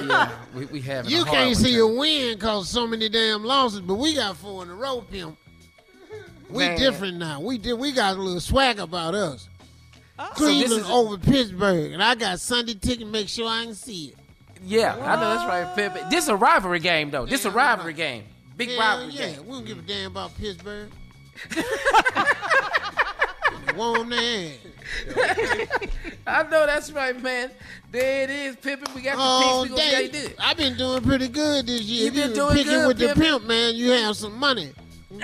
Yeah, 0.00 0.30
we, 0.54 0.66
we 0.66 0.80
having 0.80 1.10
You 1.10 1.22
a 1.22 1.24
can't 1.24 1.56
see 1.56 1.72
time. 1.72 1.80
a 1.80 1.86
win 1.98 2.34
because 2.38 2.68
so 2.68 2.86
many 2.86 3.08
damn 3.08 3.42
losses, 3.44 3.80
but 3.80 3.94
we 3.96 4.14
got 4.14 4.36
four 4.36 4.62
in 4.62 4.70
a 4.70 4.74
row, 4.74 5.00
pimp. 5.10 5.36
We 6.48 6.58
Man. 6.58 6.78
different 6.78 7.16
now. 7.16 7.40
We 7.40 7.58
did. 7.58 7.72
We 7.74 7.90
got 7.90 8.16
a 8.16 8.20
little 8.20 8.38
swag 8.40 8.78
about 8.78 9.14
us. 9.16 9.48
Oh. 10.16 10.30
So 10.36 10.44
this 10.44 10.54
Cleveland 10.68 10.84
is- 10.84 10.90
over 10.90 11.18
Pittsburgh, 11.18 11.92
and 11.92 12.00
I 12.02 12.14
got 12.14 12.38
Sunday 12.38 12.74
ticket. 12.74 13.08
Make 13.08 13.28
sure 13.28 13.48
I 13.48 13.64
can 13.64 13.74
see 13.74 14.08
it. 14.10 14.14
Yeah, 14.64 14.94
I 14.94 15.16
know 15.20 15.36
that's 15.36 15.44
right, 15.48 15.74
Pip. 15.74 16.08
This 16.10 16.28
a 16.28 16.36
rivalry 16.36 16.78
game 16.78 17.10
though. 17.10 17.26
This 17.26 17.40
a 17.44 17.48
Damn 17.48 17.56
rivalry 17.56 17.94
game. 17.94 18.24
Big 18.56 18.68
Hell 18.70 18.78
rivalry 18.78 19.12
yeah, 19.14 19.30
game. 19.32 19.46
we 19.46 19.52
don't 19.52 19.66
give 19.66 19.78
a 19.78 19.82
damn 19.82 20.12
about 20.12 20.30
Pittsburgh. 20.38 20.88
Warm 23.76 24.10
their. 24.10 24.52
I 26.26 26.42
know 26.44 26.66
that's 26.66 26.90
right, 26.92 27.20
man. 27.22 27.50
There 27.90 28.22
it 28.24 28.30
is, 28.30 28.56
Pippin. 28.56 28.92
We 28.94 29.02
got 29.02 29.16
the 29.16 29.22
Oh, 29.22 29.62
picks. 29.62 29.70
We 29.72 29.76
gonna 29.76 30.10
see 30.12 30.18
how 30.18 30.22
you 30.28 30.34
I've 30.40 30.56
been 30.56 30.76
doing 30.76 31.02
pretty 31.02 31.28
good 31.28 31.66
this 31.66 31.82
year. 31.82 32.02
You 32.02 32.08
If 32.08 32.14
been 32.14 32.28
you 32.30 32.34
doing 32.34 32.54
picking 32.56 32.72
good, 32.72 32.88
with 32.88 32.98
the 32.98 33.14
pimp, 33.14 33.44
man, 33.44 33.74
you 33.74 33.90
have 33.90 34.16
some 34.16 34.38
money. 34.38 34.72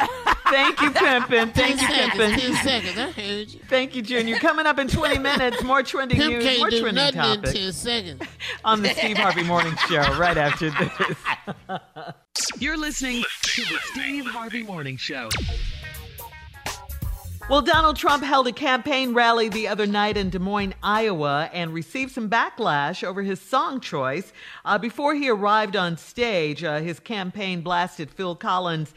Thank 0.50 0.80
you, 0.80 0.90
Pimpin. 0.90 1.52
Thank 1.52 1.80
you, 1.80 1.86
Ten 1.86 2.12
seconds, 2.12 2.14
Pimpin. 2.14 2.38
ten 2.38 2.54
seconds. 2.64 2.98
I 2.98 3.10
heard 3.10 3.48
you. 3.50 3.60
Thank 3.68 3.96
you, 3.96 4.02
Junior. 4.02 4.38
Coming 4.38 4.64
up 4.66 4.78
in 4.78 4.86
20 4.86 5.18
minutes, 5.30 5.64
more 5.64 5.82
trending 5.82 6.16
Pimp 6.18 6.32
news, 6.32 6.44
can't 6.44 6.58
more 6.60 6.70
do 6.70 6.80
trending 6.80 7.04
nothing 7.16 7.20
in 7.20 7.36
topics 7.42 7.52
ten 7.52 7.72
seconds. 7.72 8.22
on 8.64 8.82
the 8.82 8.90
Steve 8.90 9.16
Harvey 9.18 9.42
Morning 9.42 9.74
Show 9.88 10.02
right 10.16 10.36
after 10.36 10.70
this. 10.70 11.80
You're 12.60 12.76
listening 12.78 13.24
to 13.42 13.62
the 13.62 13.78
Steve 13.92 14.26
Harvey 14.26 14.62
Morning 14.62 14.96
Show. 14.96 15.28
Well, 17.50 17.62
Donald 17.62 17.96
Trump 17.96 18.22
held 18.22 18.46
a 18.46 18.52
campaign 18.52 19.12
rally 19.12 19.48
the 19.48 19.66
other 19.66 19.84
night 19.84 20.16
in 20.16 20.30
Des 20.30 20.38
Moines, 20.38 20.72
Iowa, 20.84 21.50
and 21.52 21.74
received 21.74 22.12
some 22.12 22.30
backlash 22.30 23.02
over 23.02 23.22
his 23.22 23.40
song 23.40 23.80
choice. 23.80 24.32
Uh, 24.64 24.78
before 24.78 25.16
he 25.16 25.28
arrived 25.28 25.74
on 25.74 25.96
stage, 25.96 26.62
uh, 26.62 26.78
his 26.78 27.00
campaign 27.00 27.62
blasted 27.62 28.08
Phil 28.08 28.36
Collins 28.36 28.94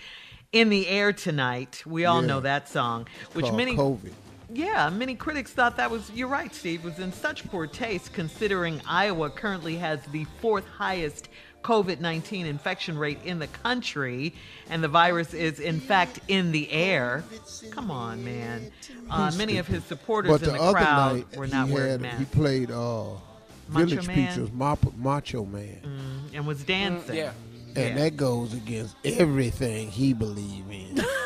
in 0.52 0.70
the 0.70 0.88
air 0.88 1.12
tonight. 1.12 1.82
We 1.88 2.06
all 2.06 2.22
Yeah. 2.22 2.28
know 2.28 2.40
that 2.42 2.70
song, 2.70 3.08
which 3.34 3.52
many 3.52 3.76
COVID. 3.76 4.14
yeah, 4.54 4.88
many 4.92 5.16
critics 5.16 5.50
thought 5.50 5.76
that 5.78 5.90
was, 5.90 6.12
you're 6.14 6.28
right, 6.28 6.54
Steve, 6.54 6.84
was 6.84 7.00
in 7.00 7.12
such 7.12 7.50
poor 7.50 7.66
taste 7.66 8.14
considering 8.14 8.84
Iowa 8.88 9.32
currently 9.32 9.78
has 9.78 10.00
the 10.12 10.28
fourth 10.42 10.68
highest 10.78 11.28
COVID 11.64 12.00
19 12.00 12.46
infection 12.46 12.98
rate 12.98 13.20
in 13.26 13.40
the 13.40 13.48
country, 13.48 14.34
and 14.70 14.84
the 14.84 14.88
virus 14.88 15.34
is, 15.34 15.60
in 15.60 15.80
fact, 15.80 16.20
in 16.28 16.52
the 16.52 16.70
air. 16.72 17.24
Come 17.72 17.90
on, 17.90 18.24
man. 18.24 18.72
Uh, 19.10 19.32
many 19.38 19.58
of 19.58 19.68
his 19.68 19.84
supporters 19.86 20.32
But 20.32 20.42
in 20.44 20.48
the, 20.48 20.54
the, 20.54 20.62
other 20.62 20.78
crowd 20.78 21.16
night, 21.16 21.36
were 21.38 21.48
not 21.48 21.68
he 21.68 21.74
wearing 21.74 21.92
had 21.92 22.02
masks 22.02 22.20
he 22.20 22.26
played 22.26 22.72
uh, 22.72 23.04
Macho 23.70 23.86
Village 23.88 24.08
Man? 24.08 24.28
Peaches, 24.28 24.52
Macho 24.98 25.46
Man, 25.46 25.80
Mm, 25.84 26.36
and 26.36 26.46
was 26.48 26.64
dancing. 26.64 27.16
yeah. 27.16 27.32
and 27.76 27.98
that 27.98 28.18
goes 28.18 28.54
against 28.54 28.96
everything 29.04 29.90
he 29.90 30.14
believe 30.14 30.66
in. 30.70 31.00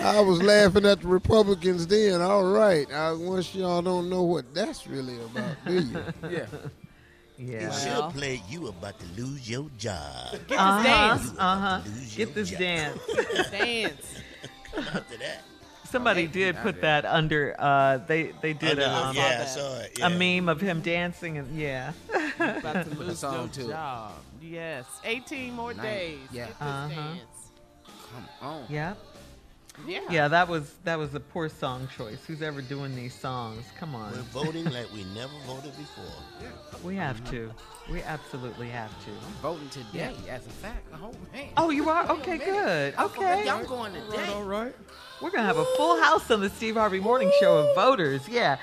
I 0.00 0.20
was 0.20 0.42
laughing 0.42 0.84
at 0.86 1.00
the 1.00 1.08
Republicans 1.08 1.86
then. 1.86 2.20
All 2.20 2.44
right, 2.44 2.90
I 2.92 3.12
once 3.12 3.54
y'all 3.54 3.82
don't 3.82 4.08
know 4.10 4.22
what 4.22 4.52
that's 4.54 4.86
really 4.86 5.16
about, 5.20 5.56
do 5.66 5.74
you? 5.80 6.04
Yeah. 6.30 6.46
Yeah. 7.38 7.68
It 7.68 7.72
should 7.74 8.10
play 8.18 8.42
you 8.48 8.66
about 8.66 8.98
to 8.98 9.06
lose 9.16 9.48
your 9.48 9.70
job. 9.78 10.32
Get 10.32 10.48
this 10.48 10.58
Uh-huh, 10.58 10.82
dance. 10.82 11.32
uh-huh. 11.38 11.80
Get 12.16 12.34
this 12.34 12.50
job. 12.50 12.58
dance. 12.58 13.00
Dance. 13.52 14.14
After 14.76 15.16
that. 15.18 15.42
Somebody 15.88 16.26
did 16.26 16.56
put 16.56 16.80
that 16.82 17.06
under. 17.06 17.54
Uh, 17.58 17.98
they 18.06 18.32
they 18.42 18.52
did 18.52 18.78
Under 18.78 18.82
a, 18.82 19.08
um, 19.08 19.16
yeah, 19.16 19.38
I 19.40 19.44
saw 19.46 19.78
it. 19.80 19.98
a 20.02 20.10
meme 20.10 20.48
of 20.50 20.60
him 20.60 20.82
dancing 20.82 21.38
and 21.38 21.56
yeah. 21.56 21.92
About 22.38 22.84
to 22.90 22.94
lose 22.98 23.20
song 23.20 23.34
your 23.34 23.48
to 23.48 23.60
it. 23.62 23.68
job. 23.72 24.12
Yes. 24.42 24.84
18 25.04 25.54
more 25.54 25.72
Nice. 25.72 25.84
days. 25.86 26.18
Yeah. 26.32 26.46
Get 26.46 26.58
this 26.58 26.68
Uh-huh. 26.68 26.88
dance. 26.88 27.50
Come 28.12 28.28
on. 28.42 28.64
yeah. 28.68 28.94
Yeah. 29.86 30.00
Yeah, 30.10 30.28
that 30.28 30.48
was 30.48 30.74
that 30.84 30.98
was 30.98 31.14
a 31.14 31.20
poor 31.20 31.48
song 31.48 31.88
choice. 31.96 32.24
Who's 32.26 32.42
ever 32.42 32.60
doing 32.60 32.94
these 32.94 33.14
songs? 33.14 33.64
Come 33.78 33.94
on. 33.94 34.12
We're 34.12 34.42
voting 34.44 34.64
like 34.66 34.92
we 34.92 35.04
never 35.14 35.32
voted 35.46 35.76
before. 35.76 36.04
We 36.84 36.94
have 36.94 37.28
to. 37.30 37.50
We 37.90 38.02
absolutely 38.02 38.68
have 38.68 38.90
to. 39.04 39.10
I'm 39.10 39.32
voting 39.42 39.68
today, 39.70 40.14
as 40.28 40.46
a 40.46 40.50
fact. 40.50 40.86
Oh 40.94 41.10
man. 41.32 41.48
Oh, 41.56 41.70
you 41.70 41.90
are? 41.90 42.08
Okay, 42.08 42.38
good. 42.38 42.94
Okay. 42.96 43.44
Yeah, 43.44 43.56
I'm 43.56 43.66
going 43.66 43.94
today. 43.94 44.32
All 44.32 44.44
right. 44.44 44.72
We're 45.20 45.30
going 45.30 45.42
to 45.42 45.46
have 45.46 45.56
a 45.58 45.64
full 45.76 46.00
house 46.00 46.30
on 46.30 46.40
the 46.40 46.50
Steve 46.50 46.76
Harvey 46.76 47.00
Morning 47.00 47.32
Show 47.40 47.58
of 47.58 47.74
voters. 47.74 48.28
Yeah. 48.28 48.58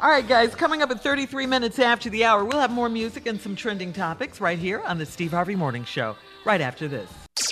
All 0.00 0.10
right, 0.10 0.26
guys, 0.26 0.54
coming 0.54 0.82
up 0.82 0.90
at 0.90 1.02
33 1.02 1.46
minutes 1.46 1.78
after 1.78 2.10
the 2.10 2.24
hour, 2.24 2.44
we'll 2.44 2.60
have 2.60 2.70
more 2.70 2.90
music 2.90 3.26
and 3.26 3.40
some 3.40 3.56
trending 3.56 3.92
topics 3.92 4.40
right 4.40 4.58
here 4.58 4.80
on 4.80 4.98
the 4.98 5.06
Steve 5.06 5.30
Harvey 5.30 5.54
Morning 5.54 5.84
Show, 5.84 6.16
right 6.44 6.60
after 6.60 6.88
this. 6.88 7.08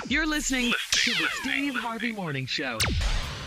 You're 0.07 0.27
listening 0.27 0.73
to 0.93 1.11
the 1.11 1.27
Steve 1.41 1.75
Harvey 1.75 2.13
Morning 2.13 2.47
Show. 2.47 2.79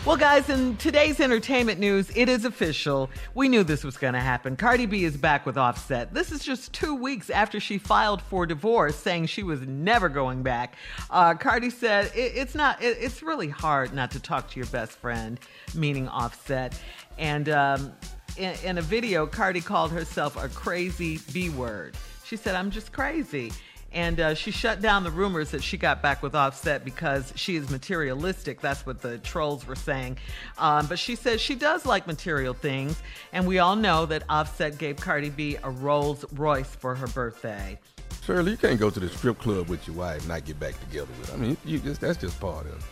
Well, 0.04 0.18
guys, 0.18 0.50
in 0.50 0.76
today's 0.76 1.18
entertainment 1.18 1.80
news, 1.80 2.10
it 2.14 2.28
is 2.28 2.44
official. 2.44 3.08
We 3.34 3.48
knew 3.48 3.64
this 3.64 3.82
was 3.82 3.96
going 3.96 4.12
to 4.12 4.20
happen. 4.20 4.54
Cardi 4.54 4.84
B 4.84 5.04
is 5.04 5.16
back 5.16 5.46
with 5.46 5.56
Offset. 5.56 6.12
This 6.12 6.30
is 6.30 6.44
just 6.44 6.74
two 6.74 6.94
weeks 6.94 7.30
after 7.30 7.58
she 7.58 7.78
filed 7.78 8.20
for 8.20 8.44
divorce, 8.44 8.96
saying 8.96 9.26
she 9.26 9.42
was 9.42 9.62
never 9.62 10.10
going 10.10 10.42
back. 10.42 10.76
Uh, 11.08 11.34
Cardi 11.34 11.70
said 11.70 12.12
it, 12.14 12.32
it's 12.36 12.54
not. 12.54 12.82
It, 12.82 12.98
it's 13.00 13.22
really 13.22 13.48
hard 13.48 13.94
not 13.94 14.10
to 14.10 14.20
talk 14.20 14.50
to 14.50 14.60
your 14.60 14.68
best 14.68 14.92
friend, 14.92 15.40
meaning 15.74 16.06
Offset. 16.06 16.78
And 17.16 17.48
um, 17.48 17.92
in, 18.36 18.54
in 18.62 18.78
a 18.78 18.82
video, 18.82 19.26
Cardi 19.26 19.62
called 19.62 19.90
herself 19.90 20.36
a 20.42 20.48
crazy 20.50 21.18
B 21.32 21.48
word. 21.48 21.96
She 22.24 22.36
said, 22.36 22.54
"I'm 22.54 22.70
just 22.70 22.92
crazy." 22.92 23.52
And 23.96 24.20
uh, 24.20 24.34
she 24.34 24.50
shut 24.50 24.82
down 24.82 25.04
the 25.04 25.10
rumors 25.10 25.52
that 25.52 25.62
she 25.62 25.78
got 25.78 26.02
back 26.02 26.22
with 26.22 26.34
Offset 26.34 26.84
because 26.84 27.32
she 27.34 27.56
is 27.56 27.70
materialistic. 27.70 28.60
That's 28.60 28.84
what 28.84 29.00
the 29.00 29.16
trolls 29.16 29.66
were 29.66 29.74
saying. 29.74 30.18
Um, 30.58 30.86
but 30.86 30.98
she 30.98 31.16
says 31.16 31.40
she 31.40 31.54
does 31.54 31.86
like 31.86 32.06
material 32.06 32.52
things. 32.52 33.00
And 33.32 33.46
we 33.46 33.58
all 33.58 33.74
know 33.74 34.04
that 34.04 34.24
Offset 34.28 34.76
gave 34.76 34.96
Cardi 34.98 35.30
B 35.30 35.56
a 35.64 35.70
Rolls 35.70 36.26
Royce 36.34 36.68
for 36.68 36.94
her 36.94 37.06
birthday. 37.06 37.78
Shirley, 38.22 38.50
you 38.50 38.58
can't 38.58 38.78
go 38.78 38.90
to 38.90 39.00
the 39.00 39.08
strip 39.08 39.38
club 39.38 39.68
with 39.68 39.86
your 39.86 39.96
wife 39.96 40.18
and 40.18 40.28
not 40.28 40.44
get 40.44 40.60
back 40.60 40.78
together 40.80 41.08
with 41.18 41.30
her. 41.30 41.36
I 41.36 41.38
mean, 41.38 41.56
you 41.64 41.78
just 41.78 42.02
that's 42.02 42.18
just 42.18 42.38
part 42.38 42.66
of 42.66 42.72
it. 42.72 42.82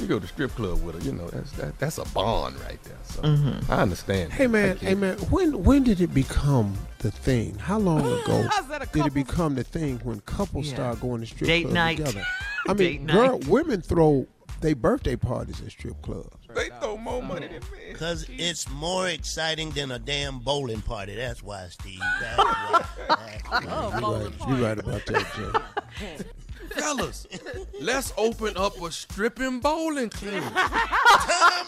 You 0.00 0.06
go 0.06 0.14
to 0.14 0.20
the 0.20 0.26
strip 0.28 0.52
club 0.54 0.82
with 0.82 0.94
her, 0.94 1.02
you 1.08 1.12
know, 1.12 1.28
that's 1.28 1.52
that, 1.52 1.78
that's 1.78 1.98
a 1.98 2.04
bond 2.14 2.58
right 2.60 2.82
there. 2.84 2.96
So 3.04 3.20
Mhm. 3.22 3.68
I 3.68 3.82
understand. 3.82 4.32
Hey 4.32 4.46
man, 4.46 4.76
hey 4.78 4.94
man, 4.94 5.18
when 5.30 5.62
when 5.62 5.84
did 5.84 6.00
it 6.00 6.14
become 6.14 6.74
the 7.00 7.10
thing? 7.10 7.56
How 7.58 7.78
long 7.78 8.00
ago 8.22 8.48
How's 8.50 8.66
that 8.68 8.82
a 8.82 8.86
did 8.86 9.06
it 9.06 9.14
become 9.14 9.54
the 9.56 9.64
thing 9.64 10.00
when 10.02 10.20
couples 10.20 10.68
Yeah. 10.68 10.74
start 10.74 11.00
going 11.00 11.20
to 11.20 11.26
strip 11.26 11.46
Date 11.48 11.62
clubs 11.62 11.74
night. 11.74 11.96
together? 11.98 12.26
I 12.68 12.72
Date 12.74 13.00
mean, 13.02 13.06
girl, 13.08 13.38
night. 13.38 13.46
women 13.46 13.82
throw 13.82 14.26
they 14.62 14.74
birthday 14.74 15.16
parties 15.16 15.60
at 15.64 15.70
strip 15.72 16.00
clubs. 16.02 16.28
They 16.54 16.68
throw 16.80 16.96
more 16.98 17.22
money 17.22 17.46
than 17.46 17.60
men. 17.72 17.92
Because 17.92 18.26
it's 18.28 18.68
more 18.68 19.08
exciting 19.08 19.70
than 19.70 19.90
a 19.90 19.98
damn 19.98 20.40
bowling 20.40 20.82
party. 20.82 21.14
That's 21.16 21.42
why, 21.42 21.68
Steve. 21.70 22.00
That's 22.20 22.36
why. 22.38 22.84
That's 23.08 23.48
why. 23.48 24.00
You're 24.00 24.18
right, 24.20 24.48
you're 24.48 24.56
right 24.58 24.78
about 24.78 25.06
that, 25.06 25.26
Jay. 25.34 26.24
Fellas, 26.76 27.26
let's 27.80 28.12
open 28.16 28.56
up 28.56 28.80
a 28.80 28.90
stripping 28.92 29.60
bowling 29.60 30.10
club. 30.10 30.42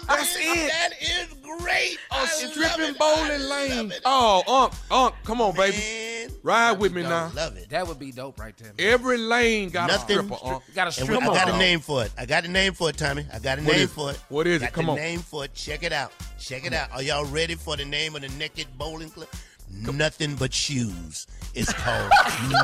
That's 0.08 0.36
it. 0.36 0.68
That 0.70 0.90
is 1.00 1.34
great. 1.42 1.98
A 2.10 2.14
I 2.14 2.20
love 2.20 2.28
stripping 2.28 2.94
it. 2.94 2.98
bowling 2.98 3.40
lane. 3.48 3.92
Oh, 4.04 4.42
Unc, 4.46 4.72
Unc, 4.90 5.14
come 5.24 5.40
on, 5.40 5.54
baby. 5.54 5.76
Man, 5.76 6.28
Ride 6.42 6.78
with 6.78 6.92
me 6.92 7.02
now. 7.02 7.30
love 7.34 7.56
it. 7.56 7.68
That 7.70 7.86
would 7.86 7.98
be 7.98 8.12
dope 8.12 8.38
right 8.40 8.54
there. 8.56 8.72
Every 8.78 9.18
lane 9.18 9.70
got 9.70 9.88
Nothing- 9.88 10.18
a 10.18 10.22
stripper, 10.24 10.38
Unc. 10.46 10.62
Got 10.74 10.96
a 10.96 11.00
And 11.00 11.08
we- 11.08 11.14
stripper. 11.16 11.30
I 11.32 11.34
got 11.34 11.48
a 11.48 11.52
on. 11.52 11.58
name 11.58 11.80
for 11.80 12.04
it. 12.04 12.12
I 12.18 12.26
got 12.26 12.44
a 12.44 12.48
name 12.48 12.72
for 12.74 12.90
it, 12.90 12.96
Tommy. 12.96 13.26
I 13.32 13.38
got 13.38 13.58
a 13.58 13.62
What 13.62 13.72
name 13.72 13.80
is 13.84 13.92
for 13.92 14.10
it. 14.12 14.20
What 14.28 14.46
is 14.46 14.62
it? 14.62 14.72
Come 14.72 14.86
the 14.86 14.92
on. 14.92 14.98
name 14.98 15.20
for 15.20 15.44
it. 15.44 15.54
Check 15.54 15.82
it 15.82 15.92
out. 15.92 16.12
Check 16.40 16.64
it 16.64 16.72
out. 16.72 16.90
Are 16.92 17.02
y'all 17.02 17.24
ready 17.26 17.54
for 17.54 17.76
the 17.76 17.84
name 17.84 18.14
of 18.16 18.22
the 18.22 18.28
naked 18.30 18.66
bowling 18.78 19.10
club? 19.10 19.28
Nothing 19.72 20.36
but 20.36 20.52
shoes. 20.52 21.26
It's 21.54 21.72
called 21.72 22.10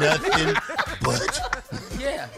Nothing 0.01 0.55
But. 1.03 1.41
Yeah. 2.01 2.29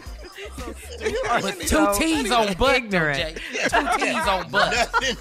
are 1.29 1.41
But 1.41 1.59
two 1.59 1.67
so 1.67 1.93
T's 1.97 2.31
on 2.31 2.53
butt, 2.55 2.75
ignorant. 2.75 3.17
Jay. 3.17 3.33
Two 3.69 3.87
T's 3.97 4.27
on 4.27 4.49
butt. 4.49 4.73
Nothing. 4.73 5.17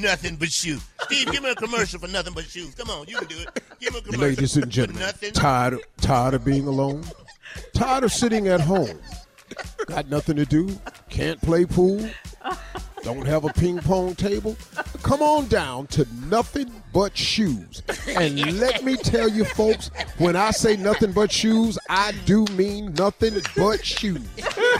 Nothing 0.00 0.36
but 0.36 0.50
shoes. 0.50 0.82
Steve, 1.02 1.30
give 1.30 1.42
me 1.42 1.50
a 1.50 1.54
commercial 1.54 2.00
for 2.00 2.08
nothing 2.08 2.34
but 2.34 2.44
shoes. 2.44 2.74
Come 2.74 2.90
on, 2.90 3.06
you 3.06 3.16
can 3.16 3.28
do 3.28 3.36
it. 3.38 3.62
Give 3.80 3.92
me 3.92 4.00
a 4.00 4.02
commercial. 4.02 4.22
Ladies 4.28 4.56
and 4.56 4.70
gentlemen, 4.70 5.02
Nothing. 5.02 5.32
tired 5.32 5.78
tired 5.98 6.34
of 6.34 6.44
being 6.44 6.66
alone, 6.66 7.04
tired 7.74 8.04
of 8.04 8.12
sitting 8.12 8.48
at 8.48 8.60
home, 8.60 8.98
got 9.86 10.08
nothing 10.08 10.36
to 10.36 10.44
do, 10.44 10.68
can't 11.08 11.40
play 11.40 11.64
pool, 11.64 12.06
don't 13.04 13.26
have 13.26 13.44
a 13.44 13.52
ping 13.52 13.78
pong 13.78 14.14
table. 14.14 14.56
Come 15.02 15.20
on 15.20 15.46
down 15.48 15.86
to 15.88 16.06
nothing 16.28 16.72
but 16.92 17.16
shoes. 17.16 17.82
And 18.08 18.58
let 18.58 18.82
me 18.82 18.96
tell 18.96 19.28
you, 19.28 19.44
folks, 19.44 19.90
when 20.16 20.34
I 20.36 20.50
say 20.50 20.76
nothing 20.76 21.12
but 21.12 21.30
shoes, 21.30 21.78
I 21.90 22.12
do 22.24 22.46
mean 22.52 22.94
nothing 22.94 23.42
but 23.56 23.84
shoes. 23.84 24.26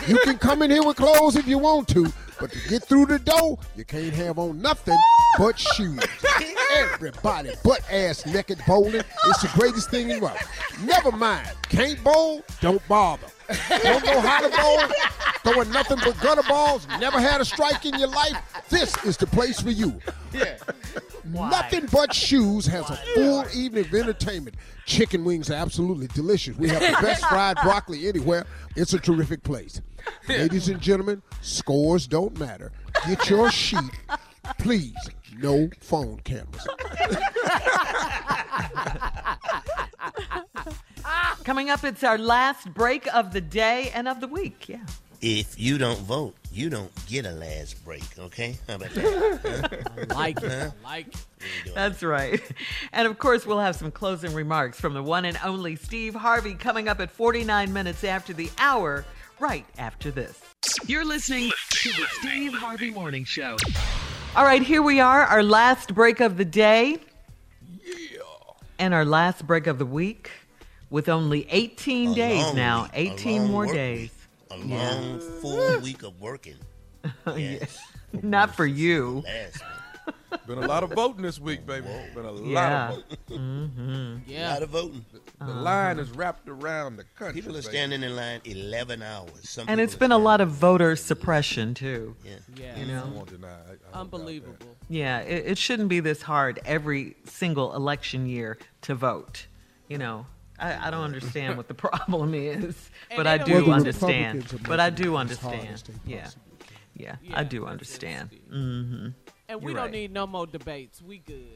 You 0.08 0.18
can 0.24 0.38
come 0.38 0.62
in 0.62 0.70
here 0.70 0.82
with 0.82 0.96
clothes 0.96 1.36
if 1.36 1.46
you 1.46 1.58
want 1.58 1.88
to, 1.88 2.10
But 2.40 2.52
to 2.52 2.68
get 2.68 2.84
through 2.84 3.06
the 3.06 3.18
door, 3.18 3.58
you 3.76 3.84
can't 3.84 4.12
have 4.14 4.38
on 4.38 4.60
nothing 4.60 4.98
but 5.38 5.58
shoes. 5.58 6.00
Everybody 6.76 7.50
butt 7.62 7.80
ass 7.90 8.26
naked 8.26 8.60
bowling. 8.66 9.02
It's 9.26 9.42
the 9.42 9.50
greatest 9.54 9.90
thing 9.90 10.10
in 10.10 10.16
the 10.18 10.24
world. 10.24 10.38
Never 10.82 11.12
mind. 11.12 11.48
Can't 11.68 12.02
bowl? 12.02 12.42
Don't 12.60 12.86
bother. 12.88 13.26
Don't 13.82 14.04
know 14.04 14.20
how 14.20 14.48
to 14.48 14.56
bowl? 14.56 14.78
Throwing 15.44 15.70
nothing 15.70 15.98
but 16.04 16.18
gutter 16.20 16.42
balls? 16.48 16.86
Never 16.98 17.20
had 17.20 17.40
a 17.40 17.44
strike 17.44 17.84
in 17.84 17.98
your 17.98 18.08
life? 18.08 18.36
This 18.70 18.96
is 19.04 19.16
the 19.16 19.26
place 19.26 19.60
for 19.60 19.70
you. 19.70 20.00
Yeah. 20.34 20.56
Nothing 21.26 21.86
but 21.92 22.12
shoes 22.12 22.66
has 22.66 22.90
a 22.90 22.96
full 23.14 23.44
evening 23.54 23.84
of 23.84 23.94
entertainment. 23.94 24.56
Chicken 24.84 25.22
wings 25.24 25.48
are 25.48 25.54
absolutely 25.54 26.08
delicious. 26.08 26.56
We 26.58 26.68
have 26.70 26.80
the 26.80 26.98
best 27.00 27.24
fried 27.28 27.56
broccoli 27.62 28.08
anywhere. 28.08 28.44
It's 28.74 28.94
a 28.94 28.98
terrific 28.98 29.44
place. 29.44 29.80
Ladies 30.28 30.68
and 30.68 30.80
gentlemen, 30.80 31.22
scores 31.40 32.08
don't 32.08 32.36
matter. 32.36 32.72
Get 33.06 33.30
your 33.30 33.48
sheet, 33.52 33.78
please. 34.58 34.96
No 35.38 35.70
phone 35.80 36.18
cameras. 36.24 36.64
Coming 41.44 41.70
up, 41.70 41.84
it's 41.84 42.02
our 42.02 42.18
last 42.18 42.74
break 42.74 43.06
of 43.14 43.32
the 43.32 43.40
day 43.40 43.92
and 43.94 44.08
of 44.08 44.20
the 44.20 44.26
week. 44.28 44.68
Yeah. 44.68 44.84
If 45.26 45.58
you 45.58 45.78
don't 45.78 46.00
vote, 46.00 46.34
you 46.52 46.68
don't 46.68 46.92
get 47.06 47.24
a 47.24 47.30
last 47.30 47.82
break, 47.82 48.02
okay? 48.18 48.58
How 48.68 48.74
about 48.74 48.90
that? 48.90 49.90
I 50.10 50.14
like 50.14 50.42
it. 50.42 50.52
Huh? 50.52 50.70
I 50.84 50.86
like 50.86 51.06
it. 51.06 51.74
That's 51.74 52.02
right. 52.02 52.42
And 52.92 53.08
of 53.08 53.18
course, 53.18 53.46
we'll 53.46 53.58
have 53.58 53.74
some 53.74 53.90
closing 53.90 54.34
remarks 54.34 54.78
from 54.78 54.92
the 54.92 55.02
one 55.02 55.24
and 55.24 55.38
only 55.42 55.76
Steve 55.76 56.14
Harvey 56.14 56.52
coming 56.52 56.90
up 56.90 57.00
at 57.00 57.10
49 57.10 57.72
minutes 57.72 58.04
after 58.04 58.34
the 58.34 58.50
hour, 58.58 59.06
right 59.40 59.64
after 59.78 60.10
this. 60.10 60.42
You're 60.86 61.06
listening 61.06 61.50
to 61.70 61.88
the 61.88 62.06
Steve 62.20 62.52
Harvey 62.52 62.90
Morning 62.90 63.24
Show. 63.24 63.56
All 64.36 64.44
right, 64.44 64.62
here 64.62 64.82
we 64.82 65.00
are, 65.00 65.22
our 65.22 65.42
last 65.42 65.94
break 65.94 66.20
of 66.20 66.36
the 66.36 66.44
day. 66.44 66.98
And 68.78 68.92
our 68.92 69.06
last 69.06 69.46
break 69.46 69.68
of 69.68 69.78
the 69.78 69.86
week 69.86 70.30
with 70.90 71.08
only 71.08 71.46
18 71.48 72.10
A 72.10 72.14
days 72.14 72.42
long 72.44 72.56
now. 72.56 72.82
week, 72.82 72.90
18 72.94 73.44
more 73.44 73.64
work 73.64 73.74
days. 73.74 74.10
A 74.54 74.66
Yeah. 74.66 74.90
long 74.94 75.20
full 75.40 75.78
week 75.82 76.02
of 76.02 76.20
working. 76.20 76.56
Yes. 77.36 77.78
Not 78.22 78.54
for 78.54 78.64
you. 78.66 79.22
Last 79.26 79.62
Been 80.46 80.58
a 80.58 80.66
lot 80.66 80.82
of 80.82 80.90
voting 80.92 81.22
this 81.22 81.38
week, 81.40 81.64
baby. 81.66 81.86
Been 82.14 82.24
a 82.24 82.30
lot 82.30 82.44
Yeah. 82.46 82.88
of 82.90 82.94
voting. 82.96 83.38
Mm-hmm. 83.38 84.30
A 84.30 84.48
lot 84.50 84.62
of 84.62 84.68
voting. 84.70 85.04
The 85.40 85.46
line 85.54 85.98
is 85.98 86.10
wrapped 86.10 86.48
around 86.48 86.96
the 86.96 87.04
country. 87.16 87.40
People 87.40 87.52
are 87.56 87.62
baby. 87.62 87.72
standing 87.76 88.02
in 88.02 88.14
line 88.16 88.40
11 88.44 89.02
hours. 89.02 89.48
Some 89.48 89.62
And 89.62 89.78
people 89.78 89.84
it's 89.84 89.94
are 89.94 89.98
been 89.98 90.12
a 90.12 90.18
lot 90.18 90.40
of 90.40 90.50
voter 90.50 90.96
suppression, 90.96 91.72
too. 91.74 92.16
Yeah. 92.24 92.32
Yeah. 92.56 92.78
You 92.78 92.86
know? 92.86 93.04
I 93.06 93.08
won't 93.16 93.28
deny. 93.30 93.48
I- 93.48 93.52
I 93.52 93.54
don't 93.54 93.80
doubt 93.82 93.94
Unbelievable. 94.00 94.56
Yeah, 94.88 95.20
it, 95.20 95.46
it 95.52 95.58
shouldn't 95.58 95.88
be 95.88 96.00
this 96.00 96.22
hard 96.22 96.60
every 96.64 97.16
single 97.26 97.74
election 97.74 98.26
year 98.26 98.58
to 98.82 98.94
vote. 98.94 99.46
You 99.88 99.98
know, 99.98 100.26
I, 100.58 100.88
I 100.88 100.90
don't 100.90 101.02
understand 101.02 101.56
what 101.56 101.68
the 101.68 101.74
problem 101.86 102.34
is, 102.34 102.90
but 103.16 103.26
I 103.26 103.38
don't 103.38 103.66
Well, 103.66 103.72
understand. 103.72 104.46
But 104.66 104.80
I 104.80 104.90
do 104.90 105.16
it 105.16 105.30
as 105.30 105.38
hard 105.38 105.54
understand. 105.54 106.00
Yeah. 106.06 106.28
yeah, 106.94 107.16
Yeah, 107.22 107.38
I 107.38 107.44
do 107.44 107.66
understand. 107.66 108.30
nasty. 108.30 108.44
hmm 108.48 109.08
And 109.48 109.60
we 109.60 109.66
You're 109.72 109.74
don't 109.74 109.84
right. 109.86 109.92
need 109.92 110.12
no 110.12 110.26
more 110.26 110.46
debates. 110.46 111.02
We 111.02 111.18
good. 111.18 111.48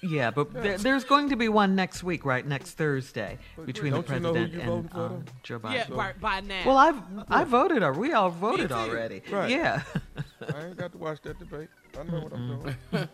Yeah, 0.00 0.30
but 0.30 0.52
there, 0.52 0.78
there's 0.78 1.04
going 1.04 1.28
to 1.28 1.36
be 1.36 1.48
one 1.48 1.74
next 1.74 2.02
week, 2.02 2.24
right? 2.24 2.46
Next 2.46 2.72
Thursday 2.72 3.38
between 3.66 3.92
the 3.92 4.02
don't 4.02 4.08
you 4.08 4.20
know 4.20 4.32
president 4.32 4.52
you 4.54 4.60
and 4.60 4.88
um, 4.92 5.24
Joe 5.42 5.58
Biden. 5.58 5.74
Yeah, 5.74 5.86
right 5.90 6.18
by 6.18 6.40
now. 6.40 6.62
Well, 6.64 6.78
I've 6.78 7.02
I 7.28 7.44
voted. 7.44 7.82
Or 7.82 7.92
we 7.92 8.12
all 8.14 8.30
voted 8.30 8.72
already. 8.72 9.22
Right. 9.30 9.50
Yeah. 9.50 9.82
I 10.54 10.62
ain't 10.66 10.76
got 10.78 10.92
to 10.92 10.98
watch 10.98 11.20
that 11.22 11.38
debate. 11.38 11.68
I 11.98 12.02
know 12.04 12.20
what 12.20 12.32
I'm 12.32 12.48
doing. 12.48 12.76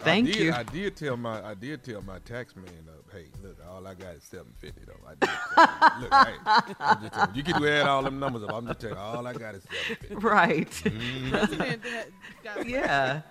Thank 0.00 0.28
I 0.28 0.32
did, 0.32 0.36
you. 0.40 0.52
I 0.52 0.62
did 0.62 0.96
tell 0.96 1.16
my 1.16 1.44
I 1.44 1.54
did 1.54 1.82
tell 1.82 2.02
my 2.02 2.18
tax 2.20 2.54
man, 2.54 2.66
uh, 2.88 2.92
hey, 3.14 3.26
look, 3.42 3.56
all 3.70 3.86
I 3.86 3.94
got 3.94 4.14
is 4.16 4.22
seven 4.24 4.52
fifty 4.58 4.82
though. 4.86 5.00
I 5.06 5.14
did. 5.14 6.02
Look, 6.02 6.12
hey, 6.12 6.74
I'm 6.80 7.00
just 7.00 7.12
telling 7.14 7.34
you, 7.34 7.36
you 7.36 7.42
can 7.44 7.64
add 7.64 7.86
all 7.86 8.02
them 8.02 8.18
numbers 8.18 8.42
up. 8.42 8.52
I'm 8.52 8.66
just 8.66 8.80
telling 8.80 8.96
you, 8.96 9.00
all 9.02 9.26
I 9.26 9.32
got 9.32 9.54
is 9.54 9.62
seven 9.62 9.96
fifty. 10.00 10.14
Right. 10.16 10.70
Mm-hmm. 10.84 11.30
President 11.30 11.84
had- 11.84 12.06
got- 12.42 12.66
Yeah. 12.68 13.22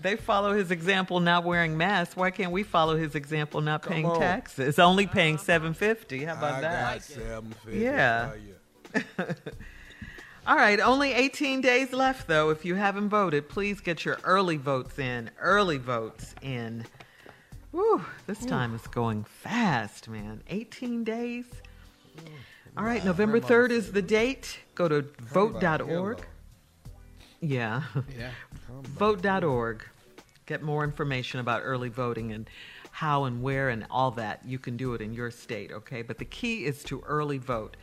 They 0.00 0.16
follow 0.16 0.52
his 0.52 0.70
example 0.72 1.20
not 1.20 1.44
wearing 1.44 1.76
masks. 1.76 2.16
Why 2.16 2.32
can't 2.32 2.50
we 2.50 2.64
follow 2.64 2.96
his 2.96 3.14
example 3.14 3.60
not 3.60 3.82
paying 3.82 4.04
on. 4.04 4.18
taxes? 4.18 4.80
Only 4.80 5.06
paying 5.06 5.38
750. 5.38 6.24
How 6.24 6.32
about 6.32 6.54
I 6.54 6.60
that? 6.62 6.92
got 6.94 7.02
seven 7.02 7.54
fifty. 7.64 7.78
Yeah. 7.80 8.32
All 10.44 10.56
right, 10.56 10.80
only 10.80 11.12
18 11.12 11.60
days 11.60 11.92
left 11.92 12.26
though. 12.26 12.50
If 12.50 12.64
you 12.64 12.74
haven't 12.74 13.10
voted, 13.10 13.48
please 13.48 13.80
get 13.80 14.04
your 14.04 14.18
early 14.24 14.56
votes 14.56 14.98
in. 14.98 15.30
Early 15.38 15.78
votes 15.78 16.34
in. 16.42 16.84
Whew, 17.72 18.04
this 18.26 18.44
time 18.44 18.74
is 18.74 18.86
going 18.86 19.24
fast, 19.24 20.08
man. 20.08 20.42
18 20.48 21.04
days. 21.04 21.46
Mm. 22.16 22.22
All 22.76 22.84
right, 22.84 23.04
November 23.04 23.40
3rd 23.40 23.70
is 23.70 23.92
the 23.92 24.02
date. 24.02 24.58
Go 24.74 24.88
to 24.88 25.02
vote.org. 25.20 26.26
Yeah. 27.40 27.82
Yeah. 28.18 28.30
Vote.org. 28.70 29.84
Get 30.46 30.62
more 30.62 30.84
information 30.84 31.40
about 31.40 31.62
early 31.64 31.88
voting 31.88 32.32
and 32.32 32.48
how 32.90 33.24
and 33.24 33.42
where 33.42 33.68
and 33.70 33.86
all 33.90 34.10
that. 34.12 34.40
You 34.44 34.58
can 34.58 34.76
do 34.76 34.94
it 34.94 35.00
in 35.00 35.12
your 35.12 35.30
state, 35.30 35.72
okay? 35.72 36.02
But 36.02 36.18
the 36.18 36.24
key 36.24 36.64
is 36.66 36.84
to 36.84 37.00
early 37.06 37.38
vote. 37.38 37.76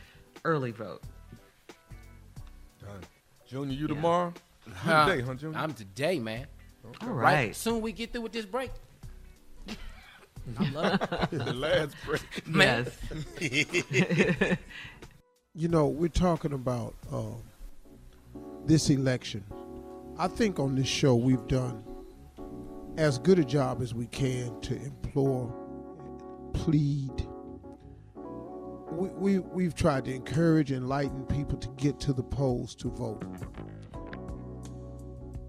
Early 0.44 0.70
vote. 0.70 1.02
Done. 2.80 3.00
Junior, 3.46 3.74
you 3.76 3.86
tomorrow? 3.88 4.32
You 4.66 4.72
Huh? 4.72 5.06
today, 5.06 5.20
huh, 5.22 5.34
Junior? 5.34 5.58
I'm 5.58 5.72
today, 5.74 6.18
man. 6.18 6.46
All 7.02 7.08
Right. 7.08 7.34
right. 7.34 7.56
Soon 7.56 7.80
we 7.82 7.92
get 7.92 8.12
through 8.12 8.22
with 8.22 8.32
this 8.32 8.46
break. 8.46 8.70
I 10.58 10.70
love 10.70 11.02
it. 11.02 11.30
the 11.30 11.52
last 11.52 11.94
break. 12.04 12.42
Yes. 12.54 14.58
You 15.52 15.66
know, 15.66 15.88
we're 15.88 16.06
talking 16.06 16.52
about 16.52 16.94
um, 17.12 17.42
this 18.66 18.88
election. 18.88 19.42
I 20.16 20.28
think 20.28 20.60
on 20.60 20.76
this 20.76 20.86
show 20.86 21.16
we've 21.16 21.44
done 21.48 21.82
as 22.96 23.18
good 23.18 23.40
a 23.40 23.44
job 23.44 23.82
as 23.82 23.92
we 23.92 24.06
can 24.06 24.60
to 24.60 24.76
implore, 24.76 25.52
plead. 26.52 27.26
We, 28.92 29.08
we, 29.08 29.38
we've 29.40 29.74
tried 29.74 30.04
to 30.04 30.14
encourage, 30.14 30.70
enlighten 30.70 31.26
people 31.26 31.58
to 31.58 31.68
get 31.76 31.98
to 32.00 32.12
the 32.12 32.22
polls 32.22 32.76
to 32.76 32.88
vote. 32.88 33.24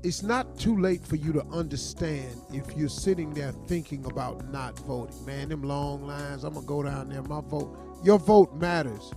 It's 0.04 0.24
not 0.24 0.58
too 0.58 0.80
late 0.80 1.06
for 1.06 1.16
you 1.16 1.32
to 1.34 1.46
understand 1.48 2.42
if 2.54 2.76
you're 2.76 2.90
sitting 2.90 3.34
there 3.34 3.52
thinking 3.68 4.06
about 4.06 4.52
not 4.52 4.78
voting. 4.80 5.26
Man, 5.26 5.50
them 5.50 5.62
long 5.62 6.08
lines, 6.08 6.44
I'm 6.44 6.54
going 6.54 6.66
to 6.66 6.68
go 6.68 6.84
down 6.84 7.10
there, 7.10 7.22
my 7.22 7.42
vote. 7.42 7.78
Your 8.04 8.18
vote 8.18 8.56
matters 8.56 9.12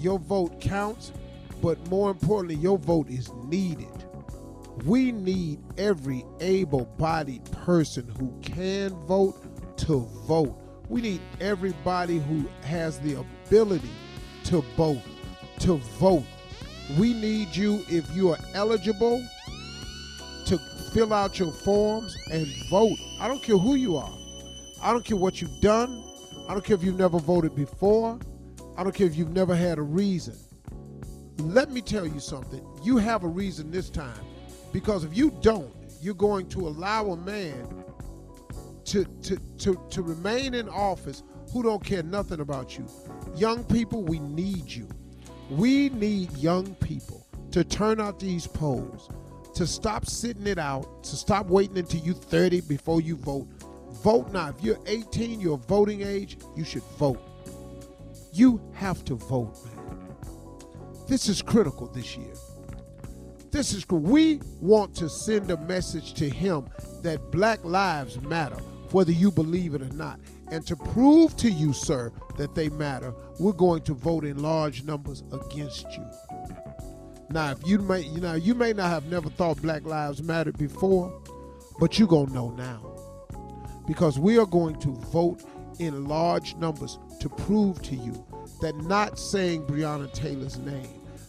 your 0.00 0.18
vote 0.18 0.60
counts, 0.60 1.12
but 1.62 1.78
more 1.88 2.10
importantly, 2.10 2.56
your 2.56 2.78
vote 2.78 3.08
is 3.08 3.32
needed. 3.44 3.88
We 4.84 5.12
need 5.12 5.60
every 5.76 6.24
able 6.40 6.86
bodied 6.96 7.44
person 7.52 8.08
who 8.18 8.32
can 8.40 8.90
vote 9.06 9.76
to 9.78 10.00
vote. 10.26 10.56
We 10.88 11.02
need 11.02 11.20
everybody 11.40 12.18
who 12.18 12.48
has 12.62 12.98
the 13.00 13.20
ability 13.20 13.90
to 14.44 14.62
vote 14.76 15.02
to 15.60 15.76
vote. 15.76 16.24
We 16.98 17.12
need 17.12 17.54
you 17.54 17.84
if 17.88 18.10
you 18.16 18.30
are 18.30 18.38
eligible 18.54 19.22
fill 20.92 21.12
out 21.12 21.38
your 21.38 21.52
forms 21.52 22.16
and 22.30 22.46
vote. 22.68 22.98
I 23.20 23.28
don't 23.28 23.42
care 23.42 23.56
who 23.56 23.74
you 23.74 23.96
are. 23.96 24.12
I 24.82 24.92
don't 24.92 25.04
care 25.04 25.16
what 25.16 25.40
you've 25.40 25.60
done. 25.60 26.02
I 26.48 26.52
don't 26.52 26.64
care 26.64 26.74
if 26.74 26.82
you've 26.82 26.98
never 26.98 27.18
voted 27.18 27.54
before. 27.54 28.18
I 28.76 28.82
don't 28.82 28.94
care 28.94 29.06
if 29.06 29.16
you've 29.16 29.32
never 29.32 29.54
had 29.54 29.78
a 29.78 29.82
reason. 29.82 30.34
Let 31.38 31.70
me 31.70 31.80
tell 31.80 32.06
you 32.06 32.20
something. 32.20 32.66
You 32.82 32.96
have 32.96 33.24
a 33.24 33.28
reason 33.28 33.70
this 33.70 33.90
time. 33.90 34.20
Because 34.72 35.04
if 35.04 35.16
you 35.16 35.30
don't, 35.42 35.72
you're 36.00 36.14
going 36.14 36.48
to 36.50 36.66
allow 36.66 37.10
a 37.10 37.16
man 37.16 37.84
to, 38.86 39.04
to, 39.04 39.36
to, 39.58 39.80
to 39.90 40.02
remain 40.02 40.54
in 40.54 40.68
office 40.68 41.22
who 41.52 41.62
don't 41.62 41.84
care 41.84 42.02
nothing 42.02 42.40
about 42.40 42.78
you. 42.78 42.86
Young 43.36 43.64
people, 43.64 44.02
we 44.02 44.18
need 44.20 44.70
you. 44.70 44.88
We 45.50 45.88
need 45.90 46.32
young 46.36 46.74
people 46.76 47.26
to 47.50 47.64
turn 47.64 48.00
out 48.00 48.20
these 48.20 48.46
polls, 48.46 49.08
to 49.60 49.66
stop 49.66 50.06
sitting 50.06 50.46
it 50.46 50.56
out, 50.56 51.04
to 51.04 51.14
stop 51.14 51.44
waiting 51.48 51.76
until 51.76 52.00
you 52.00 52.14
30 52.14 52.62
before 52.62 53.02
you 53.02 53.14
vote. 53.14 53.46
Vote 54.02 54.32
now. 54.32 54.48
If 54.48 54.64
you're 54.64 54.78
18, 54.86 55.38
you're 55.38 55.58
voting 55.58 56.00
age, 56.00 56.38
you 56.56 56.64
should 56.64 56.82
vote. 56.98 57.20
You 58.32 58.58
have 58.72 59.04
to 59.04 59.16
vote, 59.16 59.54
man. 59.66 60.16
This 61.06 61.28
is 61.28 61.42
critical 61.42 61.88
this 61.88 62.16
year. 62.16 62.32
This 63.50 63.74
is 63.74 63.86
we 63.86 64.40
want 64.62 64.94
to 64.94 65.10
send 65.10 65.50
a 65.50 65.58
message 65.58 66.14
to 66.14 66.30
him 66.30 66.66
that 67.02 67.30
black 67.30 67.62
lives 67.62 68.18
matter, 68.22 68.56
whether 68.92 69.12
you 69.12 69.30
believe 69.30 69.74
it 69.74 69.82
or 69.82 69.94
not. 69.94 70.20
And 70.50 70.66
to 70.68 70.74
prove 70.74 71.36
to 71.36 71.50
you, 71.50 71.74
sir, 71.74 72.10
that 72.38 72.54
they 72.54 72.70
matter, 72.70 73.12
we're 73.38 73.52
going 73.52 73.82
to 73.82 73.92
vote 73.92 74.24
in 74.24 74.42
large 74.42 74.84
numbers 74.84 75.22
against 75.30 75.86
you. 75.92 76.06
Now, 77.32 77.52
if 77.52 77.64
you 77.64 77.78
may, 77.78 78.00
you 78.00 78.20
know, 78.20 78.34
you 78.34 78.54
may 78.54 78.72
not 78.72 78.90
have 78.90 79.06
never 79.06 79.30
thought 79.30 79.62
Black 79.62 79.84
Lives 79.84 80.20
Matter 80.20 80.52
before, 80.52 81.12
but 81.78 81.98
you're 81.98 82.08
gonna 82.08 82.32
know 82.32 82.50
now, 82.50 82.80
because 83.86 84.18
we 84.18 84.36
are 84.36 84.46
going 84.46 84.78
to 84.80 84.88
vote 85.12 85.42
in 85.78 86.06
large 86.06 86.56
numbers 86.56 86.98
to 87.20 87.28
prove 87.28 87.80
to 87.82 87.94
you 87.94 88.26
that 88.60 88.76
not 88.76 89.18
saying 89.18 89.64
Breonna 89.66 90.12
Taylor's 90.12 90.58
name, 90.58 90.88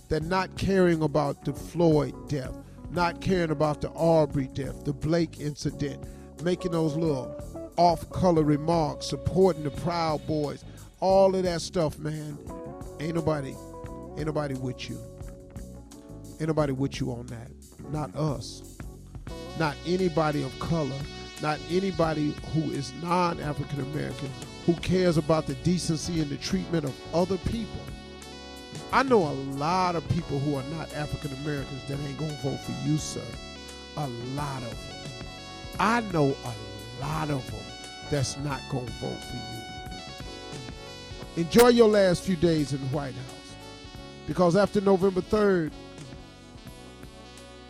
that 0.09 0.23
not 0.23 0.57
caring 0.57 1.03
about 1.03 1.45
the 1.45 1.53
Floyd 1.53 2.15
death, 2.27 2.57
not 2.89 3.21
caring 3.21 3.51
about 3.51 3.79
the 3.81 3.91
Arbery 3.91 4.47
death, 4.47 4.83
the 4.83 4.93
Blake 4.93 5.39
incident, 5.39 6.03
making 6.43 6.71
those 6.71 6.95
little 6.95 7.33
off-color 7.77 8.43
remarks, 8.43 9.05
supporting 9.05 9.63
the 9.63 9.69
Proud 9.69 10.25
Boys, 10.25 10.65
all 10.99 11.35
of 11.35 11.43
that 11.43 11.61
stuff, 11.61 11.99
man. 11.99 12.37
Ain't 12.99 13.15
nobody, 13.15 13.55
ain't 14.17 14.25
nobody 14.25 14.55
with 14.55 14.89
you. 14.89 14.99
Ain't 16.41 16.47
nobody 16.47 16.73
with 16.73 16.99
you 16.99 17.11
on 17.11 17.27
that. 17.27 17.51
Not 17.91 18.15
us. 18.15 18.63
Not 19.59 19.75
anybody 19.85 20.41
of 20.41 20.57
color. 20.57 20.97
Not 21.39 21.59
anybody 21.69 22.33
who 22.51 22.61
is 22.71 22.91
non-African 23.03 23.79
American 23.81 24.31
who 24.65 24.73
cares 24.77 25.17
about 25.17 25.45
the 25.45 25.53
decency 25.53 26.19
and 26.19 26.31
the 26.31 26.37
treatment 26.37 26.85
of 26.85 26.99
other 27.13 27.37
people. 27.37 27.79
I 28.91 29.03
know 29.03 29.21
a 29.21 29.37
lot 29.55 29.95
of 29.95 30.09
people 30.09 30.39
who 30.39 30.55
are 30.55 30.63
not 30.75 30.91
African 30.95 31.31
Americans 31.43 31.87
that 31.87 31.99
ain't 31.99 32.17
gonna 32.17 32.33
vote 32.41 32.59
for 32.61 32.89
you, 32.89 32.97
sir. 32.97 33.21
A 33.97 34.07
lot 34.07 34.63
of 34.63 34.71
them. 34.71 35.21
I 35.79 36.01
know 36.11 36.35
a 36.43 36.53
lot 37.03 37.29
of 37.29 37.45
them 37.51 37.61
that's 38.09 38.35
not 38.37 38.61
gonna 38.71 38.89
vote 38.99 39.23
for 39.29 39.35
you. 41.35 41.43
Enjoy 41.43 41.67
your 41.67 41.89
last 41.89 42.23
few 42.23 42.35
days 42.35 42.73
in 42.73 42.79
the 42.79 42.87
White 42.87 43.13
House. 43.13 43.53
Because 44.25 44.55
after 44.55 44.81
November 44.81 45.21
3rd, 45.21 45.71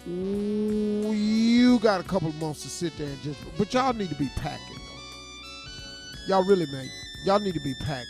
you 0.05 1.79
got 1.79 2.01
a 2.01 2.03
couple 2.03 2.29
of 2.29 2.35
months 2.35 2.63
to 2.63 2.69
sit 2.69 2.97
there 2.97 3.07
and 3.07 3.21
just 3.21 3.39
but 3.57 3.73
y'all 3.73 3.93
need 3.93 4.09
to 4.09 4.15
be 4.15 4.29
packing 4.35 4.77
though. 4.77 6.27
Y'all 6.27 6.45
really 6.45 6.65
man, 6.67 6.89
y'all 7.25 7.39
need 7.39 7.53
to 7.53 7.59
be 7.61 7.73
packing. 7.75 8.07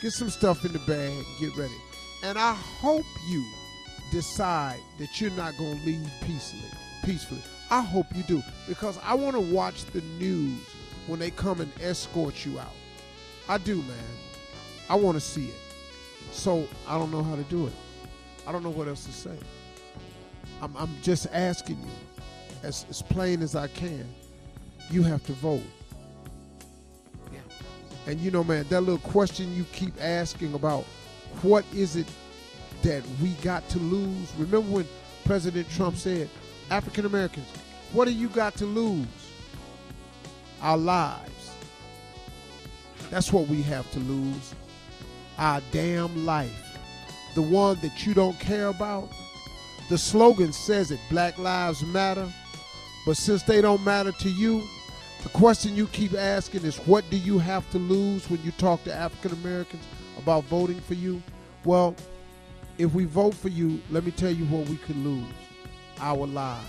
Get 0.00 0.12
some 0.12 0.30
stuff 0.30 0.64
in 0.64 0.72
the 0.72 0.78
bag, 0.80 1.24
get 1.40 1.56
ready. 1.56 1.74
And 2.22 2.38
I 2.38 2.54
hope 2.54 3.04
you 3.28 3.44
decide 4.10 4.80
that 4.98 5.20
you're 5.20 5.30
not 5.32 5.56
gonna 5.56 5.80
leave 5.84 6.10
peacefully. 6.22 6.70
Peacefully. 7.04 7.42
I 7.70 7.80
hope 7.80 8.06
you 8.14 8.22
do. 8.22 8.42
Because 8.68 8.98
I 9.02 9.14
want 9.14 9.34
to 9.34 9.40
watch 9.40 9.84
the 9.86 10.00
news 10.18 10.58
when 11.06 11.18
they 11.18 11.30
come 11.30 11.60
and 11.60 11.70
escort 11.80 12.44
you 12.44 12.58
out. 12.58 12.72
I 13.48 13.58
do, 13.58 13.76
man. 13.76 13.96
I 14.88 14.94
want 14.94 15.16
to 15.16 15.20
see 15.20 15.46
it. 15.46 15.54
So 16.32 16.66
I 16.86 16.98
don't 16.98 17.10
know 17.10 17.22
how 17.22 17.36
to 17.36 17.42
do 17.44 17.66
it. 17.66 17.72
I 18.46 18.52
don't 18.52 18.62
know 18.62 18.70
what 18.70 18.88
else 18.88 19.04
to 19.04 19.12
say. 19.12 19.36
I'm, 20.62 20.76
I'm 20.76 20.90
just 21.02 21.26
asking 21.32 21.76
you, 21.76 22.14
as, 22.62 22.86
as 22.88 23.02
plain 23.02 23.42
as 23.42 23.54
I 23.54 23.68
can, 23.68 24.06
you 24.90 25.02
have 25.02 25.24
to 25.26 25.32
vote. 25.32 25.62
Yeah. 27.32 27.40
And 28.06 28.20
you 28.20 28.30
know, 28.30 28.44
man, 28.44 28.66
that 28.68 28.80
little 28.80 28.98
question 28.98 29.54
you 29.54 29.64
keep 29.72 29.94
asking 30.00 30.54
about 30.54 30.84
what 31.42 31.64
is 31.74 31.96
it 31.96 32.06
that 32.82 33.02
we 33.22 33.30
got 33.42 33.68
to 33.70 33.78
lose? 33.78 34.32
Remember 34.38 34.70
when 34.70 34.86
President 35.24 35.68
Trump 35.70 35.94
mm-hmm. 35.96 36.20
said, 36.20 36.30
African 36.70 37.06
Americans, 37.06 37.46
what 37.92 38.06
do 38.06 38.12
you 38.12 38.28
got 38.28 38.54
to 38.56 38.66
lose? 38.66 39.06
Our 40.62 40.78
lives. 40.78 41.50
That's 43.10 43.32
what 43.32 43.46
we 43.46 43.62
have 43.62 43.90
to 43.92 43.98
lose. 44.00 44.54
Our 45.38 45.60
damn 45.70 46.24
life. 46.24 46.78
The 47.34 47.42
one 47.42 47.78
that 47.82 48.06
you 48.06 48.14
don't 48.14 48.38
care 48.40 48.68
about. 48.68 49.08
The 49.88 49.98
slogan 49.98 50.52
says 50.52 50.90
it 50.90 51.00
Black 51.08 51.38
Lives 51.38 51.84
Matter. 51.84 52.28
But 53.06 53.16
since 53.16 53.44
they 53.44 53.60
don't 53.60 53.84
matter 53.84 54.10
to 54.10 54.28
you, 54.28 54.64
the 55.22 55.28
question 55.28 55.76
you 55.76 55.86
keep 55.88 56.14
asking 56.14 56.64
is 56.64 56.76
what 56.78 57.08
do 57.08 57.16
you 57.16 57.38
have 57.38 57.68
to 57.70 57.78
lose 57.78 58.28
when 58.28 58.42
you 58.42 58.50
talk 58.52 58.82
to 58.84 58.92
African 58.92 59.38
Americans 59.38 59.84
about 60.18 60.44
voting 60.44 60.80
for 60.80 60.94
you? 60.94 61.22
Well, 61.64 61.94
if 62.78 62.92
we 62.94 63.04
vote 63.04 63.34
for 63.34 63.48
you, 63.48 63.80
let 63.90 64.04
me 64.04 64.10
tell 64.10 64.30
you 64.30 64.44
what 64.46 64.68
we 64.68 64.76
could 64.76 64.96
lose 64.96 65.24
our 65.98 66.26
lives. 66.26 66.66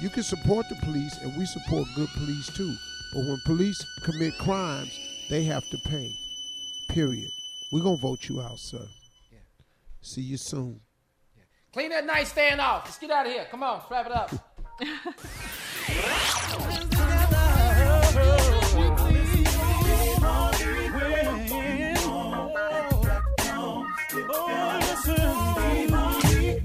You 0.00 0.10
can 0.10 0.22
support 0.22 0.66
the 0.68 0.76
police, 0.76 1.16
and 1.22 1.36
we 1.36 1.44
support 1.46 1.88
good 1.96 2.08
police 2.10 2.54
too. 2.56 2.74
But 3.12 3.20
when 3.20 3.40
police 3.46 3.84
commit 4.04 4.36
crimes, 4.38 4.96
they 5.28 5.42
have 5.44 5.68
to 5.70 5.78
pay. 5.78 6.14
Period. 6.88 7.30
We're 7.72 7.82
going 7.82 7.96
to 7.96 8.02
vote 8.02 8.28
you 8.28 8.40
out, 8.40 8.58
sir. 8.58 8.86
Yeah. 9.32 9.38
See 10.00 10.20
you 10.20 10.36
soon. 10.36 10.80
Clean 11.72 11.90
that 11.90 12.06
nightstand 12.06 12.60
off. 12.60 12.84
Let's 12.86 12.98
get 12.98 13.10
out 13.10 13.26
of 13.26 13.32
here. 13.32 13.46
Come 13.50 13.62
on, 13.62 13.82
wrap 13.90 14.06
it 14.06 14.12
up. 14.12 14.30